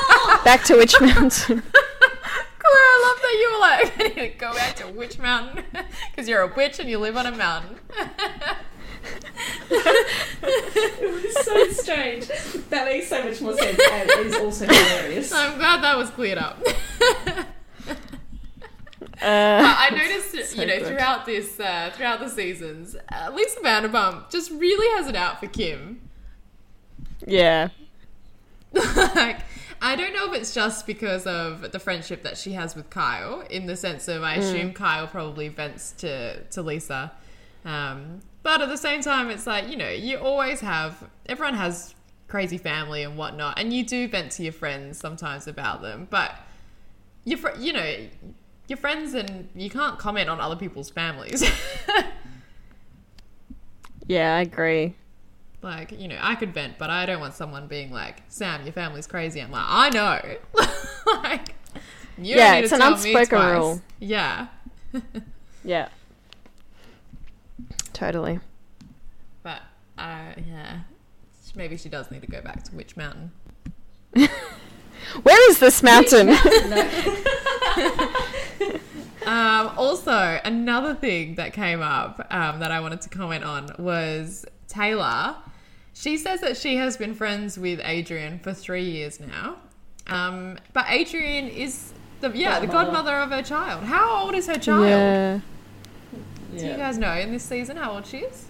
Back 0.44 0.62
to 0.64 0.76
Witch 0.76 0.94
Mountain. 1.00 1.62
Claire, 1.72 2.74
I 2.74 3.02
love 3.04 3.20
that 3.22 3.36
you 3.40 3.50
were 3.52 3.60
like, 3.60 3.92
I 3.98 4.02
need 4.22 4.32
to 4.32 4.38
go 4.38 4.54
back 4.54 4.76
to 4.76 4.86
Witch 4.88 5.18
Mountain 5.18 5.64
because 6.10 6.28
you're 6.28 6.42
a 6.42 6.54
witch 6.54 6.78
and 6.78 6.88
you 6.88 6.98
live 6.98 7.16
on 7.16 7.26
a 7.26 7.32
mountain. 7.32 7.76
It 9.70 11.12
was 11.24 11.44
so 11.44 11.68
strange. 11.70 12.28
That 12.70 12.86
makes 12.86 13.08
so 13.08 13.24
much 13.24 13.40
more 13.40 13.56
sense 13.56 13.80
and 13.90 14.10
it 14.10 14.26
is 14.26 14.34
also 14.36 14.66
hilarious. 14.66 15.32
I'm 15.32 15.58
glad 15.58 15.82
that 15.82 15.96
was 15.96 16.10
cleared 16.10 16.38
up. 16.38 16.64
Uh, 19.22 19.74
I 19.78 19.90
noticed, 19.94 20.52
So 20.54 20.60
you 20.60 20.66
know, 20.66 20.78
good. 20.78 20.88
throughout 20.88 21.24
this, 21.26 21.58
uh, 21.60 21.90
throughout 21.94 22.20
the 22.20 22.28
seasons, 22.28 22.96
uh, 23.10 23.30
Lisa 23.32 23.60
Vanderpump 23.60 24.30
just 24.30 24.50
really 24.50 24.96
has 24.96 25.08
it 25.08 25.16
out 25.16 25.40
for 25.40 25.46
Kim. 25.46 26.00
yeah. 27.26 27.68
like, 28.72 29.40
I 29.82 29.96
don't 29.96 30.14
know 30.14 30.32
if 30.32 30.40
it's 30.40 30.54
just 30.54 30.86
because 30.86 31.26
of 31.26 31.72
the 31.72 31.78
friendship 31.78 32.22
that 32.22 32.38
she 32.38 32.52
has 32.52 32.74
with 32.74 32.88
Kyle, 32.88 33.42
in 33.50 33.66
the 33.66 33.76
sense 33.76 34.08
of 34.08 34.22
I 34.22 34.36
assume 34.36 34.72
Kyle 34.72 35.06
probably 35.06 35.48
vents 35.48 35.92
to 35.98 36.42
to 36.44 36.62
Lisa, 36.62 37.12
um, 37.66 38.20
but 38.42 38.62
at 38.62 38.68
the 38.70 38.78
same 38.78 39.02
time, 39.02 39.28
it's 39.28 39.46
like 39.46 39.68
you 39.68 39.76
know, 39.76 39.90
you 39.90 40.16
always 40.18 40.60
have 40.60 41.04
everyone 41.26 41.54
has 41.54 41.94
crazy 42.28 42.56
family 42.56 43.02
and 43.02 43.18
whatnot, 43.18 43.58
and 43.58 43.74
you 43.74 43.84
do 43.84 44.08
vent 44.08 44.32
to 44.32 44.42
your 44.42 44.52
friends 44.54 44.98
sometimes 44.98 45.46
about 45.46 45.82
them, 45.82 46.06
but 46.08 46.34
your 47.24 47.36
fr- 47.38 47.58
you 47.58 47.72
know. 47.74 47.96
Your 48.68 48.76
friends 48.78 49.12
and 49.14 49.48
you 49.54 49.68
can't 49.70 49.98
comment 49.98 50.28
on 50.30 50.40
other 50.40 50.56
people's 50.56 50.90
families. 50.90 51.42
Yeah, 54.08 54.36
I 54.36 54.40
agree. 54.40 54.94
Like, 55.62 55.92
you 55.92 56.08
know, 56.08 56.18
I 56.20 56.34
could 56.34 56.52
vent, 56.52 56.76
but 56.76 56.90
I 56.90 57.06
don't 57.06 57.20
want 57.20 57.34
someone 57.34 57.68
being 57.68 57.92
like, 57.92 58.22
Sam, 58.28 58.64
your 58.64 58.72
family's 58.72 59.06
crazy. 59.06 59.40
I'm 59.40 59.52
like, 59.52 59.64
I 59.64 59.88
know. 59.90 60.20
like, 61.22 61.54
you 62.18 62.34
Yeah, 62.36 62.54
don't 62.54 62.54
need 62.56 62.60
it's 62.64 62.68
to 62.70 62.74
an 62.74 62.80
tell 62.80 62.92
unspoken 62.94 63.38
rule. 63.52 63.80
Yeah. 64.00 64.48
Yeah. 65.64 65.88
Totally. 67.92 68.40
But, 69.44 69.62
uh, 69.96 70.32
yeah. 70.46 70.80
Maybe 71.54 71.76
she 71.76 71.88
does 71.88 72.10
need 72.10 72.22
to 72.22 72.28
go 72.28 72.40
back 72.42 72.64
to 72.64 72.74
Witch 72.74 72.96
Mountain. 72.96 73.30
Where 75.22 75.50
is 75.50 75.58
this 75.60 75.82
mountain? 75.82 76.36
Um, 79.26 79.70
also, 79.76 80.40
another 80.44 80.94
thing 80.94 81.36
that 81.36 81.52
came 81.52 81.80
up 81.80 82.26
um, 82.30 82.58
that 82.58 82.72
I 82.72 82.80
wanted 82.80 83.02
to 83.02 83.08
comment 83.08 83.44
on 83.44 83.70
was 83.78 84.44
Taylor. 84.66 85.36
She 85.94 86.16
says 86.16 86.40
that 86.40 86.56
she 86.56 86.76
has 86.76 86.96
been 86.96 87.14
friends 87.14 87.56
with 87.56 87.78
Adrienne 87.80 88.40
for 88.40 88.52
three 88.52 88.82
years 88.82 89.20
now. 89.20 89.58
Um, 90.08 90.58
but 90.72 90.86
Adrienne 90.90 91.46
is 91.46 91.92
the 92.20 92.30
yeah 92.30 92.58
the 92.58 92.66
Godmother. 92.66 93.10
godmother 93.12 93.16
of 93.18 93.30
her 93.30 93.42
child. 93.42 93.84
How 93.84 94.24
old 94.24 94.34
is 94.34 94.46
her 94.48 94.58
child? 94.58 94.86
yeah. 94.86 95.40
Do 96.58 96.66
you 96.66 96.76
guys 96.76 96.98
know 96.98 97.12
in 97.14 97.30
this 97.30 97.44
season 97.44 97.76
how 97.76 97.92
old 97.92 98.06
she 98.06 98.18
is? 98.18 98.46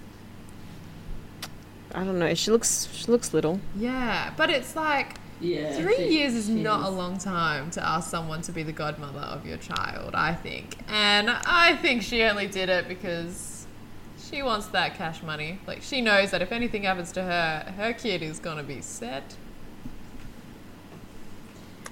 I 1.95 2.05
don't 2.05 2.19
know. 2.19 2.33
She 2.35 2.51
looks 2.51 2.89
she 2.93 3.11
looks 3.11 3.35
little. 3.35 3.61
Yeah, 3.77 4.33
but 4.37 4.49
it's 4.49 4.75
like 4.75 5.17
Yeah. 5.43 5.73
three 5.75 5.97
she- 5.97 6.19
years 6.19 6.35
is 6.35 6.47
she 6.47 6.53
not 6.55 6.87
a 6.87 6.91
long 6.91 7.19
time 7.19 7.71
to 7.73 7.85
ask 7.87 8.09
someone 8.11 8.43
to 8.43 8.53
be 8.53 8.63
the 8.63 8.73
godmother 8.73 9.19
of 9.19 9.45
your 9.45 9.57
child, 9.59 10.15
I 10.15 10.35
think. 10.35 10.77
And 10.89 11.29
I 11.31 11.77
think 11.77 12.03
she 12.03 12.23
only 12.23 12.47
did 12.47 12.69
it 12.69 12.87
because 12.89 13.67
she 14.23 14.43
wants 14.43 14.67
that 14.69 14.97
cash 14.97 15.23
money. 15.23 15.59
Like 15.67 15.83
she 15.83 16.01
knows 16.01 16.31
that 16.31 16.41
if 16.43 16.53
anything 16.53 16.85
happens 16.85 17.13
to 17.13 17.23
her, 17.23 17.73
her 17.77 17.93
kid 17.93 18.23
is 18.23 18.39
gonna 18.39 18.63
be 18.63 18.81
set. 18.81 19.35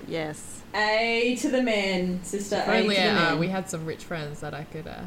Yes. 0.07 0.63
A 0.75 1.37
to 1.41 1.49
the 1.51 1.63
man, 1.63 2.23
sister. 2.23 2.57
If 2.57 2.69
A 2.69 2.79
only 2.83 2.95
to 2.97 3.01
the 3.03 3.09
uh, 3.11 3.15
man. 3.15 3.39
we 3.39 3.49
had 3.49 3.69
some 3.69 3.85
rich 3.85 4.05
friends 4.05 4.41
that 4.41 4.55
I 4.55 4.65
could 4.65 4.87
uh, 4.87 5.03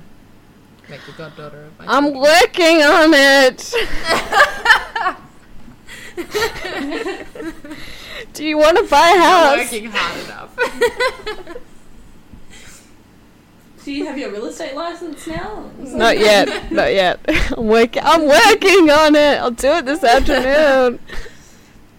make 0.90 1.00
the 1.06 1.14
goddaughter 1.14 1.64
of 1.66 1.80
my 1.80 1.86
I'm 1.88 2.04
children. 2.04 2.22
working 2.22 2.82
on 2.84 3.14
it. 3.14 3.74
Do 8.34 8.46
you 8.46 8.58
want 8.58 8.78
to 8.78 8.84
buy 8.84 9.10
a 9.10 9.18
Not 9.18 9.58
house? 9.58 9.72
working 9.72 9.90
hard 9.92 10.26
enough. 10.26 10.56
Do 13.84 13.92
you 13.92 14.06
have 14.06 14.18
your 14.18 14.32
real 14.32 14.46
estate 14.46 14.76
license 14.76 15.28
now? 15.28 15.70
Not 15.78 16.18
yet. 16.18 16.72
Not 16.72 16.94
yet. 16.94 17.20
I'm 17.58 17.68
working. 17.68 18.02
I'm 18.06 18.26
working 18.26 18.90
on 18.90 19.16
it. 19.16 19.40
I'll 19.40 19.52
do 19.52 19.72
it 19.74 19.86
this 19.86 20.04
afternoon. 20.04 21.00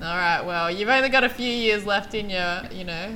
All 0.00 0.16
right. 0.16 0.40
Well, 0.42 0.70
you've 0.70 0.88
only 0.88 1.10
got 1.10 1.24
a 1.24 1.28
few 1.28 1.50
years 1.50 1.84
left 1.84 2.14
in 2.14 2.30
your, 2.30 2.62
you 2.72 2.84
know, 2.84 3.14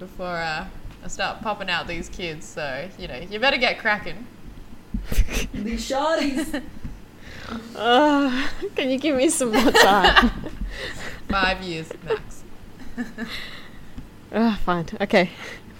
before 0.00 0.36
uh, 0.36 0.66
I 1.04 1.08
start 1.08 1.42
popping 1.42 1.70
out 1.70 1.86
these 1.86 2.08
kids. 2.08 2.44
So 2.46 2.88
you 2.98 3.06
know, 3.06 3.18
you 3.18 3.38
better 3.38 3.58
get 3.58 3.78
cracking. 3.78 4.26
These 5.54 5.88
shorties. 5.88 6.60
Uh, 7.74 8.48
can 8.74 8.90
you 8.90 8.98
give 8.98 9.16
me 9.16 9.28
some 9.28 9.52
more 9.52 9.70
time? 9.70 10.30
Five 11.28 11.62
years 11.62 11.92
max. 12.04 12.44
oh, 14.32 14.58
fine. 14.64 14.86
Okay. 15.00 15.30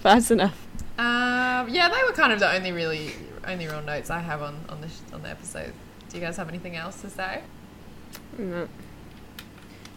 Five's 0.01 0.31
enough. 0.31 0.67
Um, 0.97 1.69
yeah, 1.69 1.89
they 1.89 2.03
were 2.03 2.13
kind 2.13 2.31
of 2.31 2.39
the 2.39 2.51
only 2.51 2.71
really 2.71 3.13
only 3.45 3.67
real 3.67 3.81
notes 3.81 4.09
I 4.09 4.19
have 4.19 4.41
on 4.41 4.63
on 4.69 4.81
the 4.81 4.89
on 5.13 5.23
the 5.23 5.29
episode. 5.29 5.73
Do 6.09 6.17
you 6.17 6.23
guys 6.23 6.37
have 6.37 6.49
anything 6.49 6.75
else 6.75 7.01
to 7.01 7.09
say? 7.09 7.41
No. 8.37 8.67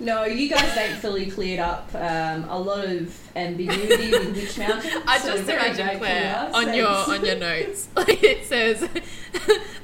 No, 0.01 0.25
you 0.25 0.49
guys 0.49 0.73
thankfully 0.73 1.27
cleared 1.31 1.61
up 1.61 1.91
um, 1.95 2.45
a 2.49 2.59
lot 2.59 2.87
of 2.87 3.15
ambiguity 3.37 4.11
with 4.13 4.35
Witch 4.35 4.59
Mountain. 4.59 5.03
I 5.07 5.19
so 5.19 5.33
just 5.33 5.45
very 5.45 5.59
imagine 5.61 5.85
grateful 5.87 5.99
Claire 6.07 6.33
to 6.33 6.39
us, 6.41 6.55
on 6.55 6.75
your 6.75 6.89
on 6.89 7.25
your 7.27 7.37
notes. 7.49 7.89
Like 7.97 8.23
it 8.23 8.47
says 8.47 8.81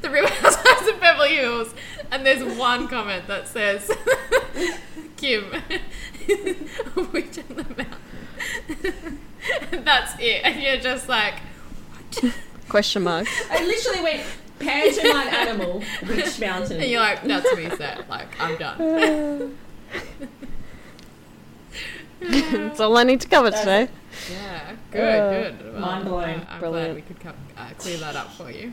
the 0.00 0.10
Real 0.10 0.26
Housewives 0.26 0.88
of 0.88 1.00
Beverly 1.00 1.36
Hills, 1.36 1.74
and 2.10 2.24
there's 2.24 2.42
one 2.58 2.88
comment 2.88 3.26
that 3.26 3.46
says 3.46 3.90
Kim, 5.18 5.50
witch 7.12 7.38
on 7.38 7.56
the 7.56 7.66
mountain. 7.76 9.18
and 9.72 9.86
that's 9.86 10.14
it, 10.18 10.40
and 10.44 10.62
you're 10.62 10.78
just 10.78 11.08
like, 11.10 11.34
what? 12.20 12.34
Question 12.70 13.02
mark. 13.02 13.26
I 13.50 13.64
literally 13.64 14.00
went 14.02 14.22
pantomime 14.58 15.28
animal, 15.28 15.82
Witch 16.08 16.40
Mountain. 16.40 16.80
and 16.80 16.90
you're 16.90 17.00
like, 17.00 17.22
that's 17.22 17.54
me 17.54 17.68
set. 17.76 18.08
Like 18.08 18.28
I'm 18.40 18.56
done. 18.56 19.58
That's 22.52 22.80
all 22.80 22.96
I 22.96 23.02
need 23.04 23.20
to 23.20 23.28
cover 23.28 23.50
today. 23.50 23.88
Yeah, 24.30 24.72
good, 24.90 25.00
Uh, 25.00 25.30
good. 25.50 25.72
Well, 25.72 25.80
mind 25.80 26.04
blown. 26.04 26.24
I- 26.48 26.54
I'm 26.54 26.60
glad 26.60 26.94
we 26.94 27.02
could 27.02 27.20
co- 27.20 27.32
uh, 27.56 27.68
clear 27.78 27.98
that 27.98 28.16
up 28.16 28.32
for 28.32 28.50
you. 28.50 28.72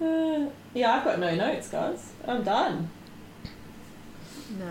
Uh, 0.00 0.50
yeah, 0.74 0.94
I've 0.96 1.04
got 1.04 1.18
no 1.18 1.34
notes, 1.34 1.68
guys. 1.68 2.12
I'm 2.26 2.42
done. 2.44 2.90
No. 4.58 4.70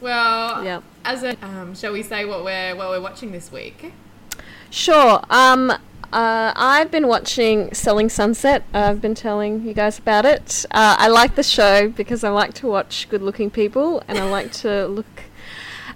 Well, 0.00 0.64
Yeah. 0.64 0.80
as 1.04 1.22
a 1.22 1.36
um, 1.44 1.74
shall 1.74 1.92
we 1.92 2.02
say 2.02 2.24
what 2.24 2.44
we're 2.44 2.74
what 2.74 2.88
we're 2.90 3.00
watching 3.00 3.32
this 3.32 3.50
week? 3.52 3.92
Sure. 4.70 5.22
Um, 5.30 5.72
Uh, 6.12 6.52
I've 6.54 6.92
been 6.92 7.08
watching 7.08 7.74
Selling 7.74 8.08
Sunset. 8.08 8.62
I've 8.72 9.00
been 9.00 9.16
telling 9.16 9.64
you 9.66 9.74
guys 9.74 9.98
about 9.98 10.24
it. 10.24 10.64
Uh, 10.70 10.94
I 10.96 11.08
like 11.08 11.34
the 11.34 11.42
show 11.42 11.88
because 11.88 12.22
I 12.22 12.28
like 12.28 12.54
to 12.54 12.68
watch 12.68 13.08
good 13.10 13.20
looking 13.20 13.50
people 13.50 14.00
and 14.06 14.16
I 14.16 14.30
like 14.30 14.52
to 14.62 14.86
look 14.86 15.24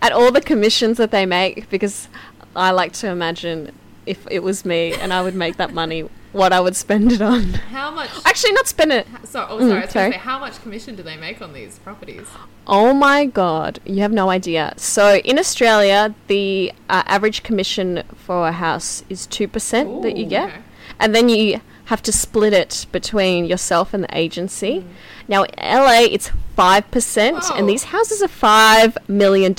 at 0.03 0.13
all 0.13 0.31
the 0.33 0.41
commissions 0.41 0.97
that 0.99 1.11
they 1.11 1.27
make 1.27 1.69
because 1.71 2.09
I 2.57 2.71
like 2.71 2.93
to 2.95 3.09
imagine 3.09 3.73
if 4.07 4.27
it 4.31 4.43
was 4.43 4.65
me 4.65 4.95
and 4.95 5.13
I 5.13 5.23
would 5.23 5.35
make 5.35 5.57
that 5.59 5.73
money, 5.75 6.09
what 6.33 6.53
I 6.53 6.61
would 6.61 6.77
spend 6.77 7.13
it 7.13 7.21
on. 7.23 7.43
How 7.73 7.91
much? 7.91 8.11
Actually, 8.25 8.53
not 8.53 8.67
spend 8.67 8.93
it. 8.93 9.07
So, 9.25 9.47
oh, 9.49 9.59
Mm, 9.59 9.69
sorry, 9.69 9.73
I 9.73 9.85
was 9.85 9.91
sorry. 9.91 10.13
say, 10.13 10.19
how 10.19 10.39
much 10.39 10.63
commission 10.63 10.95
do 10.97 11.03
they 11.03 11.17
make 11.17 11.43
on 11.43 11.53
these 11.53 11.79
properties? 11.79 12.27
Oh 12.67 12.93
my 12.95 13.27
god, 13.27 13.81
you 13.85 14.01
have 14.01 14.13
no 14.13 14.31
idea. 14.31 14.73
So 14.77 15.17
in 15.17 15.39
Australia, 15.39 16.15
the 16.27 16.73
uh, 16.89 17.03
average 17.07 17.43
commission 17.43 18.03
for 18.15 18.49
a 18.49 18.53
house 18.53 19.05
is 19.09 19.27
2% 19.27 20.03
that 20.03 20.17
you 20.17 20.27
get. 20.27 20.49
okay. 20.49 20.59
And 21.01 21.15
then 21.15 21.29
you 21.29 21.61
have 21.89 22.03
to 22.03 22.13
split 22.13 22.53
it 22.53 22.87
between 22.93 23.47
yourself 23.47 23.95
and 23.95 24.05
the 24.05 24.17
agency. 24.19 24.81
Mm. 24.81 24.85
Now, 25.27 25.45
in 25.45 25.55
LA, 25.59 26.07
it's 26.11 26.31
5%, 26.57 27.33
Whoa. 27.33 27.57
and 27.57 27.67
these 27.67 27.85
houses 27.85 28.23
are 28.23 28.29
$5 28.29 29.09
million. 29.09 29.57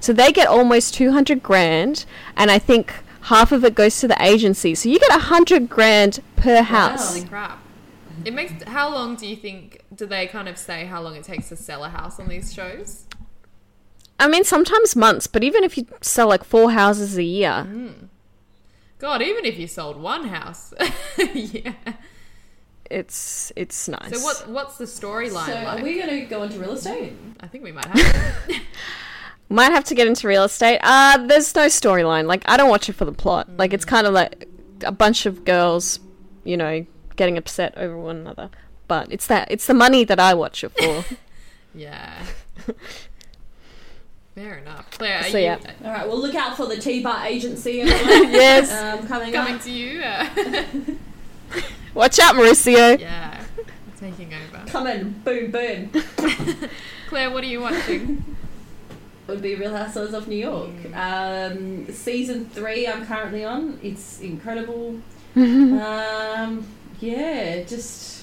So 0.00 0.14
they 0.14 0.32
get 0.32 0.48
almost 0.48 0.94
200 0.94 1.42
grand, 1.42 2.06
and 2.38 2.50
I 2.50 2.58
think 2.58 2.94
half 3.22 3.52
of 3.52 3.64
it 3.64 3.74
goes 3.74 4.00
to 4.00 4.08
the 4.08 4.16
agency. 4.22 4.74
So 4.74 4.88
you 4.88 4.98
get 4.98 5.10
100 5.10 5.68
grand 5.68 6.20
per 6.36 6.62
house. 6.62 7.16
Holy 7.16 7.28
crap! 7.28 7.62
It 8.24 8.32
makes. 8.32 8.62
How 8.64 8.90
long 8.90 9.16
do 9.16 9.26
you 9.26 9.36
think? 9.36 9.82
Do 9.94 10.06
they 10.06 10.26
kind 10.26 10.48
of 10.48 10.56
say 10.56 10.86
how 10.86 11.02
long 11.02 11.16
it 11.16 11.24
takes 11.24 11.50
to 11.50 11.56
sell 11.56 11.84
a 11.84 11.90
house 11.90 12.18
on 12.18 12.28
these 12.28 12.54
shows? 12.54 13.04
I 14.18 14.26
mean, 14.26 14.42
sometimes 14.42 14.96
months, 14.96 15.26
but 15.26 15.44
even 15.44 15.64
if 15.64 15.76
you 15.76 15.86
sell 16.00 16.28
like 16.28 16.44
four 16.44 16.72
houses 16.72 17.16
a 17.18 17.22
year, 17.22 17.66
God, 18.98 19.22
even 19.22 19.44
if 19.44 19.58
you 19.58 19.66
sold 19.68 19.96
one 20.00 20.28
house, 20.28 20.74
yeah. 21.34 21.72
it's 22.90 23.52
it's 23.54 23.88
nice. 23.88 24.10
So 24.18 24.20
what? 24.24 24.48
What's 24.48 24.78
the 24.78 24.86
storyline 24.86 25.46
So 25.46 25.52
like? 25.54 25.80
are 25.80 25.82
we 25.82 25.94
going 25.96 26.08
to 26.20 26.26
go 26.26 26.42
into 26.42 26.58
real 26.58 26.72
estate? 26.72 27.12
I 27.40 27.46
think 27.46 27.62
we 27.64 27.72
might 27.72 27.86
have. 27.86 28.46
to. 28.48 28.60
Might 29.50 29.72
have 29.72 29.84
to 29.84 29.94
get 29.94 30.06
into 30.06 30.28
real 30.28 30.44
estate. 30.44 30.78
Uh, 30.82 31.16
there's 31.26 31.54
no 31.54 31.68
storyline. 31.68 32.26
Like, 32.26 32.42
I 32.44 32.58
don't 32.58 32.68
watch 32.68 32.90
it 32.90 32.92
for 32.92 33.06
the 33.06 33.12
plot. 33.12 33.48
Like, 33.56 33.72
it's 33.72 33.86
kind 33.86 34.06
of 34.06 34.12
like 34.12 34.46
a 34.84 34.92
bunch 34.92 35.24
of 35.24 35.46
girls, 35.46 36.00
you 36.44 36.54
know, 36.54 36.84
getting 37.16 37.38
upset 37.38 37.72
over 37.78 37.96
one 37.96 38.16
another. 38.16 38.50
But 38.88 39.10
it's 39.10 39.26
that 39.28 39.50
it's 39.50 39.66
the 39.66 39.72
money 39.72 40.04
that 40.04 40.20
I 40.20 40.34
watch 40.34 40.62
it 40.64 40.72
for. 40.78 41.02
yeah. 41.74 42.26
Fair 44.38 44.58
enough. 44.58 44.88
Claire, 44.92 45.24
So, 45.24 45.36
you 45.38 45.44
yeah. 45.44 45.58
All 45.84 45.90
right, 45.90 46.06
well, 46.06 46.20
look 46.20 46.36
out 46.36 46.56
for 46.56 46.66
the 46.66 46.76
Tea 46.76 47.02
Bar 47.02 47.26
agency 47.26 47.80
everyone. 47.80 48.32
yes. 48.32 48.70
um, 48.70 49.04
coming, 49.08 49.32
coming 49.32 49.56
up. 49.56 49.62
to 49.62 49.70
you? 49.72 50.00
Uh, 50.00 50.28
Watch 51.94 52.20
out, 52.20 52.36
Mauricio. 52.36 53.00
yeah, 53.00 53.42
taking 53.98 54.32
over. 54.32 54.64
Come 54.70 54.86
in, 54.86 55.10
boom, 55.24 55.50
boom. 55.50 55.90
Claire, 57.08 57.32
what 57.32 57.42
are 57.42 57.48
you 57.48 57.62
watching? 57.62 58.36
Would 59.26 59.42
be 59.42 59.56
Real 59.56 59.74
Housewives 59.76 60.14
of 60.14 60.28
New 60.28 60.36
York. 60.36 60.70
Um, 60.94 61.90
season 61.92 62.48
three, 62.48 62.86
I'm 62.86 63.04
currently 63.06 63.44
on. 63.44 63.80
It's 63.82 64.20
incredible. 64.20 65.00
um, 65.34 66.64
yeah, 67.00 67.62
just 67.64 68.17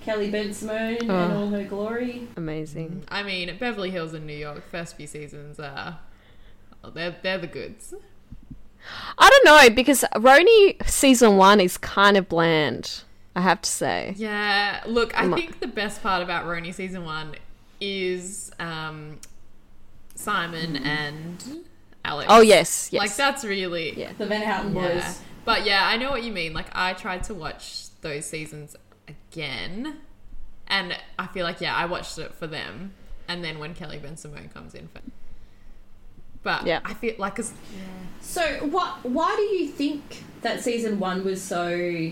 Kelly 0.00 0.30
Bensimon 0.30 1.00
and 1.00 1.10
Oh. 1.10 1.36
all 1.40 1.48
her 1.50 1.64
glory. 1.64 2.28
Amazing. 2.36 3.04
I 3.08 3.22
mean, 3.22 3.54
Beverly 3.58 3.90
Hills 3.90 4.14
in 4.14 4.26
New 4.26 4.36
York. 4.36 4.68
First 4.70 4.96
few 4.96 5.06
seasons 5.06 5.60
are. 5.60 5.98
oh, 6.82 6.90
they're 6.90 7.16
they're 7.22 7.38
the 7.38 7.46
goods. 7.46 7.94
I 9.18 9.28
don't 9.28 9.44
know 9.44 9.74
because 9.74 10.04
RHONY 10.14 10.88
season 10.88 11.36
one 11.36 11.60
is 11.60 11.76
kind 11.76 12.16
of 12.16 12.28
bland. 12.28 13.02
I 13.36 13.42
have 13.42 13.60
to 13.62 13.70
say. 13.70 14.14
Yeah, 14.16 14.82
look, 14.86 15.16
I 15.18 15.30
think 15.32 15.60
the 15.60 15.66
best 15.68 16.02
part 16.02 16.22
about 16.22 16.46
RHONY 16.46 16.72
season 16.74 17.04
one 17.04 17.34
is 17.80 18.50
um, 18.58 19.18
Simon 20.14 20.76
and 20.78 21.44
Alex. 22.04 22.26
Oh 22.32 22.40
yes, 22.40 22.88
yes. 22.92 23.00
Like 23.00 23.14
that's 23.16 23.44
really 23.44 23.98
Yeah. 23.98 24.12
The 24.16 24.26
Van 24.26 24.42
Houten 24.42 24.74
yeah. 24.74 24.94
boys. 24.94 25.20
But 25.44 25.64
yeah, 25.66 25.86
I 25.86 25.96
know 25.96 26.10
what 26.10 26.22
you 26.24 26.32
mean. 26.32 26.54
Like 26.54 26.66
I 26.72 26.92
tried 26.94 27.22
to 27.24 27.34
watch 27.34 27.86
those 28.00 28.24
seasons 28.26 28.76
again, 29.32 29.96
and 30.66 30.96
I 31.18 31.26
feel 31.28 31.44
like 31.44 31.60
yeah, 31.60 31.74
I 31.74 31.86
watched 31.86 32.18
it 32.18 32.34
for 32.34 32.46
them, 32.46 32.92
and 33.28 33.44
then 33.44 33.58
when 33.58 33.74
Kelly 33.74 33.98
Bensimon 33.98 34.52
comes 34.52 34.74
in 34.74 34.88
for. 34.88 35.00
But 36.42 36.66
Yeah. 36.66 36.80
I 36.84 36.94
feel 36.94 37.14
like 37.18 37.36
'cause- 37.36 37.52
So, 38.22 38.42
what? 38.70 39.04
Why 39.04 39.34
do 39.36 39.42
you 39.42 39.68
think 39.68 40.24
that 40.42 40.62
season 40.62 40.98
one 40.98 41.24
was 41.24 41.40
so, 41.42 42.10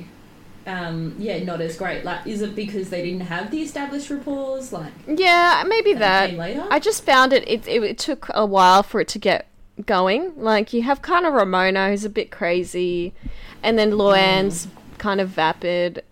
um, 0.66 1.14
yeah, 1.18 1.42
not 1.44 1.60
as 1.60 1.76
great? 1.76 2.04
Like, 2.04 2.26
is 2.26 2.42
it 2.42 2.54
because 2.54 2.90
they 2.90 3.02
didn't 3.02 3.26
have 3.26 3.50
the 3.50 3.62
established 3.62 4.10
rapport? 4.10 4.60
Like, 4.70 4.92
Yeah, 5.06 5.64
maybe 5.66 5.94
that 5.94 6.30
that. 6.30 6.36
later? 6.38 6.66
I 6.70 6.78
just 6.78 7.04
found 7.04 7.32
it, 7.32 7.44
it, 7.48 7.66
it. 7.66 7.82
It 7.82 7.98
took 7.98 8.28
a 8.34 8.44
while 8.46 8.82
for 8.82 9.00
it 9.00 9.08
to 9.08 9.18
get 9.18 9.46
going. 9.86 10.32
Like 10.36 10.72
you 10.72 10.82
have 10.82 11.00
kind 11.02 11.24
of 11.24 11.32
Ramona, 11.34 11.88
who's 11.90 12.04
a 12.04 12.10
bit 12.10 12.30
crazy, 12.30 13.14
and 13.62 13.78
then 13.78 13.92
Luann's 13.92 14.66
kind 14.98 15.20
of 15.20 15.28
vapid, 15.28 16.02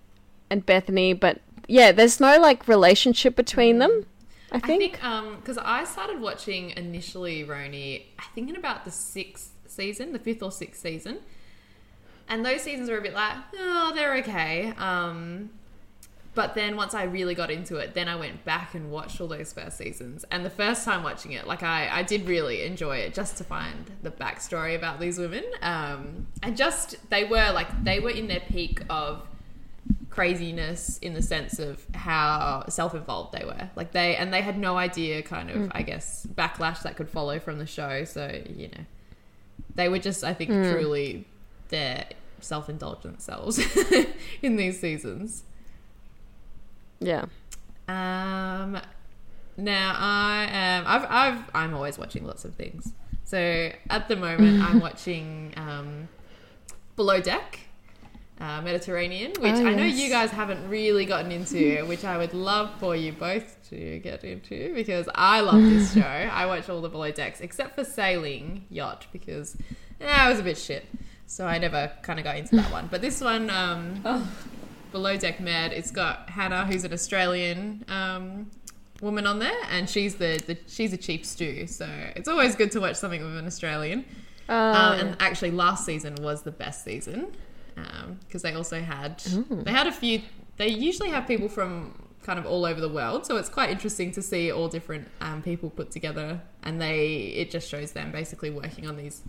and 0.50 0.64
Bethany. 0.64 1.12
But 1.12 1.40
yeah, 1.68 1.92
there's 1.92 2.20
no 2.20 2.38
like 2.38 2.66
relationship 2.68 3.36
between 3.36 3.78
them. 3.78 4.06
I 4.52 4.56
I 4.56 4.60
think. 4.60 4.80
think 5.00 5.04
um 5.04 5.36
because 5.36 5.58
I 5.58 5.84
started 5.84 6.20
watching 6.20 6.70
initially 6.70 7.44
RHONY, 7.44 8.02
I 8.18 8.24
think 8.34 8.48
in 8.48 8.56
about 8.56 8.84
the 8.84 8.90
sixth 8.90 9.52
season, 9.66 10.12
the 10.12 10.18
fifth 10.18 10.42
or 10.42 10.52
sixth 10.52 10.80
season, 10.80 11.18
and 12.28 12.44
those 12.44 12.62
seasons 12.62 12.88
were 12.88 12.98
a 12.98 13.02
bit 13.02 13.14
like 13.14 13.36
oh 13.56 13.92
they're 13.94 14.14
okay. 14.16 14.72
Um, 14.78 15.50
but 16.34 16.54
then 16.54 16.76
once 16.76 16.92
I 16.92 17.04
really 17.04 17.34
got 17.34 17.50
into 17.50 17.76
it, 17.76 17.94
then 17.94 18.08
I 18.08 18.16
went 18.16 18.44
back 18.44 18.74
and 18.74 18.90
watched 18.90 19.22
all 19.22 19.26
those 19.26 19.54
first 19.54 19.78
seasons. 19.78 20.22
And 20.30 20.44
the 20.44 20.50
first 20.50 20.84
time 20.84 21.02
watching 21.02 21.32
it, 21.32 21.46
like 21.46 21.62
I, 21.62 21.88
I 21.90 22.02
did 22.02 22.28
really 22.28 22.62
enjoy 22.64 22.98
it 22.98 23.14
just 23.14 23.38
to 23.38 23.44
find 23.44 23.90
the 24.02 24.10
backstory 24.10 24.76
about 24.76 25.00
these 25.00 25.18
women. 25.18 25.44
Um, 25.62 26.26
and 26.42 26.54
just 26.54 27.08
they 27.08 27.24
were 27.24 27.52
like 27.52 27.84
they 27.84 28.00
were 28.00 28.10
in 28.10 28.28
their 28.28 28.40
peak 28.40 28.82
of 28.90 29.26
craziness 30.16 30.96
in 31.02 31.12
the 31.12 31.20
sense 31.20 31.58
of 31.58 31.84
how 31.94 32.64
self-involved 32.70 33.38
they 33.38 33.44
were. 33.44 33.68
Like 33.76 33.92
they 33.92 34.16
and 34.16 34.32
they 34.32 34.40
had 34.40 34.58
no 34.58 34.78
idea 34.78 35.20
kind 35.22 35.50
of 35.50 35.70
i 35.74 35.82
guess 35.82 36.26
backlash 36.34 36.80
that 36.84 36.96
could 36.96 37.10
follow 37.10 37.38
from 37.38 37.58
the 37.58 37.66
show. 37.66 38.04
So 38.04 38.40
you 38.48 38.68
know 38.68 38.84
they 39.74 39.90
were 39.90 39.98
just 39.98 40.24
i 40.24 40.32
think 40.32 40.50
truly 40.50 41.26
their 41.68 42.06
self-indulgent 42.40 43.20
selves 43.20 43.58
in 44.42 44.56
these 44.56 44.80
seasons. 44.80 45.44
Yeah. 46.98 47.26
um 47.86 48.80
now 49.58 49.94
i 49.98 50.48
am 50.50 50.84
i've 50.86 51.06
i've 51.10 51.50
i'm 51.54 51.74
always 51.74 51.98
watching 51.98 52.24
lots 52.26 52.46
of 52.46 52.54
things. 52.54 52.94
So 53.24 53.70
at 53.90 54.08
the 54.08 54.16
moment 54.16 54.62
i'm 54.62 54.80
watching 54.88 55.52
um 55.58 56.08
below 56.96 57.20
deck 57.20 57.65
uh, 58.40 58.60
Mediterranean, 58.62 59.30
which 59.40 59.54
Oh, 59.54 59.66
I 59.66 59.74
know 59.74 59.84
yes. 59.84 59.98
you 59.98 60.08
guys 60.10 60.30
haven't 60.30 60.68
really 60.68 61.04
gotten 61.06 61.32
into, 61.32 61.84
which 61.86 62.04
I 62.04 62.18
would 62.18 62.34
love 62.34 62.70
for 62.78 62.94
you 62.94 63.12
both 63.12 63.56
to 63.70 63.98
get 64.00 64.24
into 64.24 64.74
because 64.74 65.08
I 65.14 65.40
love 65.40 65.62
this 65.62 65.94
show. 66.00 66.00
I 66.02 66.46
watch 66.46 66.68
all 66.68 66.80
the 66.82 66.88
below 66.88 67.10
decks 67.10 67.40
except 67.40 67.74
for 67.74 67.84
sailing 67.84 68.64
yacht 68.70 69.06
because 69.12 69.56
eh, 70.00 70.26
it 70.26 70.30
was 70.30 70.38
a 70.38 70.42
bit 70.42 70.58
shit, 70.58 70.84
so 71.26 71.46
I 71.46 71.58
never 71.58 71.90
kind 72.02 72.18
of 72.18 72.24
got 72.24 72.36
into 72.36 72.56
that 72.56 72.70
one. 72.70 72.88
But 72.90 73.00
this 73.00 73.20
one, 73.20 73.48
um, 73.50 74.02
Oh. 74.04 74.28
below 74.92 75.16
deck 75.16 75.40
med, 75.40 75.72
it's 75.72 75.90
got 75.90 76.28
Hannah, 76.30 76.66
who's 76.66 76.84
an 76.84 76.92
Australian 76.92 77.84
um, 77.88 78.50
woman 79.00 79.26
on 79.26 79.38
there, 79.38 79.56
and 79.70 79.88
she's 79.88 80.16
the, 80.16 80.40
the 80.46 80.58
she's 80.68 80.92
a 80.92 80.96
chief 80.98 81.24
stew, 81.24 81.66
so 81.66 81.88
it's 82.14 82.28
always 82.28 82.54
good 82.54 82.70
to 82.72 82.80
watch 82.80 82.96
something 82.96 83.22
with 83.22 83.36
an 83.36 83.46
Australian. 83.46 84.04
Uh, 84.48 84.52
Um, 84.52 84.98
and 85.00 85.16
actually, 85.20 85.50
last 85.50 85.84
season 85.86 86.14
was 86.20 86.42
the 86.42 86.52
best 86.52 86.84
season 86.84 87.34
because 88.26 88.42
they 88.42 88.54
also 88.54 88.80
had 88.80 89.18
they 89.50 89.70
had 89.70 89.86
a 89.86 89.92
few. 89.92 90.22
They 90.56 90.68
usually 90.68 91.10
have 91.10 91.26
people 91.26 91.48
from 91.48 92.02
kind 92.22 92.38
of 92.38 92.46
all 92.46 92.64
over 92.64 92.80
the 92.80 92.88
world, 92.88 93.26
so 93.26 93.36
it's 93.36 93.48
quite 93.48 93.70
interesting 93.70 94.10
to 94.12 94.22
see 94.22 94.50
all 94.50 94.68
different 94.68 95.08
um, 95.20 95.42
people 95.42 95.70
put 95.70 95.90
together, 95.90 96.40
and 96.62 96.80
they 96.80 97.16
it 97.36 97.50
just 97.50 97.68
shows 97.68 97.92
them 97.92 98.10
basically 98.10 98.50
working 98.50 98.88
on 98.88 98.96
these 98.96 99.22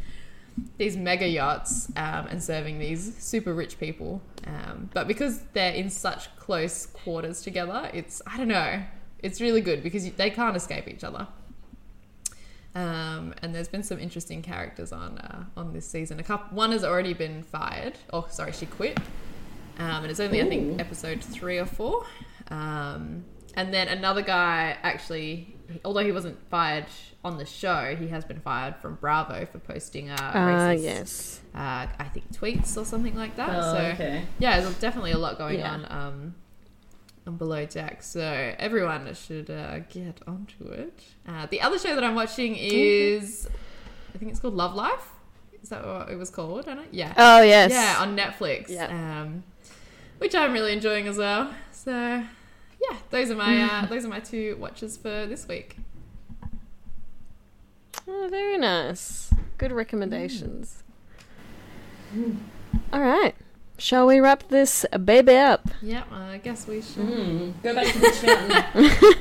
these 0.78 0.98
mega 0.98 1.28
yachts 1.28 1.90
um, 1.96 2.28
and 2.28 2.42
serving 2.42 2.80
these 2.80 3.16
super 3.18 3.54
rich 3.54 3.80
people. 3.80 4.22
Um, 4.46 4.90
but 4.94 5.08
because 5.08 5.42
they're 5.54 5.74
in 5.74 5.90
such 5.90 6.36
close 6.38 6.88
quarters 6.88 7.42
together, 7.42 7.90
it's 7.94 8.22
I 8.26 8.38
don't 8.38 8.48
know. 8.48 8.84
It's 9.20 9.42
really 9.42 9.62
good 9.62 9.84
because 9.84 10.10
they 10.12 10.30
can't 10.30 10.56
escape 10.56 10.88
each 10.88 11.04
other. 11.04 11.28
Um, 12.76 13.34
and 13.42 13.56
there's 13.56 13.68
been 13.68 13.84
some 13.84 14.00
interesting 14.00 14.42
characters 14.42 14.92
on 14.92 15.18
uh, 15.18 15.46
on 15.56 15.74
this 15.74 15.88
season. 15.88 16.20
A 16.20 16.24
couple, 16.24 16.56
one 16.56 16.72
has 16.72 16.84
already 16.84 17.14
been 17.14 17.44
fired. 17.44 17.94
Oh, 18.14 18.28
sorry, 18.30 18.52
she 18.52 18.66
quit. 18.66 19.00
Um, 19.80 20.04
and 20.04 20.08
it's 20.08 20.20
only 20.20 20.42
I 20.42 20.48
think 20.48 20.80
episode 20.80 21.24
three 21.24 21.58
or 21.58 21.66
four. 21.66 22.06
Um, 22.50 23.26
and 23.56 23.74
then 23.74 23.88
another 23.88 24.22
guy 24.22 24.78
actually 24.84 25.58
although 25.84 26.04
he 26.04 26.12
wasn't 26.12 26.38
fired 26.50 26.86
on 27.24 27.38
the 27.38 27.46
show, 27.46 27.96
he 28.00 28.08
has 28.08 28.24
been 28.24 28.40
fired 28.40 28.76
from 28.78 28.96
Bravo 28.96 29.46
for 29.46 29.60
posting 29.60 30.10
uh, 30.10 30.16
racist, 30.34 30.84
yes. 30.84 31.42
uh, 31.54 31.88
I 32.00 32.06
think 32.14 32.32
tweets 32.32 32.78
or 32.78 32.86
something 32.86 33.16
like 33.16 33.36
that. 33.36 33.50
Oh, 33.50 33.74
so 33.74 33.80
okay. 33.94 34.24
yeah, 34.40 34.60
there's 34.62 34.80
definitely 34.80 35.12
a 35.12 35.18
lot 35.18 35.38
going 35.38 35.60
Yeah. 35.60 35.74
on 35.74 35.86
Below 37.36 37.66
Deck. 37.66 38.04
So 38.04 38.22
everyone 38.58 39.14
should 39.14 39.50
uh, 39.50 39.80
get 39.80 40.22
onto 40.28 40.66
it. 40.66 41.04
Uh, 41.28 41.48
the 41.48 41.62
other 41.62 41.78
show 41.78 41.94
that 41.96 42.04
I'm 42.04 42.16
watching 42.16 42.56
is, 42.56 43.48
I 44.14 44.18
think 44.18 44.32
it's 44.32 44.40
called 44.40 44.56
Love 44.56 44.76
Life. 44.76 45.12
Is 45.62 45.70
that 45.70 45.86
what 45.86 46.10
it 46.10 46.16
was 46.16 46.30
called? 46.30 46.68
I 46.68 46.76
don't. 46.76 46.94
Yeah. 46.94 47.14
Oh, 47.18 47.42
yes. 47.42 47.72
Yeah, 47.72 47.98
on 48.00 48.16
Netflix. 48.16 48.70
Yeah. 48.70 49.22
Um, 49.22 49.44
which 50.18 50.34
I'm 50.36 50.54
really 50.54 50.74
enjoying 50.74 51.08
as 51.08 51.18
well. 51.18 51.54
So 51.72 51.92
yeah, 51.92 52.98
those 53.10 53.32
are 53.32 53.36
my 53.36 53.62
uh, 53.62 53.86
those 53.90 54.06
are 54.06 54.10
my 54.10 54.20
two 54.20 54.58
watches 54.60 54.98
for 54.98 55.26
this 55.26 55.48
week. 55.48 55.78
Oh, 58.08 58.28
very 58.30 58.58
nice. 58.58 59.32
Good 59.58 59.72
recommendations. 59.72 60.84
All 62.94 63.02
right. 63.02 63.36
Shall 63.78 64.08
we 64.08 64.20
wrap 64.20 64.48
this 64.50 64.86
baby 65.06 65.36
up? 65.36 65.70
Yeah, 65.82 66.04
I 66.12 66.40
guess 66.40 66.68
we 66.68 66.82
should. 66.82 67.04
Mm, 67.04 67.54
go 67.62 67.76
back 67.76 67.94
to 67.94 68.00
Witch 68.00 68.24
Mountain. 68.24 69.14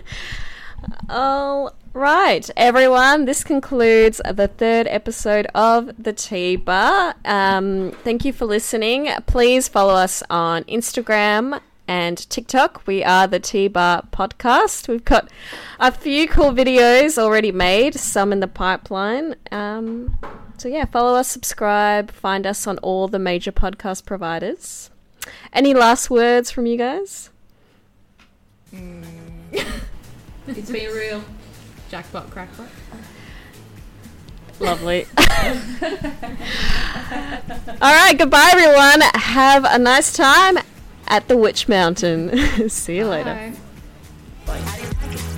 All 1.10 1.74
right, 1.92 2.48
everyone. 2.56 3.26
This 3.26 3.44
concludes 3.44 4.20
the 4.24 4.48
third 4.48 4.86
episode 4.86 5.46
of 5.54 5.90
the 6.02 6.12
Tea 6.14 6.56
Bar. 6.56 7.14
Um, 7.24 7.92
thank 8.02 8.24
you 8.24 8.32
for 8.32 8.46
listening. 8.46 9.08
Please 9.26 9.68
follow 9.68 9.94
us 9.94 10.22
on 10.30 10.64
Instagram 10.64 11.60
and 11.86 12.18
TikTok. 12.30 12.86
We 12.86 13.04
are 13.04 13.26
the 13.26 13.40
Tea 13.40 13.68
Bar 13.68 14.06
Podcast. 14.10 14.88
We've 14.88 15.04
got 15.04 15.30
a 15.78 15.92
few 15.92 16.28
cool 16.28 16.52
videos 16.52 17.18
already 17.18 17.52
made, 17.52 17.94
some 17.94 18.32
in 18.32 18.40
the 18.40 18.48
pipeline. 18.48 19.36
Um, 19.52 20.18
so 20.58 20.68
yeah, 20.68 20.84
follow 20.84 21.14
us, 21.14 21.28
subscribe, 21.28 22.10
find 22.10 22.46
us 22.46 22.66
on 22.66 22.78
all 22.78 23.08
the 23.08 23.18
major 23.18 23.52
podcast 23.52 24.04
providers. 24.04 24.90
Any 25.52 25.74
last 25.74 26.10
words 26.10 26.50
from 26.50 26.66
you 26.66 26.76
guys? 26.76 27.30
Mm. 28.72 29.04
it's 30.48 30.70
been 30.70 30.92
real. 30.92 31.22
Jackpot, 31.90 32.30
crackpot. 32.30 32.68
Lovely. 34.58 35.06
All 37.82 37.92
right, 37.92 38.16
goodbye, 38.18 38.50
everyone. 38.52 39.02
Have 39.14 39.64
a 39.64 39.78
nice 39.78 40.12
time 40.12 40.58
at 41.06 41.28
the 41.28 41.36
Witch 41.36 41.68
Mountain. 41.68 42.68
See 42.68 42.96
you 42.96 43.06
later. 43.06 43.52
Bye. 44.46 45.32